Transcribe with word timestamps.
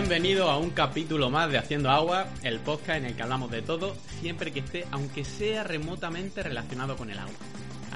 Bienvenido 0.00 0.48
a 0.48 0.58
un 0.58 0.70
capítulo 0.70 1.28
más 1.28 1.50
de 1.50 1.58
Haciendo 1.58 1.90
Agua, 1.90 2.28
el 2.44 2.60
podcast 2.60 2.98
en 2.98 3.06
el 3.06 3.16
que 3.16 3.22
hablamos 3.24 3.50
de 3.50 3.62
todo, 3.62 3.96
siempre 4.20 4.52
que 4.52 4.60
esté, 4.60 4.86
aunque 4.92 5.24
sea 5.24 5.64
remotamente 5.64 6.40
relacionado 6.40 6.96
con 6.96 7.10
el 7.10 7.18
agua. 7.18 7.34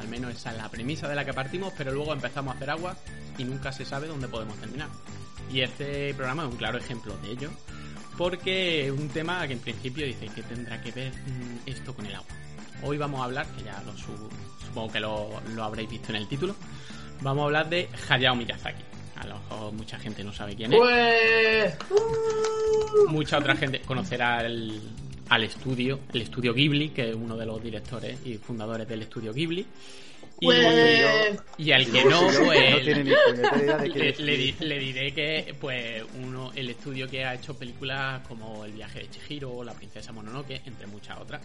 Al 0.01 0.09
menos 0.09 0.35
esa 0.35 0.51
es 0.51 0.57
la 0.57 0.69
premisa 0.69 1.07
de 1.07 1.15
la 1.15 1.25
que 1.25 1.33
partimos, 1.33 1.73
pero 1.79 1.93
luego 1.93 2.13
empezamos 2.13 2.53
a 2.53 2.57
hacer 2.57 2.71
agua 2.71 2.97
y 3.39 3.45
nunca 3.45 3.71
se 3.71 3.85
sabe 3.85 4.09
dónde 4.09 4.27
podemos 4.27 4.57
terminar. 4.59 4.89
Y 5.53 5.61
este 5.61 6.13
programa 6.15 6.43
es 6.45 6.51
un 6.51 6.57
claro 6.57 6.77
ejemplo 6.77 7.17
de 7.19 7.31
ello, 7.31 7.51
porque 8.19 8.87
es 8.87 8.91
un 8.91 9.09
tema 9.09 9.47
que 9.47 9.53
en 9.53 9.61
principio 9.61 10.05
dice 10.05 10.27
que 10.27 10.43
tendrá 10.43 10.83
que 10.83 10.91
ver 10.91 11.13
mm, 11.13 11.69
esto 11.69 11.95
con 11.95 12.05
el 12.05 12.17
agua. 12.17 12.27
Hoy 12.83 12.99
vamos 12.99 13.21
a 13.21 13.25
hablar, 13.25 13.47
que 13.57 13.63
ya 13.63 13.81
lo 13.87 13.97
su- 13.97 14.29
supongo 14.67 14.93
que 14.93 14.99
lo, 15.01 15.41
lo 15.55 15.63
habréis 15.63 15.89
visto 15.89 16.09
en 16.11 16.17
el 16.17 16.27
título, 16.27 16.57
vamos 17.21 17.43
a 17.43 17.45
hablar 17.47 17.69
de 17.71 17.89
Hayao 18.09 18.35
Miyazaki. 18.35 18.83
A 19.23 19.27
lo 19.27 19.35
mejor 19.39 19.73
mucha 19.73 19.99
gente 19.99 20.25
no 20.25 20.33
sabe 20.33 20.57
quién 20.57 20.73
es. 20.73 20.79
Pues. 20.79 21.77
Mucha 23.09 23.39
otra 23.39 23.55
gente 23.55 23.81
conocerá 23.83 24.45
el- 24.45 24.81
al 25.29 25.45
estudio, 25.45 26.01
el 26.13 26.23
estudio 26.23 26.53
Ghibli, 26.53 26.89
que 26.91 27.11
es 27.11 27.15
uno 27.15 27.37
de 27.37 27.47
los 27.47 27.63
directores 27.63 28.19
y 28.25 28.37
fundadores 28.37 28.87
del 28.89 29.03
estudio 29.03 29.33
Ghibli. 29.33 29.65
Y, 30.41 30.47
Pues. 30.47 31.41
y 31.59 31.71
al 31.71 31.87
que 31.91 32.05
no, 32.05 32.21
pues 32.45 32.85
le, 34.59 34.79
diré 34.81 35.15
que 35.15 35.55
pues 35.61 36.03
uno 36.21 36.51
el 36.57 36.71
estudio 36.71 37.09
que 37.09 37.25
ha 37.25 37.35
hecho 37.35 37.57
películas 37.57 38.27
como 38.27 38.65
El 38.65 38.73
viaje 38.73 38.99
de 39.01 39.11
Chihiro, 39.11 39.63
La 39.63 39.73
princesa 39.73 40.11
Mononoke, 40.13 40.61
entre 40.67 40.89
muchas 40.89 41.19
otras. 41.21 41.43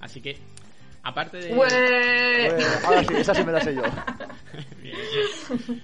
Así 0.00 0.22
que 0.22 0.38
aparte 1.02 1.36
de 1.36 1.54
Pues. 1.54 1.74
Ahora 2.84 3.04
sí, 3.04 3.14
esa 3.18 3.34
sí 3.34 3.44
me 3.44 3.52
la 3.52 3.60
sé 3.60 3.74
yo. 3.74 3.82
Bien, 4.82 4.96
bien. 5.58 5.82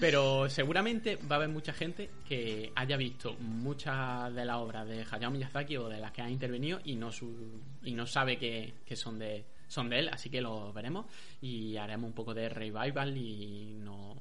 Pero 0.00 0.48
seguramente 0.48 1.16
va 1.16 1.36
a 1.36 1.38
haber 1.38 1.48
mucha 1.48 1.72
gente 1.72 2.10
que 2.26 2.72
haya 2.74 2.96
visto 2.96 3.34
muchas 3.40 4.34
de 4.34 4.44
las 4.44 4.56
obras 4.56 4.86
de 4.88 5.04
Hayao 5.10 5.30
Miyazaki 5.30 5.76
o 5.76 5.88
de 5.88 6.00
las 6.00 6.12
que 6.12 6.22
ha 6.22 6.30
intervenido 6.30 6.80
y 6.84 6.96
no 6.96 7.12
su, 7.12 7.60
y 7.82 7.92
no 7.94 8.06
sabe 8.06 8.38
que, 8.38 8.74
que 8.84 8.96
son 8.96 9.18
de 9.18 9.44
son 9.72 9.88
de 9.88 10.00
él, 10.00 10.08
así 10.12 10.28
que 10.28 10.42
lo 10.42 10.72
veremos 10.72 11.06
y 11.40 11.78
haremos 11.78 12.08
un 12.08 12.14
poco 12.14 12.34
de 12.34 12.48
revival 12.50 13.16
y 13.16 13.74
no 13.80 14.20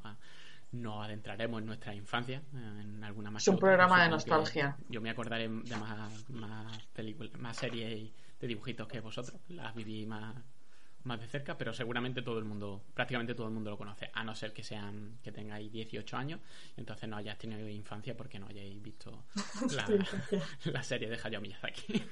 nos 0.72 1.06
adentraremos 1.06 1.60
en 1.60 1.66
nuestra 1.66 1.94
infancia 1.94 2.42
en 2.54 3.04
alguna 3.04 3.30
más 3.30 3.44
Es 3.44 3.50
un 3.50 3.60
programa 3.60 4.02
de 4.04 4.10
nostalgia. 4.10 4.78
Yo 4.88 5.02
me 5.02 5.10
acordaré 5.10 5.50
de 5.50 5.76
más, 5.76 6.30
más 6.30 6.86
películas, 6.94 7.38
más 7.40 7.58
series 7.58 7.92
y 7.92 8.14
de 8.40 8.48
dibujitos 8.48 8.88
que 8.88 9.02
vosotros, 9.02 9.38
las 9.50 9.76
viví 9.76 10.06
más 10.06 10.34
más 11.04 11.20
de 11.20 11.28
cerca, 11.28 11.58
pero 11.58 11.74
seguramente 11.74 12.22
todo 12.22 12.40
el 12.40 12.46
mundo, 12.46 12.84
prácticamente 12.94 13.34
todo 13.34 13.48
el 13.48 13.54
mundo 13.54 13.70
lo 13.72 13.78
conoce, 13.78 14.10
a 14.14 14.24
no 14.24 14.36
ser 14.36 14.54
que 14.54 14.64
sean 14.64 15.18
que 15.24 15.32
tengáis 15.32 15.72
18 15.72 16.18
años, 16.18 16.40
entonces 16.78 17.10
no 17.10 17.18
hayáis 17.18 17.38
tenido 17.38 17.68
infancia 17.68 18.16
porque 18.16 18.40
no 18.40 18.48
hayáis 18.48 18.82
visto 18.82 19.26
la, 19.76 19.88
la 20.72 20.84
serie 20.84 21.10
de 21.10 21.20
Hayao 21.22 21.42
Miyazaki. 21.42 22.04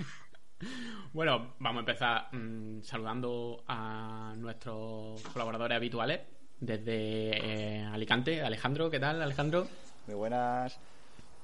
bueno, 1.14 1.54
vamos 1.60 1.78
a 1.78 1.80
empezar 1.80 2.36
mm, 2.36 2.82
saludando 2.82 3.64
a 3.68 4.34
nuestros 4.38 5.22
colaboradores 5.24 5.76
habituales 5.76 6.22
desde 6.60 7.78
eh, 7.78 7.84
Alicante. 7.86 8.42
Alejandro, 8.42 8.90
¿qué 8.90 9.00
tal, 9.00 9.22
Alejandro? 9.22 9.68
Muy 10.08 10.16
buenas. 10.16 10.80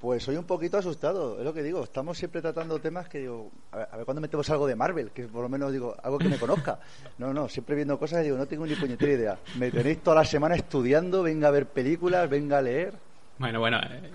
Pues 0.06 0.22
soy 0.22 0.36
un 0.36 0.44
poquito 0.44 0.78
asustado, 0.78 1.36
es 1.36 1.44
lo 1.44 1.52
que 1.52 1.64
digo. 1.64 1.82
Estamos 1.82 2.16
siempre 2.16 2.40
tratando 2.40 2.78
temas 2.78 3.08
que 3.08 3.18
digo, 3.18 3.50
a 3.72 3.78
ver, 3.78 3.88
a 3.90 3.96
ver 3.96 4.04
cuándo 4.04 4.20
metemos 4.20 4.48
algo 4.50 4.68
de 4.68 4.76
Marvel, 4.76 5.10
que 5.10 5.24
por 5.24 5.42
lo 5.42 5.48
menos 5.48 5.72
digo, 5.72 5.96
algo 6.00 6.16
que 6.18 6.28
me 6.28 6.38
conozca. 6.38 6.78
No, 7.18 7.34
no, 7.34 7.48
siempre 7.48 7.74
viendo 7.74 7.98
cosas 7.98 8.20
y 8.20 8.26
digo, 8.26 8.36
no 8.36 8.46
tengo 8.46 8.64
ni 8.68 8.76
puñetera 8.76 9.10
idea. 9.12 9.38
Me 9.58 9.68
tenéis 9.72 10.00
toda 10.04 10.18
la 10.18 10.24
semana 10.24 10.54
estudiando, 10.54 11.24
venga 11.24 11.48
a 11.48 11.50
ver 11.50 11.66
películas, 11.66 12.30
venga 12.30 12.58
a 12.58 12.62
leer. 12.62 12.92
Bueno, 13.38 13.58
bueno, 13.58 13.78
eh, 13.82 14.10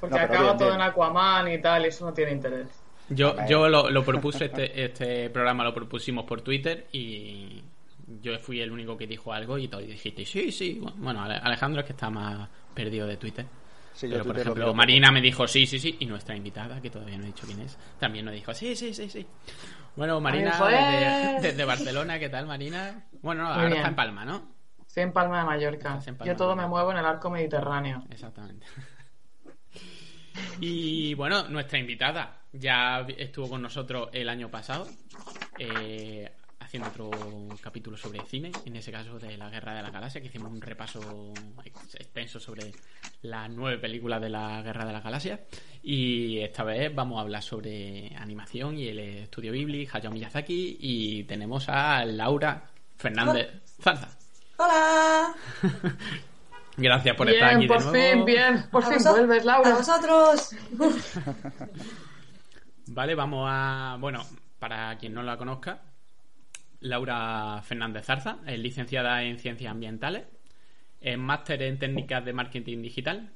Porque 0.00 0.14
No, 0.14 0.22
acaba 0.22 0.42
bien, 0.44 0.56
todo 0.58 0.68
bien. 0.68 0.80
en 0.82 0.86
Aquaman 0.86 1.50
y 1.50 1.60
tal, 1.60 1.84
y 1.84 1.88
eso 1.88 2.04
no 2.06 2.12
tiene 2.12 2.30
interés. 2.30 2.68
Yo, 3.08 3.34
yo 3.48 3.68
lo, 3.68 3.90
lo 3.90 4.04
propuse, 4.04 4.44
este, 4.44 4.84
este 4.84 5.30
programa 5.30 5.64
lo 5.64 5.74
propusimos 5.74 6.26
por 6.26 6.42
Twitter 6.42 6.86
y 6.92 7.60
yo 8.22 8.38
fui 8.38 8.60
el 8.60 8.70
único 8.70 8.96
que 8.96 9.08
dijo 9.08 9.32
algo 9.32 9.58
y 9.58 9.66
todos 9.66 9.84
dijiste, 9.84 10.24
sí, 10.24 10.52
sí. 10.52 10.80
Bueno, 10.98 11.24
Ale- 11.24 11.38
Alejandro 11.42 11.80
es 11.80 11.86
que 11.88 11.92
está 11.92 12.08
más 12.08 12.48
perdido 12.72 13.08
de 13.08 13.16
Twitter. 13.16 13.46
Sí, 13.94 14.08
yo 14.08 14.14
Pero, 14.14 14.24
por 14.24 14.34
lo 14.34 14.42
ejemplo, 14.42 14.74
Marina 14.74 15.10
me 15.10 15.20
dijo, 15.20 15.46
sí, 15.46 15.66
sí, 15.66 15.78
sí. 15.78 15.96
Y 16.00 16.06
nuestra 16.06 16.36
invitada, 16.36 16.80
que 16.80 16.90
todavía 16.90 17.16
no 17.16 17.24
he 17.24 17.28
dicho 17.28 17.46
quién 17.46 17.60
es, 17.60 17.78
también 17.98 18.24
nos 18.24 18.34
dijo, 18.34 18.52
sí, 18.52 18.74
sí, 18.74 18.92
sí, 18.92 19.08
sí. 19.08 19.26
Bueno, 19.96 20.20
Marina, 20.20 20.50
dijo, 20.50 20.66
desde, 20.66 21.40
desde 21.40 21.64
Barcelona, 21.64 22.18
¿qué 22.18 22.28
tal, 22.28 22.46
Marina? 22.46 23.06
Bueno, 23.22 23.44
no, 23.44 23.50
ahora 23.50 23.66
bien. 23.66 23.76
está 23.76 23.88
en 23.88 23.96
Palma, 23.96 24.24
¿no? 24.24 24.54
Estoy 24.86 25.04
en 25.04 25.12
Palma 25.12 25.38
de 25.38 25.44
Mallorca. 25.44 26.00
Palma 26.04 26.24
Yo 26.24 26.36
todo 26.36 26.56
me 26.56 26.66
muevo 26.66 26.90
en 26.90 26.98
el 26.98 27.06
arco 27.06 27.30
mediterráneo. 27.30 28.04
Exactamente. 28.10 28.66
Y 30.60 31.14
bueno, 31.14 31.48
nuestra 31.48 31.78
invitada 31.78 32.42
ya 32.52 33.06
estuvo 33.16 33.48
con 33.48 33.62
nosotros 33.62 34.08
el 34.12 34.28
año 34.28 34.50
pasado, 34.50 34.86
eh, 35.58 36.32
haciendo 36.64 36.88
otro 36.88 37.10
capítulo 37.62 37.96
sobre 37.96 38.20
cine, 38.26 38.50
en 38.64 38.76
ese 38.76 38.90
caso 38.90 39.18
de 39.18 39.36
la 39.36 39.50
Guerra 39.50 39.74
de 39.74 39.82
la 39.82 39.90
Galaxia, 39.90 40.20
que 40.20 40.26
hicimos 40.28 40.50
un 40.50 40.60
repaso 40.60 41.32
ex- 41.64 41.94
extenso 41.96 42.40
sobre 42.40 42.72
las 43.22 43.50
nueve 43.50 43.78
películas 43.78 44.20
de 44.20 44.30
la 44.30 44.60
Guerra 44.62 44.84
de 44.84 44.92
la 44.92 45.00
Galaxia. 45.00 45.40
Y 45.82 46.38
esta 46.40 46.64
vez 46.64 46.94
vamos 46.94 47.18
a 47.18 47.22
hablar 47.22 47.42
sobre 47.42 48.14
animación 48.16 48.78
y 48.78 48.88
el 48.88 48.98
estudio 48.98 49.52
Ghibli, 49.52 49.88
Hayao 49.92 50.12
Miyazaki, 50.12 50.78
y 50.80 51.24
tenemos 51.24 51.68
a 51.68 52.04
Laura 52.04 52.64
Fernández 52.96 53.62
Zarza. 53.80 54.08
Hola. 54.56 55.34
Gracias 56.76 57.16
por 57.16 57.28
estar 57.30 57.50
aquí 57.54 57.62
de 57.62 57.68
por 57.68 57.84
nuevo. 57.84 58.14
fin, 58.16 58.24
bien. 58.24 58.64
Por 58.70 58.82
A 58.84 58.88
fin 58.88 58.98
vuelves, 59.04 59.42
A 59.42 59.46
Laura. 59.46 59.74
vosotros. 59.74 60.50
Vale, 62.86 63.14
vamos 63.14 63.46
a. 63.50 63.96
Bueno, 64.00 64.24
para 64.58 64.96
quien 64.98 65.14
no 65.14 65.22
la 65.22 65.36
conozca, 65.36 65.80
Laura 66.84 67.60
Fernández 67.62 68.04
Zarza 68.06 68.38
es 68.46 68.58
licenciada 68.58 69.22
en 69.22 69.38
Ciencias 69.38 69.70
Ambientales, 69.70 70.24
es 71.00 71.18
máster 71.18 71.62
en 71.62 71.78
Técnicas 71.78 72.24
de 72.24 72.32
Marketing 72.32 72.82
Digital 72.82 73.30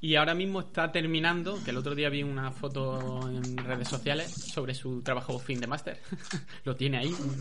y 0.00 0.16
ahora 0.16 0.34
mismo 0.34 0.60
está 0.60 0.92
terminando, 0.92 1.58
que 1.64 1.70
el 1.70 1.78
otro 1.78 1.94
día 1.94 2.10
vi 2.10 2.22
una 2.22 2.50
foto 2.52 3.26
en 3.28 3.56
redes 3.56 3.88
sociales 3.88 4.30
sobre 4.30 4.74
su 4.74 5.00
trabajo 5.02 5.38
fin 5.38 5.58
de 5.60 5.66
máster. 5.66 5.98
Lo 6.64 6.76
tiene 6.76 6.98
ahí, 6.98 7.08
un, 7.08 7.40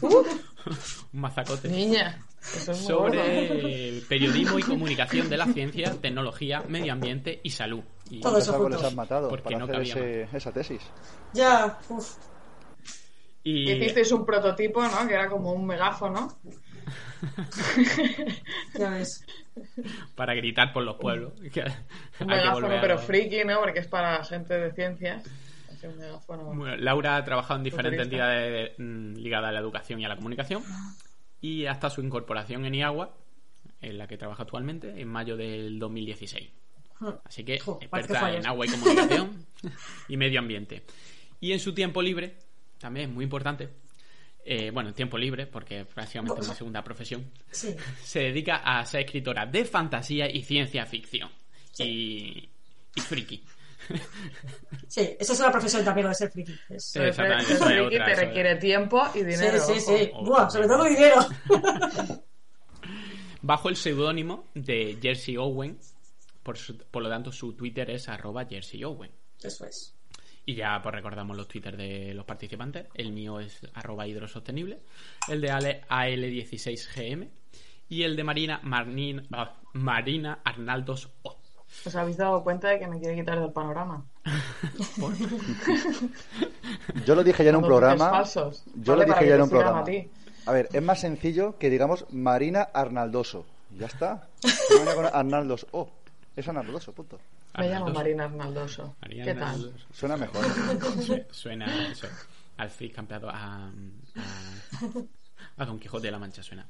un 1.13 1.19
mazacote. 1.19 1.67
Niña. 1.67 2.25
Eso 2.41 2.71
es 2.71 2.81
muy 2.83 2.93
gordo. 2.93 3.13
Sobre 3.15 4.01
periodismo 4.07 4.59
y 4.59 4.63
comunicación 4.63 5.29
de 5.29 5.37
la 5.37 5.45
ciencia, 5.47 5.91
tecnología, 6.01 6.63
medio 6.69 6.93
ambiente 6.93 7.41
y 7.43 7.49
salud. 7.49 7.83
Y 8.09 8.21
Todo 8.21 8.31
¿Cuántos 8.33 8.43
eso 8.43 8.53
juntos. 8.57 8.83
han 8.85 8.95
matado 8.95 9.27
Porque 9.29 9.43
para 9.43 9.57
no 9.57 9.63
hacer 9.65 9.75
cabía 9.75 9.93
ese- 9.93 10.37
esa 10.37 10.51
tesis? 10.53 10.81
Ya. 11.33 11.77
Uf. 11.89 12.15
Y- 13.43 13.71
Hicisteis 13.71 14.11
un 14.11 14.25
prototipo, 14.25 14.81
¿no? 14.83 15.07
Que 15.07 15.13
era 15.13 15.27
como 15.29 15.51
un 15.53 15.65
megáfono. 15.65 16.27
Ya 18.77 18.89
ves. 18.89 19.25
para 20.15 20.33
gritar 20.33 20.73
por 20.73 20.83
los 20.83 20.97
pueblos. 20.97 21.33
Que 21.53 21.61
Un 21.61 21.67
que 22.19 22.25
megáfono, 22.25 22.67
a- 22.77 22.81
pero 22.81 22.97
friki, 22.97 23.43
¿no? 23.45 23.59
Porque 23.59 23.79
es 23.79 23.87
para 23.87 24.23
gente 24.23 24.53
de 24.57 24.71
ciencias. 24.73 25.23
Un 25.83 25.97
megáfono. 25.97 26.43
Bueno, 26.53 26.77
Laura 26.77 27.17
ha 27.17 27.25
trabajado 27.25 27.57
en 27.57 27.63
diferentes 27.65 28.03
Futurista. 28.05 28.33
entidades 28.37 28.71
mm, 28.77 29.15
ligadas 29.17 29.49
a 29.49 29.51
la 29.51 29.59
educación 29.59 29.99
y 29.99 30.05
a 30.05 30.09
la 30.09 30.15
comunicación 30.15 30.63
y 31.41 31.65
hasta 31.65 31.89
su 31.89 32.01
incorporación 32.01 32.65
en 32.65 32.75
IAGUA, 32.75 33.13
en 33.81 33.97
la 33.97 34.07
que 34.07 34.17
trabaja 34.17 34.43
actualmente, 34.43 35.01
en 35.01 35.07
mayo 35.09 35.35
del 35.35 35.77
2016. 35.79 36.49
Así 37.25 37.43
que 37.43 37.55
experta 37.55 38.33
en 38.33 38.45
agua 38.47 38.65
y 38.65 38.69
comunicación 38.69 39.45
y 40.07 40.15
medio 40.15 40.39
ambiente. 40.39 40.83
Y 41.41 41.51
en 41.51 41.59
su 41.59 41.73
tiempo 41.73 42.01
libre, 42.01 42.37
también 42.83 43.09
es 43.09 43.15
muy 43.15 43.23
importante, 43.23 43.69
eh, 44.45 44.69
bueno, 44.71 44.89
en 44.89 44.95
tiempo 44.95 45.17
libre, 45.17 45.47
porque 45.47 45.79
es 45.81 45.87
prácticamente 45.87 46.41
una 46.41 46.53
segunda 46.53 46.83
profesión, 46.83 47.31
Sí. 47.49 47.75
se 48.03 48.19
dedica 48.19 48.57
a 48.57 48.85
ser 48.85 49.01
escritora 49.05 49.45
de 49.47 49.65
fantasía 49.65 50.29
y 50.29 50.43
ciencia 50.43 50.85
ficción. 50.85 51.29
Y, 51.79 52.49
y 52.95 53.01
friki. 53.01 53.43
Sí, 54.87 55.15
esa 55.19 55.33
es 55.33 55.39
una 55.39 55.51
profesión 55.51 55.83
también 55.83 56.03
lo 56.05 56.09
de 56.09 56.15
ser 56.15 56.31
friki. 56.31 56.53
Es- 56.69 56.85
Sí. 56.85 56.99
Exactamente, 56.99 57.45
ser 57.45 57.55
es 57.57 57.63
friki 57.63 57.95
otra, 57.95 58.05
te 58.05 58.11
eso 58.11 58.21
es. 58.21 58.27
requiere 58.27 58.55
tiempo 58.57 59.01
y 59.15 59.19
Sí, 59.19 59.25
dinero. 59.25 59.59
sí, 59.65 59.79
sí. 59.79 60.09
ojo. 60.13 60.25
Buah, 60.25 60.49
sobre 60.49 60.67
todo 60.67 60.83
dinero. 60.85 61.15
bajo 63.41 63.69
el 63.69 63.75
seudónimo 63.75 64.49
de 64.53 64.97
Jersey 65.01 65.37
Owen. 65.37 65.79
Por, 66.43 66.57
su- 66.57 66.77
por 66.77 67.01
lo 67.01 67.09
tanto, 67.09 67.31
su 67.31 67.53
Twitter 67.53 67.89
es 67.89 68.09
arroba 68.09 68.45
Jersey 68.45 68.83
Owen. 68.83 69.11
Eso 69.41 69.65
es. 69.65 69.95
Y 70.45 70.55
ya 70.55 70.81
pues 70.81 70.93
recordamos 70.93 71.37
los 71.37 71.47
Twitter 71.47 71.77
de 71.77 72.13
los 72.13 72.25
participantes. 72.25 72.87
El 72.93 73.13
mío 73.13 73.39
es 73.39 73.61
arroba 73.73 74.07
hidrosostenible. 74.07 74.79
El 75.29 75.41
de 75.41 75.51
Ale 75.51 75.81
AL16GM. 75.89 77.29
Y 77.89 78.03
el 78.03 78.15
de 78.15 78.23
Marina 78.23 78.61
Marnin- 78.63 79.25
Marina 79.73 80.39
Arnaldos 80.43 81.09
O. 81.23 81.37
¿Os 81.85 81.95
habéis 81.95 82.17
dado 82.17 82.43
cuenta 82.43 82.69
de 82.69 82.79
que 82.79 82.87
me 82.87 82.99
quiere 82.99 83.15
quitar 83.15 83.39
del 83.39 83.51
panorama? 83.51 84.05
Yo 87.05 87.15
lo 87.15 87.23
dije 87.23 87.43
ya 87.43 87.49
en 87.49 87.55
un 87.57 87.63
programa. 87.63 88.23
Yo 88.23 88.51
Vale, 88.93 89.07
lo 89.07 89.13
dije 89.13 89.27
ya 89.27 89.35
en 89.35 89.41
un 89.41 89.49
programa. 89.49 89.79
a 89.79 89.83
ti. 89.83 90.09
A 90.45 90.51
ver, 90.51 90.69
es 90.73 90.81
más 90.81 90.99
sencillo 90.99 91.57
que 91.57 91.69
digamos 91.69 92.05
Marina 92.11 92.61
Arnaldoso. 92.73 93.45
Ya 93.77 93.87
está. 93.87 94.27
Marina 94.77 94.95
con 94.95 95.05
Arnaldos. 95.05 95.67
Oh, 95.71 95.89
es 96.35 96.47
Arnaldoso, 96.47 96.93
punto. 96.93 97.19
Me 97.57 97.69
llamo. 97.69 97.89
Marina 97.89 98.25
Arnaldoso. 98.25 98.95
¿Qué 99.25 99.33
tal? 99.35 99.73
Suena 99.93 100.17
mejor. 100.17 100.43
Su- 101.03 101.23
Suena 101.31 101.87
eso. 101.91 102.07
Al 102.57 102.69
Cid 102.69 102.93
campeado 102.93 103.29
a, 103.29 103.67
a, 103.67 103.71
a 105.57 105.65
Don 105.65 105.79
Quijote 105.79 106.07
de 106.07 106.11
la 106.11 106.19
Mancha 106.19 106.43
suena. 106.43 106.65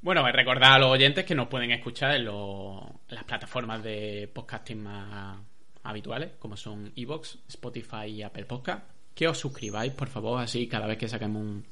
Bueno, 0.00 0.20
pues 0.22 0.34
recordad 0.34 0.74
a 0.74 0.78
los 0.78 0.90
oyentes 0.90 1.24
que 1.24 1.34
nos 1.34 1.48
pueden 1.48 1.70
escuchar 1.70 2.14
en, 2.16 2.24
lo- 2.26 3.00
en 3.08 3.14
las 3.14 3.24
plataformas 3.24 3.82
de 3.82 4.30
podcasting 4.32 4.82
más 4.82 5.38
habituales, 5.82 6.32
como 6.38 6.56
son 6.56 6.92
Evox, 6.96 7.38
Spotify 7.48 8.06
y 8.06 8.22
Apple 8.22 8.44
Podcast. 8.44 8.84
Que 9.14 9.28
os 9.28 9.38
suscribáis, 9.38 9.92
por 9.92 10.08
favor, 10.08 10.40
así 10.40 10.66
cada 10.66 10.86
vez 10.86 10.98
que 10.98 11.08
saquemos 11.08 11.40
un, 11.40 11.64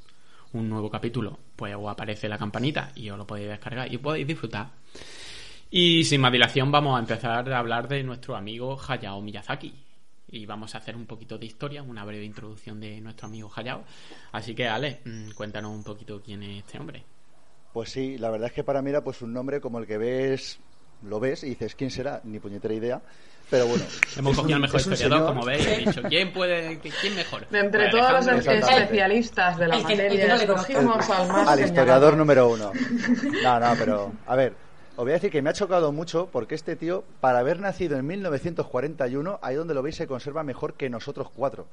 un 0.52 0.68
nuevo 0.68 0.90
capítulo, 0.90 1.38
pues 1.56 1.74
os 1.76 1.88
aparece 1.90 2.28
la 2.28 2.38
campanita 2.38 2.92
y 2.94 3.10
os 3.10 3.18
lo 3.18 3.26
podéis 3.26 3.48
descargar 3.48 3.92
y 3.92 3.98
podéis 3.98 4.26
disfrutar. 4.26 4.68
Y 5.74 6.04
sin 6.04 6.20
más 6.20 6.30
dilación 6.32 6.70
vamos 6.70 6.96
a 6.96 7.00
empezar 7.00 7.50
a 7.50 7.58
hablar 7.58 7.88
de 7.88 8.02
nuestro 8.02 8.36
amigo 8.36 8.78
Hayao 8.86 9.22
Miyazaki. 9.22 9.74
Y 10.30 10.44
vamos 10.44 10.74
a 10.74 10.78
hacer 10.78 10.94
un 10.96 11.06
poquito 11.06 11.38
de 11.38 11.46
historia, 11.46 11.82
una 11.82 12.04
breve 12.04 12.24
introducción 12.24 12.78
de 12.78 13.00
nuestro 13.00 13.26
amigo 13.26 13.50
Hayao. 13.56 13.82
Así 14.32 14.54
que, 14.54 14.68
Ale, 14.68 15.00
mm, 15.04 15.30
cuéntanos 15.30 15.70
un 15.72 15.82
poquito 15.82 16.20
quién 16.22 16.42
es 16.42 16.58
este 16.64 16.78
hombre. 16.78 17.02
Pues 17.72 17.88
sí, 17.90 18.18
la 18.18 18.28
verdad 18.30 18.48
es 18.48 18.52
que 18.52 18.64
para 18.64 18.82
mí 18.82 18.90
era 18.90 19.02
pues 19.02 19.22
un 19.22 19.32
nombre 19.32 19.60
como 19.62 19.78
el 19.78 19.86
que 19.86 19.96
ves, 19.96 20.58
lo 21.04 21.18
ves 21.20 21.42
y 21.42 21.50
dices, 21.50 21.74
¿quién 21.74 21.90
será? 21.90 22.20
Ni 22.24 22.38
puñetera 22.38 22.74
idea. 22.74 23.00
Pero 23.48 23.66
bueno. 23.66 23.84
Hemos 24.16 24.36
cogido 24.36 24.48
un- 24.58 24.64
al 24.64 24.70
mejor 24.70 24.80
historiador, 24.80 25.18
señor- 25.20 25.26
como 25.34 25.44
veis, 25.46 25.66
y 25.66 25.70
he 25.70 25.76
dicho, 25.78 26.02
¿quién 26.08 26.32
puede, 26.34 26.78
quién 27.00 27.14
mejor? 27.16 27.48
De 27.48 27.60
entre 27.60 27.88
todos 27.90 28.26
los 28.26 28.46
especialistas 28.46 29.58
de 29.58 29.68
la 29.68 29.76
El 29.76 29.80
al 29.80 30.46
más 30.46 31.08
al 31.10 31.16
señalado. 31.24 31.60
historiador 31.62 32.16
número 32.18 32.48
uno. 32.50 32.72
No, 33.42 33.60
no, 33.60 33.74
pero 33.78 34.12
a 34.26 34.36
ver, 34.36 34.54
os 35.02 35.04
voy 35.04 35.14
a 35.14 35.14
decir 35.14 35.32
que 35.32 35.42
me 35.42 35.50
ha 35.50 35.52
chocado 35.52 35.90
mucho 35.90 36.28
porque 36.30 36.54
este 36.54 36.76
tío, 36.76 37.02
para 37.20 37.40
haber 37.40 37.58
nacido 37.58 37.98
en 37.98 38.06
1941, 38.06 39.40
ahí 39.42 39.56
donde 39.56 39.74
lo 39.74 39.82
veis 39.82 39.96
se 39.96 40.06
conserva 40.06 40.44
mejor 40.44 40.74
que 40.74 40.88
nosotros 40.88 41.28
cuatro. 41.34 41.66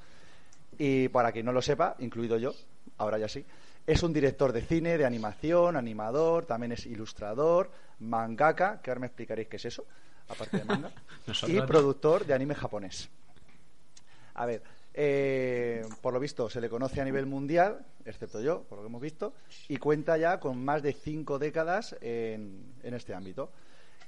Y 0.79 1.09
para 1.09 1.31
quien 1.31 1.45
no 1.45 1.51
lo 1.51 1.61
sepa, 1.61 1.95
incluido 1.99 2.39
yo, 2.39 2.55
ahora 2.97 3.19
ya 3.19 3.27
sí, 3.27 3.45
es 3.85 4.01
un 4.01 4.13
director 4.13 4.51
de 4.51 4.63
cine, 4.63 4.97
de 4.97 5.05
animación, 5.05 5.75
animador, 5.75 6.47
también 6.47 6.71
es 6.71 6.87
ilustrador, 6.87 7.69
mangaka, 7.99 8.81
que 8.81 8.89
ahora 8.89 9.01
me 9.01 9.05
explicaréis 9.05 9.47
qué 9.47 9.57
es 9.57 9.65
eso, 9.65 9.85
aparte 10.27 10.57
de 10.57 10.65
manga, 10.65 10.91
y 11.47 11.61
productor 11.61 12.25
de 12.25 12.33
anime 12.33 12.55
japonés. 12.55 13.09
A 14.33 14.47
ver, 14.47 14.63
eh, 14.93 15.83
por 16.01 16.13
lo 16.13 16.19
visto 16.19 16.49
se 16.49 16.61
le 16.61 16.69
conoce 16.69 17.01
a 17.01 17.05
nivel 17.05 17.25
mundial, 17.25 17.85
excepto 18.05 18.41
yo, 18.41 18.63
por 18.63 18.77
lo 18.77 18.83
que 18.83 18.89
hemos 18.89 19.01
visto, 19.01 19.33
y 19.67 19.77
cuenta 19.77 20.17
ya 20.17 20.39
con 20.39 20.63
más 20.63 20.81
de 20.81 20.93
cinco 20.93 21.39
décadas 21.39 21.95
en, 22.01 22.73
en 22.83 22.93
este 22.93 23.13
ámbito. 23.13 23.51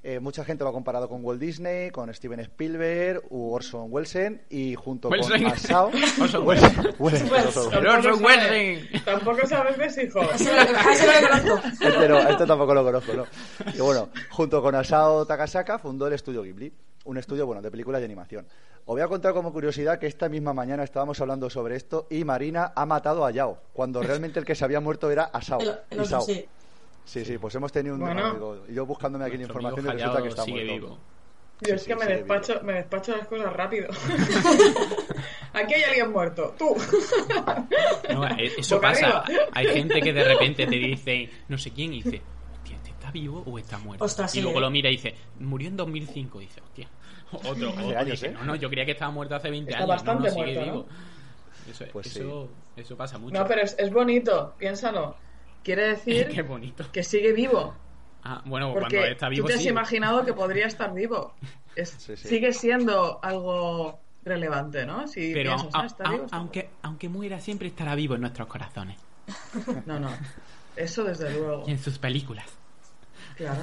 Eh, 0.04 0.19
mucha 0.19 0.44
gente 0.44 0.63
lo 0.63 0.72
ha 0.72 0.74
comparado 0.74 1.07
con 1.07 1.24
Walt 1.24 1.39
Disney, 1.39 1.92
con 1.92 2.12
Steven 2.12 2.39
Spielberg, 2.39 3.22
u 3.30 3.51
Orson 3.54 3.86
Welles 3.92 4.18
y 4.50 4.74
junto 4.74 5.10
Wellesen. 5.10 5.44
con 5.44 5.51
Asao. 5.51 5.92
Orson 6.22 6.44
Welles- 6.44 6.95
Welles, 6.98 7.31
Welles. 7.31 7.56
Orson 7.57 7.74
Welles. 7.75 8.04
Tampoco 8.04 8.25
Welles. 8.25 8.89
sabes- 8.89 9.06
Tampoco 9.06 9.48
sabes 9.48 9.95
de 9.95 10.04
hijo. 10.04 10.22
Ese 10.34 10.45
no 10.45 10.63
le- 10.63 10.75
a 10.75 10.92
ese 10.92 11.06
no 11.06 11.13
le 11.13 11.27
conozco. 11.45 11.68
Este, 11.86 12.07
no, 12.10 12.18
este 12.30 12.45
tampoco 12.48 12.74
lo 12.74 12.84
conozco, 12.84 13.13
¿no? 13.13 13.25
Y 13.75 13.80
bueno, 13.80 14.10
junto 14.31 14.60
con 14.63 14.74
Asao 14.74 15.27
Takasaka 15.27 15.77
fundó 15.77 16.07
el 16.07 16.13
estudio 16.13 16.42
Ghibli, 16.42 16.74
un 17.06 17.18
estudio, 17.19 17.45
bueno, 17.45 17.62
de 17.62 17.69
películas 17.69 18.01
de 18.01 18.06
animación. 18.06 18.48
Os 18.86 18.95
voy 18.95 19.01
a 19.01 19.07
contar 19.07 19.33
como 19.33 19.54
curiosidad 19.54 20.00
que 20.00 20.07
esta 20.07 20.28
misma 20.28 20.54
mañana 20.54 20.83
estábamos 20.83 21.19
hablando 21.22 21.50
sobre 21.50 21.75
esto 21.75 22.07
y 22.10 22.24
Marina 22.25 22.74
ha 22.75 22.86
matado 22.86 23.25
a 23.25 23.31
Yao, 23.31 23.62
cuando 23.74 24.01
realmente 24.04 24.39
el 24.39 24.45
que 24.45 24.56
se 24.56 24.66
había 24.66 24.80
muerto 24.80 25.10
era 25.12 25.25
Asao. 25.25 25.60
Sí. 26.25 26.45
Sí, 27.06 27.25
sí, 27.25 27.38
pues 27.38 27.56
hemos 27.56 27.72
tenido 27.72 27.95
un... 27.95 28.01
Bueno. 28.01 28.33
digo, 28.33 28.57
y 28.69 28.74
yo 28.75 28.86
buscándome 28.86 29.25
aquí 29.25 29.38
la 29.38 29.44
información 29.44 29.86
y 29.86 29.89
resulta 29.89 30.22
que 30.22 30.28
está 30.30 30.44
sigue 30.44 30.66
muerto. 30.66 30.74
vivo. 30.74 30.98
Yo 31.62 31.75
es 31.75 31.83
Sí, 31.83 31.88
que 31.89 31.94
sí, 31.94 32.00
me 32.00 32.16
despacho, 32.16 32.54
vivo. 32.54 32.66
me 32.66 32.74
despacho 32.74 33.18
las 33.18 33.28
cosas 33.28 33.54
rápido. 33.54 33.88
Aquí 35.54 35.74
hay 35.74 35.84
alguien 35.84 36.12
muerto. 36.12 36.56
Tú. 36.57 36.75
No, 38.13 38.25
eh, 38.27 38.51
eso 38.57 38.75
Boca 38.75 38.89
pasa. 38.89 39.19
arriba. 39.19 39.42
Hay 39.54 39.68
gente 39.68 40.01
que 40.01 40.13
de 40.13 40.24
repente 40.24 40.66
te 40.66 40.75
dice, 40.75 41.30
no 41.50 41.57
sé 41.57 41.72
quién, 41.72 41.94
y 41.94 42.01
dice, 42.01 42.22
hostia, 42.54 42.77
¿este 42.77 42.89
está 42.92 43.12
vivo 43.12 43.44
o 43.45 43.60
está 43.60 43.77
muerto? 43.77 44.06
Ostras, 44.06 44.34
y 44.34 44.38
sí, 44.38 44.42
luego 44.44 44.60
lo 44.60 44.69
mira 44.69 44.89
y 44.89 44.94
dice, 44.94 45.13
murió 45.39 45.68
en 45.68 45.77
2005. 45.77 46.42
Y 46.42 46.45
dice, 46.45 46.62
hostia. 46.62 46.88
Otro, 47.44 47.69
otro 47.72 47.98
años, 47.98 48.06
dice, 48.12 48.28
¿eh? 48.28 48.31
no, 48.31 48.44
no, 48.44 48.56
yo 48.56 48.69
creía 48.69 48.86
que 48.86 48.92
estaba 48.92 49.12
muerto 49.12 49.36
hace 49.36 49.50
20 49.50 49.72
Está 49.72 49.83
años. 49.83 49.89
bastante 49.95 50.30
no, 50.30 50.36
no, 50.36 50.42
sigue 50.44 50.54
muerto, 50.56 50.72
vivo. 50.74 50.88
Eso, 51.69 51.86
Pues 51.94 52.07
sí. 52.07 52.19
eso, 52.19 52.50
eso 52.75 52.98
pasa 52.98 53.18
mucho. 53.18 53.38
No, 53.39 53.45
pero 53.48 53.62
es, 53.62 53.75
es 53.80 53.92
bonito. 53.92 54.56
Piénsalo. 54.57 55.16
Quiere 55.63 55.88
decir 55.89 56.28
Qué 56.30 56.42
bonito. 56.42 56.86
que 56.92 57.04
sigue 57.04 57.31
vivo. 57.33 57.75
Ah, 58.24 58.42
bueno, 58.45 58.74
Porque 58.74 58.98
cuando 58.98 59.12
está 59.13 59.30
vivo 59.30 59.44
tú 59.44 59.48
te 59.50 59.54
has 59.56 59.62
sí. 59.62 59.69
imaginado 59.69 60.25
que 60.25 60.33
podría 60.33 60.68
estar 60.68 60.94
vivo. 60.94 61.33
Es- 61.75 61.89
Sí, 61.98 62.18
sí. 62.18 62.28
Sigue 62.28 62.51
siendo 62.51 63.19
algo 63.24 64.00
relevante, 64.25 64.86
¿no? 64.86 65.07
Si 65.07 65.31
Pero 65.34 65.56
piensas, 65.56 65.74
a- 65.75 65.81
ah, 65.81 65.86
está 65.86 66.04
a- 66.04 66.12
vivo, 66.12 66.25
está 66.25 66.36
aunque, 66.38 66.69
aunque 66.81 67.07
muera, 67.10 67.39
siempre 67.39 67.68
estará 67.69 67.95
vivo 67.95 68.16
en 68.16 68.22
nuestros 68.22 68.48
corazones. 68.48 69.00
No, 69.86 70.00
no. 70.00 70.10
Eso 70.75 71.04
desde 71.06 71.31
luego. 71.34 71.63
Y 71.68 71.72
en 71.72 71.80
sus 71.80 71.98
películas. 71.98 72.45
Claro. 73.38 73.62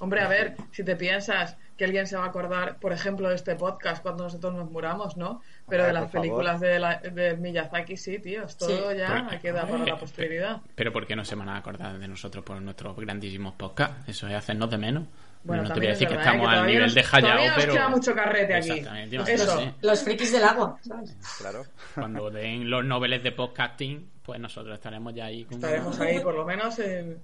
Hombre, 0.00 0.20
a 0.22 0.28
ver, 0.28 0.56
si 0.72 0.82
te 0.82 0.96
piensas 0.96 1.56
que 1.76 1.84
alguien 1.84 2.06
se 2.06 2.16
va 2.16 2.24
a 2.24 2.28
acordar, 2.28 2.78
por 2.78 2.92
ejemplo, 2.92 3.28
de 3.28 3.34
este 3.36 3.54
podcast 3.54 4.02
cuando 4.02 4.24
nosotros 4.24 4.52
nos 4.54 4.70
muramos, 4.70 5.16
¿no? 5.16 5.40
Pero 5.68 5.84
Hombre, 5.84 5.86
de 5.86 5.92
las 6.04 6.10
películas 6.10 6.60
de, 6.60 6.78
la, 6.78 6.98
de 6.98 7.36
Miyazaki, 7.36 7.96
sí, 7.96 8.18
tío. 8.18 8.44
Esto 8.44 8.66
Sí. 8.66 8.78
ya 8.98 9.26
Pero- 9.30 9.40
queda 9.42 9.66
para 9.66 9.84
la 9.84 9.96
posteridad. 9.98 10.60
Pero 10.74 10.92
¿por 10.92 11.06
qué 11.06 11.14
no 11.16 11.24
se 11.24 11.34
van 11.36 11.48
a 11.48 11.56
acordar 11.58 11.98
de 11.98 12.08
nosotros 12.08 12.44
por 12.44 12.60
nuestros 12.60 12.96
grandísimos 12.96 13.54
podcasts? 13.54 14.08
Eso 14.08 14.26
es 14.28 14.34
hacernos 14.34 14.70
de 14.70 14.78
menos. 14.78 15.04
Bueno, 15.42 15.62
no 15.62 15.68
te 15.72 15.80
voy 15.80 15.86
a 15.86 15.92
es 15.92 15.98
decir 15.98 16.08
que 16.08 16.16
verdad, 16.16 16.32
¿eh? 16.34 16.36
estamos 16.36 16.52
que 16.52 16.58
al 16.60 16.66
nivel 16.66 16.82
nos- 16.82 16.94
de 16.94 17.00
Hayao, 17.12 17.46
nos 17.46 17.56
pero... 17.56 17.72
queda 17.72 17.88
mucho 17.88 18.14
carrete 18.14 18.54
aquí. 18.54 18.68
Exactamente, 18.70 19.16
Los- 19.16 19.28
imagínate. 19.30 19.62
Eso. 19.68 19.74
Los 19.80 20.02
frikis 20.04 20.32
del 20.32 20.44
agua. 20.44 20.78
¿sabes? 20.82 21.16
Claro. 21.38 21.62
Cuando 21.94 22.30
den 22.30 22.68
los 22.68 22.84
noveles 22.84 23.22
de 23.22 23.32
podcasting, 23.32 24.10
pues 24.22 24.38
nosotros 24.38 24.74
estaremos 24.74 25.14
ya 25.14 25.24
ahí 25.24 25.44
con... 25.44 25.54
Estaremos 25.54 25.98
ahí 25.98 26.20
por 26.20 26.34
lo 26.34 26.44
menos 26.44 26.78
en 26.78 27.18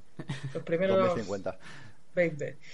los 0.55 0.63
primeros 0.63 0.97
2050. 0.99 1.59
20. 2.17 2.59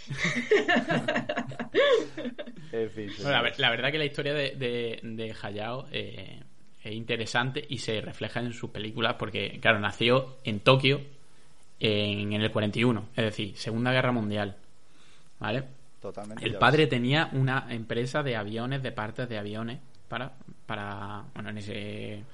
En 2.72 2.90
fin. 2.90 3.10
Bueno, 3.20 3.42
la, 3.58 3.70
verdad 3.70 3.92
que 3.92 3.98
la 3.98 4.06
historia 4.06 4.32
de, 4.32 4.52
de, 4.52 4.98
de 5.02 5.36
Hayao 5.42 5.88
eh, 5.92 6.40
es 6.82 6.92
interesante 6.92 7.62
y 7.68 7.76
se 7.76 8.00
refleja 8.00 8.40
en 8.40 8.54
sus 8.54 8.70
películas 8.70 9.16
porque, 9.18 9.58
claro, 9.60 9.78
nació 9.78 10.38
en 10.42 10.60
Tokio 10.60 11.02
en, 11.78 12.32
en 12.32 12.40
el 12.40 12.50
41, 12.50 13.08
es 13.14 13.24
decir, 13.24 13.56
Segunda 13.58 13.92
Guerra 13.92 14.12
Mundial. 14.12 14.56
¿Vale? 15.38 15.64
Totalmente. 16.00 16.46
El 16.46 16.56
padre 16.56 16.84
ves. 16.84 16.90
tenía 16.90 17.28
una 17.32 17.66
empresa 17.68 18.22
de 18.22 18.36
aviones, 18.36 18.82
de 18.82 18.92
partes 18.92 19.28
de 19.28 19.36
aviones, 19.36 19.78
para, 20.08 20.32
para 20.64 21.24
bueno, 21.34 21.50
en 21.50 21.58
ese, 21.58 22.24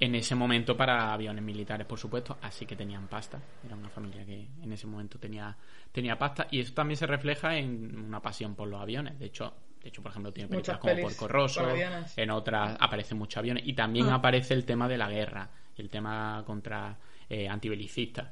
en 0.00 0.14
ese 0.16 0.34
momento 0.34 0.76
para 0.76 1.12
aviones 1.12 1.44
militares, 1.44 1.86
por 1.86 1.96
supuesto, 1.96 2.36
así 2.42 2.66
que 2.66 2.74
tenían 2.74 3.06
pasta. 3.06 3.40
Era 3.64 3.76
una 3.76 3.88
familia 3.88 4.24
que 4.26 4.48
en 4.60 4.72
ese 4.72 4.88
momento 4.88 5.16
tenía, 5.18 5.56
tenía 5.92 6.18
pasta 6.18 6.48
y 6.50 6.60
eso 6.60 6.72
también 6.74 6.96
se 6.96 7.06
refleja 7.06 7.56
en 7.56 7.98
una 7.98 8.20
pasión 8.20 8.54
por 8.54 8.68
los 8.68 8.80
aviones. 8.80 9.18
De 9.18 9.26
hecho, 9.26 9.52
de 9.82 9.88
hecho, 9.88 10.02
por 10.02 10.10
ejemplo, 10.10 10.32
tiene 10.32 10.48
películas 10.48 10.78
Muchas 10.82 10.94
como 10.96 11.08
Porco 11.08 11.28
Rosso, 11.28 11.68
en 12.16 12.30
otras 12.30 12.76
aparecen 12.80 13.18
muchos 13.18 13.38
aviones 13.38 13.64
y 13.66 13.72
también 13.74 14.08
Ah. 14.08 14.16
aparece 14.16 14.54
el 14.54 14.64
tema 14.64 14.88
de 14.88 14.96
la 14.96 15.10
guerra, 15.10 15.50
el 15.76 15.90
tema 15.90 16.42
contra 16.46 16.96
eh, 17.28 17.48
antibelicistas. 17.48 18.30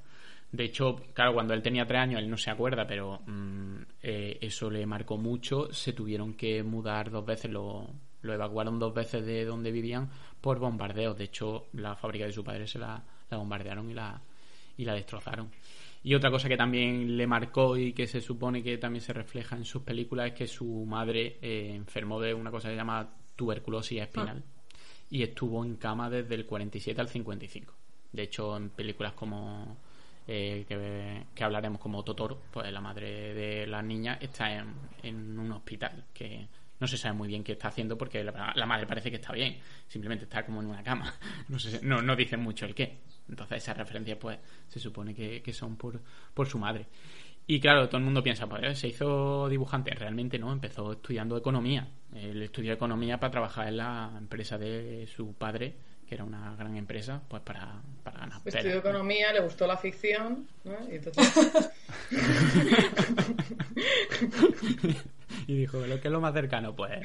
De 0.53 0.65
hecho, 0.65 0.97
claro, 1.15 1.33
cuando 1.33 1.55
él 1.55 1.63
tenía 1.63 1.87
tres 1.87 2.01
años, 2.01 2.21
él 2.21 2.29
no 2.29 2.37
se 2.37 2.51
acuerda, 2.51 2.87
pero 2.87 3.21
mm, 3.27 3.77
eh, 4.03 4.39
eso 4.41 4.69
le 4.71 4.85
marcó 4.85 5.17
mucho. 5.17 5.73
Se 5.73 5.93
tuvieron 5.93 6.35
que 6.35 6.63
mudar 6.63 7.11
dos 7.11 7.25
veces, 7.25 7.51
lo, 7.51 7.89
lo 8.23 8.33
evacuaron 8.35 8.79
dos 8.79 8.93
veces 8.93 9.25
de 9.25 9.45
donde 9.45 9.71
vivían 9.71 10.11
por 10.41 10.59
bombardeos. 10.59 11.17
De 11.17 11.25
hecho, 11.25 11.67
la 11.75 11.95
fábrica 11.95 12.27
de 12.27 12.33
su 12.33 12.43
padre 12.43 12.67
se 12.67 12.79
la, 12.81 13.03
la 13.31 13.37
bombardearon 13.37 13.91
y 13.91 13.95
la, 13.95 14.21
y 14.77 14.85
la 14.85 14.95
destrozaron. 14.95 15.51
Y 16.03 16.15
otra 16.15 16.31
cosa 16.31 16.49
que 16.49 16.57
también 16.57 17.17
le 17.17 17.27
marcó 17.27 17.77
y 17.77 17.93
que 17.93 18.07
se 18.07 18.21
supone 18.21 18.63
que 18.63 18.79
también 18.79 19.03
se 19.03 19.13
refleja 19.13 19.57
en 19.57 19.65
sus 19.65 19.83
películas 19.83 20.29
es 20.29 20.33
que 20.33 20.47
su 20.47 20.65
madre 20.87 21.39
eh, 21.43 21.73
enfermó 21.75 22.21
de 22.21 22.33
una 22.33 22.51
cosa 22.51 22.69
que 22.69 22.75
se 22.75 22.79
llama 22.79 23.09
tuberculosis 23.37 24.01
espinal 24.01 24.43
y 25.11 25.23
estuvo 25.23 25.63
en 25.65 25.77
cama 25.77 26.09
desde 26.09 26.35
el 26.37 26.47
47 26.47 27.01
al 27.01 27.09
55. 27.09 27.75
De 28.13 28.23
hecho, 28.23 28.57
en 28.57 28.71
películas 28.71 29.13
como 29.13 29.77
eh, 30.27 30.65
que, 30.67 31.27
que 31.35 31.45
hablaremos 31.45 31.81
como 31.81 32.03
Totoro, 32.03 32.41
pues 32.51 32.73
la 32.73 32.81
madre 32.81 33.35
de 33.35 33.67
la 33.67 33.83
niña 33.83 34.19
está 34.21 34.53
en, 34.55 34.75
en 35.03 35.39
un 35.39 35.53
hospital 35.53 36.07
que 36.15 36.49
no 36.81 36.87
se 36.87 36.97
sabe 36.97 37.15
muy 37.15 37.29
bien 37.29 37.45
qué 37.45 37.53
está 37.53 37.69
haciendo 37.69 37.97
porque 37.99 38.25
la, 38.25 38.53
la 38.55 38.67
madre 38.67 38.87
parece 38.87 39.11
que 39.11 39.17
está 39.17 39.33
bien, 39.33 39.59
simplemente 39.87 40.25
está 40.25 40.45
como 40.45 40.61
en 40.61 40.69
una 40.69 40.83
cama. 40.83 41.13
No, 41.49 41.59
sé, 41.59 41.81
no, 41.83 42.01
no 42.01 42.17
dicen 42.17 42.41
mucho 42.41 42.65
el 42.65 42.75
qué. 42.75 43.01
Entonces 43.31 43.59
esas 43.59 43.77
referencias 43.77 44.19
pues 44.19 44.39
se 44.69 44.79
supone 44.79 45.15
que, 45.15 45.43
que 45.43 45.53
son 45.53 45.77
por, 45.77 46.01
por 46.35 46.47
su 46.47 46.59
madre. 46.59 46.87
Y 47.47 47.59
claro, 47.59 47.89
todo 47.89 47.99
el 47.99 48.05
mundo 48.05 48.23
piensa, 48.23 48.47
pues 48.47 48.63
eh, 48.63 48.77
se 48.77 48.87
hizo 48.87 49.49
dibujante. 49.49 49.91
Realmente 49.91 50.39
no, 50.39 50.53
empezó 50.53 50.93
estudiando 50.93 51.37
economía. 51.37 51.89
Él 52.15 52.41
estudió 52.43 52.73
economía 52.73 53.19
para 53.19 53.33
trabajar 53.33 53.67
en 53.67 53.79
la 53.79 54.13
empresa 54.17 54.57
de 54.57 55.09
su 55.09 55.35
padre, 55.35 55.75
que 56.07 56.15
era 56.15 56.23
una 56.23 56.55
gran 56.55 56.77
empresa, 56.77 57.21
pues 57.27 57.43
para, 57.43 57.83
para 58.05 58.21
ganar 58.21 58.41
Estudió 58.45 58.79
economía, 58.79 59.33
le 59.33 59.41
gustó 59.41 59.67
la 59.67 59.77
ficción, 59.77 60.47
¿no? 60.63 60.77
Y 60.93 60.97
entonces, 60.97 61.73
y 65.49 65.57
dijo, 65.57 65.85
¿lo 65.87 66.01
que 66.01 66.07
es 66.07 66.13
lo 66.13 66.21
más 66.21 66.35
cercano? 66.35 66.77
Pues 66.77 67.01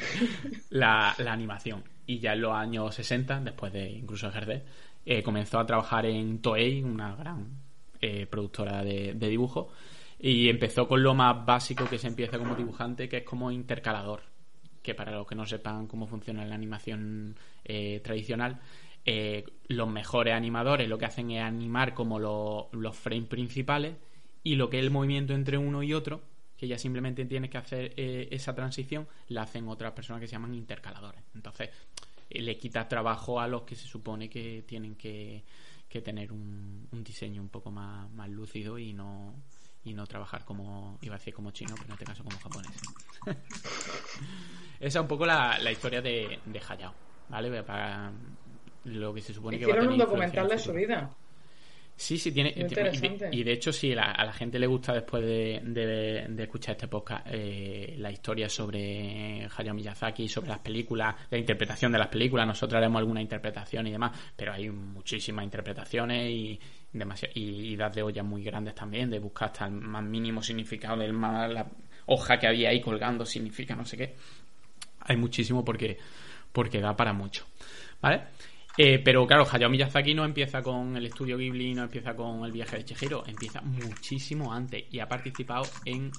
la, 0.69 1.15
la 1.17 1.33
animación. 1.33 1.83
Y 2.05 2.19
ya 2.19 2.33
en 2.33 2.41
los 2.41 2.53
años 2.53 2.93
60, 2.93 3.39
después 3.39 3.73
de 3.73 3.89
incluso 3.89 4.27
ejercer, 4.27 4.63
eh, 5.05 5.21
comenzó 5.23 5.59
a 5.59 5.65
trabajar 5.65 6.05
en 6.05 6.41
Toei, 6.41 6.83
una 6.83 7.15
gran 7.15 7.47
eh, 8.01 8.25
productora 8.25 8.83
de, 8.83 9.13
de 9.13 9.29
dibujo, 9.29 9.69
y 10.19 10.49
empezó 10.49 10.87
con 10.87 11.03
lo 11.03 11.13
más 11.13 11.45
básico 11.45 11.85
que 11.89 11.97
se 11.97 12.07
empieza 12.07 12.37
como 12.37 12.55
dibujante, 12.55 13.07
que 13.09 13.17
es 13.17 13.23
como 13.23 13.51
intercalador, 13.51 14.21
que 14.81 14.95
para 14.95 15.11
los 15.11 15.27
que 15.27 15.35
no 15.35 15.45
sepan 15.45 15.87
cómo 15.87 16.07
funciona 16.07 16.45
la 16.45 16.55
animación 16.55 17.35
eh, 17.63 17.99
tradicional, 18.03 18.59
los 19.67 19.87
mejores 19.87 20.33
animadores 20.33 20.89
lo 20.89 20.97
que 20.97 21.05
hacen 21.05 21.29
es 21.29 21.43
animar 21.43 21.93
como 21.93 22.17
lo- 22.17 22.69
los 22.71 22.95
frames 22.95 23.27
principales 23.27 23.93
y 24.43 24.55
lo 24.55 24.67
que 24.71 24.79
es 24.79 24.83
el 24.83 24.89
movimiento 24.89 25.33
entre 25.33 25.59
uno 25.59 25.83
y 25.83 25.93
otro, 25.93 26.21
que 26.57 26.67
ya 26.67 26.79
simplemente 26.79 27.23
tienes 27.25 27.51
que 27.51 27.57
hacer 27.59 27.93
esa 27.97 28.55
transición, 28.55 29.07
la 29.27 29.43
hacen 29.43 29.67
otras 29.67 29.91
personas 29.91 30.21
que 30.21 30.27
se 30.27 30.31
llaman 30.31 30.55
intercaladores. 30.55 31.21
Entonces, 31.35 31.69
le 32.29 32.57
quita 32.57 32.87
trabajo 32.87 33.39
a 33.39 33.47
los 33.47 33.63
que 33.63 33.75
se 33.75 33.87
supone 33.87 34.29
que 34.29 34.63
tienen 34.67 34.95
que, 34.95 35.43
que 35.87 36.01
tener 36.01 36.31
un, 36.31 36.87
un 36.91 37.03
diseño 37.03 37.41
un 37.41 37.49
poco 37.49 37.71
más, 37.71 38.09
más 38.11 38.29
lúcido 38.29 38.77
y 38.77 38.93
no 38.93 39.35
y 39.85 39.93
no 39.93 40.05
trabajar 40.07 40.43
como, 40.43 40.97
iba 41.01 41.15
a 41.15 41.17
decir 41.19 41.33
como 41.33 41.51
chino, 41.51 41.75
pero 41.75 41.85
en 41.85 41.91
este 41.93 42.05
caso 42.05 42.23
como 42.23 42.37
japonés. 42.39 42.71
Esa 44.79 44.99
es 44.99 45.01
un 45.01 45.07
poco 45.07 45.25
la, 45.27 45.59
la 45.59 45.71
historia 45.71 46.01
de, 46.01 46.39
de 46.43 46.61
Hayao, 46.67 46.93
¿vale? 47.29 47.63
Para 47.63 48.11
lo 48.85 49.13
que 49.13 49.21
se 49.21 49.33
supone 49.33 49.59
que 49.59 49.65
va 49.65 49.73
a 49.73 49.75
Hicieron 49.75 49.93
tener 49.93 50.01
un 50.01 50.09
documental 50.09 50.49
de 50.49 50.57
su 50.57 50.73
vida. 50.73 51.15
Sí, 51.97 52.17
sí, 52.17 52.31
tiene. 52.33 52.49
Y 52.55 52.63
de-. 52.75 52.91
Y, 53.31 53.43
hecho, 53.53 53.71
sí, 53.71 53.95
la- 53.95 54.11
a 54.11 54.25
la 54.25 54.33
gente 54.33 54.59
le 54.59 54.67
gusta 54.67 54.93
después 54.93 55.23
de, 55.23 55.61
de- 55.63 56.25
de 56.27 56.43
escuchar 56.43 56.73
este 56.75 56.87
podcast 56.89 57.25
eh, 57.31 57.95
la 57.97 58.11
historia 58.11 58.49
sobre 58.49 59.47
Hayao 59.57 59.73
Miyazaki, 59.73 60.27
sobre 60.27 60.49
las 60.49 60.59
películas, 60.59 61.15
la 61.29 61.37
interpretación 61.37 61.91
de 61.93 61.99
las 61.99 62.09
películas. 62.09 62.45
Nosotros 62.45 62.77
haremos 62.77 62.99
alguna 62.99 63.21
interpretación 63.21 63.87
y 63.87 63.91
demás, 63.91 64.11
pero 64.35 64.51
hay 64.53 64.69
muchísimas 64.69 65.45
interpretaciones 65.45 66.29
y, 66.29 66.59
demasi- 66.93 67.29
y 67.33 67.71
idas 67.73 67.95
de 67.95 68.03
olla 68.03 68.23
muy 68.23 68.43
grandes 68.43 68.75
también, 68.75 69.09
de 69.09 69.19
buscar 69.19 69.47
hasta 69.47 69.65
el 69.65 69.71
más 69.71 70.03
mínimo 70.03 70.41
significado 70.43 70.97
del 70.97 71.13
más. 71.13 71.49
La 71.49 71.65
hoja 72.07 72.37
que 72.37 72.47
había 72.47 72.69
ahí 72.69 72.81
colgando 72.81 73.25
significa 73.25 73.73
no 73.73 73.85
sé 73.85 73.95
qué. 73.97 74.15
Hay 74.99 75.15
muchísimo 75.15 75.63
porque, 75.63 75.97
porque 76.51 76.81
da 76.81 76.95
para 76.95 77.13
mucho. 77.13 77.45
¿Vale? 78.01 78.21
Eh, 78.77 78.99
pero 79.03 79.25
claro, 79.25 79.45
Hayao 79.49 79.69
Miyazaki 79.69 80.13
no 80.13 80.25
empieza 80.25 80.61
con 80.61 80.97
el 80.97 81.05
estudio 81.05 81.37
Ghibli, 81.37 81.73
no 81.73 81.83
empieza 81.83 82.13
con 82.15 82.43
el 82.43 82.51
viaje 82.51 82.77
de 82.77 82.85
Chihiro, 82.85 83.23
empieza 83.25 83.61
muchísimo 83.61 84.51
antes 84.53 84.83
y 84.91 84.99
ha 84.99 85.07
participado 85.07 85.63
en 85.85 86.11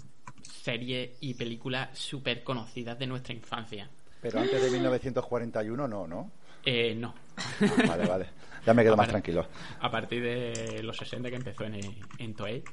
series 0.43 1.11
y 1.21 1.35
películas 1.35 1.91
súper 1.99 2.43
conocidas 2.43 2.99
de 2.99 3.07
nuestra 3.07 3.35
infancia. 3.35 3.91
Pero 4.23 4.41
antes 4.41 4.63
de 4.63 4.71
1941 4.71 5.87
no, 5.89 6.07
¿no? 6.07 6.31
Eh, 6.65 6.95
no, 6.95 7.15
Ah, 7.37 7.87
vale, 7.87 8.07
vale. 8.07 8.27
Ya 8.65 8.75
me 8.75 8.83
quedo 8.83 8.97
más 8.97 9.09
tranquilo. 9.09 9.47
a 9.81 9.91
partir 9.91 10.23
de 10.23 10.83
los 10.83 10.97
60 10.97 11.29
que 11.29 11.37
empezó 11.37 11.65
en, 11.65 11.79
en 12.19 12.35
Toei. 12.35 12.65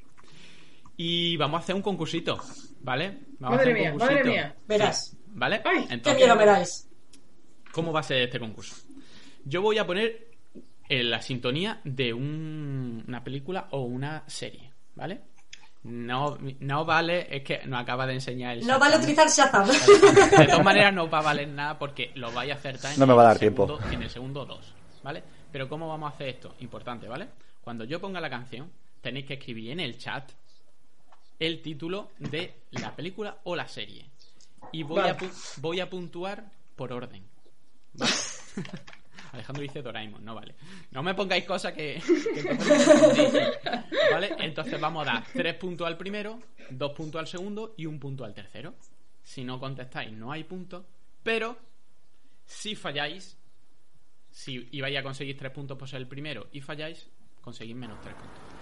Y 0.96 1.36
vamos 1.38 1.60
a 1.60 1.63
hacer 1.63 1.75
un 1.75 1.82
concursito, 1.82 2.40
¿vale? 2.82 3.20
Vamos 3.40 3.58
Madre 3.58 3.72
a 3.72 3.74
hacer 3.74 3.74
mía, 3.74 3.92
un 3.92 3.98
madre 3.98 4.13
concursito. 4.16 4.32
mía. 4.32 4.56
Verás. 4.68 5.18
¿Vale? 5.28 5.62
Ay, 5.66 5.88
qué 5.88 6.02
Qué 6.02 6.13
miedo 6.16 6.36
me 6.36 6.46
dais. 6.46 6.90
¿Cómo 7.72 7.92
va 7.92 8.00
a 8.00 8.04
ser 8.04 8.22
este 8.24 8.40
concurso? 8.40 8.75
Yo 9.46 9.62
voy 9.62 9.78
a 9.78 9.86
poner 9.86 10.28
eh, 10.90 11.04
la 11.04 11.22
sintonía 11.22 11.80
de 11.84 12.14
un- 12.14 13.04
una 13.08 13.24
película 13.24 13.68
o 13.72 13.82
una 13.82 14.24
serie, 14.28 14.72
¿vale? 14.96 15.22
No, 15.84 16.38
no 16.62 16.86
vale, 16.86 17.28
es 17.36 17.44
que 17.44 17.66
nos 17.68 17.82
acaba 17.82 18.06
de 18.08 18.14
enseñar 18.14 18.58
el 18.58 18.66
No 18.66 18.80
vale 18.80 18.96
Shazam. 18.96 19.02
utilizar 19.02 19.28
Shazam. 19.28 19.68
De 20.40 20.46
todas 20.46 20.64
maneras 20.64 20.94
no 20.94 21.10
va 21.10 21.20
a 21.20 21.24
valer 21.24 21.48
nada 21.50 21.78
porque 21.78 22.12
lo 22.16 22.32
vais 22.32 22.52
a 22.52 22.56
acertar 22.56 22.94
en, 22.94 23.00
No 23.00 23.06
me 23.08 23.14
va 23.14 23.24
a 23.24 23.26
dar 23.26 23.34
el 23.36 23.40
segundo, 23.40 23.78
tiempo. 23.78 23.94
en 23.96 24.04
el 24.04 24.10
segundo 24.10 24.46
2, 24.46 24.74
¿vale? 25.04 25.24
Pero 25.52 25.68
¿cómo 25.68 25.90
vamos 25.90 26.10
a 26.12 26.16
hacer 26.16 26.30
esto? 26.30 26.56
Importante, 26.62 27.08
¿vale? 27.08 27.28
Cuando 27.62 27.84
yo 27.84 28.00
ponga 28.00 28.22
la 28.22 28.30
canción, 28.30 28.72
tenéis 29.02 29.26
que 29.26 29.34
escribir 29.34 29.72
en 29.72 29.82
el 29.82 29.98
chat 29.98 30.32
el 31.40 31.62
título 31.62 32.12
de 32.18 32.54
la 32.72 32.96
película 32.96 33.40
o 33.44 33.54
la 33.56 33.68
serie. 33.68 34.06
Y 34.72 34.84
voy, 34.84 35.02
Vale. 35.02 35.10
a, 35.12 35.18
voy 35.58 35.80
a 35.82 35.90
puntuar 35.90 36.46
por 36.78 36.94
orden. 36.94 37.24
¿Vale? 37.96 38.12
Alejandro 39.34 39.63
dice 39.63 39.82
Doraemon, 39.82 40.24
no 40.24 40.36
vale. 40.36 40.56
No 40.92 41.02
me 41.02 41.16
pongáis 41.16 41.44
cosas 41.44 41.74
que. 41.74 42.00
¿Vale? 44.12 44.36
Entonces 44.40 44.80
vamos 44.80 45.08
a 45.08 45.12
dar 45.12 45.25
tres 45.34 45.56
puntos 45.56 45.88
al 45.88 45.98
primero, 45.98 46.40
dos 46.70 46.92
puntos 46.92 47.20
al 47.20 47.28
segundo 47.28 47.74
y 47.75 47.88
un 47.88 48.00
punto 48.00 48.24
al 48.24 48.34
tercero. 48.34 48.75
Si 49.24 49.44
no 49.44 49.60
contestáis, 49.60 50.12
no 50.12 50.32
hay 50.32 50.44
puntos. 50.44 50.86
Pero 51.24 51.58
si 52.46 52.75
falláis, 52.75 53.36
si 54.30 54.70
ibais 54.72 54.98
a 54.98 55.04
conseguir 55.04 55.36
tres 55.36 55.52
puntos 55.52 55.78
por 55.80 55.90
ser 55.90 56.02
el 56.02 56.08
primero 56.08 56.48
y 56.52 56.62
falláis, 56.62 57.10
conseguís 57.42 57.75
menos 57.75 58.00
tres 58.02 58.13
puntos. 58.13 58.52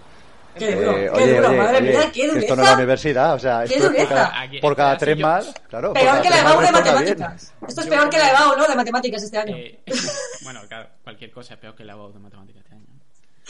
Qué 0.58 0.74
duro, 0.76 0.98
Eh, 0.98 1.10
qué 1.14 1.34
duro, 1.36 1.52
madre 1.54 1.80
mía, 1.80 2.00
qué 2.12 2.12
que 2.12 2.26
esto 2.26 2.32
no 2.32 2.40
es 2.40 2.48
la 2.48 2.54
dureza. 2.56 2.74
universidad, 2.74 3.34
o 3.34 3.38
sea, 3.38 3.64
¡Qué 3.66 3.74
esto 3.74 3.76
es 3.76 3.82
por 3.84 3.92
dureza! 3.92 4.14
cada, 4.32 4.60
por 4.60 4.76
cada 4.76 4.96
tres 4.98 5.18
yo- 5.18 5.26
mal, 5.26 5.46
claro. 5.68 5.92
Peor 5.94 6.22
que 6.22 6.30
la 6.30 6.40
EBAU 6.40 6.60
de 6.60 6.72
matemáticas. 6.72 7.54
Esto 7.68 7.80
es 7.80 7.86
peor 7.86 8.10
que 8.10 8.18
la 8.18 8.30
EBAU, 8.30 8.56
¿no? 8.58 8.66
De 8.68 8.74
matemáticas 8.76 9.22
este 9.22 9.38
año. 9.38 9.56
Eh, 9.56 9.80
bueno, 10.42 10.60
claro, 10.68 10.88
cualquier 11.02 11.30
cosa 11.30 11.54
es 11.54 11.60
peor 11.60 11.74
que 11.74 11.84
la 11.84 11.94
voz 11.94 12.12
de 12.14 12.20
matemáticas 12.20 12.62
este 12.64 12.74
año. 12.74 12.86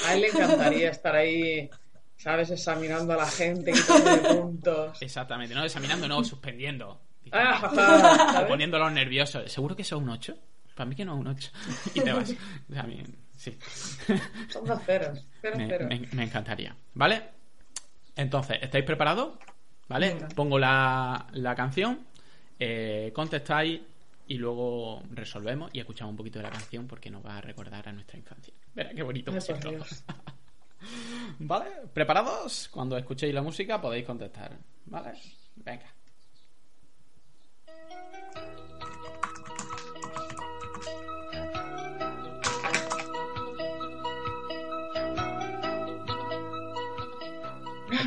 A 0.06 0.14
él 0.14 0.20
le 0.22 0.28
encantaría 0.28 0.90
estar 0.90 1.14
ahí, 1.14 1.68
¿sabes? 2.16 2.50
Examinando 2.50 3.12
a 3.12 3.16
la 3.16 3.26
gente, 3.26 3.72
quitándole 3.72 4.18
puntos. 4.34 5.02
Exactamente, 5.02 5.54
no 5.54 5.64
examinando, 5.64 6.06
no, 6.08 6.22
suspendiendo. 6.24 7.00
Ah, 7.32 7.68
O 7.70 7.74
¿sabes? 8.32 8.48
poniéndolos 8.48 8.92
nerviosos. 8.92 9.50
¿Seguro 9.50 9.74
que 9.76 9.82
eso 9.82 9.96
es 9.96 10.02
un 10.02 10.08
8? 10.08 10.34
Para 10.74 10.88
mí 10.88 10.94
que 10.96 11.04
no 11.04 11.14
es 11.14 11.20
un 11.20 11.26
8. 11.28 11.50
Y 11.94 12.00
te 12.00 12.12
vas. 12.12 12.30
O 12.70 12.72
sea, 12.72 12.82
a 12.82 12.86
mí, 12.86 13.02
sí. 13.42 13.58
Son 14.48 14.64
dos 14.64 14.82
ceros. 14.84 15.26
Cero, 15.40 15.56
Me, 15.58 15.66
cero. 15.66 15.86
me- 15.88 16.08
me 16.12 16.22
encantaría. 16.24 16.74
¿Vale? 16.94 17.22
Entonces, 18.16 18.58
¿estáis 18.62 18.84
preparados? 18.84 19.38
¿Vale? 19.88 20.14
Venga. 20.14 20.28
Pongo 20.28 20.58
la, 20.58 21.26
la 21.32 21.54
canción, 21.54 22.06
eh, 22.58 23.10
contestáis 23.14 23.80
y 24.28 24.38
luego 24.38 25.02
resolvemos 25.10 25.70
y 25.74 25.80
escuchamos 25.80 26.12
un 26.12 26.16
poquito 26.16 26.38
de 26.38 26.44
la 26.44 26.50
canción 26.50 26.86
porque 26.86 27.10
nos 27.10 27.24
va 27.24 27.38
a 27.38 27.40
recordar 27.40 27.88
a 27.88 27.92
nuestra 27.92 28.18
infancia. 28.18 28.54
Verá 28.74 28.90
qué 28.94 29.02
bonito. 29.02 29.32
¿Vale? 31.38 31.66
¿Preparados? 31.92 32.68
Cuando 32.72 32.96
escuchéis 32.96 33.34
la 33.34 33.42
música 33.42 33.80
podéis 33.80 34.06
contestar. 34.06 34.56
¿Vale? 34.86 35.12
Venga. 35.56 35.86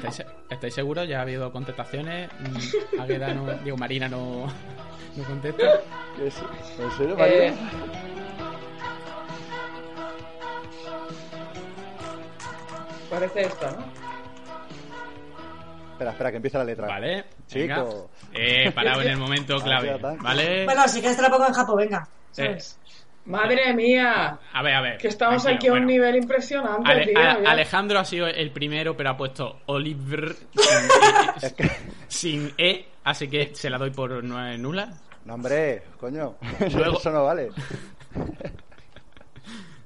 ¿Estáis, 0.07 0.29
estáis 0.49 0.73
seguros? 0.73 1.07
¿Ya 1.07 1.19
ha 1.19 1.21
habido 1.21 1.51
contestaciones? 1.51 2.29
Mm, 2.39 3.01
Águeda 3.01 3.33
no... 3.33 3.53
Digo, 3.63 3.77
Marina 3.77 4.07
no, 4.07 4.47
no 5.15 5.23
contesta. 5.23 5.63
¿En 6.19 6.91
serio, 6.91 7.15
María? 7.17 7.47
Eh, 7.47 7.55
parece 13.09 13.41
esto, 13.41 13.71
¿no? 13.71 14.05
Espera, 15.93 16.11
espera, 16.11 16.29
que 16.31 16.35
empieza 16.37 16.57
la 16.57 16.65
letra. 16.65 16.87
Vale. 16.87 17.25
venga. 17.53 17.75
Chico. 17.75 18.09
Eh, 18.33 18.71
parado 18.71 19.01
en 19.01 19.09
el 19.09 19.17
momento 19.17 19.57
clave. 19.63 19.91
Así 19.91 19.99
ataque. 19.99 20.21
¿Vale? 20.21 20.65
Bueno, 20.65 20.87
si 20.87 20.99
quieres 20.99 21.15
te 21.15 21.23
la 21.23 21.29
pongo 21.29 21.47
en 21.47 21.53
Japo, 21.53 21.75
venga. 21.75 22.07
¿sabes? 22.31 22.77
Madre 23.25 23.73
mía, 23.73 24.37
A 24.53 24.61
ver, 24.61 24.73
a 24.75 24.81
ver. 24.81 24.97
que 24.97 25.07
estamos 25.07 25.41
tranquilo, 25.43 25.57
aquí 25.57 25.67
a 25.67 25.71
un 25.71 25.77
bueno. 25.87 25.87
nivel 25.87 26.15
impresionante, 26.23 26.91
Ale- 26.91 27.05
tío. 27.07 27.19
a-. 27.19 27.51
Alejandro 27.51 27.99
ha 27.99 28.05
sido 28.05 28.27
el 28.27 28.51
primero, 28.51 28.95
pero 28.95 29.09
ha 29.09 29.17
puesto 29.17 29.61
Oliver 29.65 30.35
sin 32.07 32.53
E, 32.57 32.85
así 33.03 33.27
que 33.27 33.55
se 33.55 33.69
la 33.69 33.77
doy 33.79 33.89
por 33.91 34.23
nu- 34.23 34.57
nula. 34.57 34.93
No, 35.25 35.33
hombre, 35.33 35.81
coño. 35.99 36.35
Luego- 36.75 36.99
Eso 36.99 37.11
no 37.11 37.23
vale. 37.23 37.49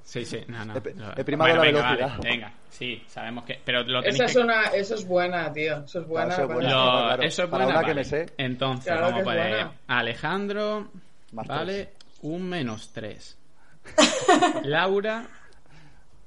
Sí, 0.04 0.26
sí, 0.26 0.42
no, 0.48 0.66
no. 0.66 0.74
He 0.74 1.22
he 1.22 1.24
primado 1.24 1.56
la 1.56 1.62
venga, 1.62 1.82
velocidad. 1.82 2.10
vale, 2.18 2.30
venga, 2.30 2.52
sí, 2.70 3.04
sabemos 3.08 3.44
que. 3.46 3.60
Pero 3.64 3.84
lo 3.84 4.02
tenéis 4.02 4.16
Esa 4.16 4.26
es 4.26 4.34
que. 4.36 4.40
una, 4.40 4.64
eso 4.66 4.96
es 4.96 5.08
buena, 5.08 5.54
tío. 5.54 5.84
Eso 5.86 6.00
es 6.02 6.08
buena. 6.08 6.34
eso 6.34 6.42
es 6.42 6.48
para- 6.48 6.54
buena. 6.56 6.70
lo- 6.70 6.84
claro. 7.08 7.24
Eso 7.24 7.44
es 7.44 7.50
Para 7.50 7.64
buena. 7.66 7.80
una 7.80 7.88
que 7.88 7.92
vale. 7.94 8.00
me 8.02 8.06
sé. 8.06 8.26
Entonces, 8.38 8.86
Claro 8.86 9.02
vamos 9.02 9.14
que 9.14 9.18
a 9.18 9.22
es 9.34 9.38
poner 9.40 9.50
buena. 9.66 9.72
Alejandro. 9.88 10.88
Más 11.32 11.48
vale, 11.48 11.90
un 12.22 12.48
menos 12.48 12.92
tres. 12.94 13.38
Laura. 14.64 15.28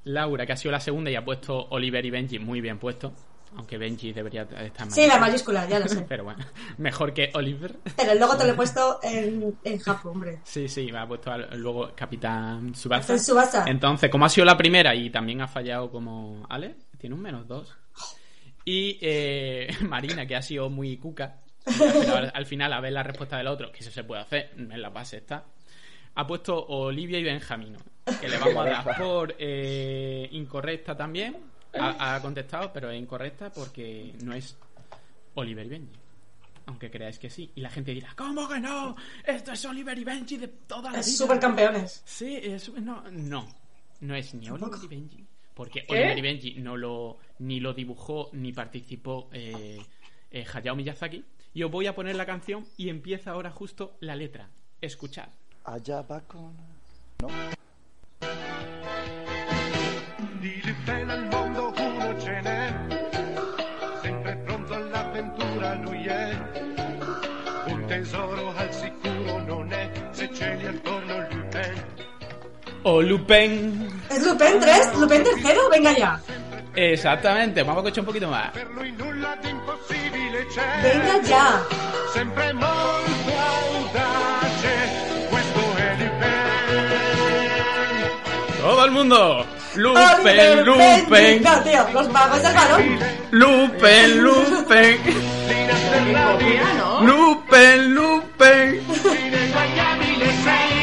Laura, 0.04 0.46
que 0.46 0.52
ha 0.52 0.56
sido 0.56 0.72
la 0.72 0.80
segunda 0.80 1.10
y 1.10 1.14
ha 1.16 1.24
puesto 1.24 1.68
Oliver 1.70 2.04
y 2.04 2.10
Benji 2.10 2.38
muy 2.38 2.60
bien 2.60 2.78
puesto. 2.78 3.12
Aunque 3.54 3.76
Benji 3.76 4.12
debería 4.12 4.42
estar 4.42 4.86
más. 4.86 4.94
Sí, 4.94 5.06
la 5.06 5.18
mayúscula, 5.18 5.68
ya 5.68 5.78
lo 5.78 5.86
sé. 5.86 6.00
Pero 6.08 6.24
bueno, 6.24 6.44
mejor 6.78 7.12
que 7.12 7.30
Oliver. 7.34 7.76
Pero 7.96 8.12
el 8.12 8.18
logo 8.18 8.36
te 8.36 8.44
lo 8.44 8.52
he 8.52 8.54
puesto 8.54 8.98
en, 9.02 9.58
en 9.62 9.78
Japo, 9.78 10.10
hombre. 10.10 10.40
Sí, 10.44 10.68
sí, 10.68 10.90
me 10.90 10.98
ha 10.98 11.06
puesto 11.06 11.36
luego 11.56 11.92
Capitán 11.94 12.74
Subasa. 12.74 13.64
Entonces, 13.66 14.10
como 14.10 14.24
ha 14.24 14.30
sido 14.30 14.46
la 14.46 14.56
primera 14.56 14.94
y 14.94 15.10
también 15.10 15.42
ha 15.42 15.48
fallado 15.48 15.90
como 15.90 16.46
Ale, 16.48 16.76
tiene 16.98 17.14
un 17.14 17.20
menos 17.20 17.46
dos. 17.46 17.76
Y 18.64 18.98
eh, 19.02 19.68
Marina, 19.82 20.26
que 20.26 20.34
ha 20.34 20.42
sido 20.42 20.70
muy 20.70 20.96
cuca, 20.96 21.42
Pero 21.64 22.16
al, 22.16 22.32
al 22.34 22.46
final, 22.46 22.72
a 22.72 22.80
ver 22.80 22.92
la 22.92 23.02
respuesta 23.02 23.36
del 23.36 23.48
otro, 23.48 23.70
que 23.70 23.80
eso 23.80 23.90
se 23.90 24.04
puede 24.04 24.22
hacer, 24.22 24.52
en 24.56 24.80
la 24.80 24.88
base 24.88 25.18
está. 25.18 25.44
Ha 26.14 26.26
puesto 26.26 26.66
Olivia 26.66 27.18
y 27.18 27.24
Benjamino, 27.24 27.78
que 28.20 28.28
le 28.28 28.38
vamos 28.38 28.66
a 28.66 28.70
dar 28.70 28.96
por 28.98 29.34
eh, 29.38 30.28
incorrecta 30.32 30.96
también. 30.96 31.36
Ha, 31.74 32.14
ha 32.14 32.20
contestado, 32.20 32.70
pero 32.72 32.90
es 32.90 33.00
incorrecta 33.00 33.50
porque 33.50 34.14
no 34.22 34.34
es 34.34 34.56
Oliver 35.34 35.66
y 35.66 35.68
Benji. 35.68 35.98
Aunque 36.66 36.90
creáis 36.90 37.18
que 37.18 37.30
sí. 37.30 37.50
Y 37.54 37.60
la 37.60 37.70
gente 37.70 37.92
dirá, 37.92 38.12
¿cómo 38.16 38.48
que 38.48 38.60
no? 38.60 38.94
Esto 39.24 39.52
es 39.52 39.64
Oliver 39.64 39.98
y 39.98 40.04
Benji 40.04 40.36
de 40.36 40.48
toda 40.48 40.84
la 40.84 40.90
vida. 40.90 41.00
Es 41.00 41.16
supercampeones. 41.16 42.02
Sí, 42.04 42.36
es, 42.36 42.72
no, 42.74 43.02
no, 43.10 43.48
no 44.00 44.14
es 44.14 44.34
ni 44.34 44.48
Oliver 44.48 44.78
y 44.82 44.86
Benji. 44.86 45.26
Porque 45.54 45.84
¿Qué? 45.84 45.92
Oliver 45.92 46.18
y 46.18 46.22
Benji 46.22 46.54
no 46.60 46.76
lo, 46.76 47.18
ni 47.40 47.60
lo 47.60 47.74
dibujó 47.74 48.30
ni 48.32 48.52
participó 48.52 49.28
eh, 49.32 49.80
eh, 50.30 50.46
Hayao 50.52 50.76
Miyazaki. 50.76 51.24
Y 51.54 51.62
os 51.62 51.70
voy 51.70 51.86
a 51.86 51.94
poner 51.94 52.16
la 52.16 52.26
canción 52.26 52.66
y 52.76 52.88
empieza 52.88 53.32
ahora 53.32 53.50
justo 53.50 53.96
la 54.00 54.16
letra. 54.16 54.48
Escuchad. 54.80 55.28
Allá 55.64 56.02
va 56.02 56.20
con... 56.26 56.52
¿No? 57.20 57.28
Mondo 61.30 61.72
uno 61.76 62.20
ce 62.20 62.40
n'è, 62.40 62.72
sempre 64.02 64.36
pronto 64.44 64.74
all'avventura 64.74 65.74
lui 65.76 66.04
è. 66.06 66.36
Un 67.66 67.84
tesoro 67.86 68.52
al 68.56 68.72
sicuro 68.72 69.44
non 69.44 69.72
è, 69.72 69.90
se 70.10 70.32
ce 70.34 70.54
li 70.56 70.66
attorno 70.66 71.26
Lupin. 71.30 71.84
O 72.82 73.00
Lupin. 73.00 74.02
¿Es 74.10 74.24
Lupin 74.26 74.58
3? 74.58 74.96
¿Lupin 74.98 75.22
tercero? 75.22 75.68
Venga 75.70 75.92
ya. 75.92 76.20
Exactamente, 76.74 77.62
vamos 77.62 77.84
a 77.84 77.88
escuchar 77.88 78.00
un 78.00 78.06
poquito 78.06 78.28
más. 78.28 78.50
Per 78.50 78.68
lui 78.70 78.90
nulla 78.92 79.36
di 79.40 79.50
impossibile 79.50 80.46
c'è. 80.46 80.80
Venga 80.82 81.20
ya. 81.22 81.64
Sempre 82.12 82.52
molto 82.52 83.32
audace, 83.32 84.41
Todo 88.62 88.84
el 88.84 88.90
mundo. 88.92 89.44
Benji. 90.24 90.64
Lupin. 90.64 91.42
No, 91.42 91.62
tío, 91.62 91.88
los 91.92 92.08
magos 92.10 92.42
del 92.42 92.54
balón. 92.54 92.98
¿no? 96.78 97.00
Lupin, 97.02 97.94
Lupin. 97.94 98.80
Ineguagliabile 99.26 100.26
sei. 100.44 100.82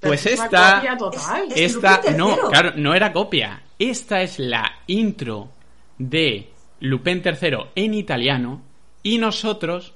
Pues 0.00 0.24
esta. 0.26 0.76
copia 0.76 0.96
total. 0.96 1.44
Es- 1.54 1.74
Esta, 1.76 2.00
no, 2.16 2.36
claro, 2.48 2.72
no 2.76 2.94
era 2.94 3.12
copia. 3.12 3.62
Esta 3.78 4.22
es 4.22 4.38
la 4.38 4.72
intro 4.86 5.50
de 5.98 6.50
Lupin 6.80 7.22
III 7.24 7.58
en 7.74 7.94
italiano. 7.94 8.62
Y 9.02 9.18
nosotros, 9.18 9.92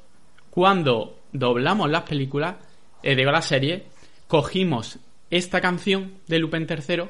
cuando 0.50 1.18
doblamos 1.33 1.90
las 1.90 2.02
películas, 2.02 2.56
eh, 3.04 3.14
digo 3.16 3.30
la 3.30 3.42
serie, 3.42 3.84
cogimos 4.26 4.99
esta 5.30 5.61
canción 5.61 6.14
de 6.26 6.38
Lupin 6.38 6.66
III 6.68 7.02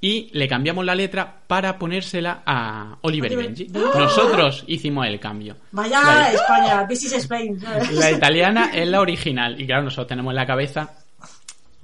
y 0.00 0.28
le 0.32 0.46
cambiamos 0.48 0.84
la 0.84 0.94
letra 0.94 1.40
para 1.46 1.78
ponérsela 1.78 2.42
a 2.44 2.98
Oliver 3.02 3.32
y 3.32 3.36
Oliver. 3.36 3.54
Benji. 3.54 3.72
¡Ah! 3.74 3.98
Nosotros 4.00 4.64
hicimos 4.66 5.06
el 5.06 5.18
cambio. 5.18 5.56
Vaya 5.72 6.02
La- 6.02 6.32
España, 6.32 6.86
this 6.86 7.04
is 7.04 7.12
Spain. 7.14 7.58
la 7.92 8.10
italiana 8.10 8.70
es 8.74 8.86
la 8.86 9.00
original. 9.00 9.58
Y 9.60 9.66
claro, 9.66 9.84
nosotros 9.84 10.08
tenemos 10.08 10.30
en 10.32 10.36
la 10.36 10.46
cabeza. 10.46 10.92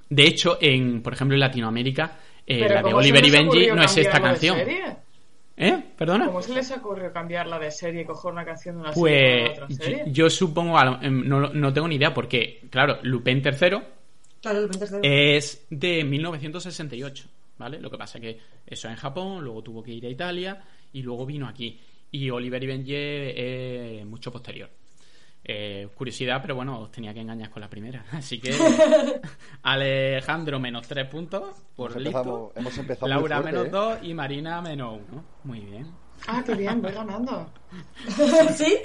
De 0.08 0.24
hecho, 0.26 0.58
en, 0.60 1.02
por 1.02 1.14
ejemplo, 1.14 1.34
en 1.36 1.40
Latinoamérica, 1.40 2.18
eh, 2.46 2.68
la 2.68 2.76
de 2.76 2.82
¿cómo 2.82 2.96
Oliver 2.96 3.24
y 3.24 3.30
Benji 3.30 3.66
no 3.68 3.82
es 3.82 3.96
esta 3.96 4.20
canción. 4.20 4.56
serie? 4.56 4.96
¿Eh? 5.62 5.82
¿Perdona? 5.96 6.26
¿Cómo 6.26 6.40
se 6.40 6.54
les 6.54 6.70
ocurrió 6.70 7.12
cambiarla 7.12 7.58
de 7.58 7.70
serie 7.70 8.02
y 8.02 8.04
coger 8.06 8.32
una 8.32 8.44
canción 8.46 8.76
de 8.76 8.80
una 8.80 8.92
Pues 8.92 9.12
serie 9.14 9.40
para 9.42 9.52
otra 9.52 9.68
yo, 9.68 9.76
serie? 9.76 10.04
yo 10.06 10.30
supongo, 10.30 10.78
a 10.78 10.84
lo- 10.86 11.02
em, 11.02 11.28
no, 11.28 11.40
no 11.52 11.72
tengo 11.72 11.86
ni 11.86 11.96
idea, 11.96 12.14
porque, 12.14 12.62
claro, 12.70 12.98
Lupin 13.02 13.42
III 13.44 13.78
Claro, 14.40 14.60
Lupin 14.62 14.78
tercero. 14.78 15.00
es 15.02 15.66
de 15.68 16.02
1968, 16.02 17.28
¿vale? 17.58 17.78
Lo 17.78 17.90
que 17.90 17.98
pasa 17.98 18.18
que 18.18 18.38
eso 18.66 18.88
en 18.88 18.96
Japón, 18.96 19.44
luego 19.44 19.62
tuvo 19.62 19.82
que 19.82 19.92
ir 19.92 20.06
a 20.06 20.08
Italia 20.08 20.62
y 20.94 21.02
luego 21.02 21.26
vino 21.26 21.46
aquí. 21.46 21.78
Y 22.10 22.30
Oliver 22.30 22.64
y 22.64 22.66
Benji 22.66 22.94
es 22.96 24.06
mucho 24.06 24.32
posterior. 24.32 24.70
Eh, 25.42 25.88
curiosidad, 25.94 26.40
pero 26.42 26.54
bueno, 26.54 26.80
os 26.80 26.90
tenía 26.92 27.14
que 27.14 27.20
engañar 27.20 27.50
con 27.50 27.60
la 27.62 27.68
primera. 27.70 28.04
Así 28.12 28.38
que 28.40 28.52
Alejandro 29.62 30.58
menos 30.60 30.86
tres 30.86 31.08
puntos 31.08 31.56
por 31.74 31.90
Hemos 31.92 32.02
listo. 32.02 32.18
empezado- 32.18 32.52
hemos 32.56 32.78
empezado 32.78 33.08
Laura 33.08 33.36
fuerte, 33.40 33.52
menos 33.52 33.66
¿eh? 33.66 33.70
dos 33.70 33.98
y 34.02 34.14
Marina 34.14 34.60
menos 34.62 35.00
uno. 35.10 35.24
Muy 35.44 35.60
bien. 35.60 35.90
Ah, 36.26 36.42
qué 36.44 36.54
bien, 36.54 36.82
voy 36.82 36.92
ganando. 36.92 37.50
¿Sí? 38.54 38.76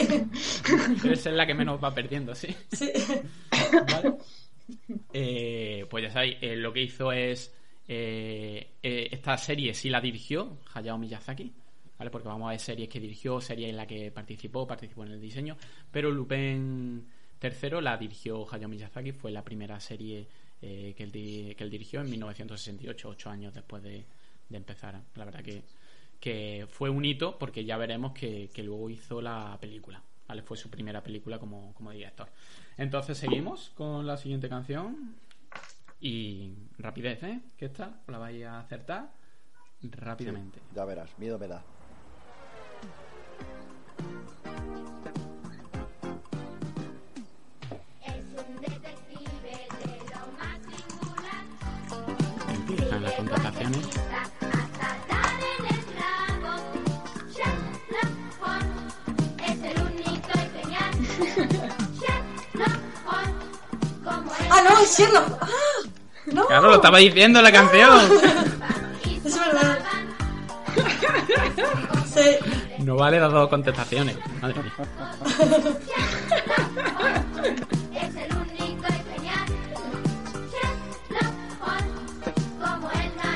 Debe 1.04 1.16
ser 1.18 1.34
la 1.34 1.46
que 1.46 1.54
menos 1.54 1.84
va 1.84 1.94
perdiendo, 1.94 2.34
sí. 2.34 2.56
Sí. 2.72 2.90
¿Vale? 3.92 4.14
Eh, 5.14 5.86
pues 5.90 6.04
ya 6.06 6.12
sabéis, 6.12 6.38
eh, 6.42 6.56
lo 6.56 6.72
que 6.72 6.82
hizo 6.84 7.12
es. 7.12 7.54
eh, 7.88 8.76
eh, 8.82 9.10
esta 9.12 9.38
serie 9.38 9.74
sí 9.74 9.90
la 9.90 10.00
dirigió 10.02 10.58
Hayao 10.74 10.98
Miyazaki, 10.98 11.54
¿vale? 11.98 12.12
Porque 12.12 12.28
vamos 12.28 12.48
a 12.48 12.52
ver 12.52 12.60
series 12.60 12.90
que 12.90 13.00
dirigió, 13.00 13.40
series 13.42 13.70
en 13.70 13.78
la 13.78 13.86
que 13.88 14.12
participó, 14.12 14.66
participó 14.68 15.04
en 15.06 15.12
el 15.12 15.22
diseño. 15.22 15.58
Pero 15.92 16.12
Lupin 16.12 17.06
III 17.42 17.82
la 17.82 17.98
dirigió 17.98 18.46
Hayao 18.52 18.70
Miyazaki, 18.70 19.12
fue 19.12 19.32
la 19.32 19.44
primera 19.44 19.80
serie 19.80 20.28
eh, 20.62 20.94
que, 20.98 21.04
él 21.04 21.12
di- 21.12 21.56
que 21.56 21.64
él 21.64 21.70
dirigió 21.70 22.02
en 22.02 22.10
1968, 22.10 23.10
ocho 23.10 23.30
años 23.30 23.54
después 23.54 23.84
de, 23.84 24.06
de 24.50 24.58
empezar. 24.58 25.02
La 25.16 25.26
verdad 25.26 25.44
que, 25.44 25.64
que 26.20 26.66
fue 26.70 26.90
un 26.90 27.04
hito 27.06 27.38
porque 27.38 27.66
ya 27.66 27.78
veremos 27.78 28.14
que, 28.14 28.50
que 28.54 28.64
luego 28.64 28.90
hizo 28.90 29.22
la 29.22 29.58
película. 29.62 30.02
¿vale? 30.28 30.42
Fue 30.42 30.58
su 30.58 30.70
primera 30.70 31.04
película 31.04 31.38
como, 31.40 31.74
como 31.76 31.92
director. 31.92 32.28
Entonces 32.78 33.18
seguimos 33.18 33.72
con 33.76 34.08
la 34.08 34.18
siguiente 34.18 34.50
canción. 34.50 35.16
Y 36.02 36.52
rapidez, 36.78 37.24
¿eh? 37.24 37.40
Que 37.58 37.66
esta 37.66 38.02
la 38.08 38.18
vais 38.18 38.44
a 38.46 38.60
acertar 38.60 39.12
rápidamente. 39.82 40.60
Ya 40.76 40.86
verás, 40.86 41.10
miedo 41.18 41.40
me 41.40 41.48
da. 41.48 41.64
Empiezan 52.50 53.04
las 53.04 53.14
contrataciones. 53.14 53.88
Ah, 64.48 64.62
no, 64.64 64.80
es 64.80 64.98
Sherlock. 64.98 65.38
Ah, 65.42 65.48
no. 66.28 66.48
Claro, 66.48 66.68
lo 66.70 66.76
estaba 66.76 66.98
diciendo 67.00 67.42
la 67.42 67.52
canción. 67.52 68.00
Es 69.26 69.40
verdad. 69.40 69.80
Sí. 72.14 72.38
No 72.80 72.96
vale 72.96 73.20
las 73.20 73.32
dos 73.32 73.48
contestaciones. 73.50 74.18
Madre 74.42 74.62
mía. 74.62 74.74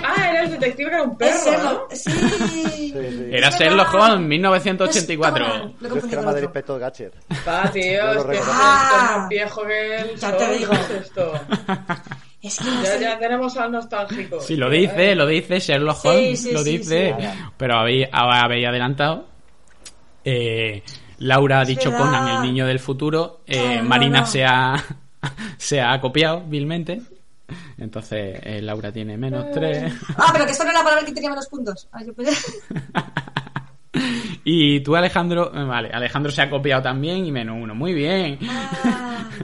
Ah, 0.03 0.29
era 0.31 0.43
el 0.43 0.51
detective 0.51 0.89
que 0.89 0.95
era 0.95 1.03
un 1.03 1.17
perro, 1.17 1.29
Es 1.35 1.45
¿no? 1.45 1.51
Sherlock. 1.51 1.91
Sí. 1.93 2.11
Sí, 2.11 2.91
sí. 2.93 3.25
Era 3.31 3.49
Sherlock. 3.49 3.93
Holmes, 3.93 4.27
1984. 4.27 5.45
Lo 5.79 5.89
Yo 5.89 5.95
es 5.95 6.03
que 6.05 6.11
era 6.13 6.21
más 6.21 6.35
del 6.35 6.45
otro. 6.45 6.45
inspector 6.45 6.79
Gatcher. 6.79 7.11
Ah, 7.45 7.69
tío, 7.71 8.13
lo 8.13 8.19
es 8.21 8.25
que 8.25 8.37
es 8.37 8.45
más 8.47 9.29
viejo 9.29 9.61
que 9.65 9.95
el 9.97 10.15
Ya 10.15 10.37
te 10.37 10.57
digo. 10.57 10.71
¿qué 10.71 10.77
es 10.95 11.01
esto? 11.05 11.33
Es 12.41 12.57
que 12.57 12.63
no 12.71 12.81
Ya, 12.83 12.91
sé. 12.93 13.01
ya 13.01 13.19
tenemos 13.19 13.57
al 13.57 13.69
nostálgico. 13.69 14.39
Sí, 14.39 14.55
lo 14.55 14.69
dice, 14.69 15.13
lo 15.13 15.27
dice 15.27 15.59
Sherlock 15.59 16.05
Holmes, 16.05 16.41
sí, 16.41 16.53
lo 16.53 16.59
sí, 16.63 16.77
dice. 16.77 17.13
sí. 17.19 17.25
Pero 17.57 17.79
habéis, 17.79 18.07
habéis 18.13 18.65
adelantado. 18.65 19.25
Eh, 20.23 20.83
Laura 21.19 21.61
ha 21.61 21.65
dicho. 21.65 21.91
Conan, 21.95 22.27
el 22.37 22.41
niño 22.41 22.65
del 22.65 22.79
futuro. 22.79 23.41
Eh, 23.45 23.77
no, 23.77 23.89
Marina 23.89 24.21
no. 24.21 24.25
se 24.25 24.43
ha 24.45 24.75
se 25.57 25.81
ha 25.81 25.99
copiado 25.99 26.41
vilmente. 26.45 27.01
Entonces 27.77 28.39
eh, 28.43 28.61
Laura 28.61 28.91
tiene 28.91 29.17
menos 29.17 29.45
tres. 29.51 29.91
Ah, 30.17 30.29
pero 30.31 30.45
que 30.45 30.51
esta 30.51 30.63
no 30.63 30.69
era 30.69 30.79
la 30.79 30.83
palabra 30.85 31.05
que 31.05 31.13
tenía 31.13 31.29
menos 31.29 31.47
puntos. 31.47 31.87
Ah, 31.91 32.03
yo 32.03 32.13
pensé- 32.13 32.61
y 34.43 34.79
tú, 34.81 34.95
Alejandro, 34.95 35.51
vale, 35.51 35.89
Alejandro 35.91 36.31
se 36.31 36.41
ha 36.41 36.49
copiado 36.49 36.81
también 36.83 37.25
y 37.25 37.31
menos 37.31 37.57
uno. 37.59 37.73
Muy 37.75 37.93
bien. 37.93 38.37
Ah. 38.85 39.29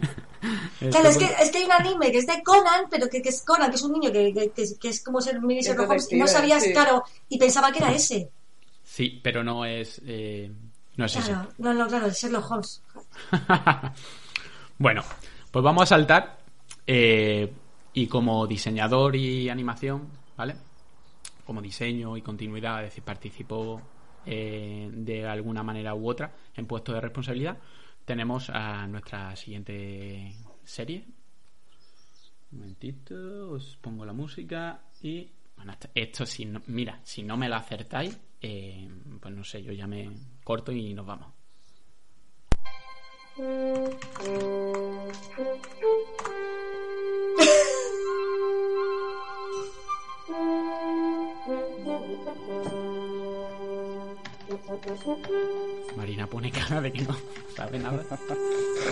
Claro, 0.92 1.10
es 1.10 1.18
que, 1.18 1.26
es 1.42 1.50
que 1.50 1.58
hay 1.60 1.64
un 1.64 1.72
anime 1.72 2.12
que 2.12 2.20
es 2.20 2.28
de 2.28 2.44
Conan, 2.44 2.86
pero 2.92 3.10
que, 3.10 3.20
que 3.20 3.30
es 3.30 3.42
Conan, 3.42 3.72
que 3.72 3.78
es 3.78 3.82
un 3.82 3.94
niño 3.94 4.12
que, 4.12 4.32
que, 4.32 4.52
que 4.52 4.62
es, 4.62 4.78
que 4.80 4.90
es 4.90 5.04
como 5.04 5.20
ser 5.20 5.42
mini 5.42 5.62
Sherlock 5.62 5.90
Holmes, 5.90 6.12
y 6.12 6.18
no 6.18 6.28
sabías, 6.28 6.62
sí. 6.62 6.74
claro, 6.74 7.04
y 7.28 7.40
pensaba 7.40 7.72
que 7.72 7.80
era 7.80 7.92
ese. 7.92 8.30
Sí, 8.84 9.20
pero 9.24 9.44
no 9.44 9.66
es. 9.66 10.00
eh, 10.06 10.52
no 10.98 11.06
es 11.06 11.16
ese. 11.16 11.32
Claro, 11.32 11.50
no, 11.58 11.74
no, 11.74 11.88
claro, 11.88 12.06
es 12.08 12.22
Sherlock 12.22 12.52
Holmes. 12.52 12.84
bueno, 14.78 15.04
pues 15.52 15.64
vamos 15.64 15.84
a 15.84 15.86
saltar. 15.86 16.40
eh, 16.88 17.52
y 17.96 18.08
como 18.08 18.46
diseñador 18.46 19.16
y 19.16 19.50
animación, 19.50 20.10
¿vale? 20.36 20.56
Como 21.46 21.62
diseño 21.62 22.18
y 22.18 22.22
continuidad, 22.22 22.84
es 22.84 22.90
decir, 22.92 23.04
participó 23.06 23.82
eh, 24.26 24.90
de 24.92 25.26
alguna 25.26 25.64
manera 25.64 25.96
u 25.96 26.10
otra 26.10 26.30
en 26.56 26.68
puestos 26.68 26.94
de 26.94 27.02
responsabilidad, 27.02 27.58
tenemos 28.04 28.50
a 28.50 28.86
nuestra 28.88 29.34
siguiente 29.38 30.36
serie. 30.66 31.06
Un 32.52 32.60
momentito, 32.60 33.52
os 33.52 33.78
pongo 33.82 34.06
la 34.06 34.14
música 34.14 34.82
y... 35.02 35.30
Bueno, 35.56 35.72
esto, 35.72 35.88
esto 35.96 36.26
si 36.26 36.44
no, 36.44 36.62
mira, 36.68 37.00
si 37.04 37.24
no 37.24 37.38
me 37.38 37.48
la 37.48 37.58
acertáis, 37.58 38.20
eh, 38.42 38.90
pues 39.22 39.34
no 39.34 39.44
sé, 39.46 39.64
yo 39.64 39.72
ya 39.72 39.88
me 39.88 40.10
corto 40.46 40.72
y 40.72 40.94
nos 40.94 41.06
vamos. 41.06 41.28
Marina 55.98 56.28
pone 56.28 56.52
cara 56.52 56.80
de 56.80 56.94
que 56.94 57.02
no 57.02 57.16
sabe 57.56 57.80
nada. 57.80 58.06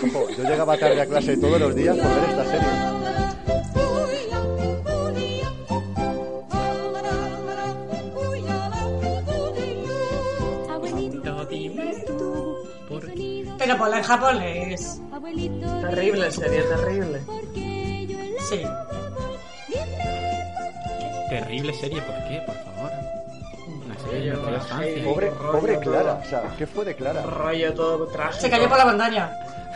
Ojo, 0.04 0.30
yo 0.32 0.44
llegaba 0.44 0.78
tarde 0.78 1.02
a 1.02 1.06
clase 1.06 1.38
todos 1.38 1.60
los 1.60 1.76
días 1.76 1.96
por 1.96 2.10
ver 2.10 2.30
esta 2.30 2.46
serie. 2.46 2.94
Pero 13.64 13.78
ponla 13.78 13.98
en 13.98 14.04
japonés. 14.04 15.02
Terrible 15.82 16.32
serie, 16.32 16.62
terrible. 16.64 17.22
Sí. 18.50 18.62
Terrible 21.30 21.74
serie, 21.74 22.02
¿por 22.02 22.16
qué? 22.28 22.42
Por 22.46 22.56
favor. 22.56 22.92
Una 23.86 23.98
serie 24.00 24.32
de. 24.32 25.04
Pobre, 25.04 25.32
pobre 25.32 25.74
todo. 25.78 25.92
Clara, 25.94 26.22
o 26.24 26.30
sea, 26.30 26.44
¿qué 26.58 26.68
fue 26.68 26.86
de 26.86 26.96
Clara? 26.96 27.22
Rollo 27.24 27.74
todo 27.74 28.08
trágico. 28.08 28.42
Se 28.42 28.50
cayó 28.50 28.68
por 28.70 28.78
la 28.78 28.86
montaña. 28.86 29.32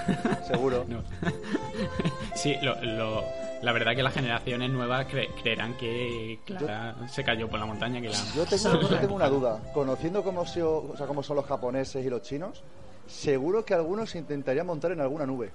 Seguro. 0.47 0.85
No. 0.87 1.01
sí, 2.35 2.55
lo, 2.61 2.75
lo- 2.83 3.23
la 3.61 3.71
verdad 3.71 3.95
que 3.95 4.03
las 4.03 4.13
generaciones 4.13 4.69
nuevas 4.69 5.07
cre- 5.07 5.29
creerán 5.41 5.73
que 5.77 6.39
Clara 6.45 6.95
se 7.09 7.23
cayó 7.23 7.47
por 7.49 7.59
la 7.59 7.65
montaña 7.65 7.99
que 7.99 8.09
la... 8.09 8.17
Yo 8.35 8.45
tengo, 8.45 8.81
yo 8.81 8.99
tengo 8.99 9.15
una 9.15 9.27
duda. 9.29 9.59
Conociendo 9.73 10.21
cómo, 10.23 10.45
se- 10.45 10.61
o 10.61 10.93
sea, 10.95 11.07
cómo 11.07 11.23
son 11.23 11.37
los 11.37 11.45
japoneses 11.45 12.05
y 12.05 12.09
los 12.09 12.21
chinos, 12.21 12.61
seguro 13.07 13.65
que 13.65 13.73
algunos 13.73 14.09
se 14.11 14.19
intentarían 14.19 14.65
montar 14.67 14.91
en 14.91 15.01
alguna 15.01 15.25
nube. 15.25 15.51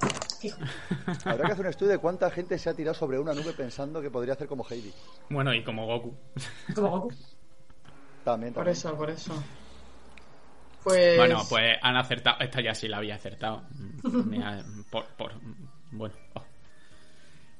Habrá 1.24 1.46
que 1.46 1.52
hacer 1.52 1.64
un 1.64 1.70
estudio 1.70 1.92
de 1.92 1.98
cuánta 1.98 2.28
gente 2.30 2.58
se 2.58 2.68
ha 2.70 2.74
tirado 2.74 2.94
sobre 2.94 3.18
una 3.18 3.32
nube 3.34 3.52
pensando 3.52 4.00
que 4.02 4.10
podría 4.10 4.34
hacer 4.34 4.48
como 4.48 4.64
Heidi. 4.68 4.92
Bueno, 5.30 5.54
y 5.54 5.62
como 5.62 5.86
Goku. 5.86 6.14
Como 6.74 6.90
Goku. 6.90 7.14
También, 8.24 8.52
Por 8.52 8.64
también. 8.64 8.72
eso, 8.76 8.96
por 8.96 9.10
eso. 9.10 9.42
Pues. 10.82 11.16
Bueno, 11.16 11.42
pues 11.48 11.76
han 11.80 11.96
acertado. 11.96 12.36
Esta 12.40 12.60
ya 12.60 12.74
sí 12.74 12.88
la 12.88 12.98
había 12.98 13.14
acertado. 13.16 13.62
Por, 14.90 15.06
por- 15.16 15.32
bueno. 15.92 16.14
oh. 16.34 16.42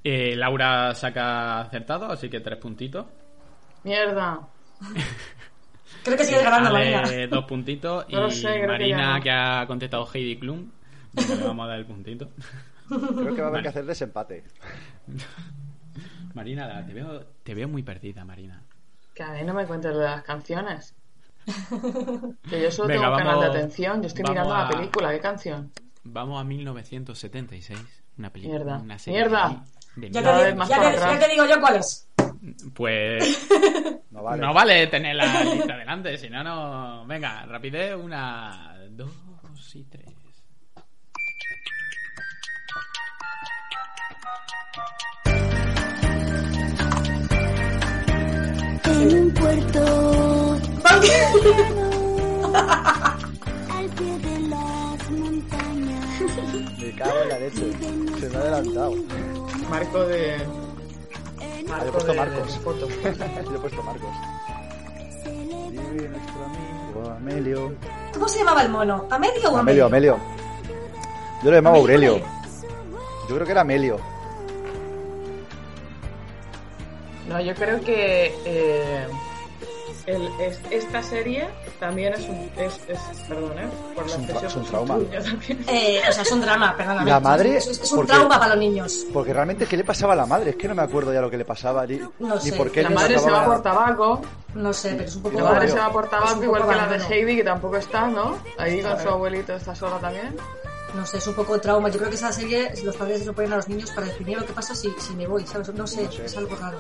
Eh, 0.05 0.35
Laura 0.37 0.95
saca 0.95 1.61
acertado, 1.61 2.07
así 2.07 2.29
que 2.29 2.41
tres 2.41 2.59
puntitos. 2.59 3.07
Mierda. 3.85 4.41
Creo 6.05 6.17
que 6.17 6.25
sigue 6.25 6.43
ganando, 6.43 6.71
Ale, 6.75 6.97
Marina. 6.97 7.27
dos 7.29 7.45
puntitos. 7.45 8.07
No 8.09 8.29
y 8.29 8.33
sé, 8.33 8.49
creo 8.49 8.61
que 8.63 8.67
Marina, 8.67 8.99
ya 8.99 9.15
no. 9.19 9.23
que, 9.23 9.31
ha 9.31 9.65
contestado 9.67 10.09
Heidi 10.13 10.37
Klum, 10.39 10.71
le 11.15 11.45
vamos 11.45 11.65
a 11.65 11.69
dar 11.69 11.79
el 11.79 11.87
puntito. 11.87 12.29
Creo 12.89 13.35
que 13.35 13.41
va 13.41 13.47
a 13.47 13.51
haber 13.51 13.51
Vale. 13.51 13.63
que 13.63 13.69
hacer 13.69 13.85
desempate. 13.87 14.45
Marina, 16.35 16.67
la- 16.67 16.85
te 16.87 16.95
veo, 16.95 17.25
te 17.43 17.55
veo 17.55 17.69
muy 17.69 17.83
perdida, 17.83 18.25
Marina. 18.25 18.63
Que 19.15 19.23
a 19.23 19.33
mí 19.33 19.43
no 19.45 19.53
me 19.55 19.67
cuentes 19.67 19.95
de 19.95 20.03
las 20.03 20.23
canciones. 20.23 20.95
Que 22.49 22.63
yo 22.63 22.71
solo 22.71 22.89
Venga, 22.89 23.03
tengo 23.07 23.17
canal 23.17 23.37
vamos- 23.37 23.53
de 23.53 23.59
atención. 23.59 24.01
Yo 24.03 24.07
estoy 24.09 24.25
mirando 24.25 24.53
la 24.55 24.67
a- 24.67 24.71
película. 24.71 25.11
¿Qué 25.13 25.21
canción? 25.21 25.71
Vamos 26.05 26.41
a 26.41 26.45
1976. 26.45 27.79
Una 28.19 28.31
película. 28.31 28.59
Mierda. 28.59 28.79
Una 28.79 28.99
serie 28.99 29.21
Mierda. 29.21 29.65
de- 29.97 30.11
Ya 30.11 30.23
te, 30.23 30.57
ya 30.69 30.81
te- 30.93 30.97
ya 30.99 31.19
te 31.19 31.29
digo 31.31 31.45
yo 31.47 31.61
cuál 31.61 31.77
es. 31.77 32.09
Pues 32.75 33.49
No 34.11 34.23
vale. 34.23 34.43
no 34.43 34.53
vale 34.55 34.87
tener 34.89 35.17
la 35.17 35.43
lista 35.45 35.77
delante, 35.77 36.17
si 36.19 36.29
no, 36.29 36.43
no. 36.45 37.07
Venga, 37.07 37.45
rapidez, 37.47 37.95
una, 37.97 38.77
dos 38.91 39.11
y 39.75 39.85
tres. 39.85 40.07
En 48.85 49.19
un 49.19 49.35
puerto 49.35 49.81
al 50.85 51.01
pie 53.97 54.19
de 54.19 54.39
las 54.49 55.11
montañas. 55.11 56.21
Me 56.79 56.93
cago 56.97 57.23
en 57.23 57.29
la 57.29 57.39
leche. 57.39 57.73
Se 58.21 58.29
me 58.29 58.37
ha 58.37 58.41
adelantado. 58.41 58.95
Marco 59.69 60.07
de. 60.07 60.37
Marco 61.69 61.93
puesto 61.93 62.13
de, 62.13 62.19
Marcos. 62.19 62.55
de 62.55 62.61
foto. 62.61 62.89
Yo 62.89 63.57
he 63.57 63.59
puesto 63.59 63.83
Marcos. 63.83 64.11
Vive 65.71 66.09
nuestro 66.09 66.45
amigo 66.45 67.11
Amelio. 67.17 67.75
¿Cómo 68.15 68.29
se 68.29 68.39
llamaba 68.39 68.63
el 68.63 68.69
mono? 68.71 69.07
¿Amelio 69.11 69.51
o 69.53 69.57
Amelio, 69.57 69.87
Amelio? 69.87 70.15
Amelio. 70.15 70.33
Yo 71.43 71.51
lo 71.51 71.57
llamaba 71.57 71.77
Aurelio. 71.79 72.19
Yo 73.29 73.35
creo 73.35 73.45
que 73.47 73.53
era 73.53 73.61
Amelio. 73.63 73.99
No, 77.29 77.41
yo 77.41 77.55
creo 77.55 77.81
que. 77.81 78.35
eh, 78.45 79.07
el- 80.07 80.29
es- 80.41 80.61
esta 80.71 81.03
serie 81.03 81.49
también 81.83 82.15
es 82.15 82.21
un. 82.29 82.49
Es, 82.57 82.81
es, 82.89 82.99
perdón, 83.29 83.59
¿eh? 83.59 83.67
Por 83.95 84.07
la 84.07 84.13
Es 84.13 84.19
un 84.19 84.29
tra- 84.29 84.47
es 84.47 84.55
un 84.57 84.65
trauma. 84.65 84.99
Eh, 85.69 86.01
o 86.09 86.13
sea, 86.13 86.23
es 86.23 86.31
un 86.33 86.41
drama, 86.41 86.77
perdóname. 86.77 87.11
La 87.11 87.19
madre, 87.19 87.57
Es, 87.57 87.67
es 87.67 87.91
un 87.91 87.97
porque- 87.99 88.13
trauma 88.13 88.39
para 88.39 88.51
los 88.55 88.59
niños. 88.59 89.05
Porque 89.13 89.33
realmente, 89.33 89.67
¿qué 89.67 89.77
le 89.77 89.83
pasaba 89.85 90.13
a 90.13 90.17
la 90.17 90.27
madre? 90.27 90.51
Es 90.51 90.57
que 90.57 90.69
no 90.69 90.75
me 90.77 90.83
acuerdo 90.83 91.13
ya 91.13 91.21
lo 91.21 91.29
que 91.29 91.37
le 91.37 91.45
pasaba. 91.45 91.85
Ni, 91.87 91.99
No 92.21 92.37
ni 92.37 92.41
sé. 92.41 92.53
por 92.53 92.71
qué 92.71 92.83
La 92.85 92.91
madre 92.91 93.19
se 93.19 93.31
va 93.31 93.45
por 93.45 93.63
tabaco. 93.63 94.23
No 94.55 94.73
sé, 94.73 94.91
pero 94.93 95.05
es 95.09 95.17
un 95.17 95.23
poco. 95.23 95.39
La 95.41 95.45
madre 95.51 95.69
se 95.69 95.79
va 95.79 95.91
por 95.91 96.09
tabaco, 96.09 96.43
igual 96.45 96.69
que 96.69 96.75
la 96.77 96.87
de. 96.87 96.99
Heidi, 97.05 97.37
que 97.37 97.45
tampoco 97.45 97.77
está, 97.77 98.07
¿no? 98.07 98.39
Ahí 98.59 98.81
con 98.81 98.99
su 99.01 99.09
abuelito 99.09 99.55
está 99.55 99.75
sola 99.75 99.99
también. 99.99 100.37
No 100.95 101.07
sé, 101.07 101.19
es 101.19 101.27
un 101.27 101.35
poco 101.35 101.59
trauma. 101.61 101.89
Yo 101.89 101.97
creo 101.99 102.11
que 102.11 102.17
esa 102.17 102.31
serie 102.33 102.71
los 102.85 102.95
padres 102.97 103.21
se 103.21 103.25
lo 103.27 103.33
ponen 103.33 103.53
a 103.55 103.57
los 103.57 103.69
niños 103.69 103.91
para 103.93 104.07
definir 104.09 104.39
lo 104.39 104.45
que 104.47 104.53
pasa 104.53 104.75
si, 104.75 104.91
si 104.99 105.15
me 105.15 105.27
voy, 105.27 105.47
¿sabes? 105.47 105.73
No 105.75 105.87
sé, 105.87 106.05
No 106.05 106.13
sé. 106.13 106.27
es 106.27 106.37
algo 106.37 106.55
raro. 106.57 106.79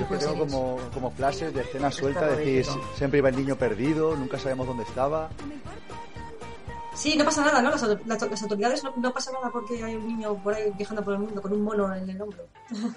Yo 0.00 0.08
que 0.08 0.16
tengo 0.16 0.38
como, 0.38 0.78
como 0.92 1.10
flashes 1.12 1.54
de 1.54 1.60
escenas 1.60 1.94
sueltas, 1.94 2.36
de 2.36 2.44
decir, 2.44 2.66
siempre 2.96 3.18
iba 3.18 3.28
el 3.28 3.36
niño 3.36 3.54
perdido, 3.56 4.16
nunca 4.16 4.38
sabíamos 4.38 4.66
dónde 4.66 4.82
estaba. 4.82 5.30
Sí, 6.94 7.16
no 7.16 7.24
pasa 7.24 7.44
nada, 7.44 7.62
¿no? 7.62 7.70
Las, 7.70 7.82
las- 7.82 8.22
las 8.30 8.42
autoridades 8.42 8.84
no, 8.84 8.92
no 8.96 9.12
pasa 9.12 9.32
nada 9.32 9.48
porque 9.50 9.82
hay 9.82 9.94
un 9.94 10.06
niño 10.06 10.34
por 10.42 10.54
ahí 10.54 10.70
viajando 10.76 11.02
por 11.02 11.14
el 11.14 11.20
mundo 11.20 11.40
con 11.40 11.52
un 11.52 11.62
mono 11.62 11.94
en 11.94 12.08
el 12.10 12.20
hombro. 12.20 12.46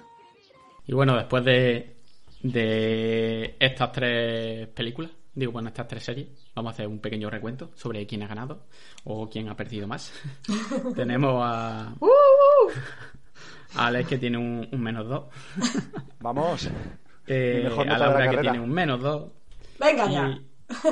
Y 0.87 0.93
bueno, 0.93 1.15
después 1.15 1.43
de, 1.43 1.95
de 2.43 3.55
estas 3.59 3.91
tres 3.91 4.67
películas, 4.67 5.09
digo, 5.33 5.51
bueno, 5.51 5.69
estas 5.69 5.87
tres 5.87 6.03
series, 6.03 6.27
vamos 6.55 6.71
a 6.71 6.73
hacer 6.73 6.87
un 6.87 6.99
pequeño 6.99 7.29
recuento 7.29 7.71
sobre 7.75 8.05
quién 8.07 8.23
ha 8.23 8.27
ganado 8.27 8.61
o 9.03 9.29
quién 9.29 9.49
ha 9.49 9.55
perdido 9.55 9.87
más. 9.87 10.11
Tenemos 10.95 11.41
a, 11.43 11.89
a 11.89 11.95
Alex 13.87 14.07
que 14.09 14.17
tiene 14.17 14.37
un, 14.37 14.67
un 14.71 14.81
menos 14.81 15.07
dos, 15.07 15.25
Vamos. 16.19 16.69
eh, 17.27 17.61
mejor 17.65 17.89
a 17.89 17.93
de 17.93 17.99
la 17.99 18.07
Laura 18.07 18.29
que 18.29 18.37
tiene 18.37 18.59
un 18.59 18.71
menos 18.71 19.01
dos 19.01 19.23
Venga 19.77 20.09
ya. 20.09 20.39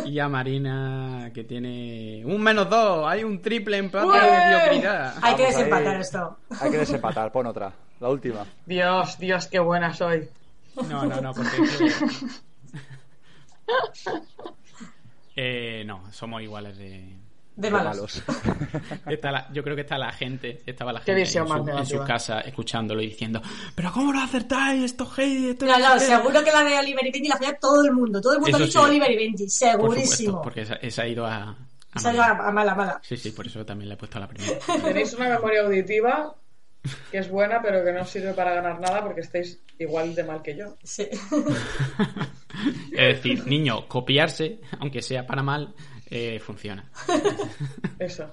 y, 0.06 0.20
a 0.20 0.28
Marina 0.28 1.32
que 1.34 1.46
tiene 1.46 2.22
un 2.26 2.42
menos 2.42 2.70
dos. 2.70 3.06
Hay 3.08 3.24
un 3.24 3.42
triple 3.42 3.78
empate 3.78 4.06
¡Ué! 4.06 4.20
de 4.20 4.32
mediocridad. 4.32 5.16
Hay 5.22 5.36
que 5.36 5.46
desempatar 5.46 6.00
esto. 6.02 6.38
Hay 6.60 6.72
que 6.72 6.78
desempatar, 6.80 7.32
pon 7.32 7.48
otra. 7.48 7.74
La 8.02 8.10
última. 8.10 8.46
Dios, 8.66 9.18
Dios, 9.18 9.48
qué 9.48 9.60
buena 9.60 9.94
soy. 9.94 10.28
No, 10.90 11.06
no, 11.06 11.22
no, 11.22 11.34
porque 11.34 11.58
Eh, 15.36 15.84
no, 15.86 16.12
somos 16.12 16.42
iguales 16.42 16.78
de... 16.78 17.18
De 17.56 17.70
malos. 17.70 18.24
Está 19.08 19.32
la- 19.32 19.48
yo 19.54 19.64
creo 19.64 19.76
que 19.76 19.84
está 19.84 19.96
la 20.00 20.12
gente, 20.12 20.64
estaba 20.66 20.92
la 20.92 21.02
gente 21.02 21.22
en 21.22 21.28
su, 21.28 21.68
en 21.78 21.86
su 21.86 22.00
casa 22.04 22.42
escuchándolo 22.42 23.00
y 23.00 23.10
diciendo, 23.10 23.44
pero 23.76 23.92
¿cómo 23.92 24.12
lo 24.12 24.20
acertáis? 24.22 24.84
Esto 24.84 25.04
es 25.04 25.20
Heidi, 25.20 25.50
esto 25.52 25.66
No, 25.68 25.76
es 25.76 25.80
no, 25.88 25.94
qué". 25.94 26.00
seguro 26.00 26.44
que 26.44 26.52
la 26.52 26.64
de 26.64 26.80
Oliver 26.80 27.06
y 27.06 27.12
Benji 27.12 27.28
la 27.30 27.38
falla 27.38 27.56
todo 27.60 27.86
el 27.86 27.92
mundo. 27.92 28.20
Todo 28.22 28.34
el 28.34 28.40
mundo 28.40 28.58
Eso 28.58 28.64
ha 28.64 28.66
dicho 28.66 28.80
sí. 28.84 28.90
Oliver 28.90 29.12
y 29.12 29.16
Benji, 29.18 29.44
Por 29.46 29.52
supuesto, 29.52 29.70
segurísimo. 29.92 30.42
porque 30.42 30.62
esa, 30.82 31.02
ha 31.04 31.08
ido 31.08 31.28
a... 31.28 31.56
mala. 32.04 32.26
a 32.32 32.52
mala, 32.52 32.74
mala. 32.74 33.00
Sí, 33.04 33.18
sí, 33.18 33.30
por 33.32 33.46
eso 33.46 33.64
también 33.64 33.88
le 33.90 33.94
he 33.94 33.98
puesto 33.98 34.18
a 34.18 34.22
la 34.22 34.28
primera. 34.28 34.58
Tenéis 34.84 35.14
una 35.14 35.30
memoria 35.30 35.62
auditiva 35.62 36.36
que 37.12 37.18
es 37.18 37.30
buena, 37.30 37.62
pero 37.62 37.84
que 37.84 37.92
no 37.92 38.06
sirve 38.06 38.34
para 38.34 38.54
ganar 38.54 38.80
nada 38.80 39.02
porque 39.04 39.22
estáis 39.22 39.62
igual 39.80 40.14
de 40.16 40.24
mal 40.24 40.42
que 40.42 40.56
yo. 40.56 40.76
Sí. 40.84 41.08
Es 42.92 43.16
decir, 43.16 43.48
niño, 43.48 43.88
copiarse, 43.88 44.60
aunque 44.80 45.02
sea 45.02 45.26
para 45.26 45.42
mal, 45.42 45.74
eh, 46.10 46.40
funciona. 46.40 46.86
Eso. 48.00 48.32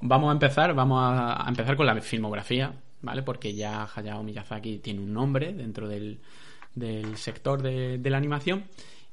Vamos 0.00 0.28
a 0.28 0.32
empezar, 0.32 0.72
vamos 0.74 1.00
a, 1.02 1.44
empezar 1.48 1.76
con 1.76 1.86
la 1.86 2.00
filmografía, 2.00 2.72
¿vale? 3.02 3.22
Porque 3.22 3.54
ya 3.54 3.88
Hayao 3.92 4.22
Miyazaki 4.22 4.78
tiene 4.78 5.00
un 5.00 5.12
nombre 5.12 5.52
dentro 5.52 5.88
del, 5.88 6.20
del 6.74 7.16
sector 7.16 7.60
de, 7.60 7.98
de 7.98 8.10
la 8.10 8.18
animación. 8.18 8.64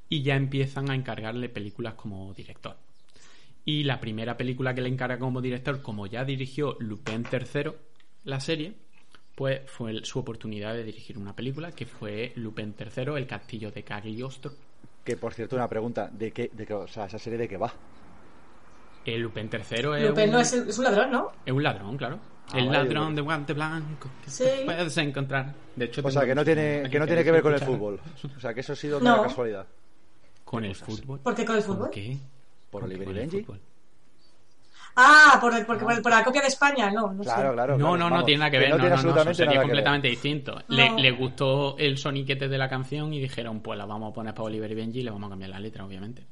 y 0.08 0.22
ya 0.22 0.36
empiezan 0.36 0.92
a 0.92 0.96
encargarle 0.96 1.50
películas 1.50 1.96
como 1.96 2.34
director. 2.34 2.78
Y 3.66 3.84
la 3.84 4.00
primera 4.00 4.38
película 4.38 4.74
que 4.74 4.82
le 4.82 4.90
encarga 4.90 5.20
como 5.20 5.40
director, 5.42 5.82
como 5.82 6.08
ya 6.08 6.24
dirigió 6.26 6.76
Lupin 6.80 7.26
III, 7.32 7.72
la 8.24 8.40
serie, 8.40 8.74
pues 9.36 9.62
fue 9.70 10.04
su 10.04 10.20
oportunidad 10.20 10.74
de 10.74 10.84
dirigir 10.84 11.18
una 11.18 11.36
película 11.36 11.72
que 11.72 11.86
fue 11.86 12.34
Lupin 12.36 12.74
III, 12.80 13.14
El 13.18 13.28
castillo 13.28 13.72
de 13.72 13.84
Cagliostro. 13.84 14.52
Que 15.04 15.16
por 15.18 15.34
cierto, 15.34 15.56
una 15.56 15.68
pregunta: 15.68 16.10
¿de 16.12 16.32
qué, 16.32 16.50
de 16.54 16.66
qué, 16.66 16.74
o 16.74 16.88
sea, 16.88 17.06
esa 17.06 17.20
serie 17.20 17.38
de 17.40 17.48
qué 17.48 17.58
va? 17.58 17.72
El 19.06 19.22
Lupin 19.22 19.50
III 19.52 19.60
es, 19.98 20.10
Lupin 20.10 20.26
un, 20.26 20.32
no 20.32 20.40
es, 20.40 20.54
es 20.54 20.78
un 20.78 20.84
ladrón, 20.84 21.12
¿no? 21.12 21.32
es 21.46 21.52
un 21.54 21.64
ladrón, 21.64 21.98
claro. 21.98 22.20
Ah, 22.54 22.60
el 22.60 22.72
ladrón 22.72 23.04
vale. 23.06 23.16
de 23.16 23.22
guante 23.22 23.54
blanco 23.54 24.10
que 24.24 24.30
Sí. 24.30 24.44
puedes 24.66 24.98
encontrar. 24.98 25.54
De 25.76 25.86
hecho, 25.86 26.02
O 26.04 26.12
sea, 26.12 26.26
que 26.26 26.36
no 26.36 26.44
tiene, 26.44 26.88
que 26.92 27.00
no 27.00 27.06
tiene 27.08 27.24
que 27.24 27.32
ver 27.32 27.42
con 27.42 27.54
el 27.54 27.60
fútbol. 27.62 28.00
O 28.36 28.40
sea, 28.40 28.54
que 28.54 28.60
eso 28.60 28.74
ha 28.74 28.76
sido 28.76 29.00
No. 29.00 29.14
una 29.16 29.24
casualidad. 29.24 29.66
¿Con 30.44 30.66
el 30.66 30.76
fútbol? 30.76 31.20
¿Por 31.22 31.34
qué 31.34 31.46
con 31.46 31.56
el 31.56 31.64
¿Por 31.64 31.76
fútbol? 31.76 31.90
qué? 31.92 32.18
¿Por 32.72 32.82
¿Por 32.82 32.90
qué 32.90 32.96
Oliver 32.96 33.10
y 33.16 33.20
Benji? 33.20 33.46
Ah, 34.96 35.38
por, 35.40 35.56
el, 35.56 35.66
porque, 35.66 35.84
por, 35.86 35.94
el- 35.94 36.02
por 36.02 36.12
la 36.12 36.24
copia 36.24 36.42
de 36.42 36.48
España, 36.48 36.92
no, 36.92 37.14
no 37.14 37.24
Claro, 37.24 37.50
sé. 37.50 37.54
claro. 37.54 37.78
No, 37.78 37.92
claro, 37.92 37.98
no, 37.98 38.10
no 38.10 38.24
tiene 38.26 38.40
nada 38.40 38.52
que 38.52 38.60
ver. 38.60 38.70
no 38.72 38.78
no, 38.78 38.82
tiene 38.84 38.90
no, 38.96 39.02
no, 39.04 39.10
absolutamente 39.10 39.36
sería 39.38 39.52
nada 39.54 39.62
que 39.62 39.68
ver. 39.68 39.76
completamente 39.76 40.08
distinto. 40.10 40.62
No. 40.68 40.76
Le, 40.76 41.02
le 41.02 41.12
gustó 41.12 41.78
el 41.78 41.98
soniquete 41.98 42.48
de 42.50 42.58
la 42.58 42.68
canción 42.68 43.14
y 43.14 43.20
dijeron, 43.22 43.62
pues 43.62 43.78
la 43.78 43.86
vamos 43.86 44.12
a 44.12 44.14
poner 44.14 44.34
para 44.34 44.46
Oliver 44.48 44.72
y 44.72 44.76
Benji 44.76 45.00
y 45.00 45.04
le 45.04 45.12
vamos 45.12 45.28
a 45.28 45.30
cambiar 45.32 45.52
la 45.52 45.60
letra, 45.60 45.86
obviamente. 45.86 46.24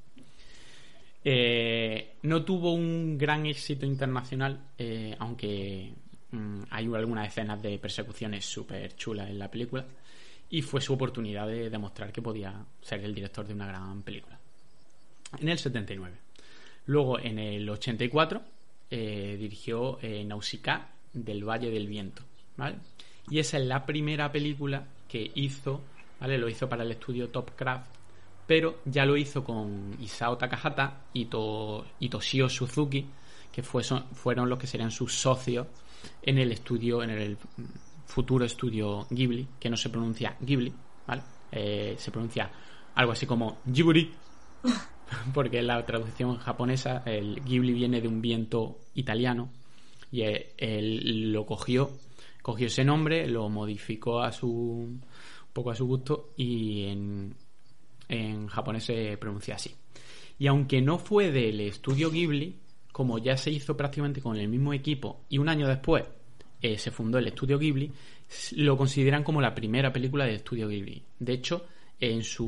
Eh, 1.23 2.15
no 2.23 2.43
tuvo 2.43 2.73
un 2.73 3.17
gran 3.17 3.45
éxito 3.45 3.85
internacional, 3.85 4.59
eh, 4.77 5.15
aunque 5.19 5.93
mm, 6.31 6.63
hay 6.69 6.85
algunas 6.93 7.27
escenas 7.27 7.61
de 7.61 7.77
persecuciones 7.77 8.45
súper 8.45 8.95
chulas 8.95 9.29
en 9.29 9.39
la 9.39 9.49
película. 9.49 9.85
Y 10.49 10.61
fue 10.63 10.81
su 10.81 10.93
oportunidad 10.93 11.47
de 11.47 11.69
demostrar 11.69 12.11
que 12.11 12.21
podía 12.21 12.53
ser 12.81 13.03
el 13.05 13.13
director 13.13 13.45
de 13.47 13.53
una 13.53 13.67
gran 13.67 14.01
película. 14.01 14.37
En 15.39 15.47
el 15.47 15.59
79. 15.59 16.17
Luego, 16.89 17.19
en 17.19 17.37
el 17.37 17.69
84, 17.69 18.41
eh, 18.89 19.37
dirigió 19.39 19.99
eh, 20.01 20.23
Nausicaa 20.25 20.89
del 21.13 21.43
Valle 21.47 21.69
del 21.69 21.87
Viento, 21.87 22.23
¿vale? 22.57 22.77
Y 23.29 23.37
esa 23.37 23.59
es 23.59 23.65
la 23.67 23.85
primera 23.85 24.31
película 24.31 24.87
que 25.07 25.31
hizo, 25.35 25.81
¿vale? 26.19 26.39
Lo 26.39 26.49
hizo 26.49 26.67
para 26.67 26.81
el 26.83 26.91
estudio 26.91 27.29
Topcraft, 27.29 27.85
pero 28.47 28.79
ya 28.85 29.05
lo 29.05 29.15
hizo 29.17 29.43
con 29.43 29.95
Isao 30.01 30.35
Takahata 30.35 31.01
y, 31.13 31.25
To- 31.25 31.85
Toshio 32.09 32.49
Suzuki, 32.49 33.05
que 33.51 33.61
fueron 33.61 34.49
los 34.49 34.57
que 34.57 34.65
serían 34.65 34.89
sus 34.89 35.13
socios 35.13 35.67
en 36.23 36.39
el 36.39 36.51
estudio, 36.51 37.03
en 37.03 37.11
el 37.11 37.37
futuro 38.07 38.45
estudio 38.45 39.05
Ghibli, 39.11 39.47
que 39.59 39.69
no 39.69 39.77
se 39.77 39.89
pronuncia 39.89 40.35
Ghibli, 40.41 40.73
¿vale? 41.05 41.21
Eh, 41.51 41.95
se 41.99 42.09
pronuncia 42.09 42.49
algo 42.95 43.11
así 43.11 43.27
como 43.27 43.59
Ghibli, 43.65 44.11
porque 45.33 45.61
la 45.61 45.85
traducción 45.85 46.37
japonesa 46.37 47.03
el 47.05 47.41
Ghibli 47.43 47.73
viene 47.73 48.01
de 48.01 48.07
un 48.07 48.21
viento 48.21 48.79
italiano 48.95 49.49
y 50.11 50.21
él, 50.21 50.47
él 50.57 51.31
lo 51.31 51.45
cogió, 51.45 51.91
cogió 52.41 52.67
ese 52.67 52.83
nombre, 52.83 53.27
lo 53.27 53.49
modificó 53.49 54.21
a 54.21 54.31
su 54.31 54.49
un 54.49 55.53
poco 55.53 55.71
a 55.71 55.75
su 55.75 55.85
gusto 55.85 56.33
y 56.37 56.83
en, 56.85 57.33
en 58.07 58.47
japonés 58.47 58.85
se 58.85 59.17
pronuncia 59.17 59.55
así. 59.55 59.75
Y 60.37 60.47
aunque 60.47 60.81
no 60.81 60.99
fue 60.99 61.31
del 61.31 61.59
estudio 61.61 62.11
Ghibli, 62.11 62.55
como 62.91 63.17
ya 63.17 63.35
se 63.35 63.51
hizo 63.51 63.75
prácticamente 63.75 64.21
con 64.21 64.37
el 64.37 64.47
mismo 64.47 64.73
equipo 64.73 65.25
y 65.29 65.37
un 65.37 65.49
año 65.49 65.67
después 65.67 66.05
eh, 66.61 66.77
se 66.77 66.91
fundó 66.91 67.17
el 67.17 67.27
estudio 67.27 67.57
Ghibli, 67.57 67.91
lo 68.55 68.77
consideran 68.77 69.23
como 69.23 69.41
la 69.41 69.55
primera 69.55 69.91
película 69.91 70.25
del 70.25 70.35
estudio 70.35 70.67
Ghibli. 70.67 71.03
De 71.19 71.33
hecho, 71.33 71.65
en 71.99 72.23
su 72.23 72.47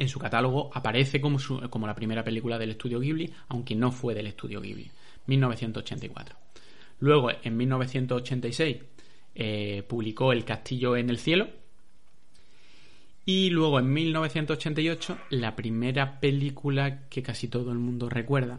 en 0.00 0.08
su 0.08 0.18
catálogo 0.18 0.70
aparece 0.74 1.20
como, 1.20 1.38
su- 1.38 1.60
como 1.70 1.86
la 1.86 1.94
primera 1.94 2.24
película 2.24 2.58
del 2.58 2.70
estudio 2.70 2.98
Ghibli, 2.98 3.30
aunque 3.48 3.76
no 3.76 3.92
fue 3.92 4.14
del 4.14 4.26
estudio 4.26 4.60
Ghibli, 4.60 4.90
1984. 5.26 6.36
Luego, 6.98 7.30
en 7.42 7.56
1986, 7.56 8.76
eh, 9.34 9.84
publicó 9.86 10.32
El 10.32 10.44
castillo 10.44 10.96
en 10.96 11.08
el 11.10 11.18
cielo. 11.18 11.48
Y 13.24 13.50
luego, 13.50 13.78
en 13.78 13.92
1988, 13.92 15.16
la 15.30 15.54
primera 15.54 16.18
película 16.18 17.08
que 17.08 17.22
casi 17.22 17.48
todo 17.48 17.70
el 17.72 17.78
mundo 17.78 18.08
recuerda. 18.08 18.58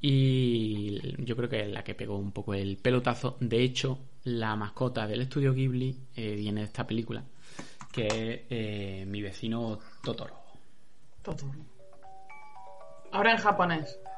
Y 0.00 0.98
yo 1.24 1.36
creo 1.36 1.48
que 1.48 1.60
es 1.60 1.68
la 1.68 1.84
que 1.84 1.94
pegó 1.94 2.16
un 2.16 2.32
poco 2.32 2.54
el 2.54 2.76
pelotazo. 2.76 3.36
De 3.40 3.62
hecho, 3.62 3.98
la 4.24 4.56
mascota 4.56 5.06
del 5.06 5.20
estudio 5.22 5.52
Ghibli 5.54 5.96
eh, 6.16 6.34
viene 6.34 6.60
de 6.62 6.66
esta 6.66 6.86
película, 6.86 7.22
que 7.92 8.06
es 8.06 8.40
eh, 8.50 9.04
mi 9.06 9.22
vecino 9.22 9.78
Totoro. 10.02 10.36
Totoro. 11.22 11.52
Ahora 13.12 13.32
en 13.32 13.38
japonés.「 13.38 14.11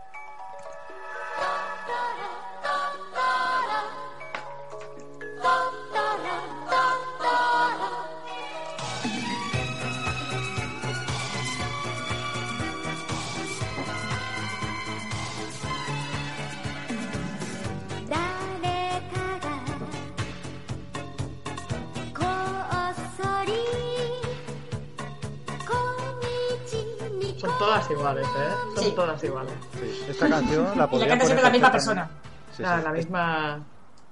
todas 27.74 27.90
iguales, 27.90 28.26
¿eh? 28.26 28.50
Son 28.74 28.84
Sí. 28.84 28.92
todas 28.94 29.24
iguales. 29.24 29.52
Sí, 29.72 30.00
Esta 30.10 30.28
canción 30.28 30.64
la 30.64 30.72
Y 30.74 30.78
la 30.78 30.90
podrían 30.90 31.08
canta 31.10 31.24
siempre 31.26 31.42
poner 31.42 31.44
la 31.44 31.50
misma 31.50 31.72
persona. 31.72 32.10
Sí, 32.52 32.62
la, 32.62 32.92
misma. 32.92 33.64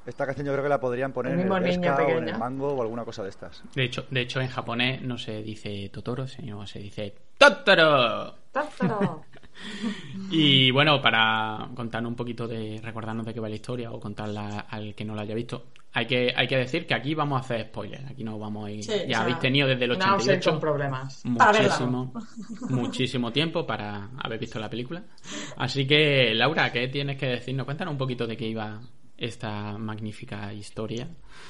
Esta 0.05 0.27
canción 0.27 0.46
yo 0.46 0.53
creo 0.53 0.64
que 0.64 0.68
la 0.68 0.81
podrían 0.81 1.12
poner 1.12 1.33
El 1.35 1.40
en 1.40 1.53
el 1.53 1.62
niño 1.62 1.81
Vesca 1.94 2.05
o 2.05 2.11
en 2.18 2.29
el 2.29 2.38
Mango 2.38 2.75
o 2.75 2.83
alguna 2.83 3.05
cosa 3.05 3.22
de 3.22 3.29
estas. 3.29 3.62
De 3.75 3.85
hecho, 3.85 4.05
de 4.11 4.20
hecho 4.22 4.40
en 4.40 4.48
japonés 4.48 5.01
no 5.03 5.16
se 5.16 5.42
dice 5.42 5.88
Totoro, 5.92 6.27
sino 6.27 6.66
se 6.66 6.81
dice 6.81 7.14
Totoro. 7.38 8.35
Totoro. 8.53 9.25
Y 10.31 10.70
bueno, 10.70 11.01
para 11.03 11.68
contarnos 11.77 12.09
un 12.09 12.16
poquito 12.16 12.48
de 12.48 12.81
recordarnos 12.83 13.27
de 13.27 13.35
qué 13.35 13.38
va 13.38 13.51
la 13.51 13.55
historia 13.55 13.92
o 13.92 14.01
contarla 14.01 14.61
al 14.61 14.94
que 14.94 15.05
no 15.05 15.14
la 15.14 15.22
haya 15.22 15.35
visto, 15.35 15.66
hay 15.94 16.07
que, 16.07 16.33
hay 16.35 16.48
que 16.48 16.57
decir 16.57 16.87
que 16.87 16.94
aquí 16.94 17.14
vamos 17.14 17.40
a 17.40 17.44
hacer 17.44 17.66
spoilers. 17.66 18.11
Aquí 18.11 18.24
no 18.24 18.38
vamos 18.38 18.66
a 18.66 18.70
ir. 18.70 18.85
Sí, 18.85 18.92
ya 19.07 19.22
habéis 19.22 19.38
tenido 19.38 19.68
desde 19.68 19.85
el 19.85 19.92
Una 19.92 20.12
ausencia 20.12 20.33
88 20.35 20.50
con 20.50 20.61
problemas. 20.61 21.24
Muchísimo, 21.24 22.12
muchísimo 22.70 23.33
tiempo 23.33 23.66
para 23.66 24.11
haber 24.22 24.38
visto 24.38 24.59
la 24.59 24.70
película. 24.70 25.05
Así 25.57 25.87
que, 25.87 26.33
Laura, 26.35 26.72
¿qué 26.72 26.88
tienes 26.88 27.18
que 27.18 27.26
decirnos? 27.26 27.66
Cuéntanos 27.66 27.92
un 27.92 27.98
poquito 27.98 28.26
de 28.26 28.37
qué 28.37 28.46
iba 28.46 28.81
esta 29.18 29.76
magnífica 29.76 30.52
historia. 30.55 31.09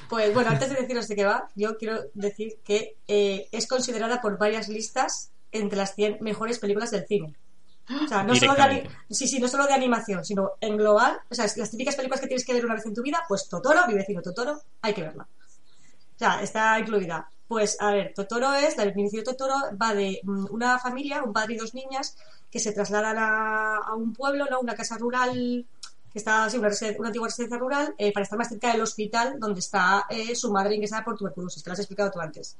Pues 0.09 0.33
bueno, 0.33 0.49
antes 0.49 0.69
de 0.69 0.75
deciros 0.81 1.07
de 1.07 1.15
qué 1.15 1.25
va, 1.25 1.47
yo 1.55 1.77
quiero 1.77 2.01
decir 2.13 2.55
que 2.65 2.97
eh, 3.07 3.47
es 3.51 3.65
considerada 3.67 4.21
por 4.21 4.37
varias 4.37 4.67
listas 4.67 5.31
entre 5.53 5.77
las 5.77 5.95
100 5.95 6.17
mejores 6.19 6.59
películas 6.59 6.91
del 6.91 7.05
cine. 7.05 7.33
O 7.89 8.07
sea, 8.07 8.23
no 8.23 8.33
solo, 8.35 8.53
de, 8.53 8.89
sí, 9.09 9.27
sí, 9.27 9.39
no 9.39 9.47
solo 9.47 9.65
de 9.65 9.73
animación, 9.73 10.23
sino 10.23 10.53
en 10.61 10.77
global. 10.77 11.19
O 11.29 11.35
sea, 11.35 11.45
las 11.55 11.71
típicas 11.71 11.95
películas 11.95 12.21
que 12.21 12.27
tienes 12.27 12.45
que 12.45 12.53
ver 12.53 12.65
una 12.65 12.75
vez 12.75 12.85
en 12.85 12.95
tu 12.95 13.01
vida, 13.01 13.23
pues 13.27 13.47
Totoro, 13.49 13.85
mi 13.87 13.93
vecino 13.93 14.21
Totoro, 14.21 14.61
hay 14.81 14.93
que 14.93 15.01
verla. 15.01 15.23
O 15.23 16.19
sea, 16.19 16.41
está 16.41 16.79
incluida. 16.79 17.29
Pues 17.47 17.77
a 17.81 17.91
ver, 17.91 18.13
Totoro 18.15 18.53
es, 18.53 18.77
la 18.77 18.85
definición 18.85 19.23
de 19.23 19.31
Totoro 19.31 19.55
va 19.79 19.93
de 19.93 20.21
mm, 20.23 20.45
una 20.51 20.79
familia, 20.79 21.23
un 21.23 21.33
padre 21.33 21.55
y 21.55 21.57
dos 21.57 21.73
niñas, 21.73 22.15
que 22.49 22.59
se 22.59 22.71
trasladan 22.71 23.17
a, 23.17 23.77
a 23.77 23.95
un 23.95 24.13
pueblo, 24.13 24.45
¿no? 24.49 24.59
Una 24.61 24.75
casa 24.75 24.97
rural, 24.97 25.65
que 26.13 26.19
está, 26.19 26.49
sí, 26.49 26.57
una, 26.57 26.69
una 26.99 27.07
antigua 27.07 27.27
residencia 27.27 27.57
rural, 27.57 27.95
eh, 27.97 28.13
para 28.13 28.23
estar 28.23 28.37
más 28.37 28.47
cerca 28.47 28.71
del 28.71 28.81
hospital 28.81 29.39
donde 29.39 29.59
está 29.59 30.05
eh, 30.09 30.35
su 30.35 30.51
madre 30.51 30.75
ingresada 30.75 31.03
por 31.03 31.17
tuberculosis, 31.17 31.63
que 31.63 31.69
lo 31.69 31.73
has 31.73 31.79
explicado 31.79 32.11
tú 32.11 32.21
antes. 32.21 32.55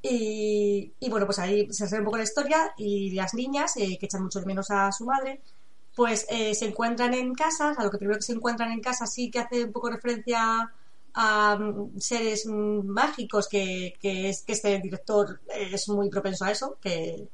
Y, 0.00 0.92
y 1.00 1.10
bueno, 1.10 1.26
pues 1.26 1.38
ahí 1.40 1.66
se 1.72 1.88
sabe 1.88 2.00
un 2.00 2.04
poco 2.06 2.18
la 2.18 2.22
historia 2.24 2.72
y 2.76 3.10
las 3.12 3.34
niñas, 3.34 3.76
eh, 3.76 3.96
que 3.98 4.06
echan 4.06 4.22
mucho 4.22 4.40
de 4.40 4.46
menos 4.46 4.70
a 4.70 4.92
su 4.92 5.04
madre, 5.04 5.40
pues 5.96 6.26
eh, 6.30 6.54
se 6.54 6.66
encuentran 6.66 7.14
en 7.14 7.34
casa, 7.34 7.74
a 7.76 7.84
lo 7.84 7.90
que 7.90 7.98
primero 7.98 8.18
que 8.18 8.22
se 8.24 8.32
encuentran 8.32 8.70
en 8.70 8.80
casa 8.80 9.06
sí 9.06 9.30
que 9.30 9.40
hace 9.40 9.64
un 9.64 9.72
poco 9.72 9.90
referencia 9.90 10.72
a 11.14 11.56
mm, 11.56 11.98
seres 11.98 12.46
mm, 12.46 12.86
mágicos 12.86 13.48
que, 13.48 13.94
que, 14.00 14.28
es, 14.28 14.42
que 14.42 14.52
este 14.52 14.78
director 14.78 15.40
eh, 15.52 15.70
es 15.72 15.88
muy 15.88 16.08
propenso 16.08 16.44
a 16.44 16.52
eso, 16.52 16.76
que 16.80 17.26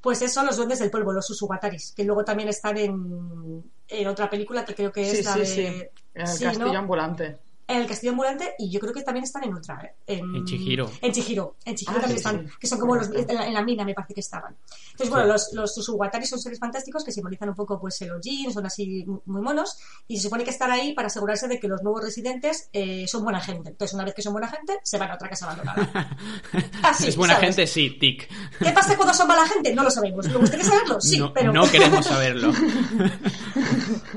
pues 0.00 0.22
eso, 0.22 0.44
los 0.44 0.56
duendes 0.56 0.78
del 0.78 0.92
polvo, 0.92 1.12
los 1.12 1.26
susugataris, 1.26 1.92
que 1.96 2.04
luego 2.04 2.24
también 2.24 2.48
están 2.48 2.78
en, 2.78 3.64
en 3.88 4.06
otra 4.06 4.30
película 4.30 4.64
que 4.64 4.74
creo 4.76 4.92
que 4.92 5.10
es 5.10 5.18
Sí, 5.18 5.22
la 5.24 5.32
sí, 5.32 5.38
de... 5.40 5.46
sí. 5.46 5.86
El 6.14 6.26
Sí, 6.28 6.44
castillo 6.44 6.72
¿no? 6.72 6.78
ambulante. 6.78 7.38
En 7.68 7.82
el 7.82 7.86
Castillo 7.86 8.12
Ambulante 8.12 8.54
y 8.58 8.70
yo 8.70 8.80
creo 8.80 8.92
que 8.92 9.02
también 9.02 9.24
están 9.24 9.44
en 9.44 9.54
otra, 9.54 9.80
¿eh? 9.84 9.94
En, 10.06 10.34
En 10.34 10.44
Chihiro. 10.44 10.90
En 11.02 11.12
Chihiro. 11.12 11.56
En 11.64 11.74
Chihiro 11.76 11.98
Ah, 11.98 12.00
también 12.00 12.18
sí, 12.18 12.26
están, 12.26 12.48
sí. 12.48 12.54
que 12.58 12.66
son 12.66 12.78
como 12.80 12.96
los, 12.96 13.08
en 13.10 13.34
la, 13.36 13.46
en 13.46 13.54
la 13.54 13.62
mina 13.62 13.84
me 13.84 13.94
parece 13.94 14.14
que 14.14 14.20
estaban. 14.20 14.56
Entonces, 14.92 15.10
bueno, 15.10 15.26
los, 15.26 15.52
los 15.52 15.74
Susuwatari 15.74 16.26
son 16.26 16.38
seres 16.40 16.58
fantásticos 16.58 17.04
que 17.04 17.12
simbolizan 17.12 17.50
un 17.50 17.54
poco 17.54 17.78
pues 17.78 18.00
el 18.02 18.10
Ojin, 18.12 18.52
son 18.52 18.64
así 18.66 19.04
muy 19.26 19.42
monos 19.42 19.76
y 20.06 20.16
se 20.16 20.22
supone 20.24 20.44
que 20.44 20.50
están 20.50 20.70
ahí 20.70 20.94
para 20.94 21.08
asegurarse 21.08 21.46
de 21.46 21.60
que 21.60 21.68
los 21.68 21.82
nuevos 21.82 22.02
residentes 22.02 22.70
eh, 22.72 23.06
son 23.06 23.22
buena 23.22 23.40
gente. 23.40 23.70
Entonces, 23.70 23.94
una 23.94 24.04
vez 24.04 24.14
que 24.14 24.22
son 24.22 24.32
buena 24.32 24.48
gente, 24.48 24.78
se 24.82 24.96
van 24.96 25.10
a 25.10 25.14
otra 25.16 25.28
casa 25.28 25.44
abandonada. 25.44 26.16
Así, 26.82 27.08
es 27.08 27.16
buena 27.16 27.34
¿sabes? 27.34 27.54
gente, 27.54 27.66
sí, 27.66 27.90
tic. 28.00 28.28
¿Qué 28.58 28.70
pasa 28.72 28.96
cuando 28.96 29.12
son 29.12 29.28
mala 29.28 29.46
gente? 29.46 29.74
No 29.74 29.82
lo 29.84 29.90
sabemos. 29.90 30.26
¿Me 30.26 30.36
gustaría 30.38 30.64
saberlo? 30.64 31.00
Sí, 31.00 31.18
no, 31.18 31.32
pero... 31.34 31.52
no 31.52 31.62
queremos 31.70 32.06
saberlo. 32.06 32.50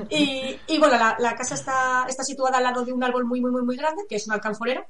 Y, 0.08 0.56
y 0.66 0.78
bueno, 0.78 0.96
la, 0.98 1.16
la 1.18 1.34
casa 1.36 1.54
está, 1.54 2.06
está 2.08 2.24
situada 2.24 2.58
al 2.58 2.64
lado 2.64 2.84
de 2.84 2.92
un 2.92 3.02
árbol 3.04 3.24
muy, 3.26 3.40
muy, 3.42 3.50
muy, 3.50 3.62
muy 3.62 3.76
grande, 3.76 4.04
que 4.08 4.16
es 4.16 4.26
un 4.26 4.32
alcanforero. 4.32 4.86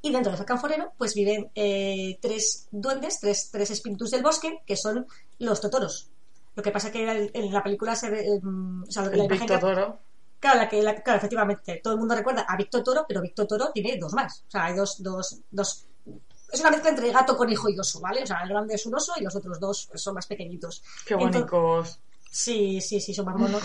Y 0.00 0.10
dentro 0.10 0.30
de 0.30 0.34
ese 0.34 0.42
alcanforero, 0.42 0.92
pues 0.98 1.14
viven 1.14 1.50
eh, 1.54 2.18
tres 2.20 2.66
duendes, 2.72 3.20
tres, 3.20 3.50
tres 3.52 3.70
espíritus 3.70 4.10
del 4.10 4.22
bosque, 4.22 4.60
que 4.66 4.76
son 4.76 5.06
los 5.38 5.60
totoros. 5.60 6.08
Lo 6.56 6.62
que 6.62 6.70
pasa 6.72 6.90
que 6.90 7.30
en, 7.32 7.52
la 7.52 7.62
película 7.62 7.94
se 7.94 8.10
ve. 8.10 8.26
eh, 8.26 8.40
o 8.42 8.90
sea, 8.90 9.04
la 9.04 9.24
imagen. 9.24 9.46
Claro, 10.40 10.58
la 10.58 10.68
que, 10.68 10.82
la- 10.82 11.00
claro, 11.02 11.18
efectivamente, 11.18 11.80
todo 11.84 11.92
el 11.92 12.00
mundo 12.00 12.16
recuerda 12.16 12.42
a 12.48 12.56
Víctor 12.56 12.82
Toro, 12.82 13.04
pero 13.06 13.20
Víctor 13.22 13.46
Toro 13.46 13.70
tiene 13.72 13.96
dos 13.96 14.12
más. 14.12 14.44
O 14.48 14.50
sea, 14.50 14.64
hay 14.64 14.74
dos, 14.74 15.00
dos, 15.02 15.38
dos. 15.52 15.86
Es 16.52 16.60
una 16.60 16.70
mezcla 16.72 16.90
entre 16.90 17.12
gato, 17.12 17.36
conejo 17.36 17.68
y 17.70 17.78
oso, 17.78 18.00
¿vale? 18.00 18.24
O 18.24 18.26
sea, 18.26 18.40
el 18.42 18.48
grande 18.48 18.74
es 18.74 18.84
un 18.84 18.94
oso 18.96 19.12
y 19.18 19.22
los 19.22 19.34
otros 19.36 19.60
dos 19.60 19.88
son 19.94 20.14
más 20.14 20.26
pequeñitos. 20.26 20.82
Qué 21.06 21.14
Entonces- 21.14 21.48
bonitos. 21.48 21.98
Sí, 22.34 22.80
sí, 22.80 22.98
sí, 22.98 23.12
son 23.12 23.26
monos. 23.26 23.62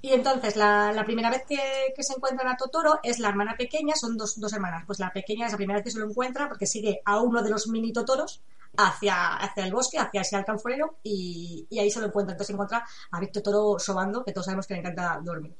Y 0.00 0.12
entonces, 0.12 0.54
la, 0.54 0.92
la 0.92 1.04
primera 1.04 1.28
vez 1.28 1.42
que, 1.44 1.58
que 1.94 2.04
se 2.04 2.12
encuentran 2.12 2.46
a 2.46 2.56
Totoro 2.56 3.00
es 3.02 3.18
la 3.18 3.30
hermana 3.30 3.56
pequeña, 3.58 3.96
son 3.96 4.16
dos, 4.16 4.38
dos 4.38 4.52
hermanas. 4.52 4.84
Pues 4.86 5.00
la 5.00 5.12
pequeña 5.12 5.46
es 5.46 5.52
la 5.52 5.56
primera 5.56 5.78
vez 5.80 5.84
que 5.84 5.90
se 5.90 5.98
lo 5.98 6.08
encuentra 6.08 6.48
porque 6.48 6.66
sigue 6.66 7.00
a 7.04 7.20
uno 7.20 7.42
de 7.42 7.50
los 7.50 7.66
mini 7.66 7.92
Totoros 7.92 8.42
hacia, 8.76 9.34
hacia 9.34 9.64
el 9.64 9.72
bosque, 9.72 9.98
hacia 9.98 10.20
ese 10.20 10.36
alcanforero, 10.36 10.98
y, 11.02 11.66
y 11.68 11.78
ahí 11.80 11.90
se 11.90 11.98
lo 11.98 12.06
encuentra. 12.06 12.34
Entonces 12.34 12.54
encuentra 12.54 12.86
a 13.10 13.18
Víctor 13.18 13.42
Toro 13.42 13.78
sobando, 13.80 14.24
que 14.24 14.30
todos 14.30 14.44
sabemos 14.44 14.68
que 14.68 14.74
le 14.74 14.80
encanta 14.80 15.18
dormir. 15.20 15.56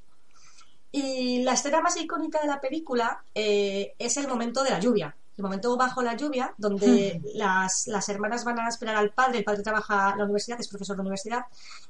Y 0.93 1.43
la 1.43 1.55
escena 1.55 1.81
más 1.81 1.97
icónica 1.97 2.41
de 2.41 2.47
la 2.47 2.61
película 2.61 3.25
eh, 3.35 3.97
es 3.99 4.17
el 4.19 4.29
momento 4.29 4.63
de 4.63 4.71
la 4.71 4.79
lluvia. 4.79 5.17
El 5.37 5.43
momento 5.45 5.77
bajo 5.77 6.01
la 6.03 6.15
lluvia, 6.17 6.55
donde 6.57 7.21
las, 7.35 7.87
las 7.89 8.09
hermanas 8.09 8.45
van 8.45 8.59
a 8.59 8.69
esperar 8.69 8.97
al 8.97 9.11
padre. 9.11 9.39
El 9.39 9.45
padre 9.45 9.63
trabaja 9.63 10.13
en 10.13 10.19
la 10.19 10.25
universidad, 10.25 10.59
es 10.61 10.69
profesor 10.69 10.97
de 10.97 11.03
universidad. 11.03 11.45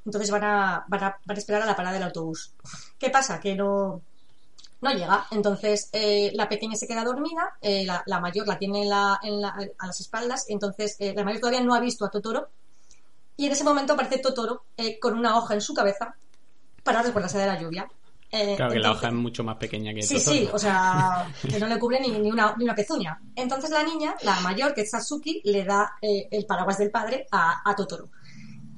Entonces 0.04 0.30
van 0.30 0.42
a, 0.44 0.84
van 0.88 1.04
a, 1.04 1.16
van 1.24 1.36
a 1.36 1.38
esperar 1.38 1.62
a 1.62 1.66
la 1.66 1.76
parada 1.76 1.94
del 1.94 2.02
autobús. 2.02 2.52
¿Qué 2.98 3.08
pasa? 3.10 3.38
Que 3.38 3.54
no, 3.54 4.00
no 4.80 4.90
llega. 4.90 5.26
Entonces 5.30 5.88
eh, 5.92 6.32
la 6.34 6.48
pequeña 6.48 6.74
se 6.76 6.88
queda 6.88 7.04
dormida, 7.04 7.54
eh, 7.60 7.84
la, 7.86 8.02
la 8.06 8.18
mayor 8.20 8.48
la 8.48 8.58
tiene 8.58 8.82
en 8.82 8.88
la- 8.90 9.20
en 9.22 9.40
la- 9.40 9.56
a 9.78 9.86
las 9.86 10.00
espaldas. 10.00 10.46
Entonces 10.48 10.96
eh, 10.98 11.14
la 11.14 11.22
mayor 11.22 11.40
todavía 11.40 11.62
no 11.62 11.74
ha 11.74 11.80
visto 11.80 12.04
a 12.04 12.10
Totoro. 12.10 12.48
Y 13.36 13.46
en 13.46 13.52
ese 13.52 13.64
momento 13.64 13.92
aparece 13.92 14.18
Totoro 14.18 14.64
con 15.00 15.14
una 15.14 15.36
hoja 15.38 15.54
en 15.54 15.60
su 15.60 15.72
cabeza 15.74 16.14
para 16.82 17.02
resguardarse 17.02 17.38
de 17.38 17.46
la 17.46 17.60
lluvia. 17.60 17.86
Eh, 18.30 18.54
Claro 18.56 18.72
que 18.72 18.78
la 18.80 18.90
hoja 18.92 19.08
es 19.08 19.14
mucho 19.14 19.44
más 19.44 19.56
pequeña 19.56 19.94
que 19.94 20.02
Sí, 20.02 20.18
sí, 20.18 20.48
o 20.52 20.58
sea, 20.58 21.26
que 21.48 21.58
no 21.60 21.66
le 21.66 21.78
cubre 21.78 22.00
ni, 22.00 22.10
ni 22.18 22.30
una, 22.30 22.54
ni 22.56 22.64
una 22.64 22.74
pezuña. 22.74 23.20
Entonces 23.34 23.70
la 23.70 23.82
niña, 23.82 24.14
la 24.22 24.40
mayor, 24.40 24.74
que 24.74 24.82
es 24.82 24.90
Satsuki, 24.90 25.42
le 25.44 25.64
da 25.64 25.92
eh, 26.02 26.28
el 26.30 26.44
paraguas 26.46 26.78
del 26.78 26.90
padre 26.90 27.26
a, 27.30 27.62
a 27.64 27.74
Totoro. 27.76 28.10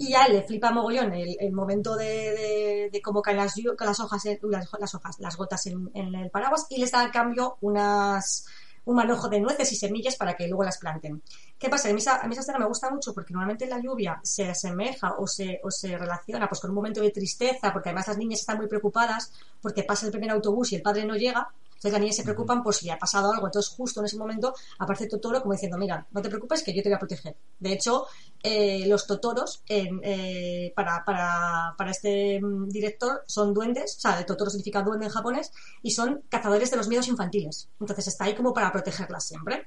Y 0.01 0.15
a 0.15 0.27
él 0.27 0.35
le 0.35 0.43
flipa 0.43 0.71
mogollón 0.71 1.13
el, 1.15 1.37
el 1.41 1.53
momento 1.53 1.97
de, 1.97 2.05
de, 2.05 2.91
de 2.93 3.03
cómo 3.03 3.21
caen 3.21 3.39
las, 3.39 3.57
hojas, 4.01 4.27
en- 4.27 4.39
las, 4.43 4.69
las 4.79 4.95
hojas, 4.95 5.17
las 5.19 5.37
gotas 5.37 5.67
en, 5.67 5.91
en 5.95 6.15
el 6.15 6.31
paraguas 6.31 6.67
y 6.71 6.79
les 6.79 6.93
da 6.93 7.01
al 7.01 7.11
cambio 7.11 7.57
unas, 7.63 8.47
un 8.88 8.96
manojo 8.96 9.29
de 9.29 9.38
nueces 9.38 9.70
y 9.72 9.77
semillas 9.77 10.16
para 10.16 10.35
que 10.35 10.48
luego 10.48 10.64
las 10.64 10.79
planten. 10.79 11.22
¿Qué 11.59 11.68
pasa? 11.68 11.90
A 11.90 11.92
mí, 11.92 11.98
esa, 11.98 12.16
a 12.22 12.27
mí 12.27 12.33
esa 12.33 12.40
escena 12.40 12.59
me 12.59 12.64
gusta 12.64 12.90
mucho 12.90 13.12
porque 13.12 13.35
normalmente 13.35 13.66
la 13.66 13.79
lluvia 13.81 14.18
se 14.22 14.48
asemeja 14.48 15.14
o 15.18 15.27
se, 15.27 15.61
o 15.62 15.70
se 15.70 15.98
relaciona 15.98 16.48
pues 16.48 16.59
con 16.59 16.70
un 16.70 16.77
momento 16.77 17.03
de 17.03 17.11
tristeza, 17.11 17.70
porque 17.70 17.90
además 17.90 18.09
las 18.09 18.16
niñas 18.16 18.40
están 18.40 18.57
muy 18.57 18.66
preocupadas 18.66 19.31
porque 19.61 19.83
pasa 19.83 20.07
el 20.07 20.12
primer 20.12 20.31
autobús 20.31 20.72
y 20.72 20.77
el 20.77 20.83
padre 20.83 21.05
no 21.05 21.16
llega. 21.16 21.48
Entonces 21.68 21.92
las 21.92 22.01
niñas 22.01 22.16
se 22.16 22.22
preocupan 22.22 22.62
por 22.62 22.74
si 22.74 22.87
le 22.87 22.92
ha 22.92 22.98
pasado 22.98 23.31
algo. 23.31 23.46
Entonces 23.46 23.70
justo 23.77 24.01
en 24.01 24.07
ese 24.07 24.16
momento 24.16 24.55
aparece 24.79 25.07
Totoro 25.07 25.42
como 25.42 25.53
diciendo, 25.53 25.77
mira, 25.77 26.07
no 26.11 26.22
te 26.22 26.31
preocupes 26.31 26.62
que 26.62 26.72
yo 26.72 26.83
te 26.83 26.88
voy 26.88 26.96
a 26.96 26.98
proteger. 26.98 27.37
De 27.61 27.72
hecho, 27.74 28.07
eh, 28.42 28.87
los 28.87 29.07
Totoros 29.07 29.62
en, 29.68 30.01
eh, 30.03 30.72
para, 30.74 31.05
para, 31.05 31.74
para 31.77 31.90
este 31.90 32.40
mm, 32.40 32.68
director 32.68 33.24
son 33.27 33.53
duendes, 33.53 33.96
o 33.96 34.01
sea, 34.01 34.18
el 34.18 34.27
Totoro 34.27 34.51
significa 34.51 34.83
duende 34.83 35.07
en 35.07 35.12
japonés, 35.12 35.53
y 35.83 35.90
son 35.90 36.22
cazadores 36.29 36.70
de 36.70 36.77
los 36.77 36.88
miedos 36.88 37.09
infantiles. 37.09 37.68
Entonces 37.81 38.09
está 38.09 38.24
ahí 38.24 38.35
como 38.35 38.53
para 38.55 38.72
protegerlas 38.72 39.27
siempre. 39.27 39.66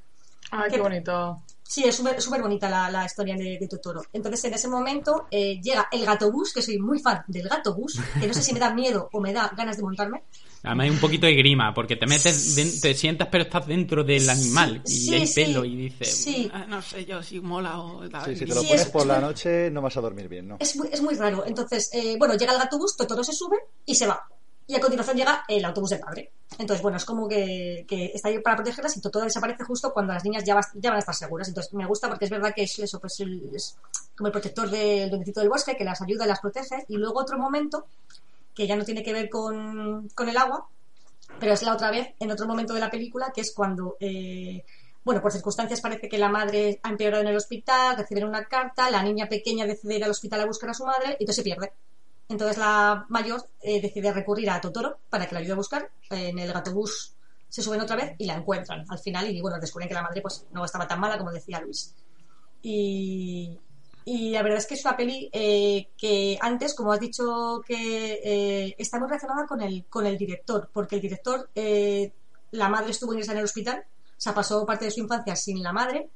Ay, 0.51 0.69
¿Qué 0.69 0.81
bonito. 0.81 1.41
Sí, 1.63 1.86
es 1.86 1.95
súper 1.95 2.41
bonita 2.41 2.69
la, 2.69 2.91
la 2.91 3.05
historia 3.05 3.38
de, 3.38 3.57
de 3.57 3.67
Totoro. 3.69 4.01
Entonces, 4.12 4.43
en 4.43 4.53
ese 4.53 4.67
momento 4.67 5.27
eh, 5.31 5.62
llega 5.62 5.88
el 5.89 6.05
gato 6.05 6.29
bus, 6.29 6.53
que 6.53 6.62
soy 6.62 6.77
muy 6.77 6.99
fan 6.99 7.23
del 7.27 7.47
gato 7.47 7.73
bus, 7.73 7.97
que 8.19 8.27
no 8.27 8.34
sé 8.34 8.41
si 8.41 8.51
me 8.51 8.60
da 8.60 8.73
miedo 8.73 9.07
o 9.13 9.21
me 9.21 9.31
da 9.31 9.49
ganas 9.55 9.77
de 9.77 9.84
montarme. 9.84 10.23
Además 10.63 10.84
hay 10.86 10.89
un 10.91 11.00
poquito 11.00 11.26
de 11.26 11.34
grima, 11.34 11.74
porque 11.74 11.95
te 11.95 12.06
metes, 12.06 12.80
te 12.82 12.93
sientas 12.93 13.28
pero 13.32 13.45
estás 13.45 13.65
dentro 13.65 14.04
del 14.04 14.30
animal 14.30 14.82
y 14.86 14.89
sí, 14.91 15.13
hay 15.15 15.26
sí, 15.26 15.34
pelo 15.43 15.65
y 15.65 15.76
dices, 15.76 16.15
sí. 16.15 16.52
"Ah, 16.54 16.65
no 16.67 16.82
sé 16.84 17.04
yo 17.06 17.24
si 17.24 17.39
mola 17.39 17.80
o 17.80 18.08
tal". 18.10 18.26
Sí, 18.26 18.36
si 18.36 18.45
te 18.45 18.54
lo 18.54 18.62
Sí, 18.62 18.67
pones 18.67 18.82
es- 18.84 18.89
por 18.89 19.06
la 19.08 19.19
noche 19.19 19.71
no 19.71 19.82
vas 19.82 19.97
a 19.97 20.02
dormir 20.02 20.28
bien, 20.28 20.47
¿no? 20.50 20.58
Es 20.60 20.76
muy, 20.76 20.88
es 20.91 21.02
muy 21.02 21.15
raro. 21.15 21.43
Entonces, 21.47 21.89
eh, 21.93 22.15
bueno, 22.19 22.36
llega 22.36 22.54
el 22.54 22.60
gato 22.60 22.78
bus, 22.78 22.95
Totoro 22.95 23.24
se 23.24 23.34
sube 23.34 23.58
y 23.86 23.95
se 23.95 24.06
va. 24.06 24.21
Y 24.67 24.76
a 24.76 24.80
continuación 24.80 25.17
llega 25.17 25.43
el 25.47 25.65
autobús 25.65 25.89
del 25.89 26.00
padre. 26.00 26.32
Entonces, 26.60 26.82
bueno, 26.84 26.97
es 26.97 27.06
como 27.06 27.28
que, 27.28 27.84
que 27.88 28.12
está 28.13 28.30
ahí 28.30 28.38
para 28.39 28.56
protegerlas 28.58 28.95
y 28.95 29.02
Totoro 29.02 29.26
desaparece 29.26 29.63
justo 29.63 29.91
cuando 29.91 30.13
las 30.13 30.24
niñas 30.24 30.43
ya, 30.45 30.54
vas- 30.54 30.69
ya 30.76 30.91
van 30.91 30.97
a 30.97 31.00
estar 31.00 31.15
seguras. 31.15 31.47
Entonces, 31.47 31.74
me 31.74 31.88
gusta 31.88 32.08
porque 32.08 32.26
es 32.26 32.32
verdad 32.32 32.54
que 32.56 32.63
es 32.63 32.78
eso, 32.78 33.00
pues 33.00 33.19
el- 33.21 33.50
es 33.56 33.76
como 34.15 34.28
el 34.28 34.32
protector 34.32 34.69
del 34.69 35.10
duendecito 35.10 35.39
del 35.39 35.50
bosque, 35.50 35.76
que 35.76 35.84
las 35.84 36.00
ayuda 36.02 36.26
y 36.26 36.28
las 36.28 36.39
protege. 36.39 36.86
Y 36.88 36.97
luego 36.97 37.19
otro 37.19 37.38
momento, 37.39 37.86
que 38.54 38.68
ya 38.68 38.76
no 38.76 38.86
tiene 38.86 39.04
que 39.04 39.14
ver 39.14 39.30
con, 39.30 40.10
con 40.10 40.30
el 40.30 40.38
agua, 40.38 40.68
pero 41.40 41.54
es 41.54 41.64
la 41.64 41.74
otra 41.74 41.92
vez, 41.92 42.14
en 42.20 42.32
otro 42.32 42.48
momento 42.48 42.74
de 42.74 42.80
la 42.80 42.90
película, 42.90 43.32
que 43.34 43.42
es 43.42 43.54
cuando, 43.54 43.98
eh, 44.00 44.64
bueno, 45.04 45.22
por 45.22 45.32
circunstancias 45.32 45.82
parece 45.82 46.10
que 46.10 46.18
la 46.18 46.30
madre 46.30 46.80
ha 46.84 46.90
empeorado 46.90 47.24
en 47.24 47.30
el 47.30 47.38
hospital, 47.38 47.98
reciben 47.98 48.26
una 48.26 48.46
carta, 48.46 48.92
la 48.92 49.04
niña 49.04 49.28
pequeña 49.28 49.66
decide 49.66 49.98
ir 49.98 50.04
al 50.04 50.12
hospital 50.12 50.42
a 50.42 50.46
buscar 50.46 50.70
a 50.70 50.74
su 50.74 50.86
madre 50.86 51.18
y 51.20 51.24
entonces 51.24 51.38
se 51.38 51.44
pierde. 51.44 51.74
Entonces 52.30 52.58
la 52.58 53.06
mayor 53.10 53.44
eh, 53.62 53.82
decide 53.82 54.14
recurrir 54.14 54.50
a 54.50 54.62
Totoro 54.62 55.00
para 55.10 55.28
que 55.28 55.36
la 55.36 55.42
ayude 55.42 55.54
a 55.54 55.58
buscar. 55.58 55.90
En 56.10 56.40
el 56.40 56.54
gatobús 56.54 57.14
se 57.50 57.62
suben 57.62 57.82
otra 57.82 57.98
vez 57.98 58.16
y 58.18 58.26
la 58.26 58.36
encuentran 58.36 58.86
al 58.88 59.00
final 59.00 59.30
y 59.30 59.42
bueno, 59.42 59.60
descubren 59.60 59.90
que 59.90 59.96
la 59.96 60.04
madre 60.04 60.22
pues 60.22 60.46
no 60.52 60.64
estaba 60.64 60.88
tan 60.88 61.00
mala 61.00 61.18
como 61.18 61.32
decía 61.32 61.60
Luis. 61.60 61.94
Y, 62.62 63.60
y 64.06 64.32
la 64.32 64.42
verdad 64.44 64.60
es 64.60 64.68
que 64.68 64.74
es 64.76 64.84
una 64.86 64.98
peli 64.98 65.30
eh, 65.32 65.88
que 65.98 66.38
antes, 66.42 66.74
como 66.74 66.92
has 66.92 67.00
dicho, 67.00 67.62
que 67.66 68.20
eh, 68.24 68.76
está 68.78 69.00
muy 69.00 69.08
relacionada 69.08 69.46
con 69.48 69.62
el, 69.62 69.86
con 69.86 70.06
el 70.06 70.18
director, 70.18 70.70
porque 70.74 70.96
el 70.96 71.02
director, 71.02 71.50
eh, 71.56 72.12
la 72.52 72.68
madre 72.70 72.92
estuvo 72.92 73.14
ingresada 73.14 73.34
en 73.36 73.40
el 73.40 73.46
hospital, 73.46 73.80
o 73.86 74.22
sea, 74.22 74.34
pasó 74.34 74.66
parte 74.66 74.86
de 74.86 74.92
su 74.92 75.00
infancia 75.02 75.36
sin 75.36 75.62
la 75.64 75.72
madre 75.74 76.10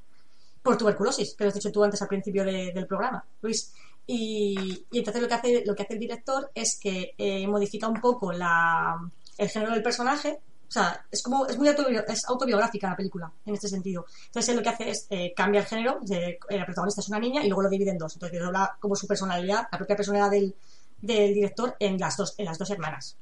por 0.61 0.77
tuberculosis, 0.77 1.35
que 1.35 1.43
lo 1.43 1.47
has 1.49 1.53
dicho 1.53 1.71
tú 1.71 1.83
antes 1.83 2.01
al 2.01 2.07
principio 2.07 2.43
de- 2.43 2.71
del 2.73 2.87
programa, 2.87 3.23
Luis. 3.41 3.71
Y, 4.07 4.85
y 4.91 4.99
entonces 4.99 5.21
lo 5.21 5.27
que 5.27 5.33
hace, 5.33 5.63
lo 5.65 5.75
que 5.75 5.83
hace 5.83 5.93
el 5.93 5.99
director 5.99 6.51
es 6.53 6.79
que 6.79 7.13
eh, 7.17 7.47
modifica 7.47 7.87
un 7.87 7.99
poco 8.01 8.31
la, 8.31 8.95
el 9.37 9.49
género 9.49 9.71
del 9.73 9.81
personaje. 9.83 10.39
Sea, 10.75 11.05
es 11.09 11.23
como, 11.23 11.45
es 11.47 11.57
muy 11.57 11.67
autobio- 11.69 12.05
es 12.07 12.25
autobiográfica 12.27 12.89
la 12.89 12.95
película, 12.97 13.31
en 13.45 13.53
este 13.53 13.67
sentido. 13.69 14.05
Entonces 14.27 14.49
él 14.49 14.57
lo 14.57 14.63
que 14.63 14.69
hace 14.69 14.89
es 14.89 15.07
eh, 15.09 15.33
cambia 15.35 15.61
el 15.61 15.67
género, 15.67 15.99
de, 16.01 16.37
eh, 16.49 16.57
la 16.57 16.65
protagonista 16.65 16.99
es 17.01 17.07
una 17.09 17.19
niña 17.19 17.43
y 17.43 17.47
luego 17.47 17.61
lo 17.63 17.69
divide 17.69 17.91
en 17.91 17.97
dos. 17.97 18.13
Entonces 18.15 18.41
habla 18.41 18.75
como 18.79 18.95
su 18.95 19.07
personalidad, 19.07 19.67
la 19.71 19.77
propia 19.77 19.95
personalidad 19.95 20.31
del, 20.31 20.53
del 21.01 21.33
director 21.33 21.75
en 21.79 21.97
las 21.97 22.17
dos, 22.17 22.35
en 22.37 22.45
las 22.45 22.57
dos 22.57 22.69
hermanas. 22.71 23.15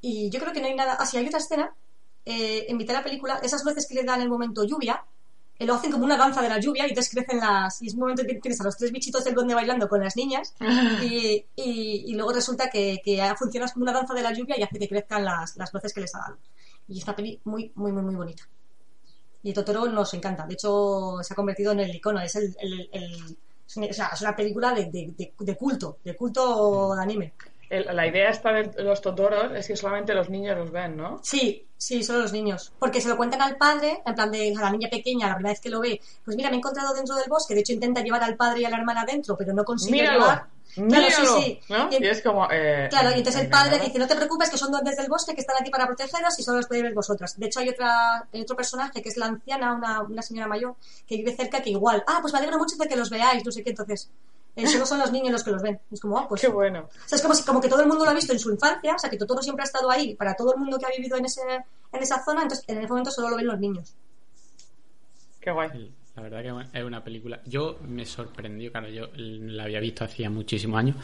Y 0.00 0.30
yo 0.30 0.40
creo 0.40 0.52
que 0.52 0.60
no 0.60 0.66
hay 0.66 0.74
nada. 0.74 0.96
Ah, 0.98 1.06
sí, 1.06 1.16
hay 1.16 1.26
otra 1.26 1.38
escena 1.38 1.72
eh, 2.24 2.66
en 2.68 2.76
mitad 2.76 2.94
de 2.94 2.98
la 3.00 3.04
película, 3.04 3.40
esas 3.42 3.64
luces 3.64 3.86
que 3.88 3.94
le 3.94 4.04
dan 4.04 4.16
en 4.18 4.24
el 4.24 4.28
momento 4.28 4.62
lluvia, 4.64 5.02
eh, 5.58 5.66
lo 5.66 5.74
hacen 5.74 5.90
como 5.90 6.04
una 6.04 6.16
danza 6.16 6.40
de 6.42 6.48
la 6.48 6.60
lluvia 6.60 6.86
y 6.86 6.90
entonces 6.90 7.12
crecen 7.12 7.38
las. 7.40 7.82
Y 7.82 7.88
es 7.88 7.94
un 7.94 8.00
momento 8.00 8.22
que 8.24 8.34
tienes 8.34 8.60
a 8.60 8.64
los 8.64 8.76
tres 8.76 8.92
bichitos 8.92 9.24
del 9.24 9.34
duende 9.34 9.54
bailando 9.54 9.88
con 9.88 10.00
las 10.02 10.16
niñas 10.16 10.54
y, 11.02 11.44
y- 11.56 12.04
y 12.06 12.14
luego 12.14 12.32
resulta 12.32 12.68
que, 12.70 13.00
que 13.04 13.20
funciona 13.36 13.66
como 13.72 13.84
una 13.84 13.92
danza 13.92 14.14
de 14.14 14.22
la 14.22 14.32
lluvia 14.32 14.56
y 14.58 14.62
hace 14.62 14.78
que 14.78 14.88
crezcan 14.88 15.24
las, 15.24 15.56
las 15.56 15.72
luces 15.72 15.92
que 15.92 16.00
les 16.02 16.14
ha 16.14 16.18
dado. 16.20 16.38
Y 16.88 16.98
es 16.98 17.04
una 17.04 17.14
peli 17.16 17.40
muy, 17.44 17.72
muy, 17.76 17.92
muy, 17.92 18.02
muy 18.02 18.14
bonita. 18.16 18.48
Y 19.42 19.52
Totoro 19.52 19.86
nos 19.88 20.12
encanta. 20.14 20.46
De 20.46 20.54
hecho, 20.54 21.18
se 21.22 21.32
ha 21.32 21.36
convertido 21.36 21.72
en 21.72 21.80
el 21.80 21.94
icono. 21.94 22.20
Es 22.20 22.36
el. 22.36 22.56
el- 22.60 22.88
el- 22.92 23.38
es 23.68 23.76
una, 23.76 23.86
o 23.88 23.92
sea, 23.92 24.08
es 24.14 24.22
una 24.22 24.34
película 24.34 24.72
de, 24.74 24.86
de- 24.86 25.14
de- 25.16 25.34
de 25.38 25.56
culto, 25.56 25.98
de 26.04 26.16
culto 26.16 26.94
de 26.94 27.02
anime. 27.02 27.34
El- 27.70 27.94
la 27.96 28.06
idea 28.06 28.30
esta 28.30 28.52
de 28.52 28.82
los 28.82 29.00
Totoros 29.00 29.52
es 29.54 29.66
que 29.66 29.76
solamente 29.76 30.14
los 30.14 30.28
niños 30.30 30.56
los 30.56 30.70
ven, 30.70 30.96
¿no? 30.96 31.20
Sí, 31.22 31.66
sí, 31.76 32.02
solo 32.02 32.20
los 32.20 32.32
niños. 32.32 32.72
Porque 32.78 33.00
se 33.00 33.08
lo 33.08 33.16
cuentan 33.16 33.42
al 33.42 33.56
padre, 33.56 34.02
en 34.06 34.14
plan 34.14 34.30
de 34.30 34.54
a 34.56 34.60
la 34.62 34.70
niña 34.70 34.88
pequeña, 34.90 35.28
la 35.28 35.34
primera 35.34 35.52
vez 35.52 35.60
que 35.60 35.70
lo 35.70 35.80
ve, 35.80 36.00
pues 36.24 36.36
mira, 36.36 36.48
me 36.50 36.56
he 36.56 36.58
encontrado 36.58 36.94
dentro 36.94 37.14
del 37.16 37.28
bosque, 37.28 37.54
de 37.54 37.60
hecho 37.60 37.72
intenta 37.72 38.00
llevar 38.02 38.22
al 38.24 38.36
padre 38.36 38.60
y 38.60 38.64
a 38.64 38.70
la 38.70 38.78
hermana 38.78 39.04
dentro, 39.04 39.36
pero 39.36 39.52
no 39.52 39.64
consigue 39.64 39.92
¡Míralo! 40.00 40.20
llevar. 40.20 40.46
Claro, 40.74 40.90
¡Míralo! 41.06 41.36
sí, 41.40 41.42
sí. 41.66 41.72
¿No? 41.72 41.88
Y 41.90 42.04
Y 42.04 42.06
es 42.06 42.22
como... 42.22 42.46
eh, 42.50 42.86
Claro, 42.90 43.10
y 43.10 43.14
entonces 43.18 43.42
el 43.42 43.48
padre 43.50 43.78
dice, 43.78 43.98
no 43.98 44.06
te 44.06 44.14
preocupes, 44.16 44.48
que 44.50 44.58
son 44.58 44.70
duendes 44.70 44.96
del 44.96 45.08
bosque 45.08 45.34
que 45.34 45.40
están 45.40 45.56
aquí 45.60 45.70
para 45.70 45.86
protegeros 45.86 46.38
y 46.38 46.42
solo 46.42 46.58
los 46.58 46.66
podéis 46.66 46.84
ver 46.84 46.94
vosotras. 46.94 47.38
De 47.38 47.46
hecho, 47.46 47.60
hay, 47.60 47.70
otra, 47.70 48.26
hay 48.32 48.40
otro 48.42 48.54
personaje 48.54 49.02
que 49.02 49.08
es 49.08 49.16
la 49.16 49.26
anciana, 49.26 49.72
una, 49.74 50.02
una 50.02 50.22
señora 50.22 50.46
mayor, 50.46 50.76
que 51.06 51.16
vive 51.16 51.34
cerca, 51.34 51.62
que 51.62 51.70
igual, 51.70 52.04
ah, 52.06 52.18
pues 52.20 52.32
me 52.32 52.38
alegro 52.38 52.58
mucho 52.58 52.76
de 52.76 52.86
que 52.86 52.96
los 52.96 53.10
veáis, 53.10 53.44
no 53.44 53.50
sé 53.50 53.64
qué, 53.64 53.70
entonces, 53.70 54.10
eh, 54.64 54.66
solo 54.66 54.86
son 54.86 54.98
los 54.98 55.12
niños 55.12 55.32
los 55.32 55.44
que 55.44 55.50
los 55.50 55.62
ven. 55.62 55.78
Es 55.90 56.00
como, 56.00 56.18
ah, 56.18 56.26
pues... 56.28 56.40
Qué 56.40 56.48
bueno. 56.48 56.80
O 56.80 57.08
sea, 57.08 57.16
es 57.16 57.22
como, 57.22 57.34
si, 57.34 57.44
como 57.44 57.60
que 57.60 57.68
todo 57.68 57.80
el 57.82 57.88
mundo 57.88 58.04
lo 58.04 58.10
ha 58.10 58.14
visto 58.14 58.32
en 58.32 58.38
su 58.38 58.50
infancia, 58.50 58.94
o 58.94 58.98
sea, 58.98 59.08
que 59.10 59.16
Totoro 59.16 59.42
siempre 59.42 59.62
ha 59.62 59.66
estado 59.66 59.90
ahí 59.90 60.14
para 60.14 60.34
todo 60.34 60.52
el 60.54 60.60
mundo 60.60 60.78
que 60.78 60.86
ha 60.86 60.90
vivido 60.96 61.16
en, 61.16 61.24
ese, 61.24 61.40
en 61.92 62.02
esa 62.02 62.24
zona, 62.24 62.42
entonces 62.42 62.64
en 62.68 62.78
ese 62.78 62.88
momento 62.88 63.10
solo 63.10 63.30
lo 63.30 63.36
ven 63.36 63.46
los 63.46 63.58
niños. 63.58 63.94
Qué 65.40 65.50
guay. 65.50 65.70
La 66.16 66.22
verdad 66.22 66.42
que 66.72 66.78
es 66.78 66.84
una 66.84 67.04
película. 67.04 67.40
Yo 67.46 67.78
me 67.86 68.04
sorprendió, 68.04 68.72
claro, 68.72 68.88
yo 68.88 69.06
la 69.14 69.62
había 69.62 69.78
visto 69.78 70.04
hacía 70.04 70.28
muchísimos 70.28 70.76
años. 70.80 70.96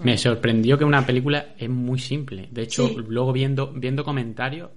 Me 0.00 0.18
sorprendió 0.18 0.76
que 0.76 0.84
una 0.84 1.06
película 1.06 1.54
es 1.56 1.70
muy 1.70 1.98
simple. 1.98 2.48
De 2.50 2.62
hecho, 2.64 2.86
Sí. 2.86 2.96
luego 3.08 3.32
viendo, 3.32 3.72
viendo 3.72 4.04
comentarios, 4.04 4.68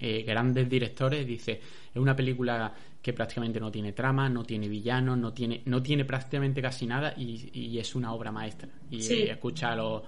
eh, 0.00 0.22
grandes 0.26 0.66
directores 0.68 1.26
dice 1.26 1.60
es 1.94 2.00
una 2.00 2.16
película 2.16 2.72
que 3.04 3.12
prácticamente 3.12 3.60
no 3.60 3.70
tiene 3.70 3.92
trama, 3.92 4.30
no 4.30 4.44
tiene 4.44 4.66
villanos, 4.66 5.18
no 5.18 5.30
tiene, 5.34 5.60
no 5.66 5.82
tiene 5.82 6.06
prácticamente 6.06 6.62
casi 6.62 6.86
nada 6.86 7.12
y, 7.18 7.50
y 7.52 7.78
es 7.78 7.94
una 7.94 8.14
obra 8.14 8.32
maestra. 8.32 8.70
Y 8.90 9.02
Sí. 9.02 9.12
eh, 9.14 9.32
escucha 9.32 9.72
a 9.72 9.76
los 9.76 10.02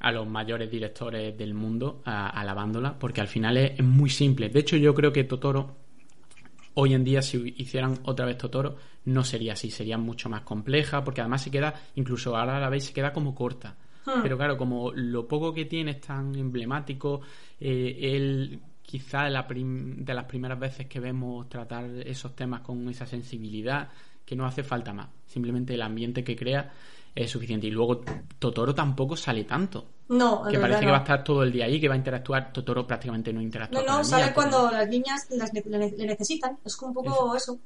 a 0.00 0.10
los 0.10 0.26
mayores 0.26 0.68
directores 0.70 1.36
del 1.38 1.52
mundo 1.54 2.00
alabándola 2.06 2.98
porque 2.98 3.20
al 3.20 3.28
final 3.28 3.56
es, 3.58 3.78
es 3.78 3.84
muy 3.84 4.08
simple. 4.10 4.48
De 4.48 4.60
hecho, 4.60 4.76
yo 4.78 4.94
creo 4.94 5.12
que 5.12 5.24
Totoro 5.24 5.76
hoy 6.74 6.94
en 6.94 7.04
día 7.04 7.20
si 7.22 7.54
hicieran 7.58 7.98
otra 8.04 8.24
vez 8.26 8.38
Totoro 8.38 8.76
no 9.04 9.22
sería 9.24 9.52
así, 9.52 9.70
sería 9.70 9.98
mucho 9.98 10.28
más 10.30 10.40
compleja 10.40 11.04
porque 11.04 11.20
además 11.20 11.42
se 11.42 11.50
queda, 11.50 11.74
incluso 11.96 12.34
ahora 12.36 12.58
la 12.58 12.70
vez 12.70 12.84
se 12.86 12.92
queda 12.94 13.12
como 13.12 13.34
corta. 13.34 13.76
Hmm. 14.06 14.22
Pero 14.22 14.36
claro, 14.38 14.56
como 14.56 14.90
lo 14.92 15.28
poco 15.28 15.52
que 15.54 15.66
tiene 15.66 15.92
es 15.92 16.00
tan 16.00 16.34
emblemático, 16.34 17.20
eh, 17.60 17.98
él 18.00 18.58
quizá 18.82 19.28
la 19.30 19.46
prim- 19.46 20.04
de 20.04 20.14
las 20.14 20.24
primeras 20.26 20.58
veces 20.58 20.86
que 20.86 21.00
vemos 21.00 21.48
tratar 21.48 21.84
esos 22.04 22.34
temas 22.34 22.60
con 22.60 22.88
esa 22.88 23.06
sensibilidad 23.06 23.88
que 24.24 24.36
no 24.36 24.44
hace 24.46 24.62
falta 24.62 24.92
más. 24.92 25.08
Simplemente 25.26 25.74
el 25.74 25.82
ambiente 25.82 26.22
que 26.24 26.36
crea 26.36 26.70
es 27.14 27.30
suficiente. 27.30 27.66
Y 27.66 27.70
luego 27.70 28.02
Totoro 28.38 28.74
tampoco 28.74 29.16
sale 29.16 29.44
tanto. 29.44 29.86
No, 30.08 30.42
Que 30.50 30.58
parece 30.58 30.80
que 30.80 30.90
va 30.90 30.98
a 30.98 31.00
estar 31.00 31.24
todo 31.24 31.42
el 31.42 31.52
día 31.52 31.64
ahí, 31.64 31.80
que 31.80 31.88
va 31.88 31.94
a 31.94 31.96
interactuar. 31.96 32.52
Totoro 32.52 32.86
prácticamente 32.86 33.32
no 33.32 33.40
interactúa. 33.40 33.82
No, 33.82 33.98
no, 33.98 34.04
sale 34.04 34.32
cuando 34.34 34.70
las 34.70 34.88
niñas 34.88 35.26
las 35.30 35.52
le, 35.54 35.62
le 35.96 36.06
necesitan. 36.06 36.58
Es 36.64 36.76
como 36.76 37.00
un 37.00 37.06
poco 37.06 37.34
eso. 37.36 37.58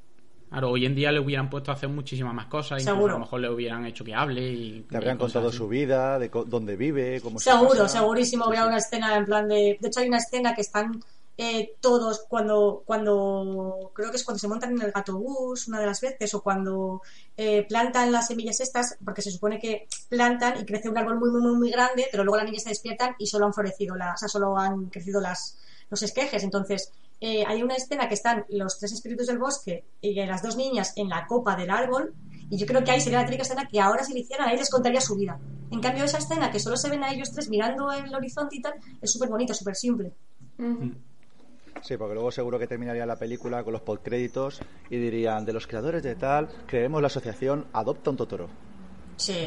Claro, 0.49 0.71
hoy 0.71 0.85
en 0.85 0.95
día 0.95 1.11
le 1.11 1.19
hubieran 1.19 1.49
puesto 1.49 1.71
a 1.71 1.73
hacer 1.73 1.89
muchísimas 1.89 2.33
más 2.33 2.45
cosas, 2.47 2.81
Seguro. 2.81 3.15
a 3.15 3.19
lo 3.19 3.19
mejor 3.19 3.41
le 3.41 3.49
hubieran 3.49 3.85
hecho 3.85 4.05
que 4.05 4.13
hable 4.15 4.49
y 4.49 4.81
Te 4.83 4.95
habrían 4.95 5.17
contado 5.17 5.49
así. 5.49 5.57
su 5.57 5.67
vida, 5.67 6.17
de 6.19 6.29
co- 6.29 6.45
dónde 6.45 6.77
vive, 6.77 7.19
cómo 7.21 7.37
se 7.37 7.49
Seguro, 7.51 7.81
pasa. 7.81 7.99
segurísimo. 7.99 8.45
Sí, 8.45 8.47
Habría 8.47 8.65
una 8.65 8.77
escena 8.77 9.17
en 9.17 9.25
plan 9.25 9.47
de. 9.49 9.77
De 9.79 9.87
hecho, 9.89 9.99
hay 9.99 10.07
una 10.07 10.19
escena 10.19 10.55
que 10.55 10.61
están 10.61 11.03
eh, 11.37 11.73
todos 11.81 12.25
cuando. 12.29 12.81
cuando 12.85 13.91
Creo 13.93 14.09
que 14.09 14.15
es 14.15 14.23
cuando 14.23 14.39
se 14.39 14.47
montan 14.47 14.71
en 14.71 14.81
el 14.81 14.91
gato 14.93 15.17
bus, 15.17 15.67
una 15.67 15.81
de 15.81 15.85
las 15.85 15.99
veces, 15.99 16.33
o 16.33 16.41
cuando 16.41 17.01
eh, 17.35 17.65
plantan 17.67 18.13
las 18.13 18.27
semillas 18.27 18.61
estas, 18.61 18.97
porque 19.03 19.21
se 19.21 19.31
supone 19.31 19.59
que 19.59 19.87
plantan 20.07 20.61
y 20.61 20.65
crece 20.65 20.87
un 20.89 20.97
árbol 20.97 21.19
muy, 21.19 21.29
muy, 21.29 21.41
muy, 21.41 21.55
muy 21.57 21.71
grande, 21.71 22.07
pero 22.09 22.23
luego 22.23 22.37
las 22.37 22.45
niñas 22.45 22.63
se 22.63 22.69
despiertan 22.69 23.15
y 23.19 23.27
solo 23.27 23.45
han 23.47 23.53
florecido, 23.53 23.97
las, 23.97 24.15
o 24.15 24.17
sea, 24.19 24.29
solo 24.29 24.57
han 24.57 24.85
crecido 24.85 25.19
las, 25.19 25.57
los 25.89 26.01
esquejes. 26.03 26.41
Entonces. 26.43 26.93
Eh, 27.19 27.43
hay 27.47 27.63
una 27.63 27.75
escena 27.75 28.07
que 28.07 28.13
están 28.13 28.45
los 28.49 28.77
tres 28.77 28.91
espíritus 28.91 29.27
del 29.27 29.39
bosque 29.39 29.85
y 30.01 30.13
las 30.13 30.43
dos 30.43 30.55
niñas 30.55 30.93
en 30.95 31.09
la 31.09 31.25
copa 31.25 31.55
del 31.55 31.71
árbol 31.71 32.13
y 32.49 32.57
yo 32.57 32.65
creo 32.65 32.83
que 32.83 32.91
ahí 32.91 33.01
sería 33.01 33.19
la 33.19 33.25
típica 33.25 33.43
escena 33.43 33.67
que 33.67 33.79
ahora 33.79 34.03
si 34.03 34.13
le 34.13 34.19
hicieran, 34.19 34.47
ahí 34.47 34.57
les 34.57 34.69
contaría 34.69 35.01
su 35.01 35.15
vida. 35.15 35.39
En 35.71 35.81
cambio, 35.81 36.05
esa 36.05 36.19
escena 36.19 36.51
que 36.51 36.59
solo 36.59 36.77
se 36.77 36.89
ven 36.89 37.03
a 37.03 37.11
ellos 37.11 37.31
tres 37.31 37.49
mirando 37.49 37.91
el 37.91 38.13
horizonte 38.13 38.55
y 38.55 38.61
tal, 38.61 38.73
es 39.01 39.11
súper 39.11 39.29
bonita, 39.29 39.53
súper 39.53 39.75
simple. 39.75 40.13
Sí, 41.81 41.97
porque 41.97 42.13
luego 42.13 42.31
seguro 42.31 42.57
que 42.57 42.67
terminaría 42.67 43.05
la 43.05 43.17
película 43.17 43.63
con 43.63 43.73
los 43.73 43.81
postcréditos 43.81 44.61
y 44.89 44.97
dirían, 44.97 45.45
de 45.45 45.53
los 45.53 45.67
creadores 45.67 46.03
de 46.03 46.15
tal, 46.15 46.47
creemos 46.65 47.01
la 47.01 47.07
asociación 47.07 47.67
Adopta 47.73 48.11
un 48.11 48.17
Totoro. 48.17 48.49
Sí. 49.17 49.33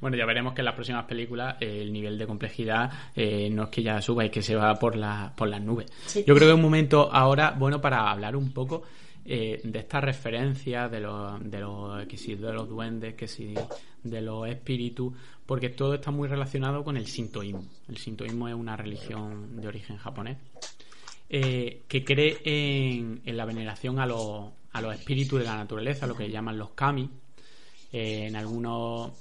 Bueno, 0.00 0.16
ya 0.16 0.24
veremos 0.26 0.54
que 0.54 0.60
en 0.60 0.66
las 0.66 0.74
próximas 0.74 1.04
películas 1.06 1.56
eh, 1.60 1.82
el 1.82 1.92
nivel 1.92 2.16
de 2.16 2.26
complejidad 2.26 2.90
eh, 3.16 3.50
no 3.50 3.64
es 3.64 3.68
que 3.68 3.82
ya 3.82 4.00
suba, 4.00 4.24
es 4.24 4.30
que 4.30 4.40
se 4.40 4.54
va 4.54 4.74
por, 4.76 4.94
la, 4.94 5.32
por 5.36 5.48
las 5.48 5.60
nubes. 5.60 5.90
Sí. 6.06 6.24
Yo 6.26 6.34
creo 6.34 6.46
que 6.46 6.52
es 6.52 6.54
un 6.54 6.62
momento 6.62 7.12
ahora 7.12 7.50
bueno 7.50 7.80
para 7.80 8.10
hablar 8.10 8.36
un 8.36 8.52
poco 8.52 8.84
eh, 9.24 9.60
de 9.62 9.78
estas 9.78 10.04
referencias 10.04 10.90
de 10.90 11.00
los, 11.00 11.50
de 11.50 11.60
los 11.60 12.06
que 12.06 12.16
si 12.16 12.36
de 12.36 12.52
los 12.52 12.68
duendes, 12.68 13.14
que 13.14 13.26
si 13.26 13.54
de 14.02 14.20
los 14.20 14.48
espíritus, 14.48 15.12
porque 15.46 15.68
todo 15.68 15.94
está 15.94 16.10
muy 16.10 16.28
relacionado 16.28 16.84
con 16.84 16.96
el 16.96 17.06
sintoísmo. 17.06 17.64
El 17.88 17.96
sintoísmo 17.96 18.48
es 18.48 18.54
una 18.54 18.76
religión 18.76 19.60
de 19.60 19.68
origen 19.68 19.96
japonés 19.96 20.38
que 21.28 22.04
cree 22.04 22.40
en, 22.44 23.22
en 23.24 23.36
la 23.36 23.46
veneración 23.46 23.98
a 23.98 24.06
los, 24.06 24.50
a 24.72 24.80
los 24.80 24.94
espíritus 24.94 25.38
de 25.38 25.46
la 25.46 25.56
naturaleza, 25.56 26.06
lo 26.06 26.14
que 26.14 26.30
llaman 26.30 26.58
los 26.58 26.70
kami. 26.70 27.08
Eh, 27.92 28.26
en 28.26 28.36
algunos 28.36 29.12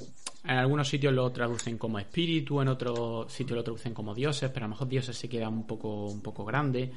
en 0.44 0.58
algunos 0.58 0.90
sitios 0.90 1.14
lo 1.14 1.32
traducen 1.32 1.78
como 1.78 2.00
espíritu, 2.00 2.62
en 2.62 2.68
otros 2.70 3.32
sitios 3.32 3.58
lo 3.58 3.64
traducen 3.64 3.94
como 3.94 4.16
dioses, 4.16 4.50
pero 4.50 4.66
a 4.66 4.68
lo 4.68 4.74
mejor 4.74 4.88
dioses 4.88 5.16
se 5.16 5.30
queda 5.30 5.48
un 5.48 5.68
poco 5.68 6.08
un 6.08 6.22
poco 6.22 6.44
grande. 6.44 6.92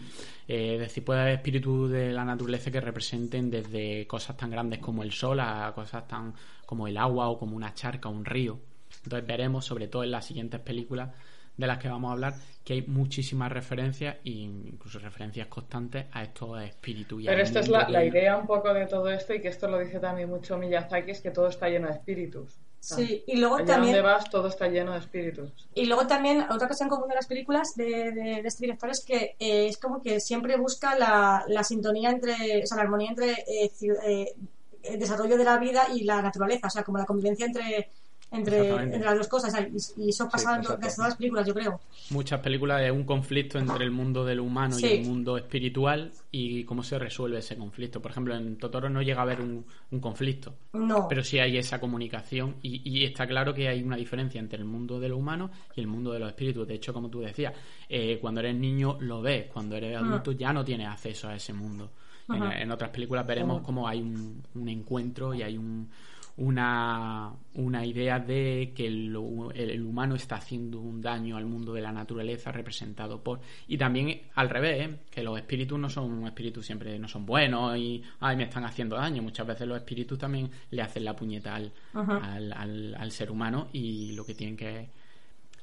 Eh, 0.49 0.75
es 0.75 0.81
decir, 0.81 1.05
puede 1.05 1.21
haber 1.21 1.35
espíritus 1.35 1.91
de 1.91 2.13
la 2.13 2.25
naturaleza 2.25 2.71
que 2.71 2.81
representen 2.81 3.51
desde 3.51 4.07
cosas 4.07 4.37
tan 4.37 4.51
grandes 4.51 4.79
como 4.79 5.03
el 5.03 5.13
sol 5.13 5.41
a 5.41 5.73
cosas 5.75 6.09
tan 6.09 6.33
como 6.65 6.89
el 6.89 6.97
agua 6.97 7.29
o 7.29 7.39
como 7.39 7.55
una 7.55 7.75
charca 7.75 8.09
o 8.09 8.13
un 8.13 8.25
río. 8.25 8.59
Entonces 9.05 9.27
veremos, 9.27 9.67
sobre 9.67 9.89
todo 9.89 10.05
en 10.05 10.13
las 10.13 10.25
siguientes 10.25 10.61
películas 10.61 11.11
de 11.57 11.67
las 11.67 11.79
que 11.79 11.89
vamos 11.89 12.11
a 12.11 12.13
hablar, 12.13 12.35
que 12.65 12.73
hay 12.75 12.83
muchísimas 12.83 13.53
referencias 13.53 14.17
e 14.25 14.31
incluso 14.31 14.99
referencias 14.99 15.47
constantes 15.49 16.07
a 16.13 16.23
estos 16.23 16.61
espíritus. 16.63 17.23
y 17.23 17.27
Pero 17.27 17.43
esta 17.43 17.61
es 17.61 17.69
la, 17.69 18.05
idea 18.05 18.37
un 18.37 18.47
poco 18.47 18.73
de 18.73 18.87
todo 18.87 19.09
esto 19.11 19.35
y 19.35 19.41
que 19.41 19.49
esto 19.49 19.69
lo 19.69 19.79
dice 19.79 20.01
también 20.01 20.29
mucho 20.29 20.57
Miyazaki, 20.57 21.11
es 21.11 21.21
que 21.21 21.31
todo 21.31 21.49
está 21.49 21.69
lleno 21.69 21.89
de 21.89 21.95
espíritus. 21.95 22.59
Sí, 22.81 23.25
y 23.27 23.39
luego 23.39 23.57
Allá 23.57 23.67
también... 23.67 23.95
donde 23.95 24.09
vas 24.09 24.29
todo 24.29 24.49
está 24.49 24.69
lleno 24.69 24.93
de 24.93 24.99
espíritus. 24.99 25.51
Y 25.75 25.87
luego 25.87 26.07
también, 26.07 26.43
otra 26.51 26.69
cosa 26.69 26.85
en 26.85 26.91
común 26.91 27.09
de 27.09 27.15
las 27.15 27.27
películas 27.27 27.75
de, 27.77 28.13
de, 28.13 28.43
de 28.43 28.49
este 28.49 28.67
director 28.67 28.91
es 28.91 29.03
que 29.03 29.37
eh, 29.39 29.69
es 29.69 29.79
como 29.79 30.03
que 30.03 30.21
siempre 30.21 30.59
busca 30.59 30.99
la, 30.99 31.45
la 31.49 31.65
sintonía 31.65 32.11
entre, 32.11 32.63
o 32.63 32.67
sea, 32.67 32.77
la 32.77 32.83
armonía 32.83 33.09
entre 33.09 33.31
eh, 33.31 33.71
eh, 33.81 34.35
el 34.83 34.99
desarrollo 34.99 35.39
de 35.39 35.45
la 35.45 35.57
vida 35.57 35.87
y 35.95 36.05
la 36.05 36.21
naturaleza, 36.21 36.67
o 36.67 36.71
sea, 36.71 36.83
como 36.83 36.99
la 36.99 37.07
convivencia 37.07 37.47
entre, 37.47 37.89
entre, 38.35 38.69
entre 38.69 39.01
las 39.01 39.17
dos 39.19 39.29
cosas. 39.29 39.55
y, 39.97 40.03
y 40.05 40.09
eso 40.11 40.29
pasa 40.29 40.57
en 40.57 40.65
casi 40.65 40.97
todas 40.97 40.99
las 40.99 41.17
películas, 41.17 41.47
yo 41.47 41.55
creo. 41.55 41.81
muchas 42.11 42.41
películas 42.41 42.83
es 42.83 42.91
un 42.91 43.05
conflicto 43.05 43.59
entre 43.59 43.85
el 43.85 43.91
mundo 43.91 44.25
del 44.25 44.41
humano 44.41 44.79
y 44.79 44.85
el 44.85 45.07
mundo 45.07 45.37
espiritual 45.37 46.13
y 46.31 46.65
cómo 46.65 46.83
se 46.83 46.99
resuelve 46.99 47.39
ese 47.39 47.57
conflicto. 47.57 48.01
Por 48.03 48.11
ejemplo, 48.11 48.35
en 48.35 48.57
Totoro 48.57 48.89
no 48.91 49.03
llega 49.03 49.21
a 49.21 49.23
haber 49.23 49.41
un, 49.41 49.65
un 49.91 50.01
conflicto, 50.01 50.55
No. 50.73 51.07
pero 51.09 51.23
sí 51.23 51.39
hay 51.39 51.57
esa 51.59 51.81
comunicación 51.81 52.57
y, 52.63 52.83
y 52.89 53.05
está 53.05 53.27
claro 53.27 53.55
que 53.55 53.69
hay 53.69 53.83
una 53.83 53.97
diferencia 53.97 54.41
entre 54.41 54.59
el 54.59 54.65
mundo 54.65 54.99
de 55.01 55.09
lo 55.09 55.17
humano 55.17 55.51
y 55.75 55.81
el 55.81 55.87
mundo 55.87 56.13
de 56.13 56.19
los 56.19 56.29
espíritus. 56.29 56.67
De 56.67 56.75
hecho, 56.75 56.93
como 56.93 57.09
tú 57.09 57.21
decías, 57.21 57.53
eh, 57.89 58.19
cuando 58.21 58.41
eres 58.41 58.57
niño 58.57 58.97
lo 59.01 59.23
ves, 59.23 59.47
cuando 59.53 59.77
eres 59.77 59.97
adulto 59.97 60.33
ya 60.33 60.53
no 60.53 60.65
tienes 60.65 60.89
acceso 60.89 61.29
a 61.29 61.37
ese 61.37 61.53
mundo. 61.53 61.91
En, 62.27 62.71
otras 62.71 62.89
películas 62.89 63.27
veremos 63.27 63.61
cómo 63.61 63.87
hay 63.87 64.01
un, 64.01 64.43
un 64.55 64.69
encuentro 64.71 65.35
y 65.35 65.43
hay 65.43 65.59
un, 65.59 65.91
una, 66.37 67.33
una 67.55 67.87
idea 67.87 68.19
de 68.19 68.73
que 68.75 68.87
el, 68.89 69.17
el- 69.55 69.71
el 69.71 69.83
humano 69.85 70.17
está 70.17 70.37
haciendo 70.37 70.81
un 70.81 71.01
daño 71.01 71.37
al 71.37 71.47
mundo 71.47 71.73
de 71.73 71.81
la 71.81 71.93
naturaleza 71.93 72.51
representado 72.51 73.23
por 73.23 73.41
y 73.69 73.79
también 73.79 74.21
al 74.35 74.49
revés 74.51 74.89
¿eh? 74.89 74.97
que 75.11 75.23
los 75.23 75.39
espíritus 75.39 75.79
no 75.79 75.89
son 75.89 76.27
espíritus 76.27 76.67
siempre 76.67 76.99
no 76.99 77.07
son 77.07 77.25
buenos 77.25 77.77
y 77.79 78.03
ay 78.19 78.37
me 78.37 78.45
están 78.45 78.65
haciendo 78.65 78.97
daño 78.97 79.23
muchas 79.23 79.47
veces 79.47 79.69
los 79.69 79.77
espíritus 79.77 80.19
también 80.19 80.51
le 80.71 80.83
hacen 80.83 81.05
la 81.05 81.15
puñeta 81.15 81.55
al, 81.55 81.73
al, 82.21 82.53
al- 82.53 82.95
al 82.99 83.11
ser 83.13 83.31
humano 83.31 83.69
y 83.73 84.13
lo 84.13 84.27
que 84.27 84.35
tienen 84.35 84.57
que 84.57 84.89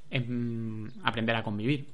es 0.09 0.23
mm, 0.25 0.87
aprender 1.03 1.35
a 1.35 1.43
convivir 1.43 1.85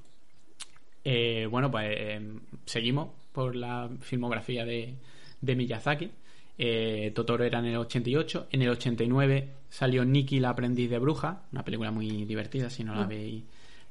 eh, 1.04 1.48
bueno, 1.50 1.72
pues 1.72 1.88
eh, 1.90 2.22
seguimos 2.66 3.10
por 3.32 3.56
la 3.56 3.90
filmografía 4.02 4.66
de, 4.66 4.96
de 5.40 5.56
Miyazaki. 5.56 6.12
Eh, 6.58 7.12
Totoro 7.14 7.44
era 7.44 7.60
en 7.60 7.66
el 7.66 7.78
88. 7.78 8.48
En 8.52 8.62
el 8.62 8.70
89 8.70 9.50
salió 9.70 10.04
Nikki 10.06 10.40
la 10.40 10.50
aprendiz 10.50 10.90
de 10.90 11.00
bruja, 11.00 11.44
una 11.52 11.64
película 11.64 11.92
muy 11.92 12.26
divertida 12.26 12.70
si 12.70 12.84
no 12.84 12.94
la 12.96 13.04
habéis, 13.04 13.44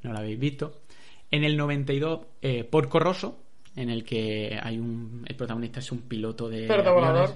no 0.03 0.13
la 0.13 0.19
habéis 0.21 0.39
visto. 0.39 0.81
En 1.31 1.45
el 1.45 1.57
92, 1.57 2.21
eh, 2.43 2.65
Porco 2.65 2.99
Rosso, 2.99 3.39
en 3.77 3.91
el 3.91 4.05
que 4.05 4.59
hay 4.63 4.79
un, 4.79 5.25
el 5.27 5.37
protagonista 5.37 5.81
es 5.81 5.93
un 5.93 6.03
piloto 6.03 6.49
de 6.49 6.67
aviones 7.13 7.31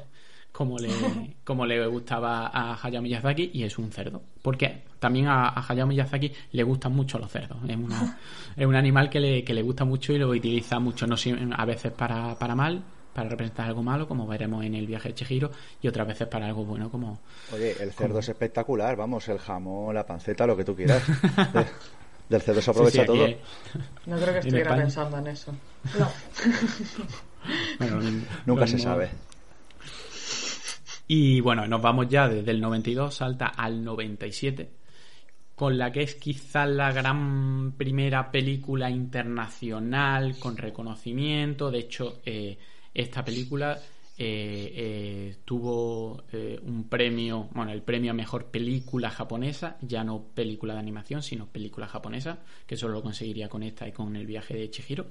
como 0.53 0.79
le, 0.79 0.89
como 1.45 1.65
le 1.67 1.87
gustaba 1.87 2.47
a 2.49 2.75
Hayao 2.83 3.03
Miyazaki 3.03 3.51
y 3.55 3.63
es 3.63 3.79
un 3.79 3.93
cerdo. 3.93 4.23
Porque 4.43 4.83
también 4.99 5.27
a, 5.29 5.49
a 5.49 5.65
Hayao 5.69 5.87
Miyazaki 5.87 6.33
le 6.53 6.63
gustan 6.63 6.93
mucho 6.93 7.19
los 7.19 7.31
cerdos. 7.31 7.59
Es, 7.69 7.77
una- 7.77 8.19
es 8.57 8.67
un 8.67 8.75
animal 8.75 9.09
que 9.11 9.21
le, 9.21 9.45
que 9.45 9.55
le 9.55 9.63
gusta 9.63 9.85
mucho 9.85 10.13
y 10.13 10.19
lo 10.19 10.29
utiliza 10.31 10.81
mucho, 10.81 11.07
no 11.07 11.15
a 11.57 11.65
veces 11.67 11.93
para, 11.93 12.37
para 12.39 12.55
mal, 12.55 12.83
para 13.21 13.31
representar 13.31 13.67
algo 13.69 13.83
malo, 13.83 14.09
como 14.09 14.27
veremos 14.27 14.65
en 14.65 14.75
el 14.75 14.87
viaje 14.87 15.11
de 15.11 15.15
Chihiro, 15.15 15.51
y 15.83 15.89
otras 15.89 16.07
veces 16.07 16.27
para 16.29 16.47
algo 16.47 16.65
bueno, 16.65 16.91
como 16.91 17.21
Oye, 17.53 17.77
el 17.83 17.93
cerdo 17.93 18.19
es 18.21 18.29
espectacular, 18.31 18.97
vamos, 18.97 19.29
el 19.29 19.39
jamón, 19.39 19.95
la 19.95 20.07
panceta, 20.07 20.47
lo 20.47 20.57
que 20.57 20.65
tú 20.65 20.75
quieras. 20.75 21.03
De- 21.53 21.67
del 22.31 22.41
cerdo 22.43 22.63
se 22.63 22.71
aprovecha 22.71 23.05
Sí, 23.05 23.13
sí, 23.13 23.23
aquí 23.23 23.35
todo. 23.35 23.87
No 24.07 24.17
creo 24.21 24.33
que 24.35 24.39
estuviera 24.39 24.77
pensando 24.77 25.19
en 25.19 25.27
eso. 25.27 25.53
No. 25.99 26.09
bueno, 27.79 28.23
Nunca 28.47 28.67
se 28.67 28.77
mismo- 28.77 28.91
sabe. 28.91 29.11
Y 31.09 31.41
bueno, 31.41 31.67
nos 31.67 31.83
vamos 31.83 32.09
ya 32.09 32.29
desde 32.29 32.53
el 32.53 32.61
92, 32.61 33.15
salta 33.15 33.47
al 33.49 33.83
97, 33.85 34.71
con 35.57 35.77
la 35.77 35.91
que 35.91 36.03
es 36.03 36.15
quizás 36.15 36.69
la 36.69 36.93
gran 36.93 37.73
primera 37.77 38.31
película 38.31 38.89
internacional 38.91 40.39
con 40.39 40.57
reconocimiento. 40.57 41.71
De 41.73 41.81
hecho, 41.81 42.21
eh, 42.25 42.57
esta 42.95 43.25
película 43.25 43.79
eh, 44.19 44.73
eh, 44.77 45.37
tuvo 45.45 46.25
eh, 46.33 46.61
un 46.63 46.89
premio, 46.89 47.49
bueno, 47.53 47.73
el 47.73 47.83
premio 47.83 48.11
a 48.11 48.15
mejor 48.15 48.47
película 48.47 49.09
japonesa, 49.11 49.79
ya 49.81 50.05
no 50.05 50.23
película 50.35 50.75
de 50.75 50.81
animación, 50.81 51.23
sino 51.23 51.47
película 51.47 51.87
japonesa, 51.87 52.39
que 52.67 52.77
solo 52.77 52.95
lo 52.95 53.03
conseguiría 53.03 53.49
con 53.49 53.63
esta 53.63 53.89
y 53.89 53.93
con 53.93 54.15
el 54.17 54.27
viaje 54.27 54.55
de 54.55 54.71
Chihiro, 54.71 55.07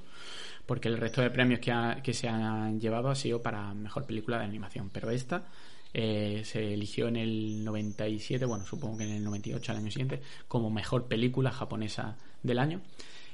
porque 0.66 0.90
el 0.90 0.98
resto 0.98 1.22
de 1.22 1.32
premios 1.32 1.60
que, 1.60 1.72
ha- 1.72 2.02
que 2.04 2.14
se 2.14 2.28
han 2.28 2.80
llevado 2.80 3.10
ha 3.10 3.16
sido 3.16 3.42
para 3.42 3.74
mejor 3.74 4.06
película 4.06 4.38
de 4.38 4.46
animación, 4.46 4.90
pero 4.94 5.10
esta 5.10 5.48
se 5.92 6.74
eligió 6.74 7.08
en 7.08 7.16
el 7.16 7.64
97, 7.64 8.46
bueno, 8.46 8.64
supongo 8.64 9.00
que 9.00 9.06
en 9.06 9.12
el 9.12 9.24
98, 9.24 9.72
al 9.72 9.80
año 9.80 9.90
siguiente, 9.90 10.22
como 10.48 10.70
mejor 10.70 11.08
película 11.08 11.50
japonesa 11.52 12.16
del 12.44 12.60
año, 12.60 12.82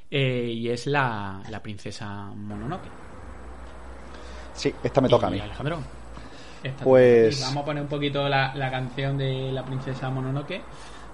y 0.10 0.70
es 0.70 0.88
la, 0.88 1.44
la 1.50 1.62
princesa 1.62 2.32
Mononoke. 2.34 2.94
Sí, 4.56 4.74
esta 4.84 5.02
me 5.02 5.10
toca 5.10 5.28
a 5.28 5.30
mí. 5.30 5.40
Alejandro. 5.40 5.80
esta 6.64 6.84
Pues-. 6.84 7.42
Vamos 7.42 7.64
a 7.64 7.66
poner 7.66 7.84
un 7.84 7.90
poquito 7.90 8.28
la, 8.28 8.56
la 8.56 8.72
canción 8.72 9.18
de 9.18 9.52
la 9.52 9.64
princesa 9.64 10.10
Mononoke, 10.10 10.62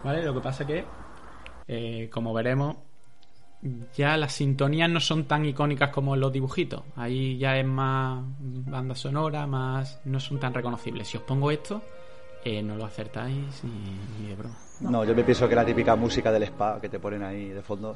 ¿vale? 0.03 0.23
Lo 0.23 0.33
que 0.33 0.39
pasa 0.39 0.65
que, 0.65 0.85
eh, 1.67 2.09
como 2.11 2.33
veremos, 2.33 2.77
ya 3.95 4.17
las 4.17 4.33
sintonías 4.33 4.89
no 4.89 4.99
son 4.99 5.25
tan 5.25 5.45
icónicas 5.45 5.89
como 5.89 6.15
los 6.15 6.31
dibujitos. 6.31 6.83
Ahí 6.95 7.37
ya 7.37 7.57
es 7.57 7.65
más 7.65 8.23
banda 8.39 8.95
sonora, 8.95 9.45
más 9.47 9.99
no 10.05 10.19
son 10.19 10.39
tan 10.39 10.53
reconocibles. 10.53 11.07
Si 11.07 11.17
os 11.17 11.23
pongo 11.23 11.51
esto, 11.51 11.81
eh, 12.43 12.61
no 12.63 12.75
lo 12.75 12.85
acertáis 12.85 13.63
ni, 13.63 14.19
ni 14.19 14.29
de 14.29 14.35
broma. 14.35 14.57
No, 14.79 15.05
yo 15.05 15.13
me 15.13 15.23
pienso 15.23 15.47
que 15.47 15.55
la 15.55 15.65
típica 15.65 15.95
música 15.95 16.31
del 16.31 16.43
spa 16.43 16.79
que 16.81 16.89
te 16.89 16.99
ponen 16.99 17.23
ahí 17.23 17.49
de 17.49 17.61
fondo. 17.61 17.95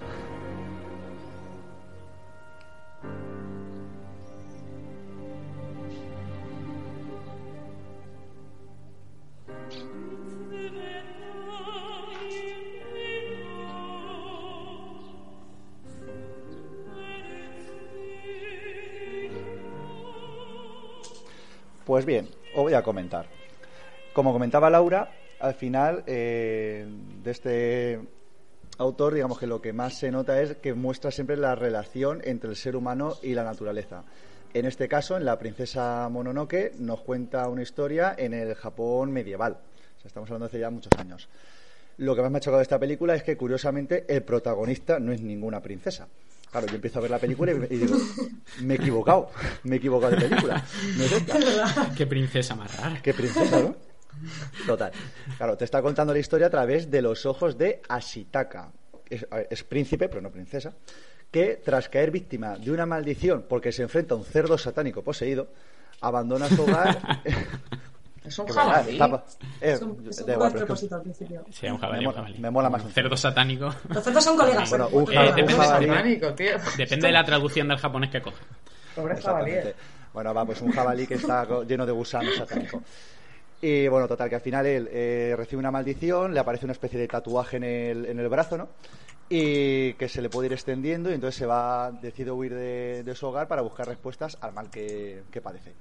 Pues 21.86 22.04
bien, 22.04 22.28
os 22.56 22.64
voy 22.64 22.74
a 22.74 22.82
comentar. 22.82 23.28
Como 24.12 24.34
comentaba 24.34 24.72
Laura, 24.72 25.12
al 25.40 25.54
final 25.54 26.04
eh, 26.08 26.84
de 27.24 27.32
este 27.32 28.00
autor, 28.80 29.14
digamos 29.14 29.38
que 29.38 29.46
lo 29.46 29.62
que 29.62 29.72
más 29.72 29.94
se 29.94 30.10
nota 30.10 30.42
es 30.42 30.56
que 30.58 30.74
muestra 30.74 31.12
siempre 31.12 31.38
la 31.38 31.54
relación 31.54 32.22
entre 32.24 32.50
el 32.50 32.56
ser 32.56 32.76
humano 32.76 33.14
y 33.22 33.36
la 33.36 33.44
naturaleza. 33.44 34.04
En 34.56 34.66
este 34.66 34.88
caso, 34.88 35.16
en 35.16 35.26
La 35.26 35.38
princesa 35.38 36.10
Mononoke, 36.10 36.72
nos 36.80 37.02
cuenta 37.02 37.48
una 37.50 37.62
historia 37.62 38.16
en 38.18 38.34
el 38.34 38.56
Japón 38.56 39.12
medieval. 39.12 39.54
O 39.54 40.00
sea, 40.00 40.08
estamos 40.08 40.28
hablando 40.30 40.46
de 40.46 40.50
hace 40.50 40.60
ya 40.60 40.72
muchos 40.72 40.94
años. 40.98 41.30
Lo 41.98 42.16
que 42.16 42.24
más 42.24 42.32
me 42.32 42.40
ha 42.40 42.42
chocado 42.42 42.58
de 42.58 42.64
esta 42.64 42.80
película 42.80 43.14
es 43.14 43.22
que, 43.22 43.38
curiosamente, 43.38 44.06
el 44.08 44.24
protagonista 44.24 44.98
no 45.00 45.12
es 45.12 45.22
ninguna 45.22 45.62
princesa. 45.62 46.08
Claro, 46.56 46.68
yo 46.68 46.76
empiezo 46.76 47.00
a 47.00 47.02
ver 47.02 47.12
la 47.12 47.20
película 47.20 47.52
y, 47.52 47.56
y 47.74 47.78
digo, 47.80 47.98
me 48.62 48.76
he 48.76 48.78
equivocado, 48.78 49.30
me 49.64 49.76
he 49.76 49.78
equivocado 49.78 50.16
de 50.16 50.22
película. 50.30 50.64
No 50.98 51.04
es 51.04 51.12
esta. 51.12 51.92
Qué 51.98 52.08
princesa 52.08 52.56
más 52.56 52.74
rara. 52.78 53.02
Qué 53.02 53.14
princesa, 53.14 53.60
¿no? 53.60 53.76
Total. 54.66 54.90
Claro, 55.36 55.58
te 55.58 55.66
está 55.66 55.82
contando 55.82 56.14
la 56.14 56.20
historia 56.20 56.48
a 56.48 56.50
través 56.50 56.90
de 56.90 57.02
los 57.02 57.26
ojos 57.26 57.58
de 57.58 57.82
Ashitaka. 57.90 58.72
Es, 59.10 59.28
a 59.30 59.36
ver, 59.36 59.48
es 59.52 59.66
príncipe, 59.66 60.08
pero 60.08 60.22
no 60.22 60.32
princesa. 60.32 60.74
Que 61.30 61.60
tras 61.62 61.90
caer 61.90 62.10
víctima 62.10 62.58
de 62.58 62.72
una 62.72 62.86
maldición 62.86 63.48
porque 63.50 63.74
se 63.74 63.84
enfrenta 63.84 64.16
a 64.16 64.18
un 64.18 64.24
cerdo 64.24 64.58
satánico 64.58 65.04
poseído, 65.04 65.50
abandona 66.00 66.48
su 66.48 66.62
hogar. 66.64 67.22
Es 68.26 68.40
un 68.40 68.48
jabalí. 68.48 69.00
eh, 69.00 69.72
Es 69.74 69.82
un, 69.82 69.96
propósito 69.96 70.96
al 70.96 71.02
principio. 71.02 71.44
Sí, 71.52 71.68
un 71.68 71.78
jabalí, 71.78 72.02
Me 72.02 72.08
un 72.08 72.14
mola- 72.14 72.16
jabalí. 72.24 72.40
me 72.40 72.52
mola 72.52 72.70
más 72.70 72.84
Un 72.84 72.92
cerdo 72.92 73.16
satánico. 73.18 73.70
Los 73.90 74.04
cerdos 74.04 74.24
son 74.24 74.36
colegas. 74.38 74.70
Bueno, 74.70 74.86
¿eh? 74.86 74.96
un 74.96 75.04
Eh, 75.04 75.16
jabalí- 75.16 75.26
depende 75.36 75.54
un 75.54 75.60
de 75.60 75.66
jabalí- 75.66 75.88
satánico, 75.88 76.34
tío. 76.34 76.52
Depende 76.78 77.08
de 77.08 77.14
la 77.14 77.24
traducción 77.24 77.68
del 77.68 77.78
japonés 77.78 78.10
que 78.10 78.22
coge. 78.22 78.38
Pobre 78.96 79.16
jabalí. 79.22 79.52
Exactamente. 79.52 79.76
Bueno, 80.14 80.34
va, 80.34 80.46
pues 80.46 80.62
un 80.62 80.72
jabalí 80.72 81.06
que 81.08 81.16
está 81.16 81.46
lleno 81.66 81.86
de 81.86 81.92
gusanos 81.92 82.36
satánicos. 82.38 82.82
Y 83.62 83.88
bueno, 83.88 84.08
total, 84.08 84.30
que 84.30 84.36
al 84.36 84.42
final 84.42 84.66
él 84.66 84.90
eh, 84.92 85.34
recibe 85.38 85.60
una 85.60 85.72
maldición, 85.72 86.34
le 86.34 86.40
aparece 86.40 86.66
una 86.66 86.74
especie 86.74 87.00
de 87.00 87.08
tatuaje 87.08 87.58
en 87.58 87.64
el, 87.64 88.06
en 88.06 88.20
el 88.20 88.30
brazo, 88.30 88.58
¿no? 88.58 88.70
Y 89.28 89.94
que 89.94 90.08
se 90.08 90.22
le 90.22 90.30
puede 90.30 90.48
ir 90.48 90.54
extendiendo 90.54 91.10
y 91.10 91.16
entonces 91.16 91.36
se 91.40 91.46
va, 91.48 91.92
decide 91.92 92.30
huir 92.32 92.54
de, 92.54 93.02
de 93.04 93.16
su 93.16 93.26
hogar 93.26 93.48
para 93.48 93.62
buscar 93.64 93.88
respuestas 93.88 94.38
al 94.42 94.54
mal 94.54 94.70
que, 94.70 95.24
que 95.32 95.42
padece. 95.42 95.74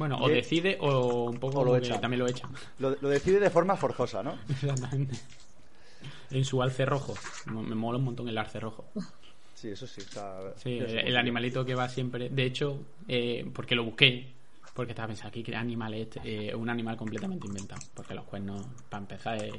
Bueno, 0.00 0.16
o 0.18 0.30
decide 0.30 0.78
o 0.80 1.24
un 1.30 1.38
poco 1.38 1.60
O 1.60 1.64
lo 1.64 1.72
que 1.74 1.80
echan. 1.86 2.00
también 2.00 2.20
lo 2.20 2.26
echan. 2.26 2.50
Lo, 2.78 2.96
lo 3.02 3.08
decide 3.10 3.38
de 3.38 3.50
forma 3.50 3.76
forzosa, 3.76 4.22
¿no? 4.22 4.38
Exactamente. 4.48 5.14
En 6.30 6.42
su 6.46 6.62
alce 6.62 6.86
rojo. 6.86 7.12
Me 7.44 7.74
mola 7.74 7.98
un 7.98 8.04
montón 8.04 8.26
el 8.26 8.38
alce 8.38 8.58
rojo. 8.60 8.86
Sí, 9.54 9.68
eso 9.68 9.86
sí. 9.86 10.00
está- 10.00 10.54
Sí, 10.56 10.78
eso 10.78 10.96
el, 10.96 11.18
animalito 11.18 11.66
que 11.66 11.74
va 11.74 11.86
siempre. 11.86 12.30
De 12.30 12.44
hecho, 12.44 12.80
eh, 13.08 13.44
porque 13.52 13.74
lo 13.74 13.84
busqué, 13.84 14.32
porque 14.72 14.92
estaba 14.92 15.08
pensando 15.08 15.28
aquí, 15.28 15.42
¿qué 15.42 15.54
animal 15.54 15.92
es 15.92 16.00
este? 16.16 16.48
Eh, 16.48 16.54
un 16.54 16.70
animal 16.70 16.96
completamente 16.96 17.46
inventado. 17.46 17.82
Porque 17.92 18.14
los 18.14 18.24
cuernos, 18.24 18.64
para 18.88 19.02
empezar, 19.02 19.44
es 19.44 19.52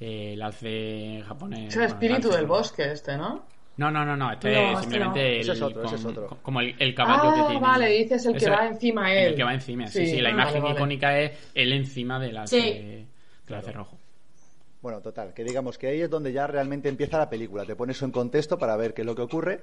eh, 0.00 0.34
el 0.34 0.42
alce 0.42 1.24
japonés. 1.26 1.68
Es 1.68 1.76
el 1.76 1.80
bueno, 1.80 1.94
espíritu 1.94 2.28
del 2.28 2.46
bosque 2.46 2.92
este, 2.92 3.16
¿no? 3.16 3.46
No, 3.78 3.90
no, 3.90 4.04
no, 4.04 4.16
no. 4.16 4.32
Este 4.32 4.52
No, 4.52 4.72
es 4.72 4.80
simplemente 4.80 5.20
no. 5.20 5.26
el. 5.26 5.40
Ese 5.40 5.52
es 5.52 5.62
otro, 5.62 5.82
ese 5.84 5.90
con- 5.96 5.98
es 6.00 6.04
otro. 6.04 6.38
como 6.42 6.60
el, 6.60 6.74
el 6.78 6.94
caballo 6.94 7.34
que 7.34 7.40
Ah, 7.40 7.46
tiene. 7.48 7.60
vale, 7.62 7.88
dices 7.90 8.26
el 8.26 8.32
que 8.32 8.38
Ese- 8.38 8.50
va 8.50 8.66
encima 8.66 9.12
él. 9.14 9.28
El 9.28 9.34
que 9.36 9.44
va 9.44 9.54
encima, 9.54 9.86
sí, 9.86 10.04
Sí, 10.04 10.16
sí. 10.16 10.20
la 10.20 10.28
ah, 10.28 10.32
imagen 10.32 10.52
vale, 10.54 10.62
vale. 10.64 10.74
icónica 10.74 11.18
es 11.18 11.50
él 11.54 11.72
encima 11.72 12.18
del 12.20 12.36
alce, 12.36 12.60
Sí. 12.60 13.06
del 13.46 13.54
alce 13.56 13.72
rojo. 13.72 13.96
Bueno, 14.82 15.00
total, 15.00 15.32
que 15.34 15.42
digamos 15.44 15.76
que 15.78 15.88
ahí 15.88 16.00
es 16.02 16.10
donde 16.10 16.32
ya 16.32 16.46
realmente 16.46 16.88
empieza 16.88 17.18
la 17.18 17.28
película. 17.30 17.64
Te 17.64 17.74
pones 17.76 18.00
en 18.02 18.10
contexto 18.12 18.58
para 18.58 18.76
ver 18.76 18.94
qué 18.94 19.02
es 19.02 19.06
lo 19.06 19.14
que 19.14 19.22
ocurre 19.22 19.60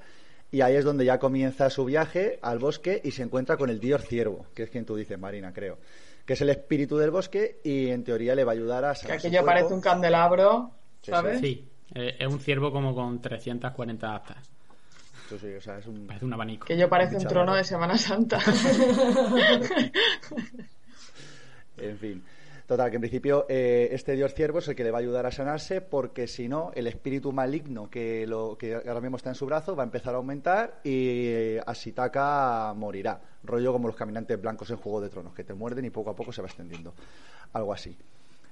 y 0.51 0.61
ahí 0.61 0.75
es 0.75 0.83
donde 0.85 1.05
ya 1.05 1.19
comienza 1.19 1.69
su 1.69 1.85
viaje 1.85 2.39
al 2.41 2.59
bosque 2.59 3.01
y 3.03 3.11
se 3.11 3.23
encuentra 3.23 3.57
con 3.57 3.69
el 3.69 3.79
dios 3.79 4.03
ciervo, 4.05 4.45
que 4.53 4.63
es 4.63 4.69
quien 4.69 4.85
tú 4.85 4.95
dices, 4.95 5.17
Marina, 5.19 5.51
creo, 5.53 5.77
que 6.25 6.33
es 6.33 6.41
el 6.41 6.49
espíritu 6.49 6.97
del 6.97 7.11
bosque 7.11 7.59
y 7.63 7.89
en 7.89 8.03
teoría 8.03 8.35
le 8.35 8.43
va 8.43 8.51
a 8.51 8.55
ayudar 8.55 8.83
a 8.85 8.91
Que 8.93 8.99
sanar 8.99 9.19
su 9.21 9.27
aquello 9.27 9.45
parece 9.45 9.73
un 9.73 9.81
candelabro, 9.81 10.71
Sí, 11.01 11.11
¿sabes? 11.11 11.39
Sí, 11.39 11.65
eh, 11.93 12.15
es 12.19 12.27
un 12.27 12.39
ciervo 12.39 12.71
como 12.71 12.95
con 12.95 13.21
340 13.21 14.15
actas. 14.15 14.37
Sí, 15.29 15.37
sí, 15.39 15.53
o 15.53 15.61
sea, 15.61 15.79
es 15.79 15.87
un... 15.87 16.05
Parece 16.05 16.25
un 16.25 16.33
abanico. 16.33 16.65
Que 16.67 16.77
yo 16.77 16.87
parece 16.87 17.17
un 17.17 17.25
trono 17.25 17.55
de 17.55 17.63
Semana 17.63 17.97
Santa. 17.97 18.39
En 21.77 21.97
fin. 21.97 22.23
Total, 22.67 22.89
que 22.89 22.95
en 22.95 23.01
principio 23.01 23.45
eh, 23.47 23.89
este 23.91 24.13
dios 24.13 24.33
ciervo 24.33 24.57
es 24.57 24.67
el 24.67 24.75
que 24.75 24.83
le 24.83 24.89
va 24.89 24.97
a 24.97 25.01
ayudar 25.01 25.27
a 25.27 25.31
sanarse 25.31 25.81
porque 25.81 26.25
si 26.25 26.47
no, 26.47 26.71
el 26.73 26.87
espíritu 26.87 27.31
maligno 27.31 27.91
que, 27.91 28.25
lo, 28.25 28.57
que 28.57 28.73
ahora 28.73 29.01
mismo 29.01 29.17
está 29.17 29.29
en 29.29 29.35
su 29.35 29.45
brazo 29.45 29.75
va 29.75 29.83
a 29.83 29.85
empezar 29.85 30.15
a 30.15 30.17
aumentar 30.17 30.79
y 30.83 31.27
eh, 31.27 31.61
Ashitaka 31.65 32.73
morirá. 32.75 33.21
Rollo 33.43 33.71
como 33.71 33.87
los 33.87 33.95
caminantes 33.95 34.41
blancos 34.41 34.71
en 34.71 34.77
Juego 34.77 34.99
de 34.99 35.09
Tronos, 35.09 35.35
que 35.35 35.43
te 35.43 35.53
muerden 35.53 35.85
y 35.85 35.91
poco 35.91 36.09
a 36.09 36.15
poco 36.15 36.31
se 36.31 36.41
va 36.41 36.47
extendiendo. 36.47 36.95
Algo 37.53 37.71
así. 37.71 37.95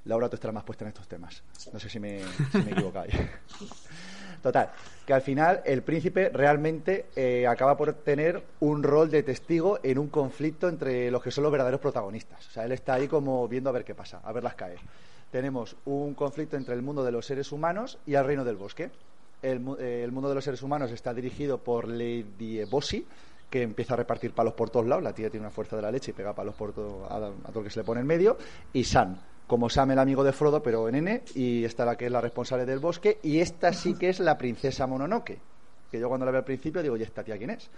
Laura, 0.06 0.30
tú 0.30 0.36
estarás 0.36 0.54
más 0.54 0.64
puesta 0.64 0.84
en 0.84 0.90
estos 0.90 1.08
temas. 1.08 1.44
No 1.72 1.80
sé 1.80 1.90
si 1.90 2.00
me, 2.00 2.22
si 2.52 2.58
equivoco 2.58 3.00
ahí. 3.00 3.10
Total, 4.44 4.72
que 5.06 5.14
al 5.14 5.22
final 5.22 5.62
el 5.64 5.84
príncipe 5.84 6.28
realmente 6.28 7.06
eh, 7.16 7.48
acaba 7.48 7.78
por 7.78 7.94
tener 7.94 8.44
un 8.60 8.84
rol 8.84 9.10
de 9.10 9.24
testigo 9.24 9.80
en 9.82 9.98
un 9.98 10.10
conflicto 10.10 10.68
entre 10.68 11.10
los 11.10 11.24
que 11.24 11.32
son 11.32 11.44
los 11.44 11.52
verdaderos 11.52 11.80
protagonistas. 11.80 12.46
O 12.48 12.52
sea, 12.52 12.66
él 12.66 12.74
está 12.74 12.96
ahí 12.96 13.08
como 13.08 13.48
viendo 13.48 13.70
a 13.70 13.74
ver 13.74 13.86
qué 13.86 13.96
pasa, 13.96 14.20
a 14.22 14.34
verlas 14.34 14.56
caer. 14.56 14.80
Tenemos 15.32 15.78
un 15.86 16.14
conflicto 16.14 16.58
entre 16.58 16.76
el 16.76 16.82
mundo 16.82 17.06
de 17.06 17.14
los 17.14 17.26
seres 17.26 17.54
humanos 17.54 17.98
y 18.06 18.16
el 18.16 18.26
reino 18.26 18.44
del 18.44 18.58
bosque. 18.58 18.92
El, 19.42 19.66
eh, 19.80 20.02
el 20.04 20.12
mundo 20.12 20.28
de 20.28 20.36
los 20.36 20.44
seres 20.44 20.62
humanos 20.62 20.92
está 20.92 21.14
dirigido 21.14 21.60
por 21.60 21.88
Lady 21.88 22.60
Eboshi, 22.60 23.08
que 23.50 23.62
empieza 23.62 23.94
a 23.94 23.98
repartir 23.98 24.34
palos 24.34 24.56
por 24.56 24.70
todos 24.70 24.86
lados. 24.86 25.06
La 25.06 25.14
tía 25.14 25.30
tiene 25.30 25.46
una 25.46 25.52
fuerza 25.52 25.78
de 25.78 25.84
la 25.84 25.92
leche 25.92 26.12
y 26.12 26.14
pega 26.14 26.36
palos 26.36 26.56
por 26.56 26.74
todo, 26.74 27.06
a, 27.06 27.16
a 27.16 27.48
todo 27.48 27.62
lo 27.62 27.64
que 27.64 27.70
se 27.70 27.80
le 27.80 27.86
pone 27.86 28.02
en 28.02 28.08
medio. 28.08 28.38
Y 28.74 28.84
Sam, 28.84 29.18
como 29.48 29.70
Sam 29.70 29.92
el 29.92 30.00
amigo 30.00 30.24
de 30.24 30.34
Frodo, 30.34 30.64
pero 30.64 30.88
en 30.88 30.96
N, 30.96 31.24
y 31.36 31.64
esta 31.64 31.86
la 31.86 31.96
que 31.96 32.06
es 32.06 32.12
la 32.12 32.22
responsable 32.22 32.66
del 32.66 32.80
bosque. 32.80 33.20
Y 33.24 33.40
esta 33.40 33.74
sí 33.74 33.96
que 33.96 34.10
es 34.10 34.20
la 34.20 34.38
princesa 34.38 34.88
Mononoke. 34.88 35.40
Que 35.92 36.00
yo 36.00 36.08
cuando 36.10 36.26
la 36.26 36.32
veo 36.32 36.40
al 36.40 36.46
principio 36.46 36.82
digo, 36.82 36.98
¿y 36.98 37.04
esta 37.04 37.24
tía 37.24 37.38
quién 37.38 37.52
es? 37.52 37.70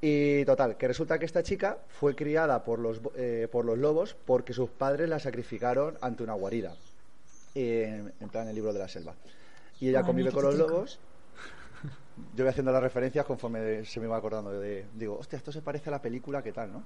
Y 0.00 0.44
total, 0.46 0.76
que 0.76 0.88
resulta 0.88 1.18
que 1.18 1.26
esta 1.26 1.42
chica 1.42 1.78
fue 1.88 2.14
criada 2.14 2.64
por 2.64 2.78
los, 2.78 3.00
eh, 3.16 3.48
por 3.52 3.66
los 3.66 3.76
lobos 3.76 4.16
porque 4.24 4.54
sus 4.54 4.70
padres 4.70 5.08
la 5.08 5.18
sacrificaron 5.18 5.98
ante 6.00 6.22
una 6.22 6.32
guarida. 6.32 6.74
En, 7.54 8.12
en 8.18 8.28
plan, 8.30 8.48
el 8.48 8.54
libro 8.54 8.72
de 8.72 8.78
la 8.78 8.88
selva. 8.88 9.14
Y 9.80 9.88
ella 9.88 9.98
Ay, 9.98 10.04
convive 10.04 10.30
con 10.30 10.44
los 10.44 10.54
lobos. 10.54 10.98
Yo 12.34 12.44
voy 12.44 12.50
haciendo 12.50 12.72
las 12.72 12.82
referencias 12.82 13.26
conforme 13.26 13.84
se 13.84 14.00
me 14.00 14.06
va 14.06 14.16
acordando. 14.16 14.52
De, 14.52 14.86
digo, 14.94 15.18
hostia, 15.18 15.36
esto 15.36 15.52
se 15.52 15.62
parece 15.62 15.90
a 15.90 15.92
la 15.92 16.02
película, 16.02 16.42
¿qué 16.42 16.52
tal, 16.52 16.72
no? 16.72 16.82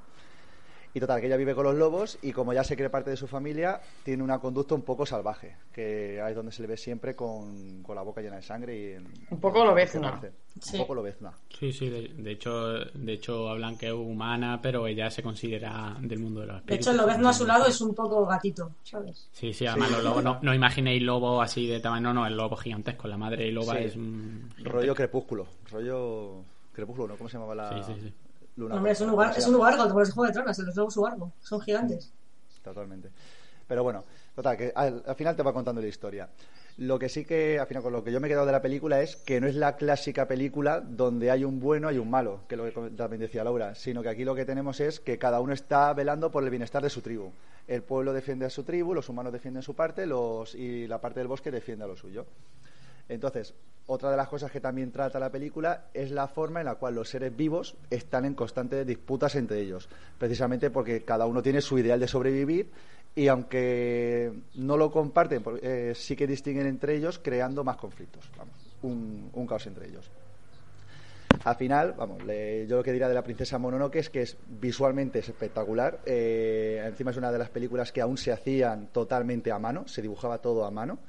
Y 0.97 1.01
total, 1.01 1.21
que 1.21 1.27
ella 1.27 1.37
vive 1.37 1.57
con 1.57 1.65
los 1.65 1.75
lobos 1.75 2.19
y 2.23 2.31
como 2.31 2.53
ya 2.53 2.63
se 2.63 2.77
cree 2.77 2.89
parte 2.89 3.11
de 3.11 3.17
su 3.17 3.27
familia, 3.27 3.81
tiene 4.05 4.23
una 4.23 4.39
conducta 4.39 4.77
un 4.77 4.83
poco 4.83 5.05
salvaje, 5.05 5.57
que 5.73 6.21
ahí 6.23 6.31
es 6.31 6.37
donde 6.37 6.53
se 6.53 6.63
le 6.63 6.69
ve 6.69 6.77
siempre 6.77 7.17
con, 7.17 7.83
con 7.83 7.97
la 7.97 8.03
boca 8.03 8.21
llena 8.21 8.37
de 8.37 8.43
sangre 8.43 8.79
y... 8.79 8.93
en- 8.93 9.09
Un 9.31 9.41
poco 9.41 9.65
lobezna. 9.65 10.21
Un 10.23 10.63
Sí. 10.63 10.79
poco 10.79 10.95
lobezna. 10.95 11.33
Sí, 11.59 11.73
sí, 11.73 11.89
de, 11.91 12.07
de 12.11 12.31
hecho, 12.31 12.75
de 12.79 13.13
hecho 13.13 13.49
hablan 13.49 13.77
que 13.77 13.87
es 13.89 13.93
humana, 13.93 14.61
pero 14.63 14.87
ella 14.87 15.11
se 15.11 15.21
considera 15.21 15.97
del 16.01 16.21
mundo 16.21 16.43
de 16.43 16.47
los 16.47 16.55
De 16.55 16.61
espíritus. 16.61 16.87
hecho, 16.87 16.91
el 16.93 16.97
lobezno 16.99 17.29
a 17.29 17.33
su 17.33 17.45
lado 17.45 17.67
es 17.67 17.81
un 17.81 17.93
poco 17.93 18.25
gatito, 18.25 18.71
¿sabes? 18.85 19.29
Sí, 19.33 19.53
sí, 19.53 19.67
además 19.67 19.91
los 19.91 20.05
lobos, 20.05 20.23
no, 20.23 20.39
no 20.43 20.55
imaginéis 20.55 21.03
lobo 21.03 21.43
así 21.43 21.67
de 21.67 21.81
tamaño, 21.81 22.15
no, 22.15 22.21
no, 22.21 22.27
el 22.29 22.37
lobo 22.37 22.55
gigantesco, 22.55 23.09
la 23.09 23.17
madre 23.17 23.51
loba 23.51 23.79
Sí. 23.79 23.85
es 23.85 23.97
un... 23.97 24.49
Rollo 24.63 24.95
crepúsculo. 24.95 25.45
Rollo 25.73 26.45
crepúsculo, 26.73 27.09
¿no? 27.09 27.17
¿Cómo 27.17 27.29
se 27.29 27.37
llamaba 27.37 27.57
la...? 27.57 27.83
Sí, 27.85 27.93
sí, 27.93 28.01
sí. 28.01 28.15
Luna 28.57 28.77
Hombre, 28.77 28.93
es 28.93 29.01
un 29.01 29.11
lugar, 29.11 29.29
¿cómo 29.29 29.39
es 29.39 29.47
un 29.47 29.53
llama? 29.53 29.71
lugar 29.71 29.89
como 29.89 30.01
los 30.01 30.13
Juego 30.13 30.27
de 30.27 30.33
Tronos, 30.33 30.59
los 30.59 30.77
lobos 30.77 31.33
son 31.41 31.61
gigantes. 31.61 32.13
Totalmente. 32.63 33.11
Pero 33.67 33.83
bueno, 33.83 34.05
total, 34.35 34.57
que 34.57 34.73
al, 34.75 35.03
al 35.07 35.15
final 35.15 35.35
te 35.37 35.43
va 35.43 35.53
contando 35.53 35.81
la 35.81 35.89
historia. 35.89 36.29
Lo 36.77 36.99
que 36.99 37.09
sí 37.09 37.25
que, 37.25 37.61
al 37.61 37.69
final, 37.69 37.85
con 37.85 37.93
lo 37.93 38.03
que 38.03 38.11
yo 38.11 38.21
me 38.21 38.27
he 38.27 38.31
quedado 38.31 38.47
de 38.47 38.53
la 38.53 38.61
película 38.61 39.01
es 39.01 39.15
que 39.15 39.41
no 39.41 39.47
es 39.47 39.55
la 39.55 39.77
clásica 39.77 40.27
película 40.27 40.81
donde 40.81 41.31
hay 41.31 41.45
un 41.45 41.61
bueno 41.61 41.93
y 41.93 41.99
un 41.99 42.11
malo, 42.11 42.41
que 42.49 42.57
es 42.57 42.61
lo 42.61 42.65
que 42.85 42.91
también 42.91 43.21
decía 43.21 43.45
Laura, 43.45 43.77
sino 43.77 44.03
que 44.03 44.09
aquí 44.09 44.25
lo 44.25 44.35
que 44.35 44.45
tenemos 44.45 44.81
es 44.81 44.99
que 44.99 45.17
cada 45.17 45.41
uno 45.41 45.53
está 45.53 45.93
velando 45.95 46.33
por 46.33 46.43
el 46.43 46.51
bienestar 46.51 46.83
de 46.83 46.91
su 46.91 47.01
tribu. 47.01 47.31
El 47.69 47.83
pueblo 47.83 48.13
defiende 48.13 48.45
a 48.45 48.51
su 48.51 48.65
tribu, 48.65 48.93
los 48.93 49.09
humanos 49.09 49.33
defienden 49.33 49.63
su 49.63 49.75
parte, 49.75 50.05
los 50.05 50.55
y 50.55 50.89
la 50.89 51.01
parte 51.01 51.21
del 51.21 51.29
bosque 51.29 51.53
defiende 51.53 51.85
a 51.85 51.89
lo 51.89 51.97
suyo. 51.97 52.27
Entonces, 53.09 53.55
otra 53.87 54.11
de 54.11 54.17
las 54.17 54.29
cosas 54.29 54.51
que 54.51 54.61
también 54.61 54.91
trata 54.91 55.19
la 55.19 55.31
película 55.31 55.89
es 55.93 56.11
la 56.11 56.27
forma 56.27 56.61
en 56.61 56.67
la 56.67 56.77
cual 56.77 56.95
los 56.95 57.09
seres 57.09 57.37
vivos 57.37 57.77
están 57.91 58.25
en 58.25 58.35
constantes 58.35 58.87
disputas 58.87 59.35
entre 59.35 59.61
ellos, 59.61 59.89
precisamente 60.19 60.71
porque 60.71 61.05
cada 61.05 61.27
uno 61.27 61.43
tiene 61.43 61.61
su 61.61 61.79
ideal 61.79 62.01
de 62.01 62.09
sobrevivir 62.09 62.71
y 63.15 63.29
aunque 63.29 64.33
no 64.55 64.77
lo 64.79 64.91
comparten, 64.91 65.43
eh, 65.63 65.93
sí 65.95 66.17
que 66.17 66.27
distinguen 66.27 66.67
entre 66.67 66.97
ellos 66.97 67.19
creando 67.23 67.63
más 67.63 67.77
conflictos, 67.77 68.31
vamos, 68.39 68.55
un, 68.83 69.31
un 69.35 69.47
caos 69.47 69.67
entre 69.67 69.87
ellos. 69.89 70.11
Al 71.45 71.57
final, 71.57 71.93
vamos, 71.93 72.25
le- 72.25 72.67
yo 72.67 72.77
lo 72.77 72.83
que 72.83 72.91
diría 72.93 73.07
de 73.09 73.15
la 73.15 73.23
princesa 73.23 73.59
Mononoke 73.59 73.97
es 73.97 74.09
que 74.09 74.23
es 74.23 74.39
visualmente 74.47 75.19
es 75.19 75.29
espectacular. 75.29 76.01
eh, 76.07 76.83
encima 76.87 77.11
es 77.11 77.19
una 77.19 77.31
de 77.31 77.39
las 77.39 77.51
películas 77.51 77.93
que 77.93 78.01
aún 78.01 78.17
se 78.17 78.33
hacían 78.33 78.87
totalmente 78.89 79.53
a 79.53 79.59
mano, 79.59 79.87
se 79.87 80.01
dibujaba 80.01 80.39
todo 80.39 80.65
a 80.65 80.71
mano. 80.71 81.01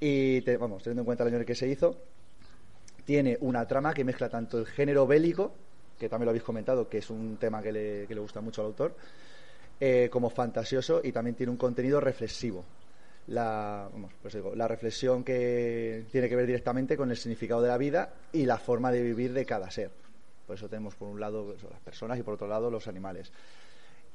Y 0.00 0.40
te- 0.40 0.56
vamos, 0.56 0.82
teniendo 0.82 1.02
en 1.02 1.06
cuenta 1.06 1.24
el 1.24 1.28
año 1.28 1.36
en 1.36 1.42
el 1.42 1.46
que 1.46 1.54
se 1.54 1.68
hizo, 1.68 1.96
tiene 3.04 3.36
una 3.40 3.66
trama 3.66 3.92
que 3.92 4.04
mezcla 4.04 4.28
tanto 4.28 4.58
el 4.58 4.66
género 4.66 5.06
bélico, 5.06 5.52
que 5.98 6.08
también 6.08 6.26
lo 6.26 6.30
habéis 6.30 6.42
comentado, 6.44 6.88
que 6.88 6.98
es 6.98 7.10
un 7.10 7.36
tema 7.36 7.62
que 7.62 7.72
le, 7.72 8.06
que 8.06 8.14
le 8.14 8.20
gusta 8.20 8.40
mucho 8.40 8.62
al 8.62 8.68
autor, 8.68 8.96
eh, 9.78 10.08
como 10.10 10.30
fantasioso 10.30 11.00
y 11.04 11.12
también 11.12 11.36
tiene 11.36 11.50
un 11.50 11.58
contenido 11.58 12.00
reflexivo. 12.00 12.64
La, 13.26 13.88
vamos, 13.92 14.12
pues 14.22 14.34
digo, 14.34 14.54
la 14.56 14.66
reflexión 14.66 15.22
que 15.22 16.04
tiene 16.10 16.28
que 16.28 16.36
ver 16.36 16.46
directamente 16.46 16.96
con 16.96 17.10
el 17.10 17.16
significado 17.16 17.60
de 17.62 17.68
la 17.68 17.76
vida 17.78 18.12
y 18.32 18.46
la 18.46 18.58
forma 18.58 18.90
de 18.90 19.02
vivir 19.02 19.32
de 19.32 19.44
cada 19.44 19.70
ser. 19.70 19.90
Por 20.46 20.56
eso 20.56 20.68
tenemos 20.68 20.94
por 20.96 21.08
un 21.08 21.20
lado 21.20 21.54
las 21.70 21.80
personas 21.80 22.18
y 22.18 22.22
por 22.22 22.34
otro 22.34 22.48
lado 22.48 22.70
los 22.70 22.88
animales. 22.88 23.30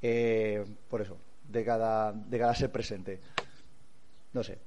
Eh, 0.01 0.65
por 0.89 1.01
eso, 1.01 1.17
de 1.49 1.63
cada, 1.63 2.11
de 2.11 2.39
cada 2.39 2.53
ser 2.55 2.71
presente. 2.71 3.19
No 4.33 4.43
sé. 4.43 4.57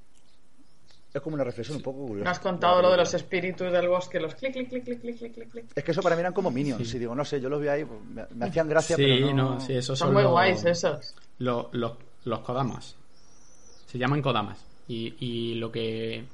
Es 1.11 1.21
como 1.21 1.33
una 1.33 1.43
reflexión 1.43 1.77
un 1.77 1.83
poco 1.83 2.05
curiosa. 2.05 2.23
Me 2.25 2.29
has 2.29 2.39
contado 2.39 2.81
lo 2.83 2.91
de 2.91 2.97
los 2.97 3.11
espíritus 3.13 3.71
del 3.71 3.87
bosque, 3.87 4.19
los 4.19 4.35
clic, 4.35 4.53
clic, 4.53 4.69
clic, 4.69 4.83
clic, 4.85 5.01
clic, 5.01 5.17
clic, 5.33 5.49
clic. 5.51 5.65
Es 5.75 5.83
que 5.83 5.91
eso 5.91 6.01
para 6.03 6.15
mí 6.15 6.19
eran 6.19 6.33
como 6.33 6.51
minions. 6.51 6.87
Si 6.87 6.99
digo, 6.99 7.15
no 7.15 7.25
sé, 7.25 7.41
yo 7.41 7.49
los 7.49 7.59
vi 7.59 7.67
ahí, 7.67 7.83
pues, 7.83 7.99
me, 8.03 8.25
me 8.35 8.45
hacían 8.45 8.69
gracia, 8.69 8.95
sí, 8.95 9.03
pero 9.03 9.33
no... 9.33 9.55
no, 9.55 9.59
sí, 9.59 9.73
esos 9.73 9.97
Son 9.97 10.07
son, 10.09 10.13
muy 10.13 10.23
los, 10.23 10.31
guays 10.31 10.65
esos. 10.65 11.15
Los, 11.39 11.67
los, 11.73 11.93
los 12.25 12.39
Kodamas. 12.41 12.95
Se 13.87 13.97
llaman 13.97 14.21
Kodamas. 14.21 14.63
Y, 14.87 15.15
y 15.19 15.55
lo 15.55 15.71
que 15.71 16.25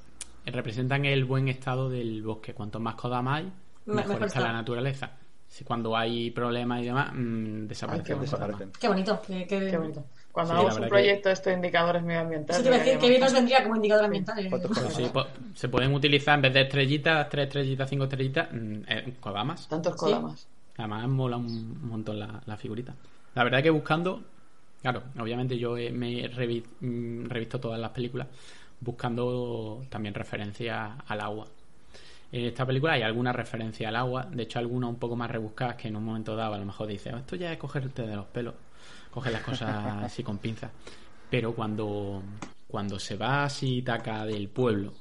representan 0.46 1.06
es 1.06 1.14
el 1.14 1.24
buen 1.26 1.48
estado 1.48 1.90
del 1.90 2.22
bosque. 2.24 2.54
Cuanto 2.54 2.80
más 2.82 2.96
Kodama 2.96 3.36
hay, 3.38 3.46
Me- 3.86 3.96
mejor, 3.96 4.10
mejor 4.14 4.28
está, 4.28 4.42
la 4.42 4.52
naturaleza. 4.54 5.12
Si 5.48 5.64
cuando 5.64 5.96
hay 5.96 6.32
problemas 6.32 6.82
y 6.82 6.86
demás, 6.86 7.12
mm, 7.14 7.62
Ay, 7.62 7.68
desaparecen 7.68 8.04
qué 8.06 8.14
Kodama. 8.14 8.24
Desaparecen. 8.48 8.72
Qué 8.80 8.88
bonito. 8.90 9.22
Qué, 9.26 9.48
qué- 9.48 9.68
Qué 9.70 9.78
bonito. 9.78 10.04
Cuando 10.36 10.52
Sí, 10.54 10.60
hagamos 10.60 10.80
un 10.82 10.88
proyecto 10.90 11.30
de 11.30 11.34
estos 11.34 11.54
indicadores 11.54 12.04
medioambientales. 12.04 12.62
Eso 12.62 12.70
te 12.70 12.76
iba 12.76 12.76
a 12.76 12.86
decir, 12.86 13.00
que 13.00 13.10
bien 13.10 13.22
nos 13.22 13.34
vendría 13.34 13.64
como 13.64 13.76
indicador 13.78 14.06
ambiental. 14.06 14.46
eh. 14.46 14.50
¿Cuántos 14.50 14.72
Pues 14.78 14.94
sí, 14.94 15.04
po- 15.12 15.28
se 15.56 15.70
pueden 15.70 15.94
utilizar 15.94 16.36
en 16.36 16.42
vez 16.42 16.54
de 16.54 16.62
estrellitas, 16.62 17.30
tres 17.30 17.48
estrellitas, 17.48 17.90
cinco 17.90 18.04
estrellitas, 18.04 18.50
mm, 18.52 18.76
eh, 18.88 19.14
Kodamas. 19.22 19.68
Tantos 19.70 19.96
Kodamas. 19.96 20.46
Además 20.78 21.08
mola 21.08 21.38
un, 21.38 21.88
montón 21.88 22.20
la, 22.20 22.42
la 22.46 22.58
figurita. 22.58 22.94
La 23.34 23.46
verdad 23.46 23.64
que 23.64 23.70
buscando, 23.70 24.22
claro, 24.82 25.04
obviamente 25.18 25.58
yo 25.58 25.78
he- 25.78 25.92
me 25.92 26.20
he 26.26 26.30
revi- 26.30 26.66
mm, 26.82 27.28
revisto 27.30 27.58
todas 27.62 27.80
las 27.80 27.92
películas 27.92 28.28
buscando 28.82 29.82
también 29.90 30.14
referencias 30.14 30.92
al 31.08 31.22
agua. 31.22 31.48
En 32.32 32.46
esta 32.46 32.66
película 32.66 32.94
hay 32.94 33.04
alguna 33.04 33.32
referencia 33.32 33.88
al 33.90 33.96
agua, 33.96 34.26
de 34.30 34.44
hecho 34.44 34.60
algunas 34.60 34.90
un 34.90 34.98
poco 34.98 35.16
más 35.16 35.32
rebuscadas 35.32 35.76
que 35.76 35.88
en 35.88 35.96
un 35.96 36.04
momento 36.04 36.36
dado 36.36 36.54
a 36.56 36.58
lo 36.58 36.66
mejor 36.66 36.88
dice, 36.88 37.14
"Oh, 37.14 37.18
esto 37.18 37.36
ya 37.38 37.54
es 37.54 37.58
cogerte 37.58 38.02
de 38.06 38.16
los 38.16 38.26
pelos, 38.26 38.54
coger 39.16 39.34
las 39.34 39.42
cosas 39.42 40.04
así 40.04 40.22
con 40.22 40.38
pinzas. 40.38 40.72
Pero 41.32 41.56
cuando, 41.56 42.22
cuando 42.68 43.00
se 43.00 43.16
va 43.16 43.46
así 43.46 43.82
Taka 43.82 44.26
del 44.26 44.50
pueblo, 44.50 44.94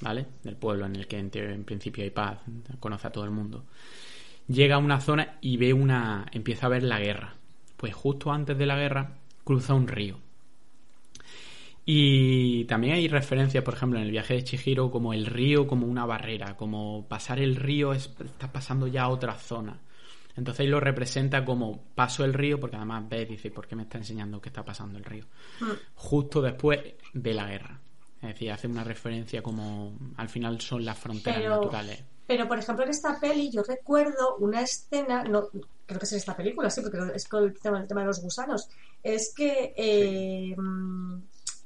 ¿vale? 0.00 0.26
Del 0.42 0.56
pueblo 0.56 0.86
en 0.86 0.96
el 0.96 1.06
que 1.06 1.18
en, 1.18 1.30
en 1.32 1.64
principio 1.64 2.02
hay 2.02 2.10
paz, 2.10 2.38
conoce 2.80 3.06
a 3.06 3.12
todo 3.12 3.24
el 3.24 3.30
mundo 3.30 3.64
llega 4.48 4.76
a 4.76 4.78
una 4.78 5.00
zona 5.00 5.36
y 5.40 5.56
ve 5.58 5.72
una 5.72 6.26
empieza 6.32 6.66
a 6.66 6.70
ver 6.70 6.82
la 6.82 6.98
guerra 6.98 7.34
pues 7.76 7.94
justo 7.94 8.32
antes 8.32 8.56
de 8.56 8.66
la 8.66 8.76
guerra 8.76 9.18
cruza 9.44 9.74
un 9.74 9.86
río 9.86 10.18
y 11.84 12.64
también 12.64 12.94
hay 12.94 13.08
referencias 13.08 13.62
por 13.62 13.74
ejemplo 13.74 13.98
en 13.98 14.06
el 14.06 14.10
viaje 14.10 14.34
de 14.34 14.44
Chihiro 14.44 14.90
como 14.90 15.12
el 15.12 15.26
río 15.26 15.66
como 15.66 15.86
una 15.86 16.06
barrera 16.06 16.56
como 16.56 17.06
pasar 17.08 17.38
el 17.38 17.56
río 17.56 17.92
es 17.92 18.10
estás 18.24 18.50
pasando 18.50 18.86
ya 18.86 19.04
a 19.04 19.08
otra 19.10 19.34
zona 19.34 19.78
entonces 20.38 20.60
ahí 20.60 20.68
lo 20.68 20.80
representa 20.80 21.44
como 21.44 21.82
paso 21.94 22.24
el 22.24 22.32
río 22.32 22.60
porque 22.60 22.76
además 22.76 23.08
ve 23.08 23.26
dice 23.26 23.50
¿por 23.50 23.66
qué 23.66 23.74
me 23.76 23.82
está 23.82 23.98
enseñando 23.98 24.40
que 24.40 24.48
está 24.48 24.64
pasando 24.64 24.96
el 24.98 25.04
río? 25.04 25.24
justo 25.94 26.40
después 26.40 26.80
ve 27.12 27.34
la 27.34 27.46
guerra. 27.46 27.80
Es 28.22 28.28
decir 28.28 28.50
hace 28.52 28.66
una 28.66 28.84
referencia 28.84 29.42
como 29.42 29.96
al 30.16 30.28
final 30.28 30.60
son 30.60 30.84
las 30.84 30.98
fronteras 30.98 31.40
Pero, 31.40 31.56
naturales. 31.56 32.02
pero, 32.26 32.48
por 32.48 32.58
ejemplo, 32.58 32.84
en 32.84 32.90
esta 32.90 33.18
peli 33.20 33.50
yo 33.50 33.62
recuerdo 33.62 34.36
una 34.38 34.60
escena, 34.62 35.22
no, 35.24 35.48
creo 35.86 35.98
que 35.98 36.04
es 36.04 36.12
en 36.12 36.18
esta 36.18 36.36
película, 36.36 36.68
sí, 36.70 36.80
porque 36.82 36.98
es 37.14 37.28
con 37.28 37.44
el 37.44 37.58
tema, 37.58 37.80
el 37.80 37.86
tema 37.88 38.00
de 38.02 38.06
los 38.08 38.20
gusanos, 38.20 38.68
es 39.02 39.32
que, 39.34 39.72
eh, 39.76 40.56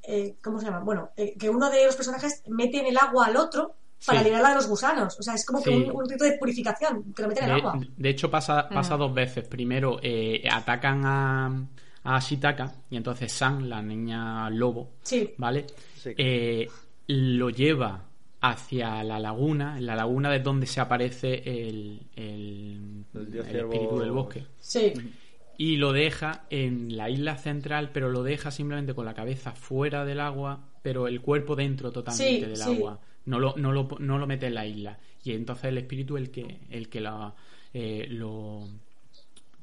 eh, 0.05 0.37
¿cómo 0.43 0.59
se 0.59 0.67
llama? 0.67 0.81
Bueno, 0.81 1.11
eh, 1.17 1.35
que 1.39 1.49
uno 1.49 1.71
de 1.71 1.87
los 1.87 1.97
personajes 1.97 2.43
mete 2.49 2.81
en 2.81 2.87
el 2.87 2.99
agua 2.99 3.27
al 3.27 3.37
otro 3.37 3.77
para 4.07 4.19
Sí. 4.19 4.25
liberarla 4.25 4.49
de 4.51 4.55
los 4.57 4.69
gusanos. 4.69 5.19
O 5.19 5.23
sea, 5.23 5.35
es 5.35 5.45
como 5.47 5.63
que 5.63 5.71
un, 5.71 5.91
un 5.91 6.09
rito 6.09 6.25
de 6.25 6.33
purificación, 6.39 7.13
que 7.15 7.23
lo 7.23 7.29
meten 7.29 7.45
en 7.45 7.51
el 7.51 7.57
agua. 7.61 7.79
De, 7.79 7.89
de 7.97 8.09
hecho, 8.09 8.31
pasa, 8.31 8.69
pasa 8.69 8.95
Ah. 8.95 8.97
dos 8.99 9.15
veces. 9.15 9.47
Primero, 9.47 9.99
eh, 10.03 10.43
atacan 10.51 11.03
a, 11.05 11.67
a 12.05 12.19
Shitaka 12.21 12.73
y 12.91 12.97
entonces 12.97 13.33
San, 13.33 13.69
la 13.69 13.81
niña 13.83 14.51
lobo, 14.51 14.91
Sí, 15.03 15.33
¿vale? 15.39 15.67
Sí. 15.97 16.11
Eh, 16.17 16.69
lo 17.09 17.51
lleva 17.51 18.03
hacia 18.41 19.05
la 19.05 19.21
laguna, 19.21 19.79
en 19.79 19.87
la 19.87 19.95
laguna 19.95 20.35
es 20.35 20.43
donde 20.43 20.67
se 20.67 20.81
aparece 20.81 21.35
el, 21.69 22.01
el, 22.17 23.05
espíritu 23.15 23.99
del 24.01 24.11
bosque. 24.11 24.47
sí. 24.61 24.93
Y 25.59 25.77
lo 25.77 25.93
deja 25.93 26.45
en 26.51 26.97
la 26.97 27.09
isla 27.11 27.37
central, 27.37 27.91
pero 27.93 28.11
lo 28.11 28.23
deja 28.25 28.51
simplemente 28.51 28.95
con 28.95 29.05
la 29.05 29.15
cabeza 29.15 29.53
fuera 29.53 30.05
del 30.05 30.19
agua, 30.19 30.59
pero 30.81 31.07
el 31.07 31.21
cuerpo 31.21 31.55
dentro 31.55 31.93
totalmente 31.93 32.35
Sí, 32.35 32.41
del 32.41 32.57
sí. 32.57 32.63
agua. 32.63 32.99
No 33.27 33.39
lo, 33.39 33.55
no, 33.57 33.73
lo, 33.73 33.89
no 33.99 34.19
lo 34.19 34.27
mete 34.27 34.47
en 34.47 34.55
la 34.55 34.67
isla. 34.67 34.99
Y 35.25 35.33
entonces 35.33 35.67
el 35.67 35.79
espíritu 35.79 36.17
el 36.17 36.31
que, 36.31 36.61
el 36.71 36.89
que 36.89 37.01
la, 37.01 37.35
eh, 37.73 38.07
lo, 38.11 38.69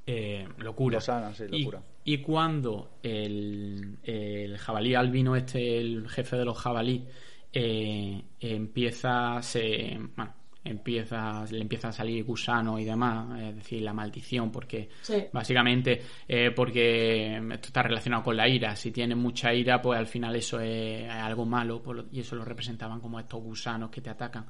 eh, 0.07 0.47
lo 0.57 0.75
cura. 0.75 0.97
Lo 0.97 1.01
sana, 1.01 1.33
sí, 1.33 1.47
lo 1.47 1.57
y, 1.57 1.65
cura. 1.65 1.83
y 2.05 2.17
cuando 2.19 2.99
el, 3.03 3.97
el 4.03 4.57
jabalí 4.57 4.95
albino, 4.95 5.35
este, 5.35 5.79
el 5.79 6.07
jefe 6.09 6.37
de 6.37 6.45
los 6.45 6.57
jabalí, 6.57 7.05
eh, 7.51 8.23
empieza, 8.39 9.41
se, 9.41 9.99
bueno, 10.15 10.33
empieza, 10.69 11.45
le 11.49 11.61
empieza 11.61 11.89
a 11.89 11.91
salir 11.91 12.23
gusano 12.23 12.77
y 12.79 12.85
demás, 12.85 13.39
es 13.41 13.55
decir, 13.55 13.81
la 13.81 13.93
maldición, 13.93 14.51
porque 14.51 14.89
Sí. 15.01 15.25
básicamente 15.33 16.01
eh, 16.27 16.51
porque 16.55 17.37
esto 17.37 17.67
está 17.67 17.83
relacionado 17.83 18.23
con 18.23 18.37
la 18.37 18.47
ira. 18.47 18.75
Si 18.75 18.91
tienes 18.91 19.17
mucha 19.17 19.53
ira, 19.53 19.81
pues 19.81 19.97
al 19.99 20.07
final 20.07 20.35
eso 20.35 20.59
es, 20.59 21.03
es 21.03 21.09
algo 21.11 21.45
malo 21.45 21.81
por 21.81 21.95
lo- 21.95 22.05
y 22.11 22.19
eso 22.21 22.35
lo 22.35 22.45
representaban 22.45 22.99
como 22.99 23.19
estos 23.19 23.41
gusanos 23.41 23.89
que 23.89 24.01
te 24.01 24.09
atacan. 24.09 24.45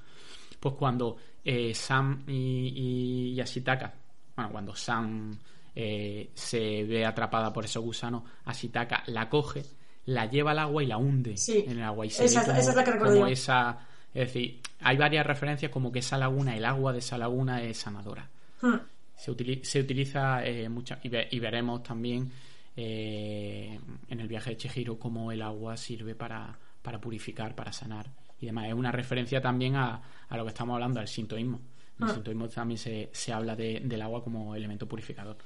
Pues 0.59 0.75
cuando 0.75 1.15
eh, 1.43 1.73
Sam 1.73 2.23
y, 2.27 2.33
y, 2.33 3.33
y 3.33 3.41
Ashitaka, 3.41 3.93
bueno, 4.35 4.51
cuando 4.51 4.75
Sam 4.75 5.37
eh, 5.75 6.31
se 6.33 6.83
ve 6.83 7.05
atrapada 7.05 7.53
por 7.53 7.63
esos 7.63 7.83
gusanos, 7.83 8.23
Ashitaka 8.45 9.03
la 9.07 9.29
coge, 9.29 9.63
la 10.05 10.25
lleva 10.25 10.51
al 10.51 10.59
agua 10.59 10.83
y 10.83 10.87
la 10.87 10.97
hunde 10.97 11.37
Sí. 11.37 11.63
en 11.65 11.77
el 11.77 11.83
agua. 11.83 12.05
Y 12.05 12.09
se 12.09 12.25
Esa 12.25 12.39
ve 12.39 12.41
es- 12.41 12.47
como, 12.47 12.59
esa 12.59 12.69
es 12.71 12.75
la 12.75 12.83
que 12.83 12.97
como 12.99 13.27
esa. 13.27 13.77
Es 14.13 14.27
decir, 14.27 14.59
hay 14.81 14.97
varias 14.97 15.25
referencias 15.25 15.71
como 15.71 15.91
que 15.91 15.99
esa 15.99 16.17
laguna, 16.17 16.55
el 16.55 16.65
agua 16.65 16.91
de 16.93 16.99
esa 16.99 17.17
laguna 17.17 17.61
es 17.63 17.77
sanadora. 17.77 18.27
Hmm. 18.61 18.75
Se, 19.15 19.31
utili- 19.31 19.63
se 19.63 19.81
utiliza 19.81 20.45
eh, 20.45 20.67
mucha, 20.69 20.99
y, 21.03 21.09
ve- 21.09 21.27
y 21.31 21.39
veremos 21.39 21.83
también 21.83 22.31
eh, 22.75 23.79
en 24.07 24.19
el 24.19 24.27
viaje 24.27 24.51
de 24.51 24.57
Chihiro 24.57 24.97
cómo 24.97 25.31
el 25.31 25.41
agua 25.41 25.75
sirve 25.77 26.15
para, 26.15 26.57
para 26.81 26.99
purificar, 26.99 27.55
para 27.55 27.71
sanar 27.73 28.07
y 28.41 28.45
demás. 28.47 28.67
Es 28.67 28.73
una 28.73 28.91
referencia 28.91 29.41
también 29.41 29.75
a, 29.75 30.01
a 30.29 30.37
lo 30.37 30.43
que 30.43 30.49
estamos 30.49 30.73
hablando, 30.75 30.99
al 30.99 31.07
sintoísmo. 31.07 31.59
En 31.99 32.05
el 32.05 32.09
Ah. 32.11 32.13
sintoísmo 32.13 32.47
también 32.47 32.77
se, 32.77 33.09
se 33.11 33.33
habla 33.33 33.55
de- 33.55 33.81
del 33.83 34.01
agua 34.01 34.23
como 34.23 34.55
elemento 34.55 34.87
purificador. 34.87 35.37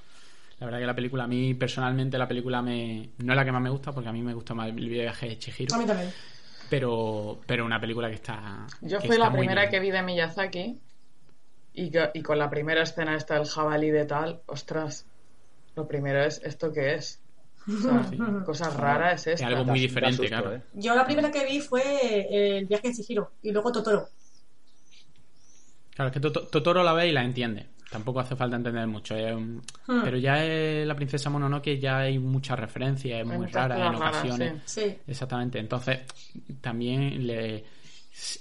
La 0.60 0.68
verdad 0.68 0.80
que 0.80 0.86
la 0.86 0.96
película, 0.96 1.24
a 1.24 1.28
mí 1.28 1.56
personalmente 1.56 2.18
la 2.18 2.28
película 2.28 2.62
me, 2.62 3.10
no 3.18 3.34
es 3.34 3.36
la 3.36 3.44
que 3.44 3.52
más 3.52 3.62
me 3.62 3.72
gusta, 3.72 3.92
porque 3.92 4.10
a 4.10 4.14
mí 4.14 4.22
me 4.22 4.34
gusta 4.36 4.54
más 4.54 4.70
el 4.70 4.88
viaje 4.88 5.30
de 5.30 5.38
Chihiro, 5.40 5.76
A 5.76 5.80
mí 5.80 5.86
también. 5.86 6.10
Pero, 6.74 7.40
pero 7.46 7.66
una 7.66 7.80
película 7.80 8.10
que 8.10 8.16
está... 8.16 8.66
Yo 8.82 8.98
que 8.98 9.06
fui 9.06 9.16
está 9.18 9.30
la 9.30 9.32
primera 9.32 9.70
que 9.70 9.80
vi 9.80 9.92
de 9.92 10.02
Miyazaki 10.02 10.80
y, 11.74 11.92
que- 11.92 12.10
y 12.16 12.24
con 12.24 12.40
la 12.40 12.50
primera 12.50 12.82
escena 12.82 13.16
esta 13.16 13.36
del 13.36 13.46
jabalí 13.46 13.92
de 13.92 14.06
tal, 14.06 14.42
ostras, 14.48 15.06
lo 15.76 15.88
primero 15.88 16.24
es 16.24 16.42
esto 16.44 16.74
que 16.74 16.96
es. 16.96 17.20
O 17.68 17.78
sea, 17.80 18.04
Sí. 18.10 18.18
cosa 18.44 18.72
rara 18.72 19.12
es 19.12 19.28
Es 19.28 19.34
esta. 19.36 19.46
algo 19.48 19.66
Da- 19.66 19.70
muy 19.72 19.80
diferente, 19.82 20.28
claro. 20.28 20.56
¿eh? 20.56 20.62
Yo 20.74 20.96
la 20.96 21.06
primera 21.06 21.30
que 21.30 21.46
vi 21.46 21.60
fue 21.60 22.58
el 22.58 22.66
viaje 22.66 22.88
de 22.88 22.94
Chihiro 22.96 23.34
y 23.44 23.52
luego 23.52 23.72
Totoro. 23.72 24.08
Claro, 25.94 26.10
es 26.10 26.14
que 26.16 26.20
Toto- 26.20 26.48
Totoro 26.48 26.82
la 26.82 26.94
ve 26.94 27.08
y 27.08 27.12
la 27.12 27.24
entiende. 27.24 27.68
Tampoco 27.94 28.20
hace 28.20 28.36
falta 28.36 28.56
entender 28.58 28.88
mucho. 28.88 29.16
es 29.16 29.34
un- 29.36 29.62
Hmm. 29.88 30.02
Pero 30.04 30.18
ya 30.18 30.44
es 30.44 30.86
la 30.88 30.96
princesa 30.96 31.30
Mononoke 31.30 31.80
ya 31.80 32.00
hay 32.00 32.18
muchas 32.18 32.60
referencias, 32.60 33.22
es 33.22 33.26
muy 33.26 33.46
rara 33.48 33.88
en 33.88 33.96
ocasiones. 33.96 34.54
sí. 34.66 34.82
Sí. 34.82 34.98
Exactamente. 35.08 35.60
Entonces, 35.60 36.00
también 36.60 37.26
le 37.28 37.64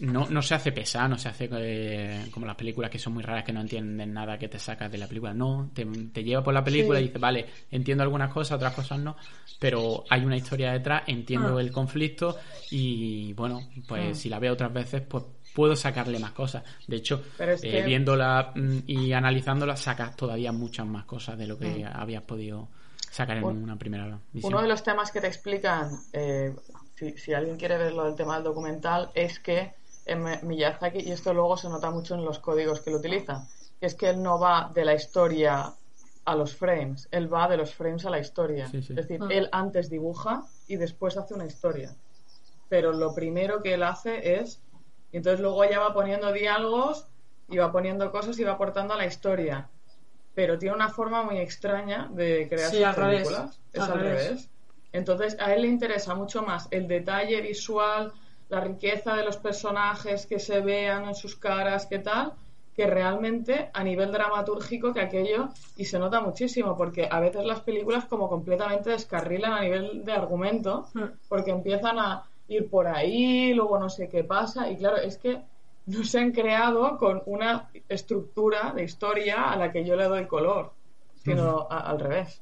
no, 0.01 0.29
no 0.29 0.43
se 0.43 0.55
hace 0.55 0.71
pesar, 0.71 1.09
no 1.09 1.17
se 1.17 1.31
hace 1.31 1.49
eh, 1.51 2.27
como 2.31 2.45
las 2.47 2.57
películas 2.57 2.91
que 2.91 2.99
son 2.99 3.15
muy 3.15 3.23
raras 3.23 3.43
que 3.43 3.55
no 3.55 3.63
entienden 3.63 4.13
nada 4.13 4.39
que 4.39 4.47
te 4.49 4.59
sacas 4.59 4.93
de 4.93 4.99
la 4.99 5.07
película. 5.07 5.33
No, 5.33 5.71
te, 5.75 5.87
te 5.87 6.23
lleva 6.23 6.43
por 6.45 6.53
la 6.53 6.63
película 6.63 6.99
Sí. 6.99 7.05
y 7.05 7.07
dices, 7.09 7.21
vale, 7.21 7.47
entiendo 7.71 8.03
algunas 8.05 8.31
cosas, 8.31 8.57
otras 8.57 8.75
cosas 8.75 8.99
no, 9.01 9.17
pero 9.59 10.05
hay 10.11 10.25
una 10.27 10.37
historia 10.37 10.73
detrás, 10.73 11.05
entiendo 11.07 11.57
Ah. 11.57 11.61
el 11.63 11.73
conflicto 11.73 12.37
y 12.71 13.33
bueno, 13.33 13.67
pues 13.89 14.09
Ah. 14.11 14.15
si 14.15 14.29
la 14.29 14.39
veo 14.39 14.53
otras 14.53 14.73
veces, 14.75 15.01
pues 15.09 15.25
puedo 15.55 15.77
sacarle 15.77 16.19
más 16.19 16.33
cosas. 16.33 16.63
De 16.87 16.97
hecho, 16.97 17.23
eh, 17.39 17.57
que- 17.61 17.83
viéndola 17.83 18.53
mm, 18.55 18.79
y 18.87 19.13
analizándola, 19.13 19.77
sacas 19.77 20.17
todavía 20.17 20.53
muchas 20.53 20.87
más 20.87 21.05
cosas 21.05 21.37
de 21.39 21.47
lo 21.47 21.59
que 21.59 21.85
habías 21.85 22.23
podido 22.23 22.69
sacar 23.11 23.37
en. 23.39 23.45
Un- 23.45 23.63
una 23.65 23.77
primera 23.77 24.19
visión. 24.33 24.53
Uno 24.53 24.63
de 24.63 24.69
los 24.69 24.83
temas 24.83 25.11
que 25.11 25.21
te 25.21 25.27
explican, 25.27 25.91
eh, 26.13 26.55
si, 26.97 27.17
si 27.19 27.35
alguien 27.35 27.57
quiere 27.57 27.77
verlo 27.79 28.05
del 28.05 28.15
tema 28.15 28.35
del 28.37 28.45
documental, 28.45 29.11
es 29.15 29.39
que 29.41 29.75
en 30.07 30.23
Mi- 30.25 30.39
Miyazaki, 30.43 30.99
y 31.01 31.13
esto 31.13 31.33
luego 31.35 31.57
se 31.57 31.69
nota 31.69 31.91
mucho 31.91 32.15
en 32.15 32.25
los 32.25 32.39
códigos 32.39 32.81
que 32.81 32.91
él 32.91 32.97
utiliza, 32.97 33.47
es 33.81 33.95
que 33.95 34.11
él 34.11 34.23
no 34.23 34.39
va 34.39 34.71
de 34.75 34.85
la 34.85 34.95
historia 34.95 35.73
a 36.25 36.37
los 36.37 36.55
frames, 36.55 37.09
él 37.11 37.33
va 37.33 37.49
de 37.49 37.57
los 37.57 37.75
frames 37.75 38.05
a 38.07 38.11
la 38.11 38.19
historia. 38.21 38.67
Sí, 38.69 38.81
sí. 38.83 38.93
Es 38.93 38.97
decir, 38.97 39.21
Ah. 39.23 39.27
él 39.31 39.49
antes 39.53 39.91
dibuja 39.91 40.45
y 40.69 40.77
después 40.77 41.17
hace 41.17 41.35
una 41.35 41.45
historia. 41.47 41.95
Pero 42.69 42.93
lo 42.93 43.15
primero 43.15 43.61
que 43.63 43.75
él 43.75 43.83
hace 43.83 44.37
es, 44.41 44.61
y 45.13 45.19
entonces 45.19 45.41
luego 45.41 45.65
ya 45.65 45.79
va 45.79 45.93
poniendo 45.93 46.33
diálogos 46.33 47.07
y 47.49 47.59
va 47.59 47.71
poniendo 47.71 48.11
cosas 48.11 48.39
y 48.39 48.45
va 48.45 48.53
aportando 48.53 48.95
a 48.95 48.97
la 48.97 49.07
historia. 49.07 49.69
Pero 50.35 50.59
tiene 50.59 50.75
una 50.75 50.89
forma 50.89 51.23
muy 51.23 51.39
extraña 51.39 52.09
de 52.11 52.49
crear 52.49 52.71
Sí, 52.71 52.77
sus 52.79 52.87
al 52.87 52.95
revés. 52.97 53.29
películas. 53.29 53.61
Es 53.73 53.81
Al 53.83 53.93
al 53.93 54.01
revés. 54.01 54.25
revés. 54.29 54.49
Entonces 54.93 55.37
a 55.41 55.55
él 55.55 55.63
le 55.63 55.69
interesa 55.69 56.15
mucho 56.15 56.43
más 56.43 56.69
el 56.71 56.89
detalle 56.89 57.41
visual, 57.43 58.13
la 58.49 58.61
riqueza 58.61 59.15
de 59.15 59.25
los 59.25 59.37
personajes 59.37 60.27
que 60.27 60.39
se 60.39 60.61
vean 60.61 61.05
en 61.07 61.15
sus 61.15 61.37
caras, 61.37 61.87
qué 61.87 61.99
tal, 61.99 62.33
que 62.75 62.87
realmente 62.87 63.71
a 63.75 63.85
nivel 63.85 64.13
dramatúrgico 64.13 64.95
que 64.95 65.01
aquello, 65.03 65.49
y 65.77 65.85
se 65.85 65.99
nota 65.99 66.21
muchísimo, 66.21 66.75
porque 66.77 67.07
a 67.11 67.21
veces 67.21 67.45
las 67.45 67.61
películas 67.61 68.07
como 68.07 68.29
completamente 68.31 68.91
descarrilan 68.91 69.53
a 69.53 69.61
nivel 69.61 70.05
de 70.05 70.13
argumento, 70.13 70.89
Hmm. 70.95 71.05
porque 71.29 71.51
empiezan 71.51 71.99
a 71.99 72.25
ir 72.49 72.69
por 72.69 72.87
ahí, 72.87 73.55
luego 73.55 73.79
no 73.79 73.89
sé 73.89 74.09
qué 74.09 74.25
pasa, 74.25 74.71
y 74.71 74.77
claro, 74.77 74.97
es 74.99 75.17
que 75.19 75.41
no 75.87 76.05
se 76.05 76.21
han 76.21 76.33
creado 76.33 76.97
con 76.99 77.23
una 77.27 77.71
estructura 77.89 78.73
de 78.75 78.85
historia 78.85 79.51
a 79.51 79.57
la 79.57 79.73
que 79.73 79.85
yo 79.85 79.97
le 79.97 80.05
doy 80.05 80.27
color, 80.27 80.73
sino 81.25 81.67
a- 81.71 81.81
al 81.91 81.99
revés. 82.01 82.41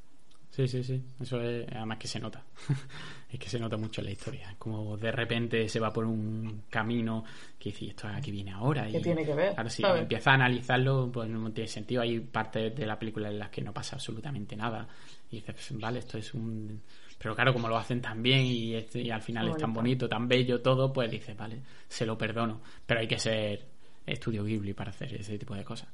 Sí, 0.51 0.67
sí, 0.67 0.83
sí. 0.83 1.01
Eso 1.21 1.41
es, 1.41 1.65
además 1.71 1.97
que 1.97 2.07
se 2.09 2.19
nota. 2.19 2.43
es 3.31 3.39
que 3.39 3.47
se 3.47 3.57
nota 3.57 3.77
mucho 3.77 4.01
en 4.01 4.05
la 4.05 4.11
historia. 4.11 4.53
Como 4.59 4.97
de 4.97 5.09
repente 5.11 5.69
se 5.69 5.79
va 5.79 5.93
por 5.93 6.03
un 6.05 6.63
camino 6.69 7.23
que 7.57 7.69
dice, 7.69 7.85
esto 7.87 8.07
aquí 8.09 8.31
viene 8.31 8.51
ahora. 8.51 8.89
Y, 8.89 8.91
¿Qué 8.91 8.99
tiene 8.99 9.25
que 9.25 9.33
ver? 9.33 9.53
Claro, 9.53 9.69
si 9.69 9.81
¿Sabes? 9.81 10.01
empieza 10.01 10.31
a 10.31 10.33
analizarlo, 10.33 11.09
pues 11.11 11.29
no 11.29 11.51
tiene 11.53 11.69
sentido. 11.69 12.01
Hay 12.01 12.19
partes 12.19 12.75
de 12.75 12.85
la 12.85 12.99
película 12.99 13.29
en 13.29 13.39
las 13.39 13.49
que 13.49 13.61
no 13.61 13.73
pasa 13.73 13.95
absolutamente 13.95 14.57
nada. 14.57 14.85
Y 15.31 15.37
dices, 15.37 15.71
vale, 15.79 15.99
esto 15.99 16.17
es 16.17 16.33
un. 16.33 16.81
Pero 17.21 17.35
claro, 17.35 17.53
como 17.53 17.67
lo 17.67 17.77
hacen 17.77 18.01
tan 18.01 18.23
bien 18.23 18.39
y, 18.45 18.73
este- 18.73 19.01
y 19.01 19.11
al 19.11 19.21
final 19.21 19.49
es 19.49 19.57
tan 19.57 19.73
bonito. 19.73 20.09
tan 20.09 20.27
bello 20.27 20.59
todo, 20.61 20.91
pues 20.91 21.11
dices, 21.11 21.37
vale, 21.37 21.61
se 21.87 22.05
lo 22.05 22.17
perdono. 22.17 22.61
Pero 22.85 22.99
hay 22.99 23.07
que 23.07 23.19
ser 23.19 23.63
estudio 24.05 24.43
Ghibli 24.43 24.73
para 24.73 24.89
hacer 24.89 25.13
ese 25.13 25.37
tipo 25.37 25.53
de 25.53 25.63
cosas. 25.63 25.87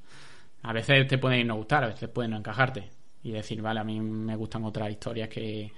A 0.63 0.71
veces 0.73 1.05
te 1.07 1.17
pueden 1.17 1.45
no 1.47 1.55
gustar, 1.55 1.83
a 1.83 1.87
veces 1.87 2.09
pueden 2.09 2.31
no 2.31 2.37
encajarte. 2.37 2.89
Y 3.23 3.31
decir, 3.31 3.61
vale, 3.61 3.79
a 3.81 3.83
mí 3.83 3.99
me 3.99 4.35
gustan 4.37 4.63
otras 4.63 4.89
historias 4.89 5.27
que. 5.27 5.69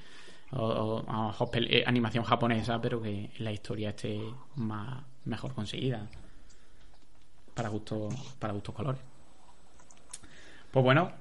O, 0.51 0.63
o- 0.65 1.05
a 1.09 1.17
lo 1.21 1.27
mejor 1.29 1.49
pel- 1.49 1.67
eh, 1.69 1.83
animación 1.85 2.23
japonesa, 2.23 2.79
pero 2.81 3.01
que 3.01 3.31
la 3.39 3.51
historia 3.51 3.89
esté 3.89 4.19
más 4.55 5.03
mejor 5.25 5.53
conseguida. 5.53 6.07
Para 7.55 7.69
gustos 7.69 8.13
para 8.39 8.53
gustos 8.53 8.73
colores. 8.75 9.01
Pues 10.71 10.83
bueno, 10.83 11.11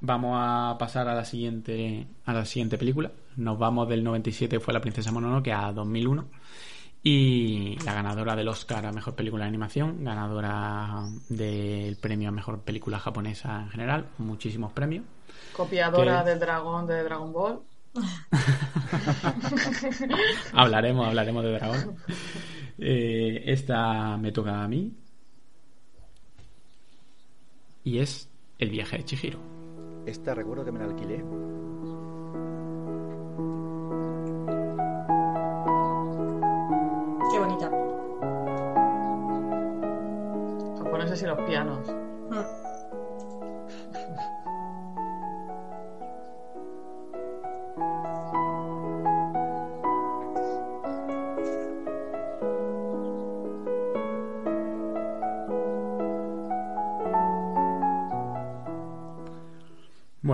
vamos 0.00 0.38
a 0.40 0.76
pasar 0.78 1.08
a 1.08 1.14
la 1.14 1.24
siguiente 1.24 2.06
a 2.24 2.32
la 2.32 2.44
siguiente 2.44 2.78
película. 2.78 3.10
Nos 3.36 3.58
vamos 3.58 3.88
del 3.88 4.04
97 4.04 4.60
fue 4.60 4.74
La 4.74 4.80
princesa 4.80 5.12
Mononoke 5.12 5.52
a 5.52 5.72
2001 5.72 6.28
y 7.02 7.78
la 7.84 7.94
ganadora 7.94 8.34
del 8.34 8.48
Oscar 8.48 8.86
a 8.86 8.92
mejor 8.92 9.14
película 9.14 9.44
de 9.44 9.48
animación, 9.48 10.04
ganadora 10.04 11.04
del 11.28 11.96
premio 11.96 12.28
a 12.28 12.32
mejor 12.32 12.62
película 12.62 12.98
japonesa 12.98 13.62
en 13.62 13.70
general, 13.70 14.08
muchísimos 14.18 14.72
premios. 14.72 15.04
Copiadora 15.56 16.24
del 16.24 16.38
dragón 16.38 16.86
de 16.86 17.02
Dragon 17.02 17.32
Ball. 17.32 17.60
hablaremos, 20.52 21.06
hablaremos 21.06 21.42
de 21.42 21.52
Dragón. 21.52 21.96
Eh, 22.78 23.42
esta 23.46 24.16
me 24.16 24.30
toca 24.30 24.62
a 24.62 24.68
mí. 24.68 24.92
Y 27.82 27.98
es 27.98 28.28
El 28.58 28.70
viaje 28.70 28.98
de 28.98 29.04
Chihiro. 29.04 29.57
Esta 30.08 30.32
recuerdo 30.32 30.64
que 30.64 30.72
me 30.72 30.78
la 30.78 30.86
alquilé. 30.86 31.16
Qué 37.30 37.38
bonita. 37.38 37.70
Japoneses 40.78 41.22
y 41.22 41.26
los 41.26 41.38
pianos. 41.42 41.86
Hmm. 42.30 42.67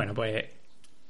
Bueno, 0.05 0.17
pues 0.17 0.45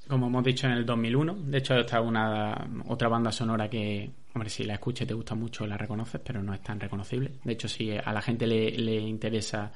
como 0.06 0.28
hemos 0.28 0.44
dicho 0.44 0.68
en 0.68 0.74
el 0.74 0.86
2001, 0.86 1.34
de 1.46 1.58
hecho 1.58 1.74
esta 1.74 1.98
es 1.98 2.06
una 2.06 2.70
otra 2.86 3.08
banda 3.08 3.32
sonora 3.32 3.68
que, 3.68 4.08
hombre, 4.32 4.48
si 4.48 4.62
la 4.62 4.74
escuchas 4.74 5.08
te 5.08 5.14
gusta 5.14 5.34
mucho 5.34 5.66
la 5.66 5.76
reconoces, 5.76 6.20
pero 6.24 6.40
no 6.44 6.54
es 6.54 6.62
tan 6.62 6.78
reconocible. 6.78 7.32
De 7.42 7.54
hecho, 7.54 7.66
si 7.66 7.90
a 7.90 8.12
la 8.12 8.22
gente 8.22 8.46
le, 8.46 8.70
le 8.70 9.00
interesa 9.00 9.72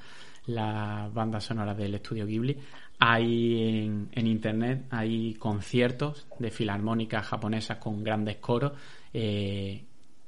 las 0.46 1.12
bandas 1.12 1.42
sonoras 1.42 1.76
del 1.76 1.96
estudio 1.96 2.26
Ghibli, 2.26 2.58
hay 3.00 3.86
en, 3.86 4.08
en 4.12 4.26
internet 4.28 4.86
hay 4.90 5.34
conciertos 5.34 6.28
de 6.38 6.52
filarmónicas 6.52 7.26
japonesas 7.26 7.78
con 7.78 8.04
grandes 8.04 8.36
coros 8.36 8.70
eh, 9.12 9.82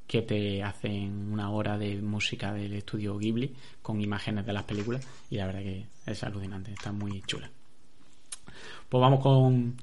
que 0.04 0.22
te 0.22 0.64
hacen 0.64 1.30
una 1.30 1.50
hora 1.50 1.78
de 1.78 2.02
música 2.02 2.52
del 2.52 2.72
estudio 2.72 3.16
Ghibli 3.16 3.54
con 3.82 4.00
imágenes 4.00 4.44
de 4.44 4.52
las 4.52 4.64
películas 4.64 5.06
y 5.30 5.36
la 5.36 5.46
verdad 5.46 5.60
que 5.60 5.86
es 6.06 6.24
alucinante, 6.24 6.72
está 6.72 6.90
muy 6.90 7.22
chula. 7.22 7.48
Pues 8.88 9.00
vamos 9.00 9.20
con, 9.20 9.76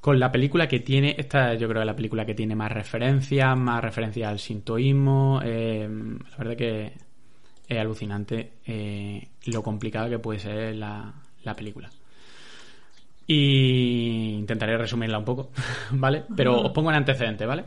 con 0.00 0.18
la 0.20 0.30
película 0.30 0.68
que 0.68 0.80
tiene, 0.80 1.14
esta 1.18 1.54
yo 1.54 1.68
creo 1.68 1.80
que 1.80 1.80
es 1.80 1.86
la 1.86 1.96
película 1.96 2.24
que 2.26 2.34
tiene 2.34 2.54
más 2.54 2.70
referencias, 2.72 3.56
más 3.56 3.82
referencias 3.82 4.28
al 4.30 4.38
sintoísmo, 4.38 5.40
eh, 5.44 5.88
la 6.30 6.36
verdad 6.36 6.56
que 6.56 6.92
es 7.68 7.78
alucinante 7.78 8.52
eh, 8.66 9.26
lo 9.46 9.62
complicado 9.62 10.08
que 10.10 10.18
puede 10.18 10.38
ser 10.38 10.76
la, 10.76 11.12
la 11.44 11.54
película. 11.54 11.90
Y 13.28 14.34
intentaré 14.38 14.78
resumirla 14.78 15.18
un 15.18 15.24
poco, 15.24 15.50
¿vale? 15.92 16.24
Pero 16.36 16.60
os 16.62 16.72
pongo 16.72 16.90
en 16.90 16.96
antecedente, 16.96 17.44
¿vale? 17.44 17.64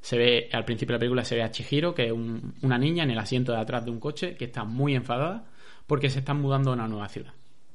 Se 0.00 0.18
ve, 0.18 0.48
al 0.52 0.64
principio 0.64 0.92
de 0.92 0.96
la 0.96 1.00
película 1.00 1.24
se 1.24 1.34
ve 1.34 1.42
a 1.42 1.50
Chihiro, 1.50 1.94
que 1.94 2.06
es 2.06 2.12
un- 2.12 2.54
una 2.62 2.76
niña 2.78 3.04
en 3.04 3.10
el 3.10 3.18
asiento 3.18 3.52
de 3.52 3.58
atrás 3.58 3.84
de 3.84 3.90
un 3.90 4.00
coche, 4.00 4.36
que 4.36 4.44
está 4.44 4.64
muy 4.64 4.94
enfadada 4.94 5.44
porque 5.86 6.10
se 6.10 6.18
están 6.18 6.40
mudando 6.40 6.70
a 6.70 6.74
una 6.74 6.86
nueva 6.86 7.08
ciudad, 7.08 7.32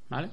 ¿vale? 0.09 0.29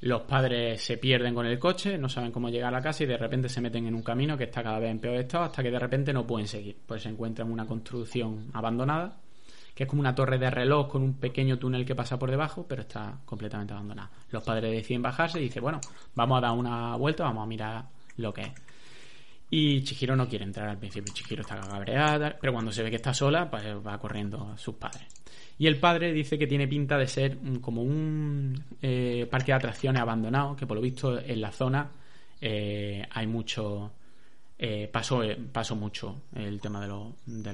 Los 0.00 0.22
padres 0.22 0.82
se 0.82 0.98
pierden 0.98 1.34
con 1.34 1.46
el 1.46 1.58
coche, 1.58 1.96
no 1.96 2.08
saben 2.08 2.30
cómo 2.30 2.50
llegar 2.50 2.68
a 2.68 2.76
la 2.78 2.82
casa 2.82 3.04
y 3.04 3.06
de 3.06 3.16
repente 3.16 3.48
se 3.48 3.62
meten 3.62 3.86
en 3.86 3.94
un 3.94 4.02
camino 4.02 4.36
que 4.36 4.44
está 4.44 4.62
cada 4.62 4.78
vez 4.78 4.90
en 4.90 4.98
peor 4.98 5.16
estado 5.16 5.44
hasta 5.44 5.62
que 5.62 5.70
de 5.70 5.78
repente 5.78 6.12
no 6.12 6.26
pueden 6.26 6.46
seguir. 6.46 6.76
Pues 6.86 7.02
se 7.02 7.08
encuentran 7.08 7.48
en 7.48 7.54
una 7.54 7.66
construcción 7.66 8.50
abandonada, 8.52 9.16
que 9.74 9.84
es 9.84 9.88
como 9.88 10.00
una 10.00 10.14
torre 10.14 10.38
de 10.38 10.50
reloj 10.50 10.88
con 10.88 11.02
un 11.02 11.14
pequeño 11.14 11.58
túnel 11.58 11.86
que 11.86 11.94
pasa 11.94 12.18
por 12.18 12.30
debajo, 12.30 12.66
pero 12.68 12.82
está 12.82 13.20
completamente 13.24 13.72
abandonada. 13.72 14.10
Los 14.30 14.42
padres 14.42 14.70
deciden 14.70 15.00
bajarse 15.00 15.40
y 15.40 15.44
dicen, 15.44 15.62
bueno, 15.62 15.80
vamos 16.14 16.38
a 16.38 16.40
dar 16.42 16.52
una 16.52 16.94
vuelta, 16.96 17.24
vamos 17.24 17.44
a 17.44 17.46
mirar 17.46 17.84
lo 18.18 18.34
que 18.34 18.42
es. 18.42 18.52
Y 19.48 19.82
Chihiro 19.82 20.14
no 20.14 20.28
quiere 20.28 20.44
entrar 20.44 20.68
al 20.68 20.78
principio. 20.78 21.14
Chihiro 21.14 21.40
está 21.40 21.58
cabreada, 21.58 22.36
pero 22.38 22.52
cuando 22.52 22.70
se 22.70 22.82
ve 22.82 22.90
que 22.90 22.96
está 22.96 23.14
sola, 23.14 23.50
pues 23.50 23.64
va 23.64 23.98
corriendo 23.98 24.50
a 24.52 24.58
sus 24.58 24.74
padres. 24.74 25.15
Y 25.58 25.66
el 25.66 25.78
padre 25.78 26.12
dice 26.12 26.38
que 26.38 26.46
tiene 26.46 26.68
pinta 26.68 26.98
de 26.98 27.06
ser 27.06 27.38
como 27.60 27.82
un 27.82 28.62
eh, 28.82 29.26
parque 29.30 29.52
de 29.52 29.56
atracciones 29.56 30.02
abandonado, 30.02 30.54
que 30.54 30.66
por 30.66 30.76
lo 30.76 30.82
visto 30.82 31.18
en 31.18 31.40
la 31.40 31.50
zona 31.50 31.90
eh, 32.40 33.06
hay 33.10 33.26
mucho. 33.26 33.92
Eh, 34.58 34.88
pasó, 34.90 35.22
eh, 35.22 35.36
pasó 35.52 35.76
mucho 35.76 36.22
el 36.34 36.60
tema 36.62 36.80
de 36.80 36.88
los, 36.88 37.14
de 37.26 37.52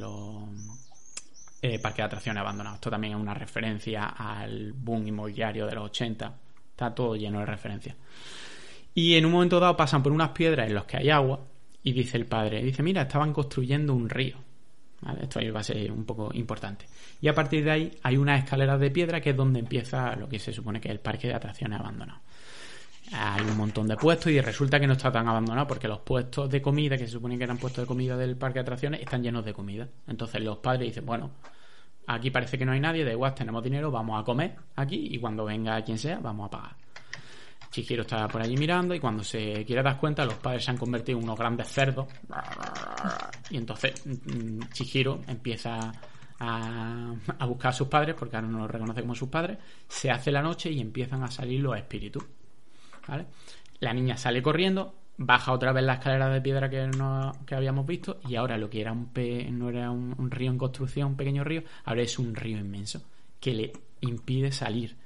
eh, 1.63 1.79
parques 1.79 1.99
de 1.99 2.03
atracciones 2.03 2.41
abandonados. 2.41 2.77
Esto 2.77 2.91
también 2.91 3.15
es 3.15 3.21
una 3.21 3.35
referencia 3.35 4.07
al 4.07 4.73
boom 4.73 5.07
inmobiliario 5.07 5.67
de 5.67 5.75
los 5.75 5.85
80. 5.87 6.35
Está 6.71 6.95
todo 6.95 7.17
lleno 7.17 7.41
de 7.41 7.47
referencias. 7.47 7.97
Y 8.95 9.15
en 9.15 9.27
un 9.27 9.33
momento 9.33 9.59
dado 9.59 9.77
pasan 9.77 10.03
por 10.03 10.13
unas 10.13 10.31
piedras 10.31 10.69
en 10.69 10.75
las 10.75 10.85
que 10.85 10.99
hay 10.99 11.11
agua 11.11 11.41
y 11.83 11.93
dice 11.93 12.17
el 12.17 12.27
padre, 12.27 12.63
dice, 12.63 12.83
mira, 12.83 13.03
estaban 13.03 13.33
construyendo 13.33 13.95
un 13.95 14.09
río. 14.09 14.37
Esto 15.21 15.41
ahí 15.41 15.51
va 15.51 15.61
a 15.61 15.65
ser 15.65 15.91
un 15.91 16.05
poco 16.05 16.31
importante. 16.35 16.87
Y 17.21 17.29
a 17.29 17.35
partir 17.35 17.65
de 17.65 17.71
ahí 17.71 17.99
hay 18.03 18.17
unas 18.17 18.45
escaleras 18.45 18.79
de 18.79 18.91
piedra 18.91 19.21
que 19.21 19.31
es 19.31 19.37
donde 19.37 19.59
empieza 19.61 20.15
lo 20.17 20.29
que 20.29 20.39
se 20.39 20.53
supone 20.53 20.81
que 20.81 20.89
es 20.89 20.93
el 20.93 21.01
parque 21.01 21.29
de 21.29 21.35
atracciones 21.35 21.81
abandonado. 21.81 22.21
Hay 23.13 23.43
un 23.43 23.57
montón 23.57 23.89
de 23.89 23.97
puestos 23.97 24.33
y 24.33 24.41
resulta 24.41 24.79
que 24.81 24.87
no 24.87 24.95
está 24.95 25.11
tan 25.11 25.29
abandonado 25.29 25.67
porque 25.67 25.89
los 25.89 26.01
puestos 26.01 26.49
de 26.49 26.63
comida, 26.63 26.97
que 26.97 27.07
se 27.07 27.13
supone 27.13 27.37
que 27.37 27.45
eran 27.45 27.59
puestos 27.59 27.83
de 27.83 27.87
comida 27.87 28.17
del 28.17 28.37
parque 28.37 28.61
de 28.61 28.63
atracciones, 28.63 29.01
están 29.01 29.23
llenos 29.23 29.45
de 29.45 29.53
comida. 29.53 29.89
Entonces 30.07 30.41
los 30.41 30.59
padres 30.59 30.89
dicen, 30.89 31.05
bueno, 31.05 31.31
aquí 32.07 32.31
parece 32.31 32.57
que 32.57 32.65
no 32.65 32.73
hay 32.73 32.81
nadie, 32.81 33.05
da 33.05 33.11
igual, 33.11 33.35
tenemos 33.35 33.63
dinero, 33.63 33.91
vamos 33.91 34.21
a 34.21 34.25
comer 34.25 34.55
aquí 34.77 35.09
y 35.11 35.19
cuando 35.19 35.45
venga 35.45 35.83
quien 35.83 35.99
sea, 35.99 36.21
vamos 36.21 36.47
a 36.47 36.51
pagar. 36.51 36.77
Chihiro 37.73 38.03
está 38.03 38.29
por 38.29 38.41
allí 38.43 38.57
mirando 38.57 38.95
y 38.95 39.01
cuando 39.01 39.25
se 39.25 39.65
quiere 39.65 39.83
dar 39.83 39.99
cuenta 39.99 40.25
los 40.25 40.35
padres 40.35 40.65
se 40.65 40.71
han 40.71 40.77
convertido 40.77 41.19
en 41.19 41.25
unos 41.25 41.37
grandes 41.39 41.67
cerdos. 41.69 42.07
Y 43.51 43.57
entonces 43.57 44.07
mm, 44.07 44.61
Chihiro 44.73 45.23
empieza 45.27 45.91
a, 46.39 47.15
buscar 47.47 47.71
a 47.71 47.73
sus 47.73 47.89
padres 47.89 48.15
porque 48.19 48.37
ahora 48.37 48.49
no 48.49 48.59
los 48.59 48.71
reconoce 48.71 49.01
como 49.01 49.15
sus 49.15 49.29
padres 49.29 49.59
se 49.89 50.11
hace 50.11 50.31
la 50.33 50.43
noche 50.43 50.71
y 50.71 50.81
empiezan 50.81 51.23
a 51.23 51.31
salir 51.31 51.61
los 51.61 51.77
espíritus 51.77 52.25
la 53.81 53.93
niña 53.93 54.17
sale 54.17 54.43
corriendo 54.43 54.95
baja 55.19 55.53
otra 55.53 55.73
vez 55.73 55.85
la 55.85 55.95
escalera 55.95 56.29
de 56.29 56.41
piedra 56.41 56.69
que, 56.69 56.87
no, 56.89 57.33
que 57.47 57.55
habíamos 57.55 57.87
visto 57.87 58.19
y 58.29 58.35
ahora 58.37 58.57
lo 58.59 58.69
que 58.71 58.81
era 58.81 58.93
un 58.93 59.07
pe- 59.13 59.49
no 59.53 59.69
era 59.69 59.91
un 59.91 60.31
río 60.31 60.51
en 60.51 60.59
construcción 60.59 61.09
un 61.09 61.17
pequeño 61.17 61.45
río 61.45 61.63
ahora 61.85 62.03
es 62.03 62.19
un 62.19 62.35
río 62.35 62.59
inmenso 62.59 63.03
que 63.39 63.55
le 63.55 63.73
impide 64.01 64.51
salir 64.53 64.97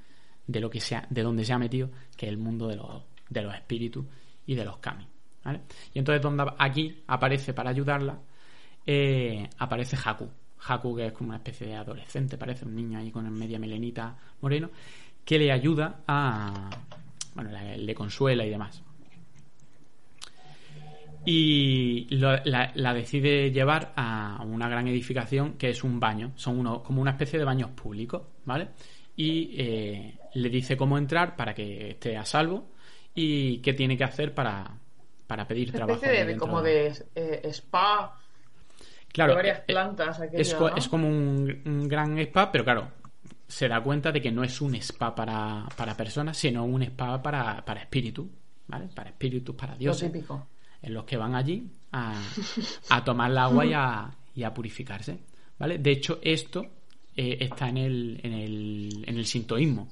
de 0.47 0.59
lo 0.59 0.69
que 0.69 0.79
sea, 0.79 1.05
de 1.09 1.21
donde 1.21 1.43
se 1.43 1.53
ha 1.53 1.59
metido, 1.59 1.89
que 2.15 2.25
es 2.25 2.31
el 2.31 2.37
mundo 2.37 2.67
de 2.67 2.77
los, 2.77 3.03
de 3.29 3.41
los 3.41 3.53
espíritus 3.53 4.05
y 4.45 4.55
de 4.55 4.65
los 4.65 4.77
kami. 4.77 5.07
Y 5.93 5.99
entonces 5.99 6.25
aquí 6.57 7.03
aparece 7.07 7.53
para 7.53 7.69
ayudarla, 7.69 8.19
eh, 8.85 9.47
aparece 9.57 9.97
Haku. 10.03 10.29
Haku, 10.67 10.95
que 10.95 11.07
es 11.07 11.13
como 11.13 11.29
una 11.29 11.37
especie 11.37 11.67
de 11.67 11.75
adolescente, 11.75 12.37
parece 12.37 12.65
un 12.65 12.75
niño 12.75 12.99
ahí 12.99 13.11
con 13.11 13.31
media 13.31 13.59
melenita 13.59 14.17
moreno, 14.41 14.69
que 15.23 15.37
le 15.37 15.51
ayuda 15.51 16.01
a. 16.07 16.69
Bueno, 17.35 17.51
le, 17.51 17.93
consuela 17.93 18.45
y 18.45 18.49
demás. 18.49 18.83
Y 21.25 22.07
la 22.09 22.93
decide 22.93 23.51
llevar 23.51 23.93
a 23.95 24.43
una 24.45 24.69
gran 24.69 24.87
edificación 24.87 25.53
que 25.53 25.69
es 25.69 25.83
un 25.83 25.99
baño. 25.99 26.31
Son 26.35 26.57
uno, 26.57 26.81
como 26.81 27.01
una 27.01 27.11
especie 27.11 27.37
de 27.37 27.45
baños 27.45 27.69
públicos, 27.71 28.23
¿vale? 28.45 28.69
Y 29.17 29.53
eh, 29.57 30.17
le 30.37 30.49
dice 30.49 30.77
cómo 30.77 30.97
entrar 30.97 31.35
para 31.35 31.53
que 31.53 31.91
esté 31.91 32.15
a 32.17 32.25
salvo 32.25 32.69
y 33.13 33.57
qué 33.59 33.73
tiene 33.73 33.97
que 33.97 34.03
hacer 34.03 34.33
para, 34.33 34.77
para 35.25 35.47
pedir 35.47 35.69
Una 35.69 35.77
trabajo. 35.77 36.01
especie 36.03 36.25
de, 36.25 36.37
como 36.37 36.61
de 36.61 36.93
eh, 37.15 37.41
spa, 37.51 38.19
Claro, 39.11 39.31
de 39.31 39.35
varias 39.37 39.59
eh, 39.59 39.63
plantas. 39.67 40.19
aquello, 40.19 40.39
es, 40.41 40.55
es 40.77 40.87
como 40.87 41.07
un, 41.07 41.61
un 41.65 41.87
gran 41.87 42.17
spa, 42.19 42.51
pero 42.51 42.63
claro, 42.63 42.91
se 43.47 43.67
da 43.67 43.81
cuenta 43.81 44.11
de 44.11 44.21
que 44.21 44.31
no 44.31 44.43
es 44.43 44.61
un 44.61 44.75
spa 44.75 45.15
para, 45.15 45.65
para 45.75 45.95
personas, 45.95 46.37
sino 46.37 46.65
un 46.65 46.83
spa 46.83 47.21
para, 47.21 47.63
para 47.65 47.81
espíritus, 47.81 48.27
¿vale? 48.67 48.87
Para 48.93 49.09
espíritus, 49.09 49.55
para 49.55 49.73
Lo 49.73 49.79
dioses, 49.79 50.11
típico. 50.11 50.47
en 50.81 50.93
los 50.93 51.05
que 51.05 51.17
van 51.17 51.33
allí 51.35 51.71
a, 51.93 52.21
a 52.89 53.03
tomar 53.03 53.31
el 53.31 53.37
agua 53.37 53.65
y 53.65 53.73
a, 53.73 54.11
y 54.35 54.43
a 54.43 54.53
purificarse, 54.53 55.17
¿vale? 55.57 55.79
De 55.79 55.91
hecho, 55.91 56.19
esto 56.21 56.63
eh, 57.15 57.37
está 57.39 57.69
en 57.69 57.77
el, 57.77 58.19
en 58.21 58.33
el, 58.33 59.03
en 59.07 59.17
el 59.17 59.25
sintoísmo. 59.25 59.87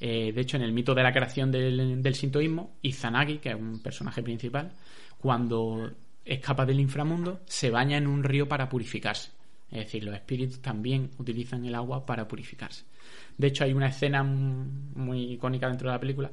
Eh, 0.00 0.32
de 0.32 0.40
hecho, 0.40 0.56
en 0.56 0.62
el 0.62 0.72
mito 0.72 0.94
de 0.94 1.02
la 1.02 1.12
creación 1.12 1.50
del, 1.50 2.14
sintoísmo, 2.14 2.76
Izanagi, 2.82 3.38
que 3.38 3.50
es 3.50 3.54
un 3.54 3.80
personaje 3.82 4.22
principal, 4.22 4.72
cuando 5.18 5.90
escapa 6.24 6.64
del 6.64 6.80
inframundo, 6.80 7.40
se 7.46 7.70
baña 7.70 7.96
en 7.96 8.06
un 8.06 8.22
río 8.22 8.46
para 8.46 8.68
purificarse. 8.68 9.32
Es 9.70 9.84
decir, 9.84 10.04
los 10.04 10.14
espíritus 10.14 10.62
también 10.62 11.10
utilizan 11.18 11.64
el 11.64 11.74
agua 11.74 12.06
para 12.06 12.26
purificarse. 12.26 12.84
De 13.36 13.48
hecho, 13.48 13.64
hay 13.64 13.72
una 13.72 13.88
escena 13.88 14.22
muy 14.22 15.32
icónica 15.32 15.68
dentro 15.68 15.88
de 15.88 15.94
la 15.94 16.00
película 16.00 16.30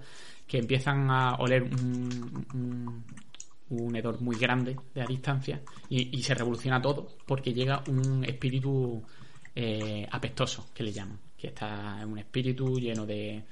que 0.47 0.59
empiezan 0.59 1.09
a 1.09 1.35
oler 1.35 1.63
un, 1.63 3.03
hedor 3.95 4.21
muy 4.21 4.37
grande 4.37 4.75
de 4.93 5.01
a 5.01 5.05
distancia 5.05 5.61
y, 5.89 6.17
y 6.17 6.21
se 6.21 6.33
revoluciona 6.33 6.81
todo 6.81 7.07
porque 7.25 7.53
llega 7.53 7.83
un 7.87 8.23
espíritu 8.23 9.03
eh, 9.57 10.05
apestoso, 10.11 10.67
que 10.73 10.83
le 10.83 10.91
llaman, 10.91 11.17
que 11.37 11.47
está 11.47 11.99
en 12.01 12.09
un 12.11 12.17
espíritu 12.19 12.79
lleno 12.79 13.05
de, 13.05 13.43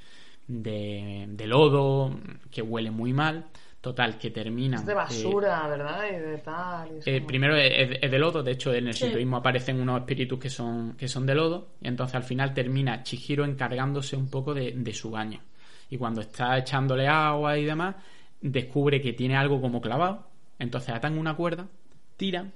de, 0.47 1.25
de 1.29 1.47
lodo, 1.47 2.17
que 2.51 2.61
huele 2.61 2.91
muy 2.91 3.13
mal. 3.13 3.45
Total, 3.81 4.17
que 4.17 4.31
termina. 4.31 4.77
Es 4.77 4.86
de 4.86 4.93
basura, 4.93 5.67
¿verdad? 5.67 6.05
Y 6.09 6.15
de 6.15 6.38
tal. 6.38 6.88
y 6.95 6.99
es 6.99 7.07
Eh, 7.07 7.15
como- 7.17 7.27
primero 7.27 7.57
es, 7.57 7.97
es 8.01 8.09
de 8.11 8.17
lodo, 8.17 8.41
de 8.41 8.51
hecho 8.53 8.73
en 8.73 8.88
el 8.88 8.93
Sí. 8.93 9.03
sintoísmo 9.03 9.36
aparecen 9.36 9.81
unos 9.81 9.99
espíritus 9.99 10.39
que 10.39 10.49
son, 10.49 10.93
que 10.95 11.09
son 11.09 11.25
de 11.25 11.36
lodo, 11.36 11.73
y 11.81 11.89
entonces 11.89 12.15
al 12.15 12.23
final 12.23 12.53
termina 12.53 13.03
Chihiro 13.03 13.43
encargándose 13.43 14.15
un 14.15 14.29
poco 14.29 14.53
de, 14.53 14.71
de 14.71 14.93
su 14.93 15.11
baño. 15.11 15.41
Y 15.89 15.97
cuando 15.97 16.21
está 16.21 16.57
echándole 16.57 17.09
agua 17.09 17.57
y 17.57 17.65
demás, 17.65 17.97
descubre 18.39 19.01
que 19.01 19.11
tiene 19.11 19.36
algo 19.36 19.59
como 19.59 19.81
clavado, 19.81 20.27
entonces 20.59 20.95
atan 20.95 21.17
una 21.17 21.36
cuerda, 21.36 21.67
tiran 22.15 22.53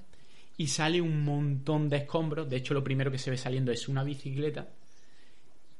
y 0.56 0.68
sale 0.68 1.02
un 1.02 1.24
montón 1.26 1.90
de 1.90 1.98
escombros. 1.98 2.48
De 2.48 2.56
hecho, 2.56 2.72
lo 2.72 2.82
primero 2.82 3.10
que 3.10 3.18
se 3.18 3.30
ve 3.30 3.36
saliendo 3.36 3.70
es 3.70 3.86
una 3.86 4.02
bicicleta 4.02 4.66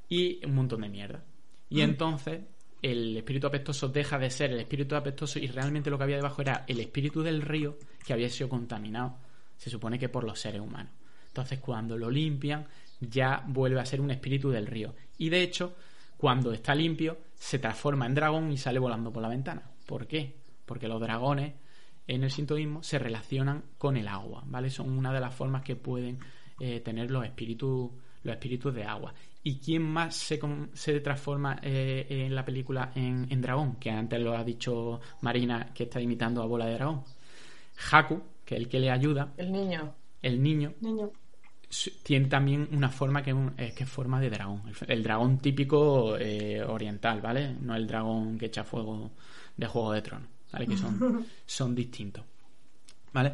y 0.08 0.44
un 0.44 0.54
montón 0.54 0.82
de 0.82 0.88
mierda. 0.88 1.24
Y 1.68 1.82
entonces 1.82 2.40
el 2.80 3.16
espíritu 3.16 3.46
apestoso 3.46 3.88
deja 3.88 4.18
de 4.18 4.30
ser 4.30 4.52
el 4.52 4.60
espíritu 4.60 4.94
apestoso 4.94 5.38
y 5.38 5.48
realmente 5.48 5.90
lo 5.90 5.98
que 5.98 6.04
había 6.04 6.16
debajo 6.16 6.42
era 6.42 6.64
el 6.66 6.80
espíritu 6.80 7.22
del 7.22 7.42
río 7.42 7.76
que 8.06 8.12
había 8.12 8.30
sido 8.30 8.48
contaminado, 8.48 9.16
se 9.56 9.70
supone 9.70 9.98
que 9.98 10.08
por 10.08 10.24
los 10.24 10.40
seres 10.40 10.60
humanos. 10.60 10.92
Entonces 11.26 11.58
cuando 11.58 11.96
lo 11.96 12.10
limpian 12.10 12.66
ya 13.00 13.44
vuelve 13.46 13.80
a 13.80 13.86
ser 13.86 14.00
un 14.00 14.10
espíritu 14.10 14.50
del 14.50 14.66
río. 14.66 14.94
Y 15.18 15.28
de 15.28 15.42
hecho, 15.42 15.74
cuando 16.16 16.52
está 16.52 16.74
limpio, 16.74 17.18
se 17.34 17.58
transforma 17.58 18.06
en 18.06 18.14
dragón 18.14 18.50
y 18.50 18.56
sale 18.56 18.78
volando 18.78 19.12
por 19.12 19.22
la 19.22 19.28
ventana. 19.28 19.62
¿Por 19.86 20.06
qué? 20.06 20.36
Porque 20.64 20.88
los 20.88 21.00
dragones 21.00 21.54
en 22.06 22.24
el 22.24 22.30
sintoísmo 22.30 22.82
se 22.82 22.98
relacionan 22.98 23.64
con 23.76 23.96
el 23.96 24.08
agua, 24.08 24.42
¿vale? 24.46 24.70
Son 24.70 24.90
una 24.90 25.12
de 25.12 25.20
las 25.20 25.34
formas 25.34 25.62
que 25.62 25.76
pueden 25.76 26.18
eh, 26.58 26.80
tener 26.80 27.10
los 27.10 27.24
espíritus 27.24 27.90
los 28.22 28.34
espíritus 28.34 28.74
de 28.74 28.84
agua. 28.84 29.14
¿Y 29.42 29.58
quién 29.60 29.82
más 29.82 30.14
se, 30.16 30.38
se 30.74 31.00
transforma 31.00 31.58
eh, 31.62 32.06
en 32.08 32.34
la 32.34 32.44
película 32.44 32.92
en, 32.94 33.26
en 33.30 33.40
dragón? 33.40 33.76
Que 33.76 33.90
antes 33.90 34.20
lo 34.20 34.36
ha 34.36 34.44
dicho 34.44 35.00
Marina, 35.22 35.72
que 35.72 35.84
está 35.84 36.00
imitando 36.00 36.42
a 36.42 36.46
Bola 36.46 36.66
de 36.66 36.74
Dragón. 36.74 37.02
Haku, 37.90 38.20
que 38.44 38.56
es 38.56 38.60
el 38.62 38.68
que 38.68 38.80
le 38.80 38.90
ayuda, 38.90 39.32
El 39.36 39.52
niño. 39.52 39.94
el 40.22 40.42
niño, 40.42 40.74
tiene 42.02 42.26
también 42.28 42.68
una 42.72 42.88
forma 42.88 43.22
que 43.22 43.30
es, 43.30 43.36
un- 43.36 43.54
es 43.56 43.72
que 43.74 43.84
es 43.84 43.90
forma 43.90 44.20
de 44.20 44.30
dragón. 44.30 44.62
El, 44.66 44.90
el 44.90 45.02
dragón 45.02 45.38
típico 45.38 46.16
eh, 46.18 46.62
oriental, 46.62 47.20
¿vale? 47.20 47.54
No 47.60 47.76
el 47.76 47.86
dragón 47.86 48.38
que 48.38 48.46
echa 48.46 48.64
fuego 48.64 49.10
de 49.56 49.66
Juego 49.66 49.92
de 49.92 50.02
Tronos, 50.02 50.28
¿vale? 50.52 50.66
Que 50.66 50.76
son, 50.76 51.26
son 51.46 51.74
distintos, 51.74 52.24
¿vale? 53.12 53.32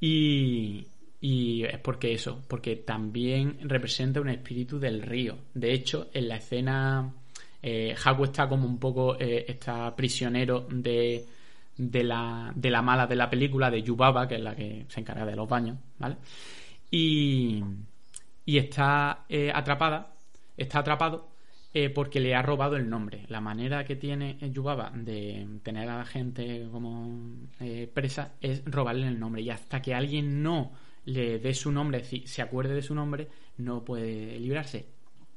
Y, 0.00 0.86
y 1.20 1.64
es 1.64 1.78
porque 1.78 2.12
eso, 2.12 2.42
porque 2.46 2.76
también 2.76 3.58
representa 3.62 4.20
un 4.20 4.28
espíritu 4.28 4.78
del 4.78 5.02
río. 5.02 5.36
De 5.54 5.72
hecho, 5.72 6.08
en 6.12 6.28
la 6.28 6.36
escena, 6.36 7.12
eh, 7.62 7.94
Haku 8.02 8.24
está 8.24 8.48
como 8.48 8.66
un 8.66 8.78
poco, 8.78 9.18
eh, 9.18 9.44
está 9.48 9.94
prisionero 9.96 10.66
de, 10.70 11.24
de, 11.76 12.04
la, 12.04 12.52
de 12.54 12.70
la 12.70 12.82
mala 12.82 13.06
de 13.06 13.16
la 13.16 13.30
película, 13.30 13.70
de 13.70 13.82
Yubaba, 13.82 14.28
que 14.28 14.36
es 14.36 14.42
la 14.42 14.54
que 14.54 14.84
se 14.88 15.00
encarga 15.00 15.24
de 15.24 15.36
los 15.36 15.48
baños, 15.48 15.78
¿vale? 15.98 16.16
Y, 16.90 17.62
y 18.44 18.58
está 18.58 19.24
eh, 19.28 19.50
atrapada, 19.52 20.14
está 20.56 20.80
atrapado 20.80 21.28
eh, 21.74 21.90
porque 21.90 22.20
le 22.20 22.34
ha 22.34 22.40
robado 22.40 22.76
el 22.76 22.88
nombre. 22.88 23.24
La 23.28 23.40
manera 23.40 23.84
que 23.84 23.96
tiene 23.96 24.38
Yubaba 24.50 24.90
de 24.94 25.46
tener 25.62 25.88
a 25.90 25.98
la 25.98 26.04
gente 26.06 26.66
como 26.72 27.34
eh, 27.60 27.90
presa 27.92 28.32
es 28.40 28.64
robarle 28.64 29.08
el 29.08 29.20
nombre. 29.20 29.42
Y 29.42 29.50
hasta 29.50 29.82
que 29.82 29.94
alguien 29.94 30.42
no 30.42 30.72
le 31.06 31.38
dé 31.38 31.54
su 31.54 31.72
nombre, 31.72 32.04
se 32.04 32.42
acuerde 32.42 32.74
de 32.74 32.82
su 32.82 32.94
nombre, 32.94 33.28
no 33.58 33.84
puede 33.84 34.38
librarse. 34.38 34.86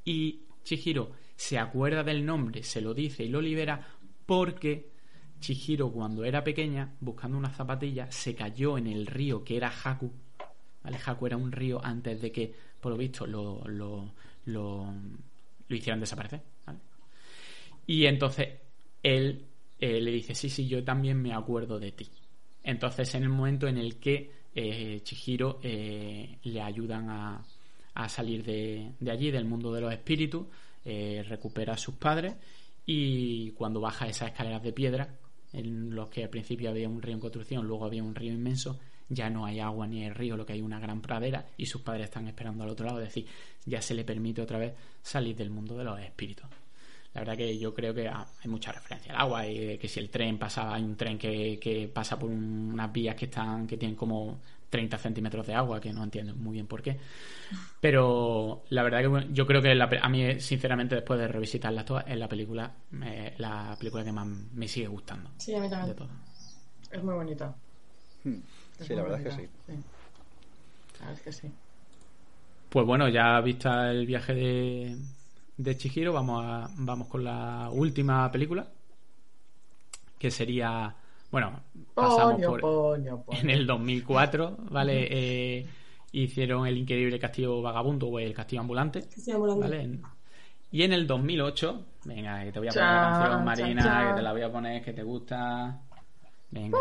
Y 0.04 0.42
Chihiro 0.64 1.12
se 1.36 1.58
acuerda 1.58 2.04
del 2.04 2.26
nombre, 2.26 2.64
se 2.64 2.82
lo 2.82 2.94
dice 2.94 3.24
y 3.24 3.30
lo 3.30 3.42
libera 3.42 3.88
porque 4.26 4.90
Chihiro 5.40 5.92
cuando 5.92 6.26
era 6.26 6.44
pequeña, 6.44 6.96
buscando 7.00 7.38
unas 7.38 7.56
zapatillas, 7.56 8.14
se 8.14 8.36
cayó 8.36 8.78
en 8.78 8.88
el 8.88 9.06
río 9.06 9.44
que 9.44 9.58
era 9.58 9.72
Haku. 9.72 10.12
¿Vale? 10.84 10.98
Haku 11.06 11.28
era 11.28 11.38
un 11.38 11.52
río 11.52 11.84
antes 11.84 12.22
de 12.22 12.32
que, 12.32 12.54
por 12.80 12.92
lo 12.92 12.98
visto, 12.98 13.26
lo, 13.26 13.64
lo, 13.68 14.12
lo, 14.46 14.94
lo 15.68 15.76
hicieran 15.76 16.00
desaparecer. 16.00 16.42
Y 17.86 18.06
entonces 18.06 18.50
él 19.02 19.46
eh, 19.80 20.02
le 20.02 20.12
dice, 20.12 20.36
sí, 20.36 20.50
sí, 20.50 20.68
yo 20.68 20.84
también 20.84 21.22
me 21.22 21.34
acuerdo 21.34 21.80
de 21.80 21.92
ti. 21.92 22.08
Entonces, 22.64 23.16
en 23.16 23.24
el 23.24 23.30
momento 23.30 23.68
en 23.68 23.78
el 23.78 23.98
que 23.98 24.39
eh, 24.54 25.02
Chihiro 25.04 25.60
eh, 25.64 26.38
le 26.44 26.62
ayudan 26.62 27.10
a, 27.10 27.46
salir 28.08 28.44
de, 28.44 28.94
de 28.98 29.12
allí, 29.12 29.30
del 29.30 29.44
mundo 29.44 29.74
de 29.74 29.82
los 29.82 29.92
espíritus, 29.92 30.48
eh, 30.86 31.24
recupera 31.28 31.74
a 31.74 31.78
sus 31.78 31.96
padres 31.96 32.34
y 32.86 33.52
cuando 33.52 33.82
baja 33.82 34.08
esas 34.08 34.30
escaleras 34.30 34.64
de 34.64 34.72
piedra, 34.72 35.18
en 35.52 35.94
los 35.94 36.08
que 36.10 36.24
al 36.24 36.30
principio 36.30 36.70
había 36.70 36.88
un 36.88 37.02
río 37.02 37.16
en 37.16 37.20
construcción, 37.20 37.68
luego 37.68 37.86
había 37.86 38.02
un 38.02 38.16
río 38.16 38.32
inmenso, 38.32 38.80
ya 39.10 39.30
no 39.30 39.46
hay 39.46 39.60
agua 39.60 39.86
ni 39.88 40.04
hay 40.04 40.12
río, 40.12 40.38
lo 40.38 40.46
que 40.46 40.54
hay 40.54 40.62
una 40.62 40.80
gran 40.80 41.02
pradera 41.02 41.46
y 41.58 41.66
sus 41.66 41.82
padres 41.82 42.06
están 42.06 42.28
esperando 42.28 42.64
al 42.64 42.70
otro 42.70 42.86
lado, 42.86 43.00
es 43.02 43.08
decir, 43.08 43.28
ya 43.66 43.82
se 43.82 43.94
le 43.94 44.06
permite 44.06 44.42
otra 44.42 44.60
vez 44.60 44.74
salir 45.02 45.36
del 45.36 45.50
mundo 45.50 45.76
de 45.78 45.84
los 45.84 46.00
espíritus. 46.00 46.48
La 47.20 47.26
verdad 47.26 47.38
que 47.38 47.58
yo 47.60 47.74
creo 47.74 47.94
que 47.94 48.08
ah, 48.08 48.26
hay 48.42 48.50
mucha 48.50 48.72
referencia 48.72 49.12
al 49.14 49.20
agua 49.20 49.46
y 49.46 49.60
de 49.60 49.78
que 49.80 49.90
si 49.90 50.00
el 50.00 50.10
tren 50.10 50.38
pasa, 50.40 50.74
hay 50.74 50.84
un 50.84 50.96
tren 50.96 51.18
que, 51.18 51.60
que 51.60 51.90
pasa 51.94 52.18
por 52.18 52.30
un- 52.30 52.72
unas 52.74 52.92
vías 52.94 53.16
que 53.16 53.26
están 53.26 53.68
que 53.68 53.76
tienen 53.78 53.98
como 53.98 54.40
30 54.70 54.98
centímetros 54.98 55.46
de 55.46 55.54
agua, 55.54 55.82
que 55.82 55.92
no 55.92 56.04
entiendo 56.04 56.34
muy 56.36 56.54
bien 56.54 56.68
por 56.68 56.82
qué. 56.82 56.98
Pero 57.82 58.64
la 58.70 58.84
verdad 58.84 59.02
que 59.02 59.08
bueno, 59.08 59.28
yo 59.32 59.46
creo 59.48 59.62
que 59.62 59.76
la 59.76 59.90
a 60.02 60.10
mí, 60.10 60.40
sinceramente, 60.40 60.96
después 60.96 61.20
de 61.20 61.28
revisitarlas 61.28 61.86
todas, 61.86 62.06
es 62.08 62.18
la 62.18 62.28
película, 62.30 62.72
eh, 63.04 63.34
la 63.38 63.76
película 63.80 64.04
que 64.04 64.12
más 64.12 64.28
me 64.28 64.68
sigue 64.68 64.88
gustando. 64.88 65.30
Sí, 65.38 65.56
a 65.56 65.60
mí 65.60 65.70
De 65.70 65.70
también. 65.70 66.10
Es 66.92 67.04
muy 67.04 67.14
bonita. 67.16 67.56
Hmm. 68.24 68.40
Sí, 68.80 68.96
la 68.96 69.04
verdad 69.04 69.20
es 69.20 69.24
que 69.26 69.32
bonita, 69.32 69.44
sí. 69.44 69.50
La 71.00 71.08
verdad 71.08 71.14
es 71.18 71.22
que 71.24 71.32
sí. 71.32 71.52
Pues 72.70 72.86
bueno, 72.86 73.08
ya 73.10 73.40
vista 73.42 73.90
el 73.92 74.06
viaje 74.06 74.34
de, 74.34 74.98
de 75.60 75.76
Chihiro, 75.78 76.14
vamos, 76.14 76.42
a, 76.46 76.70
vamos 76.78 77.08
con 77.08 77.22
la 77.24 77.70
última 77.72 78.32
película, 78.32 78.66
que 80.18 80.32
sería, 80.32 80.96
bueno, 81.32 81.60
pasamos 81.94 82.36
Poño, 82.36 82.48
por, 82.50 82.62
poño, 82.62 83.22
poño. 83.24 83.40
en 83.42 83.50
el 83.50 83.68
2004, 83.68 84.56
¿vale? 84.72 85.08
Eh, 85.12 85.68
hicieron 86.14 86.66
El 86.66 86.78
Increíble 86.78 87.20
Castillo 87.20 87.62
Vagabundo 87.62 88.08
o 88.08 88.20
El 88.20 88.34
Castillo 88.34 88.62
Ambulante. 88.62 89.04
¿vale? 89.60 89.82
En- 89.82 90.02
Y 90.72 90.84
en 90.84 90.94
el 90.94 91.06
2008, 91.08 91.86
venga, 92.06 92.44
que 92.46 92.52
te 92.54 92.60
voy 92.60 92.68
a 92.70 92.72
poner 92.72 92.86
Chan, 92.88 93.04
la 93.04 93.20
canción, 93.30 93.46
Marina, 93.46 93.84
chan. 93.84 94.08
que 94.10 94.14
te 94.16 94.22
la 94.22 94.32
voy 94.32 94.42
a 94.44 94.52
poner, 94.52 94.84
que 94.84 94.94
te 94.94 95.04
gusta. 95.04 95.82
Venga. 96.52 96.78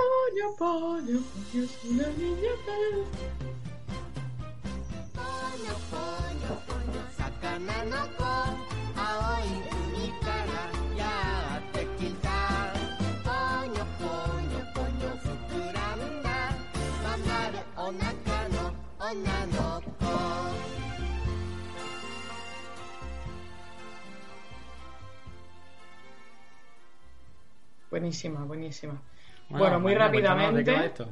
Buenísima, 27.90 28.44
buenísima. 28.44 29.00
Bueno, 29.48 29.80
muy 29.80 29.94
Marina, 29.94 30.10
cuéntanos 30.10 30.54
¿de 30.54 30.64
qué 30.64 30.70
va 30.70 30.76
rápidamente. 30.78 31.02
esto? 31.02 31.08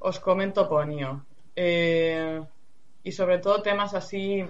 Os 0.00 0.20
comento 0.20 0.68
Ponio. 0.68 1.24
Eh, 1.56 2.40
y 3.02 3.12
sobre 3.12 3.38
todo 3.38 3.62
temas 3.62 3.94
así 3.94 4.44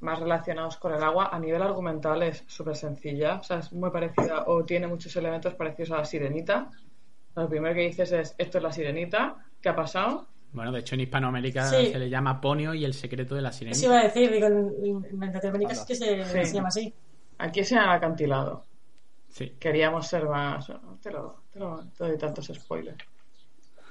más 0.00 0.18
relacionados 0.20 0.76
con 0.76 0.92
el 0.94 1.02
agua. 1.02 1.30
A 1.32 1.38
nivel 1.38 1.62
argumental 1.62 2.22
es 2.22 2.44
súper 2.46 2.76
sencilla. 2.76 3.36
O 3.36 3.42
sea, 3.42 3.58
es 3.58 3.72
muy 3.72 3.90
parecida 3.90 4.44
o 4.46 4.64
tiene 4.64 4.86
muchos 4.86 5.14
elementos 5.16 5.54
parecidos 5.54 5.92
a 5.92 5.96
la 5.98 6.04
sirenita. 6.04 6.70
Lo 7.34 7.48
primero 7.48 7.74
que 7.74 7.82
dices 7.82 8.12
es, 8.12 8.34
esto 8.38 8.58
es 8.58 8.64
la 8.64 8.72
sirenita. 8.72 9.36
¿Qué 9.60 9.68
ha 9.70 9.76
pasado? 9.76 10.26
Bueno, 10.52 10.72
de 10.72 10.80
hecho 10.80 10.94
en 10.94 11.02
Hispanoamérica 11.02 11.64
Sí. 11.64 11.90
se 11.92 11.98
le 11.98 12.08
llama 12.08 12.40
Ponio 12.40 12.72
y 12.74 12.84
el 12.84 12.94
secreto 12.94 13.34
de 13.34 13.42
la 13.42 13.52
sirenita. 13.52 13.78
Eso 13.78 13.86
iba 13.86 14.00
a 14.00 14.04
decir, 14.04 14.30
digo, 14.30 14.46
en, 14.46 15.70
es 15.70 15.84
que 15.84 15.94
se, 15.94 16.24
Sí. 16.24 16.44
se 16.46 16.54
llama 16.54 16.68
así. 16.68 16.94
Aquí 17.38 17.64
se 17.64 17.74
llama 17.74 17.94
acantilado. 17.94 18.64
Sí. 19.36 19.46
Queríamos 19.60 20.06
ser 20.08 20.24
más... 20.26 20.66
Te 21.02 21.10
lo, 21.10 21.44
te 21.52 21.58
lo 21.60 21.82
doy 21.98 22.16
tantos 22.18 22.46
spoilers. 22.54 23.04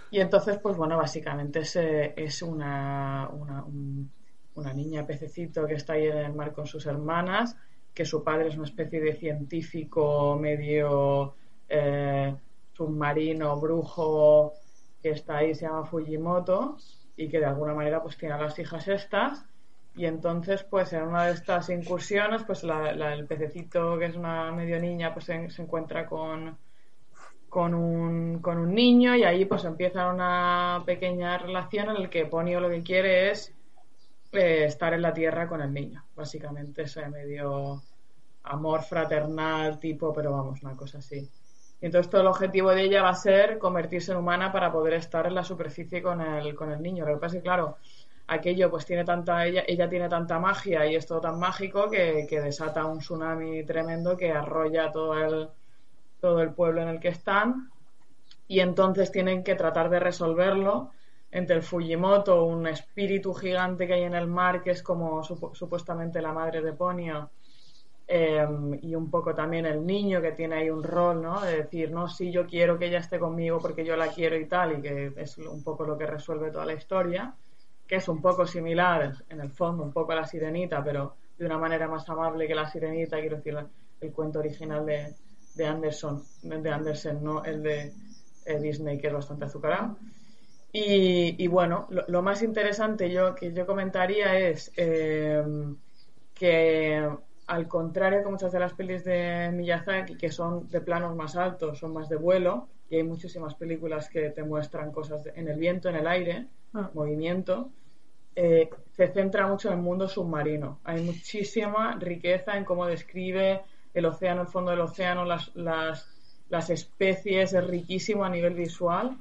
Y 0.09 0.19
entonces, 0.19 0.59
pues 0.59 0.77
bueno, 0.77 0.97
básicamente 0.97 1.59
es, 1.59 1.75
es 1.75 2.41
una, 2.41 3.29
una, 3.33 3.63
un- 3.65 4.11
una 4.55 4.73
niña 4.73 5.05
pececito 5.05 5.67
que 5.67 5.73
está 5.75 5.93
ahí 5.93 6.05
en 6.07 6.17
el 6.17 6.33
mar 6.33 6.53
con 6.53 6.65
sus 6.65 6.85
hermanas, 6.85 7.57
que 7.93 8.05
su 8.05 8.23
padre 8.23 8.47
es 8.49 8.55
una 8.55 8.65
especie 8.67 9.01
de 9.01 9.15
científico 9.15 10.37
medio 10.39 11.35
eh, 11.67 12.35
submarino, 12.73 13.59
brujo, 13.59 14.53
que 15.01 15.09
está 15.11 15.37
ahí, 15.37 15.53
se 15.55 15.65
llama 15.65 15.85
Fujimoto, 15.85 16.77
y 17.17 17.29
que 17.29 17.39
de 17.39 17.45
alguna 17.45 17.73
manera 17.73 18.01
pues 18.01 18.17
tiene 18.17 18.35
a 18.35 18.41
las 18.41 18.57
hijas 18.59 18.87
estas. 18.87 19.45
Y 19.95 20.05
entonces, 20.05 20.63
pues 20.63 20.93
en 20.93 21.03
una 21.03 21.25
de 21.25 21.33
estas 21.33 21.69
incursiones, 21.69 22.43
pues 22.45 22.63
la- 22.63 22.93
la- 22.93 23.13
el 23.13 23.25
pececito, 23.27 23.97
que 23.97 24.05
es 24.05 24.15
una 24.15 24.51
medio 24.51 24.79
niña, 24.79 25.13
pues 25.13 25.25
se, 25.25 25.49
se 25.49 25.61
encuentra 25.63 26.05
con, 26.05 26.57
con 27.49 27.73
un, 27.75 28.41
con 28.41 28.57
un 28.59 28.73
niño 28.75 29.15
y 29.15 29.23
ahí 29.23 29.45
pues 29.45 29.65
empieza 29.65 30.09
una 30.11 30.83
pequeña 30.85 31.37
relación 31.37 31.89
en 31.91 32.03
la 32.03 32.09
que 32.09 32.25
Ponio 32.27 32.59
lo 32.59 32.69
que 32.69 32.83
quiere 32.83 33.31
es 33.31 33.55
eh, 34.33 34.65
estar 34.65 34.93
en 34.93 35.01
la 35.03 35.13
tierra 35.13 35.47
con 35.47 35.61
el 35.61 35.73
niño. 35.73 36.05
Básicamente 36.15 36.83
ese 36.83 37.07
medio 37.09 37.83
amor 38.43 38.83
fraternal 38.83 39.79
tipo, 39.79 40.13
pero 40.13 40.31
vamos, 40.31 40.61
una 40.63 40.75
cosa 40.75 40.99
así. 40.99 41.29
Y 41.81 41.85
entonces 41.87 42.09
todo 42.09 42.21
el 42.21 42.27
objetivo 42.27 42.71
de 42.71 42.83
ella 42.83 43.03
va 43.03 43.09
a 43.09 43.15
ser 43.15 43.57
convertirse 43.59 44.11
en 44.11 44.17
humana 44.19 44.51
para 44.51 44.71
poder 44.71 44.93
estar 44.93 45.25
en 45.27 45.35
la 45.35 45.43
superficie 45.43 46.01
con 46.01 46.21
el, 46.21 46.55
con 46.55 46.71
el 46.71 46.81
niño. 46.81 47.05
Lo 47.05 47.15
que 47.15 47.19
pasa 47.21 47.37
es 47.37 47.41
que, 47.41 47.47
claro, 47.47 47.77
aquello 48.27 48.69
pues 48.71 48.85
tiene 48.85 49.03
tanta, 49.05 49.45
ella, 49.45 49.63
ella 49.67 49.89
tiene 49.89 50.09
tanta 50.09 50.39
magia 50.39 50.85
y 50.87 50.95
es 50.95 51.05
todo 51.07 51.21
tan 51.21 51.39
mágico 51.39 51.89
que, 51.89 52.25
que 52.29 52.41
desata 52.41 52.85
un 52.85 52.99
tsunami 52.99 53.65
tremendo 53.65 54.17
que 54.17 54.31
arrolla 54.31 54.91
todo 54.91 55.13
el, 55.17 55.49
todo 56.19 56.41
el 56.41 56.53
pueblo 56.53 56.81
en 56.83 56.89
el 56.89 56.99
que 56.99 57.09
están 57.09 57.71
y 58.47 58.59
entonces 58.59 59.11
tienen 59.11 59.43
que 59.43 59.55
tratar 59.55 59.89
de 59.89 59.99
resolverlo 59.99 60.91
entre 61.31 61.55
el 61.57 61.63
Fujimoto, 61.63 62.45
un 62.45 62.67
espíritu 62.67 63.33
gigante 63.33 63.87
que 63.87 63.93
hay 63.93 64.03
en 64.03 64.15
el 64.15 64.27
mar 64.27 64.61
que 64.63 64.71
es 64.71 64.83
como 64.83 65.21
supu- 65.23 65.53
supuestamente 65.55 66.21
la 66.21 66.31
madre 66.33 66.61
de 66.61 66.73
Ponio 66.73 67.31
eh, 68.07 68.45
y 68.81 68.95
un 68.95 69.09
poco 69.09 69.33
también 69.35 69.65
el 69.65 69.85
niño 69.85 70.21
que 70.21 70.31
tiene 70.33 70.55
ahí 70.57 70.69
un 70.69 70.83
rol, 70.83 71.21
¿no? 71.21 71.41
De 71.41 71.63
decir, 71.63 71.91
no, 71.91 72.07
sí, 72.07 72.31
yo 72.31 72.45
quiero 72.45 72.77
que 72.77 72.87
ella 72.87 72.99
esté 72.99 73.19
conmigo 73.19 73.59
porque 73.61 73.83
yo 73.85 73.95
la 73.97 74.09
quiero 74.09 74.37
y 74.37 74.47
tal, 74.47 74.79
y 74.79 74.81
que 74.81 75.13
es 75.17 75.37
un 75.39 75.63
poco 75.63 75.85
lo 75.85 75.97
que 75.97 76.05
resuelve 76.07 76.51
toda 76.51 76.65
la 76.65 76.73
historia, 76.73 77.35
que 77.87 77.95
es 77.97 78.07
un 78.07 78.21
poco 78.21 78.45
similar, 78.45 79.13
en 79.29 79.39
el 79.41 79.51
fondo, 79.51 79.83
un 79.83 79.93
poco 79.93 80.11
a 80.11 80.15
la 80.15 80.25
sirenita, 80.25 80.83
pero 80.83 81.15
de 81.37 81.45
una 81.45 81.57
manera 81.57 81.87
más 81.87 82.07
amable 82.09 82.47
que 82.47 82.55
la 82.55 82.67
sirenita, 82.67 83.19
quiero 83.19 83.37
decir, 83.37 83.57
el 84.01 84.11
cuento 84.11 84.39
original 84.39 84.85
de, 84.85 85.13
de 85.55 85.65
Anderson, 85.65 86.23
de 86.41 86.71
Andersen, 86.71 87.23
no 87.23 87.43
el 87.43 87.63
de 87.63 87.93
eh, 88.45 88.59
Disney, 88.59 88.97
que 88.97 89.07
es 89.07 89.13
bastante 89.13 89.45
azucarado. 89.45 89.97
Y, 90.77 91.47
bueno, 91.47 91.87
lo, 91.89 92.21
más 92.21 92.41
interesante 92.41 93.09
yo 93.09 93.33
que 93.33 93.53
yo 93.53 93.65
comentaría 93.65 94.37
es 94.37 94.73
eh, 94.75 95.41
que 96.33 97.09
al 97.47 97.67
contrario 97.69 98.23
que 98.23 98.29
muchas 98.29 98.51
de 98.51 98.59
las 98.59 98.73
pelis 98.73 99.05
de 99.05 99.51
Miyazaki, 99.53 100.17
que 100.17 100.31
son 100.31 100.67
de 100.67 100.81
planos 100.81 101.15
más 101.15 101.37
altos, 101.37 101.79
son 101.79 101.93
más 101.93 102.09
de 102.09 102.17
vuelo, 102.17 102.67
y 102.89 102.97
hay 102.97 103.03
muchísimas 103.03 103.55
películas 103.55 104.09
que 104.09 104.31
te 104.31 104.43
muestran 104.43 104.91
cosas 104.91 105.25
en 105.33 105.47
el 105.47 105.57
viento, 105.57 105.87
en 105.87 105.95
el 105.95 106.07
aire. 106.07 106.47
Movimiento, 106.93 107.69
eh, 108.35 108.69
se 108.91 109.07
centra 109.07 109.47
mucho 109.47 109.69
en 109.69 109.75
el 109.75 109.81
mundo 109.81 110.07
submarino. 110.07 110.79
Hay 110.83 111.01
muchísima 111.01 111.95
riqueza 111.95 112.57
en 112.57 112.65
cómo 112.65 112.85
describe 112.85 113.61
el 113.93 114.05
océano, 114.05 114.41
el 114.41 114.47
fondo 114.47 114.71
del 114.71 114.81
océano, 114.81 115.25
las, 115.25 115.55
las, 115.55 116.07
las 116.49 116.69
especies, 116.69 117.53
es 117.53 117.67
riquísimo 117.67 118.25
a 118.25 118.29
nivel 118.29 118.53
visual 118.53 119.17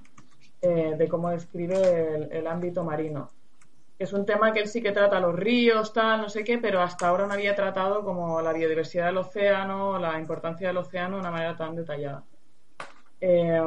eh, 0.60 0.94
de 0.96 1.08
cómo 1.08 1.30
describe 1.30 2.28
el, 2.30 2.46
ámbito 2.46 2.84
marino. 2.84 3.30
Es 3.98 4.12
un 4.12 4.26
tema 4.26 4.52
que 4.52 4.60
él 4.60 4.68
sí 4.68 4.82
que 4.82 4.92
trata 4.92 5.20
los 5.20 5.34
ríos, 5.34 5.92
tal, 5.92 6.22
no 6.22 6.28
sé 6.28 6.42
qué, 6.42 6.58
pero 6.58 6.80
hasta 6.80 7.08
ahora 7.08 7.26
no 7.26 7.34
había 7.34 7.54
tratado 7.54 8.02
como 8.02 8.40
la 8.40 8.52
biodiversidad 8.52 9.06
del 9.06 9.18
océano, 9.18 9.98
la 9.98 10.18
importancia 10.18 10.68
del 10.68 10.78
océano 10.78 11.16
de 11.16 11.20
una 11.20 11.30
manera 11.30 11.56
tan 11.56 11.76
detallada. 11.76 12.24
Eh, 13.20 13.62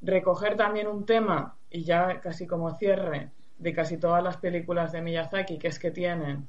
recoger 0.00 0.56
también 0.56 0.86
un 0.86 1.04
tema, 1.04 1.56
y 1.72 1.84
ya 1.84 2.20
casi 2.20 2.46
como 2.46 2.74
cierre, 2.76 3.30
de 3.58 3.72
casi 3.74 3.96
todas 3.98 4.22
las 4.22 4.36
películas 4.38 4.92
de 4.92 5.02
Miyazaki, 5.02 5.58
que 5.58 5.68
es 5.68 5.78
que 5.78 5.90
tienen 5.90 6.46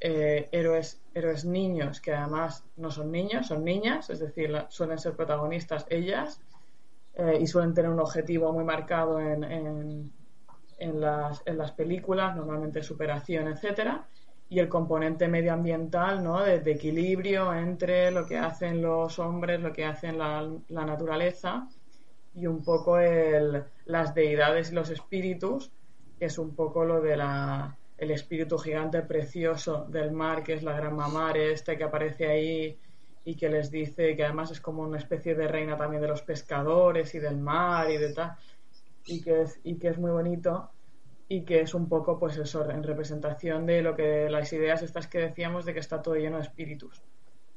eh, 0.00 0.48
héroes, 0.52 1.02
héroes 1.14 1.44
niños, 1.44 2.00
que 2.00 2.12
además 2.14 2.64
no 2.76 2.90
son 2.90 3.10
niños, 3.10 3.46
son 3.46 3.64
niñas, 3.64 4.10
es 4.10 4.20
decir, 4.20 4.52
suelen 4.68 4.98
ser 4.98 5.14
protagonistas 5.16 5.86
ellas, 5.90 6.40
eh, 7.14 7.38
y 7.40 7.46
suelen 7.46 7.74
tener 7.74 7.90
un 7.90 8.00
objetivo 8.00 8.52
muy 8.52 8.64
marcado 8.64 9.20
en, 9.20 9.44
en- 9.44 10.12
en 10.78 11.00
las, 11.00 11.42
en 11.46 11.56
las 11.58 11.72
películas, 11.72 12.36
normalmente 12.36 12.82
superación, 12.82 13.48
etcétera, 13.48 14.06
y 14.48 14.58
el 14.58 14.68
componente 14.68 15.26
medioambiental, 15.28 16.22
¿no? 16.22 16.42
De, 16.42 16.60
de 16.60 16.72
equilibrio 16.72 17.54
entre 17.54 18.10
lo 18.10 18.26
que 18.26 18.38
hacen 18.38 18.82
los 18.82 19.18
hombres, 19.18 19.60
lo 19.60 19.72
que 19.72 19.84
hacen 19.86 20.18
la, 20.18 20.46
la 20.68 20.84
naturaleza 20.84 21.66
y 22.36 22.46
un 22.46 22.62
poco 22.62 22.98
el, 22.98 23.64
las 23.86 24.14
deidades 24.14 24.70
y 24.70 24.74
los 24.74 24.90
espíritus, 24.90 25.72
que 26.18 26.26
es 26.26 26.38
un 26.38 26.54
poco 26.54 26.84
lo 26.84 27.00
de 27.00 27.16
la 27.16 27.76
el 27.98 28.10
espíritu 28.10 28.58
gigante 28.58 29.00
precioso 29.00 29.86
del 29.88 30.12
mar, 30.12 30.42
que 30.42 30.52
es 30.52 30.62
la 30.62 30.76
gran 30.76 30.94
mamare, 30.94 31.52
este 31.52 31.78
que 31.78 31.84
aparece 31.84 32.26
ahí 32.26 32.78
y 33.24 33.36
que 33.36 33.48
les 33.48 33.70
dice 33.70 34.14
que 34.14 34.24
además 34.24 34.50
es 34.50 34.60
como 34.60 34.82
una 34.82 34.98
especie 34.98 35.34
de 35.34 35.48
reina 35.48 35.78
también 35.78 36.02
de 36.02 36.08
los 36.08 36.20
pescadores 36.20 37.14
y 37.14 37.20
del 37.20 37.38
mar 37.38 37.90
y 37.90 37.96
de 37.96 38.12
tal, 38.12 38.36
y 39.06 39.22
que 39.22 39.42
es, 39.42 39.58
y 39.64 39.76
que 39.78 39.88
es 39.88 39.98
muy 39.98 40.10
bonito 40.10 40.70
y 41.28 41.42
que 41.42 41.60
es 41.60 41.74
un 41.74 41.88
poco 41.88 42.18
pues 42.18 42.36
eso, 42.36 42.68
en 42.70 42.82
representación 42.82 43.64
de 43.64 43.82
lo 43.82 43.96
que 43.96 44.28
las 44.28 44.52
ideas 44.52 44.82
estas 44.82 45.06
que 45.06 45.18
decíamos 45.18 45.64
de 45.64 45.72
que 45.72 45.80
está 45.80 46.02
todo 46.02 46.16
lleno 46.16 46.36
de 46.36 46.42
espíritus. 46.42 47.02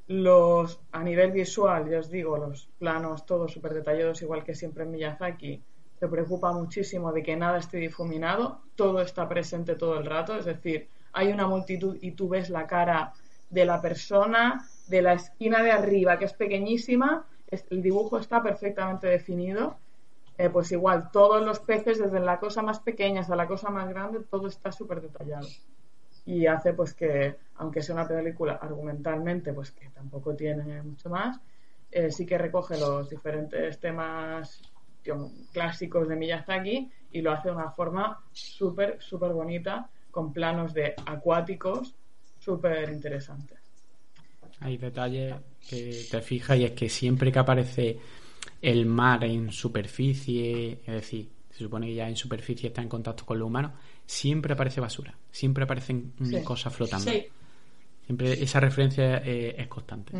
Los, 0.09 0.81
a 0.91 1.03
nivel 1.03 1.31
visual, 1.31 1.87
ya 1.87 1.99
os 1.99 2.09
digo, 2.09 2.35
los 2.35 2.67
planos 2.79 3.27
todos 3.27 3.53
súper 3.53 3.75
detallados, 3.75 4.23
igual 4.23 4.43
que 4.43 4.55
siempre 4.55 4.83
en 4.83 4.89
Miyazaki, 4.89 5.61
se 5.99 6.07
preocupa 6.07 6.51
muchísimo 6.51 7.13
de 7.13 7.21
que 7.21 7.35
nada 7.35 7.59
esté 7.59 7.77
difuminado, 7.77 8.63
todo 8.75 9.01
está 9.01 9.29
presente 9.29 9.75
todo 9.75 9.99
el 9.99 10.07
rato, 10.07 10.35
es 10.35 10.45
decir, 10.45 10.89
hay 11.13 11.31
una 11.31 11.45
multitud 11.45 11.95
y 12.01 12.13
tú 12.13 12.27
ves 12.27 12.49
la 12.49 12.65
cara 12.65 13.13
de 13.51 13.65
la 13.65 13.79
persona, 13.83 14.67
de 14.87 15.03
la 15.03 15.13
esquina 15.13 15.61
de 15.61 15.73
arriba, 15.73 16.17
que 16.17 16.25
es 16.25 16.33
pequeñísima, 16.33 17.27
el 17.69 17.81
dibujo 17.83 18.17
está 18.17 18.41
perfectamente 18.41 19.05
definido, 19.05 19.77
eh, 20.39 20.49
pues 20.49 20.71
igual, 20.71 21.11
todos 21.11 21.45
los 21.45 21.59
peces, 21.59 21.99
desde 21.99 22.19
la 22.19 22.39
cosa 22.39 22.63
más 22.63 22.79
pequeña 22.79 23.21
hasta 23.21 23.35
la 23.35 23.45
cosa 23.45 23.69
más 23.69 23.87
grande, 23.87 24.21
todo 24.21 24.47
está 24.47 24.71
súper 24.71 25.01
detallado. 25.01 25.47
Y 26.25 26.45
hace 26.45 26.73
pues 26.73 26.93
que, 26.93 27.35
aunque 27.55 27.81
sea 27.81 27.95
una 27.95 28.07
película 28.07 28.59
argumentalmente, 28.61 29.53
pues 29.53 29.71
que 29.71 29.89
tampoco 29.89 30.35
tiene 30.35 30.81
mucho 30.83 31.09
más, 31.09 31.39
eh, 31.91 32.11
sí 32.11 32.25
que 32.25 32.37
recoge 32.37 32.77
los 32.77 33.09
diferentes 33.09 33.79
temas 33.79 34.61
clásicos 35.51 36.07
de 36.07 36.15
Miyazaki 36.15 36.91
y 37.11 37.21
lo 37.21 37.31
hace 37.31 37.49
de 37.49 37.55
una 37.55 37.71
forma 37.71 38.19
súper, 38.31 39.01
súper 39.01 39.31
bonita, 39.31 39.89
con 40.11 40.33
planos 40.33 40.73
de 40.73 40.93
acuáticos 41.05 41.95
súper 42.39 42.89
interesantes. 42.89 43.57
Hay 44.59 44.77
detalles 44.77 45.35
que 45.67 46.05
te 46.09 46.21
fijas 46.21 46.57
y 46.57 46.65
es 46.65 46.71
que 46.71 46.89
siempre 46.89 47.31
que 47.31 47.39
aparece 47.39 47.99
el 48.61 48.85
mar 48.85 49.23
en 49.23 49.51
superficie, 49.51 50.81
es 50.85 50.93
decir, 50.93 51.29
se 51.51 51.63
supone 51.63 51.87
que 51.87 51.95
ya 51.95 52.09
en 52.09 52.15
superficie 52.15 52.67
está 52.67 52.81
en 52.81 52.89
contacto 52.89 53.25
con 53.25 53.39
lo 53.39 53.47
humano, 53.47 53.73
siempre 54.09 54.53
aparece 54.53 54.81
basura, 54.81 55.15
siempre 55.31 55.65
aparecen 55.65 56.13
Sí. 56.23 56.41
cosas 56.43 56.73
flotando. 56.73 57.11
Sí. 57.11 57.25
Siempre 58.05 58.43
esa 58.43 58.59
referencia 58.59 59.17
eh, 59.17 59.53
es 59.55 59.67
constante. 59.67 60.13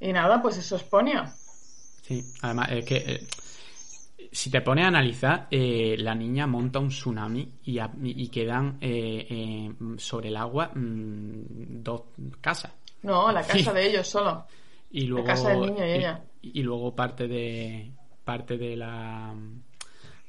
Y 0.00 0.12
nada, 0.12 0.40
pues 0.40 0.56
eso 0.58 0.76
es 0.76 0.82
Ponyo. 0.84 1.24
Sí, 2.02 2.22
además 2.42 2.68
es 2.70 2.84
que 2.84 2.96
eh, 2.96 3.26
si 4.32 4.48
te 4.50 4.60
pones 4.60 4.84
a 4.84 4.88
analizar, 4.88 5.48
eh, 5.50 5.96
la 5.98 6.14
niña 6.14 6.46
monta 6.46 6.78
un 6.78 6.88
tsunami 6.88 7.52
y, 7.64 7.78
a- 7.78 7.90
y 8.02 8.28
quedan 8.28 8.78
eh, 8.80 9.72
sobre 9.98 10.28
el 10.28 10.36
agua 10.36 10.70
mm, 10.74 11.82
dos 11.82 12.02
casas. 12.40 12.72
No, 13.02 13.30
la 13.32 13.42
casa 13.42 13.58
Sí. 13.58 13.70
de 13.74 13.86
ellos 13.90 14.06
solo. 14.06 14.46
Y 14.92 15.02
luego, 15.06 15.26
casa 15.26 15.50
del 15.50 15.60
niño 15.62 15.86
y 15.86 15.90
ella. 15.90 16.22
y 16.42 16.62
luego 16.62 16.94
parte 16.94 17.26
de 17.28 17.90
parte 18.24 18.56
de 18.56 18.76
la 18.76 19.34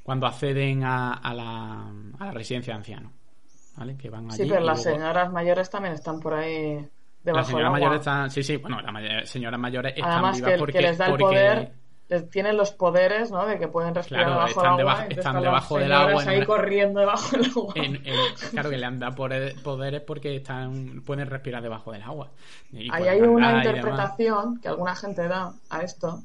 cuando 0.03 0.27
acceden 0.27 0.83
a, 0.83 1.13
a 1.13 1.33
la, 1.33 1.91
a 2.19 2.25
la 2.25 2.31
residencia 2.31 2.73
de 2.73 2.77
ancianos, 2.77 3.11
¿vale? 3.77 3.95
Que 3.97 4.09
van 4.09 4.25
allí. 4.31 4.43
Sí, 4.43 4.49
pero 4.49 4.61
las 4.61 4.83
luego- 4.83 4.97
señoras 4.99 5.31
mayores 5.31 5.69
también 5.69 5.93
están 5.93 6.19
por 6.19 6.33
ahí 6.33 6.75
las 6.75 6.87
debajo 7.23 7.45
del 7.47 7.55
señoras 7.55 7.71
mayores 7.71 7.99
están, 7.99 8.31
sí, 8.31 8.43
sí, 8.43 8.57
bueno, 8.57 8.81
las 8.81 8.91
may- 8.93 9.25
señoras 9.27 9.59
mayores 9.59 9.93
están 9.95 10.11
Además 10.11 10.35
vivas 10.37 10.51
que, 10.53 10.57
porque, 10.57 10.73
que 10.73 10.81
les 10.81 10.97
da 10.97 11.05
el 11.05 11.11
porque- 11.11 11.23
poder, 11.23 11.71
les 12.09 12.29
tienen 12.29 12.57
los 12.57 12.71
poderes, 12.73 13.31
¿no? 13.31 13.45
De 13.45 13.57
que 13.57 13.67
pueden 13.69 13.95
respirar 13.95 14.25
Claro, 14.25 14.39
debajo 14.41 14.59
están 14.59 14.77
del 14.77 14.87
agua. 14.89 15.05
están 15.07 15.33
las 15.35 15.43
debajo 15.43 15.77
del 15.79 15.91
agua 15.93 16.23
en 16.23 16.29
ahí 16.29 16.37
una- 16.37 16.45
corriendo 16.45 16.99
debajo 16.99 17.37
del 17.37 17.45
agua. 17.51 17.73
en- 17.75 17.95
en- 17.95 18.35
claro 18.51 18.69
que 18.69 18.77
le 18.77 18.85
han 18.85 18.99
dado 18.99 19.15
poder- 19.15 19.55
poderes 19.63 20.01
porque 20.01 20.35
están 20.35 21.03
pueden 21.05 21.27
respirar 21.27 21.61
debajo 21.61 21.91
del 21.93 22.01
agua. 22.01 22.31
Y 22.73 22.89
Ahí 22.91 23.07
hay 23.07 23.21
una 23.21 23.57
interpretación 23.57 24.59
que 24.59 24.67
alguna 24.67 24.95
gente 24.95 25.25
da 25.27 25.53
a 25.69 25.81
esto, 25.83 26.19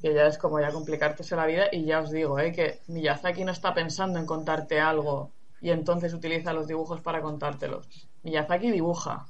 que 0.00 0.14
ya 0.14 0.26
es 0.26 0.38
como 0.38 0.60
ya 0.60 0.72
complicártese 0.72 1.36
la 1.36 1.46
vida, 1.46 1.66
y 1.72 1.84
ya 1.84 2.00
os 2.00 2.10
digo, 2.10 2.38
¿eh? 2.38 2.52
que 2.52 2.82
Miyazaki 2.88 3.44
no 3.44 3.52
está 3.52 3.74
pensando 3.74 4.18
en 4.18 4.26
contarte 4.26 4.80
algo 4.80 5.32
y 5.60 5.70
entonces 5.70 6.12
utiliza 6.14 6.52
los 6.52 6.66
dibujos 6.66 7.00
para 7.00 7.22
contártelos. 7.22 7.88
Miyazaki 8.22 8.70
dibuja 8.70 9.26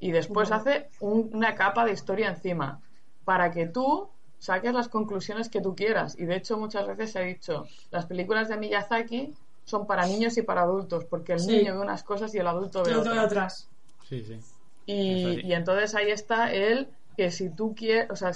y 0.00 0.12
después 0.12 0.50
hace 0.52 0.90
un- 1.00 1.30
una 1.32 1.54
capa 1.54 1.84
de 1.84 1.92
historia 1.92 2.28
encima 2.28 2.82
para 3.24 3.50
que 3.50 3.66
tú 3.66 4.10
saques 4.38 4.72
las 4.72 4.88
conclusiones 4.88 5.48
que 5.48 5.60
tú 5.60 5.74
quieras. 5.74 6.18
Y 6.18 6.24
de 6.26 6.36
hecho 6.36 6.56
muchas 6.58 6.86
veces 6.86 7.12
se 7.12 7.18
ha 7.18 7.22
dicho, 7.22 7.64
las 7.90 8.06
películas 8.06 8.48
de 8.48 8.56
Miyazaki 8.56 9.34
son 9.64 9.86
para 9.86 10.06
niños 10.06 10.36
y 10.38 10.42
para 10.42 10.62
adultos, 10.62 11.04
porque 11.06 11.34
el 11.34 11.40
Sí. 11.40 11.56
niño 11.58 11.74
ve 11.74 11.80
unas 11.80 12.02
cosas 12.02 12.34
y 12.34 12.38
el 12.38 12.46
adulto 12.46 12.82
ve 12.84 12.94
otras. 12.96 13.18
atrás. 13.26 13.68
Sí, 14.08 14.22
sí. 14.24 14.38
Y, 14.86 15.46
y 15.46 15.52
entonces 15.52 15.94
ahí 15.94 16.10
está 16.10 16.52
él, 16.52 16.88
que 17.16 17.30
si 17.30 17.50
tú 17.50 17.74
quieres, 17.74 18.10
o 18.10 18.16
sea, 18.16 18.32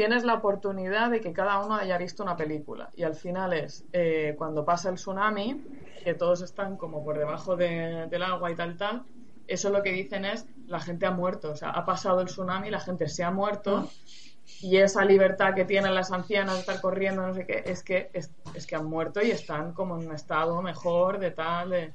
tienes 0.00 0.24
la 0.24 0.34
oportunidad 0.34 1.10
de 1.10 1.20
que 1.20 1.32
cada 1.34 1.62
uno 1.64 1.74
haya 1.76 1.98
visto 1.98 2.22
una 2.22 2.36
película. 2.36 2.90
Y 2.94 3.02
al 3.02 3.14
final 3.14 3.52
es 3.52 3.86
eh, 3.92 4.34
cuando 4.38 4.64
pasa 4.64 4.88
el 4.88 4.94
tsunami, 4.96 5.62
que 6.02 6.14
todos 6.14 6.40
están 6.42 6.76
como 6.78 7.04
por 7.04 7.18
debajo 7.18 7.54
de- 7.56 8.06
del 8.08 8.22
agua 8.22 8.50
y 8.50 8.56
tal, 8.56 8.76
tal. 8.78 9.04
Eso 9.46 9.68
lo 9.70 9.82
que 9.82 9.92
dicen 9.92 10.24
es, 10.24 10.48
la 10.66 10.80
gente 10.80 11.04
ha 11.06 11.10
muerto, 11.10 11.50
o 11.52 11.56
sea, 11.56 11.70
ha 11.70 11.84
pasado 11.84 12.20
el 12.22 12.28
tsunami, 12.28 12.70
la 12.70 12.80
gente 12.80 13.08
se 13.08 13.22
ha 13.24 13.30
muerto. 13.30 13.90
Y 14.60 14.78
esa 14.78 15.04
libertad 15.04 15.54
que 15.54 15.64
tienen 15.66 15.94
las 15.94 16.12
ancianas 16.12 16.54
de 16.54 16.60
estar 16.60 16.80
corriendo, 16.80 17.26
no 17.26 17.34
sé 17.34 17.46
qué, 17.46 17.62
es 17.66 17.82
que, 17.84 18.10
es, 18.14 18.32
es 18.54 18.66
que 18.66 18.76
han 18.76 18.86
muerto 18.86 19.20
y 19.22 19.30
están 19.30 19.72
como 19.74 19.98
en 20.00 20.06
un 20.08 20.14
estado 20.14 20.62
mejor 20.62 21.18
de 21.18 21.30
tal, 21.32 21.70
de... 21.70 21.94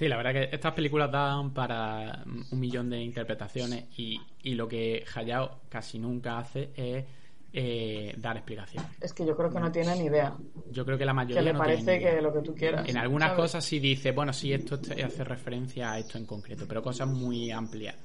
Sí, 0.00 0.08
la 0.08 0.16
verdad 0.16 0.32
que 0.32 0.48
estas 0.56 0.72
películas 0.72 1.12
dan 1.12 1.52
para 1.52 2.24
un 2.24 2.58
millón 2.58 2.88
de 2.88 3.02
interpretaciones 3.02 3.84
y, 3.98 4.18
y 4.42 4.54
lo 4.54 4.66
que 4.66 5.04
Hayao 5.14 5.60
casi 5.68 5.98
nunca 5.98 6.38
hace 6.38 6.70
es 6.74 7.04
eh, 7.52 8.14
dar 8.16 8.38
explicaciones. 8.38 8.90
Es 8.98 9.12
que 9.12 9.26
yo 9.26 9.36
creo 9.36 9.50
que 9.50 9.60
no 9.60 9.70
tienen 9.70 9.98
ni 9.98 10.06
idea. 10.06 10.34
Yo 10.70 10.86
creo 10.86 10.96
que 10.96 11.04
la 11.04 11.12
Que 11.12 11.16
mayoría 11.16 11.42
le 11.42 11.52
no 11.52 11.58
tiene 11.62 11.74
parece 11.82 11.96
idea. 12.00 12.16
que 12.16 12.22
lo 12.22 12.32
que 12.32 12.40
tú 12.40 12.54
quieras. 12.54 12.88
En 12.88 12.96
algunas 12.96 13.28
¿sabes? 13.28 13.42
cosas 13.42 13.62
sí 13.64 13.78
dice, 13.78 14.12
bueno, 14.12 14.32
sí, 14.32 14.54
esto 14.54 14.76
hace 15.04 15.22
referencia 15.22 15.92
a 15.92 15.98
esto 15.98 16.16
en 16.16 16.24
concreto, 16.24 16.64
pero 16.66 16.82
cosas 16.82 17.06
muy 17.06 17.50
amplias. 17.50 17.96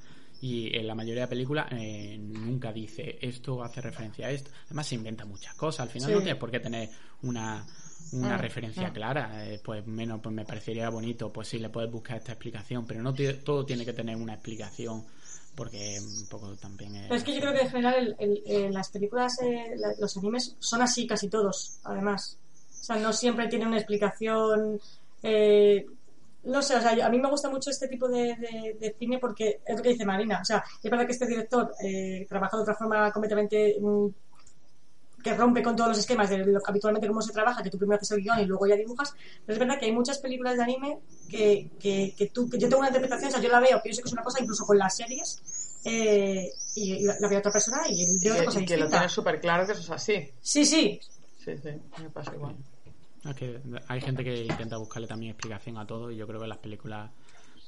Y 0.42 0.76
en 0.76 0.86
la 0.86 0.94
mayoría 0.94 1.22
de 1.22 1.28
películas 1.28 1.66
eh, 1.70 2.18
nunca 2.20 2.74
dice 2.74 3.18
esto 3.22 3.62
hace 3.62 3.80
referencia 3.80 4.26
a 4.26 4.30
esto. 4.32 4.50
Además 4.66 4.86
se 4.86 4.96
inventa 4.96 5.24
muchas 5.24 5.54
cosas. 5.54 5.86
Al 5.86 5.88
final 5.88 6.08
Sí. 6.10 6.14
no 6.14 6.20
tienes 6.20 6.38
por 6.38 6.50
qué 6.50 6.60
tener 6.60 6.90
una, 7.22 7.64
una 8.12 8.36
Mm, 8.36 8.40
referencia 8.40 8.90
mm. 8.90 8.92
clara. 8.92 9.46
Eh, 9.46 9.60
pues 9.64 9.86
menos, 9.86 10.20
pues 10.22 10.34
me 10.34 10.44
parecería 10.44 10.88
bonito. 10.90 11.32
Pues 11.32 11.48
sí, 11.48 11.58
le 11.58 11.68
puedes 11.68 11.90
buscar 11.90 12.16
esta 12.18 12.32
explicación, 12.32 12.86
pero 12.86 13.02
no 13.02 13.14
todo 13.44 13.64
tiene 13.64 13.84
que 13.84 13.92
tener 13.92 14.16
una 14.16 14.34
explicación 14.34 15.04
porque 15.54 15.98
un 16.00 16.26
poco 16.26 16.54
también 16.56 16.94
es... 16.96 17.02
Pero 17.04 17.14
es 17.16 17.24
que 17.24 17.34
yo 17.34 17.40
creo 17.40 17.52
que 17.54 17.60
en 17.62 17.70
general 17.70 17.94
el- 17.94 18.16
el- 18.18 18.42
eh, 18.46 18.70
las 18.70 18.90
películas, 18.90 19.40
eh, 19.42 19.74
la- 19.76 19.94
los 19.98 20.16
animes 20.18 20.54
son 20.58 20.82
así 20.82 21.06
casi 21.06 21.28
todos, 21.28 21.78
además. 21.84 22.36
O 22.80 22.84
sea, 22.84 22.96
no 22.96 23.12
siempre 23.12 23.48
tiene 23.48 23.66
una 23.66 23.78
explicación. 23.78 24.80
eh, 25.22 25.86
no 26.44 26.62
sé, 26.62 26.76
o 26.76 26.80
sea, 26.80 27.04
a 27.04 27.08
mí 27.08 27.18
me 27.18 27.28
gusta 27.28 27.48
mucho 27.50 27.70
este 27.70 27.88
tipo 27.88 28.06
de, 28.08 28.36
de- 28.36 28.76
de 28.78 28.94
cine 28.98 29.18
porque 29.18 29.60
es 29.66 29.76
lo 29.76 29.82
que 29.82 29.88
dice 29.88 30.04
Marina. 30.04 30.38
O 30.42 30.44
sea, 30.44 30.62
es 30.82 30.90
verdad 30.90 31.04
que 31.06 31.12
este 31.12 31.26
director 31.26 31.72
eh, 31.82 32.24
trabaja 32.28 32.56
de 32.56 32.62
otra 32.62 32.74
forma 32.76 33.10
completamente. 33.10 33.76
Que 35.26 35.34
rompe 35.34 35.60
con 35.60 35.74
todos 35.74 35.88
los 35.88 35.98
esquemas 35.98 36.30
de 36.30 36.38
lo 36.38 36.60
que 36.60 36.70
habitualmente 36.70 37.08
cómo 37.08 37.20
se 37.20 37.32
trabaja, 37.32 37.60
que 37.60 37.68
tú 37.68 37.78
primero 37.78 37.96
haces 37.96 38.12
el 38.12 38.22
guion 38.22 38.38
y 38.38 38.44
luego 38.44 38.64
ya 38.68 38.76
dibujas, 38.76 39.12
pero 39.44 39.54
es 39.54 39.58
verdad 39.58 39.76
que 39.80 39.86
hay 39.86 39.92
muchas 39.92 40.18
películas 40.18 40.56
de 40.56 40.62
anime 40.62 40.98
que, 41.28 41.68
que, 41.80 42.14
que 42.16 42.28
tú, 42.28 42.48
que 42.48 42.58
yo 42.58 42.68
tengo 42.68 42.78
una 42.78 42.88
interpretación, 42.90 43.30
o 43.30 43.32
sea, 43.32 43.42
yo 43.42 43.48
la 43.48 43.58
veo, 43.58 43.82
pienso 43.82 44.02
que 44.02 44.08
es 44.08 44.12
una 44.12 44.22
cosa, 44.22 44.40
incluso 44.40 44.64
con 44.64 44.78
las 44.78 44.96
series, 44.96 45.42
eh, 45.84 46.48
y, 46.76 46.92
y 46.92 47.02
la 47.02 47.28
ve 47.28 47.38
otra 47.38 47.50
persona 47.50 47.78
y 47.88 48.04
él 48.04 48.18
Y 48.20 48.24
ve 48.24 48.30
otra 48.30 48.40
que, 48.40 48.46
cosa 48.46 48.60
y 48.60 48.66
que 48.66 48.76
lo 48.76 48.88
tienes 48.88 49.10
súper 49.10 49.40
claro 49.40 49.66
que 49.66 49.72
eso 49.72 49.80
es 49.80 49.90
así. 49.90 50.28
Sí, 50.40 50.64
sí, 50.64 51.00
Sí, 51.44 51.52
sí, 51.62 51.70
me 52.02 52.10
pasa 52.10 52.32
igual. 52.34 52.54
Es 53.24 53.34
que 53.34 53.60
hay 53.88 54.00
gente 54.00 54.22
que 54.22 54.44
intenta 54.44 54.76
buscarle 54.76 55.08
también 55.08 55.32
explicación 55.32 55.76
a 55.78 55.86
todo 55.86 56.12
y 56.12 56.16
yo 56.16 56.26
creo 56.26 56.38
que 56.38 56.44
en 56.44 56.50
las 56.50 56.58
películas 56.58 57.10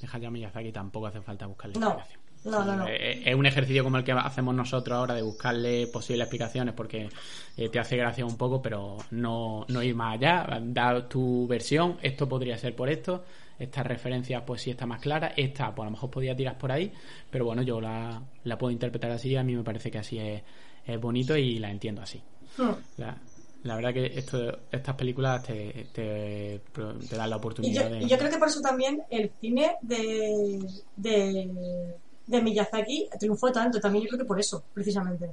de 0.01 0.09
Hayao 0.13 0.31
Miyazaki 0.31 0.71
tampoco 0.71 1.09
hace 1.09 1.21
falta 1.21 1.47
buscarle 1.47 1.79
No, 1.81 1.89
explicación. 1.91 2.21
No, 2.49 2.65
no, 2.65 2.77
no. 2.77 2.87
Eh, 2.89 3.23
Es 3.25 3.35
un 3.35 3.47
ejercicio 3.47 3.85
como 3.85 3.97
el 3.99 4.05
que 4.05 4.13
hacemos 4.13 4.55
nosotros 4.55 4.97
ahora 4.97 5.15
de 5.15 5.23
buscarle 5.23 5.87
posibles 5.89 6.25
explicaciones 6.27 6.75
porque 6.75 7.09
eh, 7.57 7.69
te 7.69 7.79
hace 7.79 7.97
gracia 7.97 8.25
un 8.25 8.37
poco, 8.37 8.61
pero 8.63 8.97
no, 9.11 9.65
no 9.69 9.83
ir 9.83 9.95
más 9.95 10.15
allá. 10.15 10.61
Da 10.63 11.09
tu 11.09 11.47
versión, 11.47 11.97
esto 12.03 12.29
podría 12.29 12.57
ser 12.59 12.75
por 12.75 12.89
esto, 12.89 13.25
estas 13.59 13.87
referencias 13.87 14.43
pues 14.47 14.63
sí 14.63 14.71
está 14.71 14.87
más 14.87 15.01
clara, 15.01 15.33
esta 15.37 15.75
pues 15.75 15.85
a 15.85 15.87
lo 15.87 15.93
mejor 15.93 16.11
podía 16.11 16.35
tirar 16.37 16.57
por 16.59 16.71
ahí, 16.73 16.93
pero 17.31 17.45
bueno, 17.45 17.63
yo 17.63 17.81
la, 17.81 18.23
la 18.45 18.59
puedo 18.59 18.71
interpretar 18.71 19.11
así, 19.11 19.35
a 19.37 19.43
mí 19.43 19.55
me 19.57 19.65
parece 19.65 19.91
que 19.91 19.99
así 19.99 20.19
es, 20.19 20.43
es 20.87 21.01
bonito 21.01 21.37
y 21.37 21.59
la 21.59 21.71
entiendo 21.71 22.03
así. 22.03 22.23
Hmm. 22.57 22.73
La, 22.99 23.17
la 23.65 23.75
verdad 23.75 23.93
que 23.93 24.07
esto, 24.07 24.61
estas 24.71 24.95
películas 24.95 25.43
te, 25.43 25.89
te, 25.93 26.61
te 27.09 27.17
dan 27.17 27.29
la 27.31 27.37
Y 27.37 27.39
oportunidad 27.39 27.89
yo, 27.89 27.95
de... 27.97 28.03
y 28.05 28.09
yo 28.09 28.17
creo 28.17 28.31
que 28.31 28.39
por 28.39 28.47
eso 28.49 28.61
también 28.61 29.03
el 29.11 29.31
cine 29.41 29.75
de, 29.83 30.65
de, 30.97 31.97
de 32.29 32.43
Miyazaki 32.43 33.09
triunfó 33.19 33.51
tanto, 33.51 33.81
también 33.81 34.05
yo 34.05 34.09
creo 34.11 34.21
que 34.21 34.25
por 34.27 34.39
eso, 34.39 34.63
precisamente. 34.73 35.31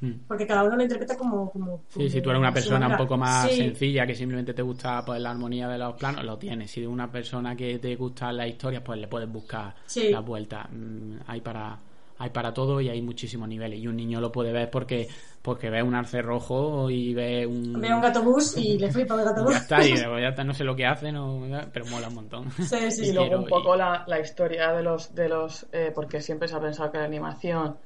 Mm. 0.00 0.12
Porque 0.26 0.46
cada 0.46 0.64
uno 0.64 0.76
lo 0.76 0.82
interpreta 0.82 1.16
como... 1.16 1.50
como 1.50 1.82
Sí, 1.88 2.08
si 2.08 2.22
tú 2.22 2.30
eres 2.30 2.40
una 2.40 2.54
persona 2.54 2.88
un 2.88 2.96
poco 2.96 3.18
más 3.18 3.50
Sí, 3.50 3.56
sencilla, 3.58 4.06
que 4.06 4.14
simplemente 4.14 4.54
te 4.54 4.62
gusta 4.62 5.04
pues, 5.04 5.20
la 5.20 5.30
armonía 5.32 5.68
de 5.68 5.76
los 5.76 5.94
planos, 5.96 6.24
lo 6.24 6.38
tienes. 6.38 6.70
Si 6.70 6.80
eres 6.80 6.90
una 6.90 7.10
persona 7.10 7.54
que 7.54 7.78
te 7.78 7.96
gusta 7.96 8.32
la 8.32 8.48
historia, 8.48 8.82
pues 8.82 8.98
le 8.98 9.08
puedes 9.08 9.30
buscar 9.30 9.74
Sí. 9.84 10.08
la 10.10 10.20
vuelta. 10.20 10.66
Mm, 10.72 11.16
hay 11.26 11.40
para 11.42 11.78
hay 12.20 12.30
para 12.30 12.52
todo 12.54 12.80
y 12.80 12.88
hay 12.88 13.02
muchísimos 13.02 13.48
niveles. 13.48 13.80
Y 13.80 13.88
un 13.88 13.96
niño 13.96 14.20
lo 14.20 14.32
puede 14.32 14.52
ver 14.52 14.70
porque 14.70 15.08
porque 15.42 15.70
ve 15.70 15.82
un 15.82 15.94
arce 15.94 16.22
rojo 16.22 16.90
y 16.90 17.14
ve 17.14 17.46
un... 17.46 17.82
Ve 17.84 17.88
un 17.94 18.00
gato 18.04 18.22
bus 18.26 18.52
y 18.56 18.78
le 18.78 18.90
flipa 18.92 19.14
el 19.18 19.24
gato 19.24 19.42
bus. 19.44 19.56
Ya 19.56 19.58
está, 19.58 19.86
y 19.86 19.94
ya 19.96 20.28
está, 20.28 20.44
no 20.44 20.54
sé 20.54 20.64
lo 20.64 20.76
que 20.76 20.86
hace, 20.86 21.12
no, 21.12 21.40
pero 21.72 21.86
mola 21.86 22.08
un 22.08 22.14
montón. 22.14 22.48
Sí, 22.58 22.90
sí, 22.90 23.06
Y 23.06 23.12
sí. 23.12 23.12
luego 23.12 23.36
un 23.36 23.48
poco 23.48 23.74
la, 23.76 24.04
la 24.06 24.20
historia 24.20 24.72
de 24.72 24.82
los, 24.82 25.14
de 25.14 25.28
los 25.28 25.66
eh, 25.72 25.92
porque 25.94 26.20
siempre 26.20 26.46
se 26.48 26.56
ha 26.56 26.60
pensado 26.60 26.92
que 26.92 26.98
la 26.98 27.04
animación, 27.04 27.78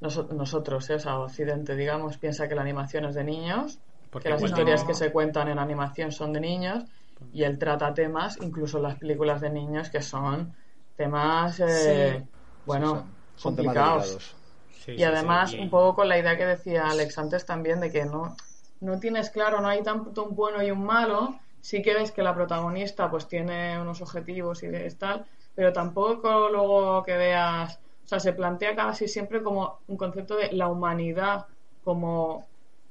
noso- 0.00 0.28
nosotros, 0.32 0.90
eh, 0.90 0.94
o 0.96 1.00
sea, 1.00 1.18
Occidente, 1.20 1.76
digamos, 1.76 2.18
piensa 2.18 2.48
que 2.48 2.54
la 2.56 2.62
animación 2.62 3.06
es 3.06 3.14
de 3.16 3.24
niños, 3.24 3.80
Porque 4.10 4.28
que 4.28 4.30
las 4.30 4.42
historias 4.42 4.82
No. 4.82 4.86
que 4.86 4.94
se 4.94 5.12
cuentan 5.12 5.48
en 5.48 5.58
animación 5.60 6.12
son 6.12 6.32
de 6.32 6.40
niños, 6.40 6.84
y 7.32 7.44
él 7.44 7.58
trata 7.58 7.94
temas, 7.94 8.38
incluso 8.42 8.80
las 8.80 8.96
películas 8.98 9.40
de 9.40 9.50
niños, 9.50 9.90
que 9.90 10.02
son 10.02 10.54
temas, 10.96 11.60
eh, 11.60 12.26
Sí. 12.26 12.26
bueno, 12.64 13.16
Son 13.36 13.54
temas 13.56 13.74
complicados. 13.74 14.06
delicados. 14.06 14.36
Sí, 14.84 14.92
Y 14.96 14.98
sí, 14.98 15.04
además, 15.04 15.50
sí, 15.50 15.58
un 15.58 15.70
poco 15.70 15.94
con 15.94 16.08
la 16.08 16.18
idea 16.18 16.36
que 16.36 16.46
decía 16.46 16.88
Alex 16.88 17.18
antes 17.18 17.46
también 17.46 17.80
de 17.80 17.92
que 17.92 18.04
no, 18.04 18.36
no 18.80 18.98
tienes 18.98 19.30
claro, 19.30 19.60
no 19.60 19.68
hay 19.68 19.82
tanto 19.82 20.24
un 20.24 20.34
bueno 20.34 20.62
y 20.62 20.70
un 20.70 20.84
malo. 20.84 21.38
Sí 21.60 21.80
que 21.82 21.94
ves 21.94 22.10
que 22.10 22.22
la 22.22 22.34
protagonista 22.34 23.10
pues 23.10 23.28
tiene 23.28 23.80
unos 23.80 24.00
objetivos 24.02 24.62
y 24.62 24.66
es 24.66 24.98
tal, 24.98 25.24
pero 25.54 25.72
tampoco 25.72 26.48
luego 26.48 27.02
que 27.04 27.16
veas, 27.16 27.78
o 28.04 28.08
sea, 28.08 28.18
se 28.20 28.32
plantea 28.32 28.74
casi 28.74 29.06
siempre 29.08 29.42
como 29.42 29.78
un 29.86 29.96
concepto 29.96 30.36
de 30.36 30.52
la 30.52 30.68
humanidad 30.68 31.46
como 31.84 32.48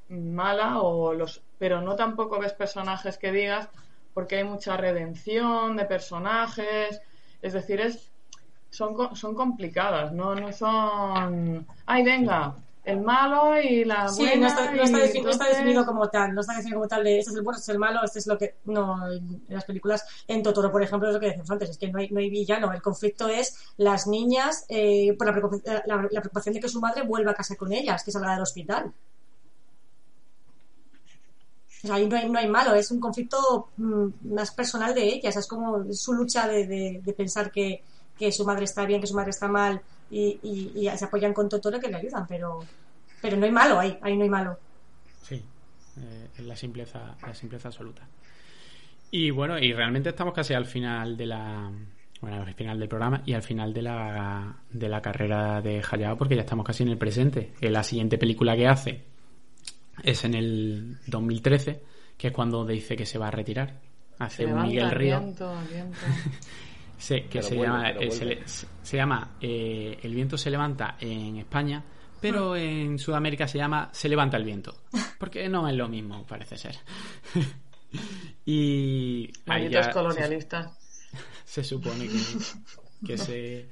mala 0.09 0.79
o 0.81 1.13
los, 1.13 1.43
pero 1.57 1.81
no 1.81 1.95
tampoco 1.95 2.39
ves 2.39 2.53
personajes 2.53 3.17
que 3.17 3.31
digas 3.31 3.69
porque 4.13 4.37
hay 4.37 4.43
mucha 4.43 4.77
redención 4.77 5.77
de 5.77 5.85
personajes, 5.85 7.01
es 7.41 7.53
decir, 7.53 7.81
es 7.81 8.10
son, 8.71 9.15
son 9.15 9.35
complicadas, 9.35 10.11
no, 10.13 10.33
no 10.33 10.51
son. 10.51 11.67
¡Ay, 11.85 12.03
venga! 12.03 12.55
El 12.83 13.01
malo 13.01 13.61
y 13.61 13.85
la 13.85 14.07
Sí, 14.07 14.23
buena. 14.23 14.37
no 14.37 14.47
está, 14.47 14.71
no, 14.71 14.81
está 14.83 15.43
no 15.43 15.49
definido 15.51 15.85
como 15.85 16.09
tal, 16.09 16.33
no 16.33 16.41
está 16.41 16.53
definido 16.55 16.79
como 16.79 16.87
tal 16.87 17.03
de 17.03 17.19
este 17.19 17.29
es 17.29 17.37
el 17.37 17.43
bueno, 17.43 17.59
este 17.59 17.71
es 17.71 17.75
el 17.75 17.79
malo, 17.79 17.99
este 18.03 18.17
es 18.19 18.25
lo 18.27 18.37
que. 18.39 18.55
No, 18.65 19.11
en 19.11 19.43
las 19.49 19.65
películas, 19.65 20.03
en 20.27 20.41
Totoro, 20.41 20.71
por 20.71 20.81
ejemplo, 20.81 21.07
es 21.07 21.13
lo 21.13 21.19
que 21.19 21.27
decíamos 21.27 21.51
antes, 21.51 21.69
es 21.69 21.77
que 21.77 21.91
no 21.91 21.99
hay, 21.99 22.09
no 22.09 22.19
hay 22.19 22.31
villano, 22.31 22.73
el 22.73 22.81
conflicto 22.81 23.27
es 23.27 23.55
las 23.77 24.07
niñas 24.07 24.65
eh, 24.67 25.13
por 25.15 25.27
la, 25.27 25.33
preocup- 25.33 25.63
la- 25.85 26.07
la 26.09 26.21
preocupación 26.21 26.55
de 26.55 26.59
que 26.61 26.69
su 26.69 26.81
madre 26.81 27.03
vuelva 27.03 27.31
a 27.31 27.35
casa 27.35 27.55
con 27.55 27.71
ellas, 27.71 28.03
que 28.03 28.11
salga 28.11 28.31
del 28.33 28.41
hospital. 28.41 28.91
O 31.83 31.87
sea, 31.87 31.95
ahí 31.95 32.07
no 32.07 32.15
hay, 32.15 32.29
no 32.29 32.37
hay 32.39 32.47
malo, 32.47 32.75
es 32.75 32.91
un 32.91 32.99
conflicto 32.99 33.69
mm, 33.77 34.33
más 34.33 34.51
personal 34.51 34.93
de 34.93 35.03
ellas, 35.03 35.35
es 35.35 35.47
como 35.47 35.91
su 35.93 36.13
lucha 36.13 36.47
de, 36.47 36.67
de- 36.67 37.01
de 37.03 37.13
pensar 37.13 37.51
que, 37.51 37.83
que 38.21 38.31
su 38.31 38.45
madre 38.45 38.65
está 38.65 38.85
bien, 38.85 39.01
que 39.01 39.07
su 39.07 39.15
madre 39.15 39.31
está 39.31 39.47
mal 39.47 39.81
y, 40.11 40.39
y- 40.43 40.71
y 40.87 40.97
se 40.97 41.05
apoyan 41.05 41.33
con 41.33 41.49
Totoro 41.49 41.79
que 41.79 41.87
le 41.89 41.97
ayudan, 41.97 42.25
pero, 42.27 42.59
pero 43.21 43.35
no 43.37 43.45
hay 43.45 43.51
malo 43.51 43.79
ahí, 43.79 43.97
ahí 44.01 44.15
no 44.15 44.23
hay 44.23 44.29
malo. 44.29 44.57
Sí, 45.23 45.43
eh, 45.97 46.27
es 46.37 46.45
la 46.45 46.55
simpleza, 46.55 47.15
la 47.25 47.33
simpleza 47.33 47.69
absoluta. 47.69 48.07
Y 49.09 49.31
bueno, 49.31 49.57
y 49.59 49.73
realmente 49.73 50.09
estamos 50.09 50.33
casi 50.33 50.53
al 50.53 50.65
final 50.65 51.17
de 51.17 51.25
la 51.25 51.71
bueno, 52.21 52.43
al 52.43 52.53
final 52.53 52.77
del 52.79 52.87
programa 52.87 53.23
y 53.25 53.33
al 53.33 53.41
final 53.41 53.73
de 53.73 53.81
la, 53.81 54.55
de 54.69 54.87
la 54.87 55.01
carrera 55.01 55.59
de 55.59 55.81
Hayao 55.91 56.15
porque 56.15 56.35
ya 56.35 56.41
estamos 56.41 56.63
casi 56.65 56.83
en 56.83 56.89
el 56.89 56.97
presente. 56.99 57.53
Que 57.59 57.71
la 57.71 57.81
siguiente 57.83 58.17
película 58.19 58.55
que 58.55 58.67
hace 58.67 59.01
es 60.03 60.23
en 60.23 60.35
el 60.35 60.97
2013, 61.07 61.81
que 62.17 62.27
es 62.27 62.33
cuando 62.33 62.63
dice 62.63 62.95
que 62.95 63.05
se 63.07 63.17
va 63.17 63.27
a 63.29 63.31
retirar. 63.31 63.73
Hace 64.19 64.45
un 64.45 64.61
Miguel 64.67 64.85
el 64.85 64.91
Río. 64.91 65.15
Sí, 67.01 67.21
que 67.23 67.41
se 67.41 67.55
vuelve, 67.55 67.73
llama, 67.73 67.89
eh, 67.89 68.11
se, 68.11 68.25
vuelve. 68.25 68.35
le- 68.41 68.47
se 68.47 68.97
llama 68.97 69.37
eh, 69.41 69.97
El 70.03 70.13
viento 70.13 70.37
se 70.37 70.51
levanta 70.51 70.97
en 70.99 71.37
España, 71.37 71.83
pero 72.21 72.55
en 72.55 72.99
Sudamérica 72.99 73.47
se 73.47 73.57
llama 73.57 73.89
Se 73.91 74.07
levanta 74.07 74.37
el 74.37 74.43
viento. 74.45 74.83
Porque 75.19 75.49
no 75.49 75.67
es 75.67 75.75
lo 75.75 75.89
mismo, 75.89 76.25
parece 76.27 76.57
ser. 76.57 76.75
y 78.45 79.25
ahí 79.47 79.63
Malditos 79.63 79.85
ya 79.87 79.91
colonialistas. 79.91 80.77
se, 80.79 81.17
se 81.45 81.63
supone 81.63 82.07
que, 82.07 82.19
que, 83.07 83.17
se, 83.17 83.69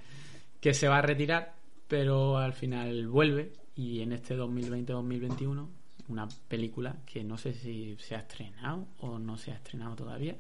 que 0.60 0.74
se 0.74 0.88
va 0.88 0.98
a 0.98 1.02
retirar, 1.02 1.54
pero 1.88 2.38
al 2.38 2.54
final 2.54 3.08
vuelve. 3.08 3.54
Y 3.76 4.02
en 4.02 4.12
este 4.12 4.36
2020-2021, 4.38 5.68
una 6.10 6.28
película 6.48 6.98
que 7.06 7.24
no 7.24 7.38
sé 7.38 7.54
si 7.54 7.96
se 8.00 8.16
ha 8.16 8.20
estrenado 8.20 8.88
o 9.00 9.20
no 9.20 9.38
se 9.38 9.52
ha 9.52 9.56
estrenado 9.56 9.96
todavía 9.96 10.36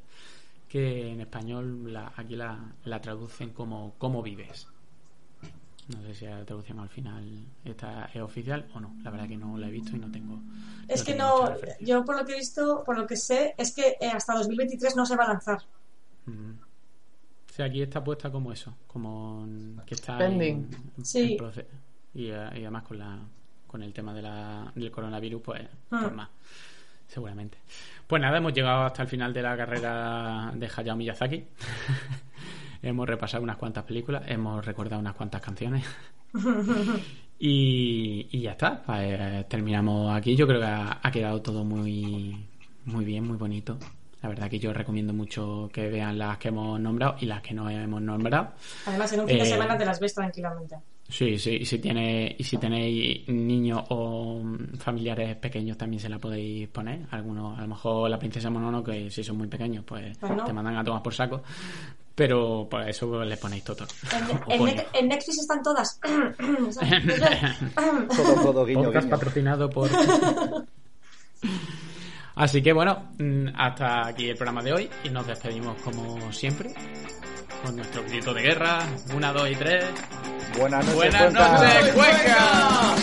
que 0.69 1.11
en 1.11 1.19
español 1.19 1.91
la- 1.91 2.13
aquí 2.15 2.35
la, 2.37 2.57
la 2.85 3.01
traducen 3.01 3.49
como 3.49 3.95
¿Cómo 3.97 4.21
vives? 4.23 4.67
No 5.89 5.99
sé 6.03 6.13
si 6.13 6.25
la 6.25 6.45
traducción 6.45 6.79
al 6.79 6.89
final 6.89 7.45
está, 7.65 8.05
es 8.13 8.21
oficial 8.21 8.67
o 8.75 8.79
no. 8.79 8.95
La 9.03 9.09
verdad 9.09 9.27
que 9.27 9.35
no 9.37 9.57
la 9.57 9.67
he 9.67 9.71
visto 9.71 9.95
y 9.95 9.99
no 9.99 10.11
tengo. 10.11 10.39
Es 10.87 11.03
que 11.03 11.13
tengo 11.15 11.49
no, 11.49 11.55
yo 11.81 12.05
por 12.05 12.15
lo 12.15 12.25
que 12.25 12.33
he 12.33 12.37
visto, 12.37 12.83
por 12.85 12.95
lo 12.95 13.07
que 13.07 13.17
sé, 13.17 13.55
es 13.57 13.73
que 13.73 13.97
eh, 13.99 14.07
hasta 14.13 14.35
2023 14.35 14.95
no 14.95 15.03
se 15.07 15.15
va 15.15 15.23
a 15.25 15.29
lanzar. 15.29 15.63
Mm. 16.27 16.51
O 17.49 17.51
sea, 17.53 17.65
aquí 17.65 17.81
está 17.81 18.03
puesta 18.03 18.31
como 18.31 18.51
eso, 18.53 18.75
como 18.85 19.43
en- 19.45 19.81
que 19.83 19.95
está 19.95 20.19
Pending. 20.19 20.69
en- 20.97 21.05
Sí. 21.05 21.33
en 21.33 21.37
proce- 21.39 21.65
y, 22.13 22.25
y 22.27 22.31
además 22.31 22.83
con 22.83 22.99
la 22.99 23.19
con 23.65 23.81
el 23.83 23.93
tema 23.93 24.13
de 24.15 24.21
la, 24.23 24.71
del 24.75 24.89
coronavirus, 24.91 25.41
pues, 25.43 25.61
Hmm. 25.91 25.99
pues 26.01 26.13
más, 26.13 26.29
seguramente. 27.09 27.57
Pues 28.07 28.21
nada, 28.21 28.37
hemos 28.37 28.53
llegado 28.53 28.83
hasta 28.83 29.01
el 29.01 29.07
final 29.09 29.33
de 29.33 29.41
la 29.41 29.57
carrera 29.57 30.51
de 30.55 30.69
Hayao 30.73 30.95
Miyazaki. 30.95 31.43
hemos 32.81 33.07
repasado 33.07 33.43
unas 33.43 33.57
cuantas 33.57 33.83
películas, 33.83 34.23
hemos 34.27 34.65
recordado 34.65 35.01
unas 35.01 35.15
cuantas 35.15 35.41
canciones. 35.41 35.83
y, 37.39 38.27
y 38.31 38.41
ya 38.41 38.51
está, 38.51 38.81
pues, 38.83 38.99
eh, 39.01 39.45
terminamos 39.49 40.15
aquí. 40.15 40.35
Yo 40.35 40.47
creo 40.47 40.59
que 40.59 40.65
ha, 40.65 40.99
ha 41.01 41.11
quedado 41.11 41.41
todo 41.41 41.63
muy, 41.63 42.45
muy 42.85 43.05
bien, 43.05 43.27
muy 43.27 43.37
bonito. 43.37 43.77
La 44.21 44.29
verdad 44.29 44.49
que 44.49 44.59
yo 44.59 44.73
recomiendo 44.73 45.13
mucho 45.13 45.69
que 45.71 45.89
vean 45.89 46.17
las 46.17 46.37
que 46.37 46.49
hemos 46.49 46.79
nombrado 46.79 47.15
y 47.21 47.25
las 47.25 47.41
que 47.41 47.53
no 47.53 47.69
hemos 47.69 48.01
nombrado. 48.01 48.49
Además, 48.85 49.13
en 49.13 49.21
un 49.21 49.27
fin 49.27 49.37
de 49.37 49.43
Eh, 49.43 49.45
semana 49.45 49.77
te 49.77 49.85
las 49.85 49.99
ves 49.99 50.13
tranquilamente. 50.13 50.75
Sí, 51.09 51.39
sí, 51.39 51.57
y 51.61 51.65
si, 51.65 51.79
tiene, 51.79 52.35
y 52.37 52.43
si 52.43 52.57
tenéis 52.57 53.27
niños 53.27 53.81
o 53.89 54.41
familiares 54.77 55.35
pequeños 55.37 55.75
también 55.75 55.99
se 55.99 56.07
la 56.07 56.19
podéis 56.19 56.67
poner. 56.69 57.07
Algunos, 57.09 57.57
a 57.57 57.61
lo 57.63 57.67
mejor 57.69 58.09
la 58.11 58.19
princesa 58.19 58.49
Monono, 58.51 58.83
que 58.83 59.09
si 59.09 59.23
son 59.23 59.37
muy 59.37 59.47
pequeños, 59.47 59.83
pues 59.85 60.15
Pues 60.19 60.31
no. 60.35 60.43
te 60.45 60.53
mandan 60.53 60.77
a 60.77 60.83
tomar 60.83 61.01
por 61.01 61.13
saco. 61.13 61.41
Pero 62.13 62.67
por 62.69 62.87
eso 62.87 63.09
pues, 63.09 63.27
le 63.27 63.37
ponéis 63.37 63.63
todo. 63.63 63.87
En, 64.49 64.61
en 64.93 65.07
Netflix 65.07 65.39
están 65.39 65.63
todas. 65.63 65.99
Todo, 68.15 68.43
todo, 68.43 68.65
guiño, 68.65 68.83
Podcast 68.83 69.05
guiño. 69.05 69.15
patrocinado 69.17 69.69
por. 69.69 69.89
Así 72.35 72.61
que 72.61 72.71
bueno, 72.73 73.09
mm, 73.17 73.47
hasta 73.55 74.07
aquí 74.07 74.29
el 74.29 74.35
programa 74.35 74.61
de 74.61 74.73
hoy 74.73 74.89
y 75.03 75.09
nos 75.09 75.25
despedimos 75.27 75.81
como 75.81 76.31
siempre 76.31 76.73
con 77.63 77.75
nuestro 77.75 78.03
grito 78.03 78.33
de 78.33 78.41
guerra. 78.41 78.79
Una, 79.13 79.31
dos 79.33 79.49
y 79.49 79.55
tres. 79.55 79.85
Buenas 80.57 80.85
noches, 80.85 81.13
Buenas 81.13 81.33
noches, 81.33 81.93
Cuenca. 81.93 82.95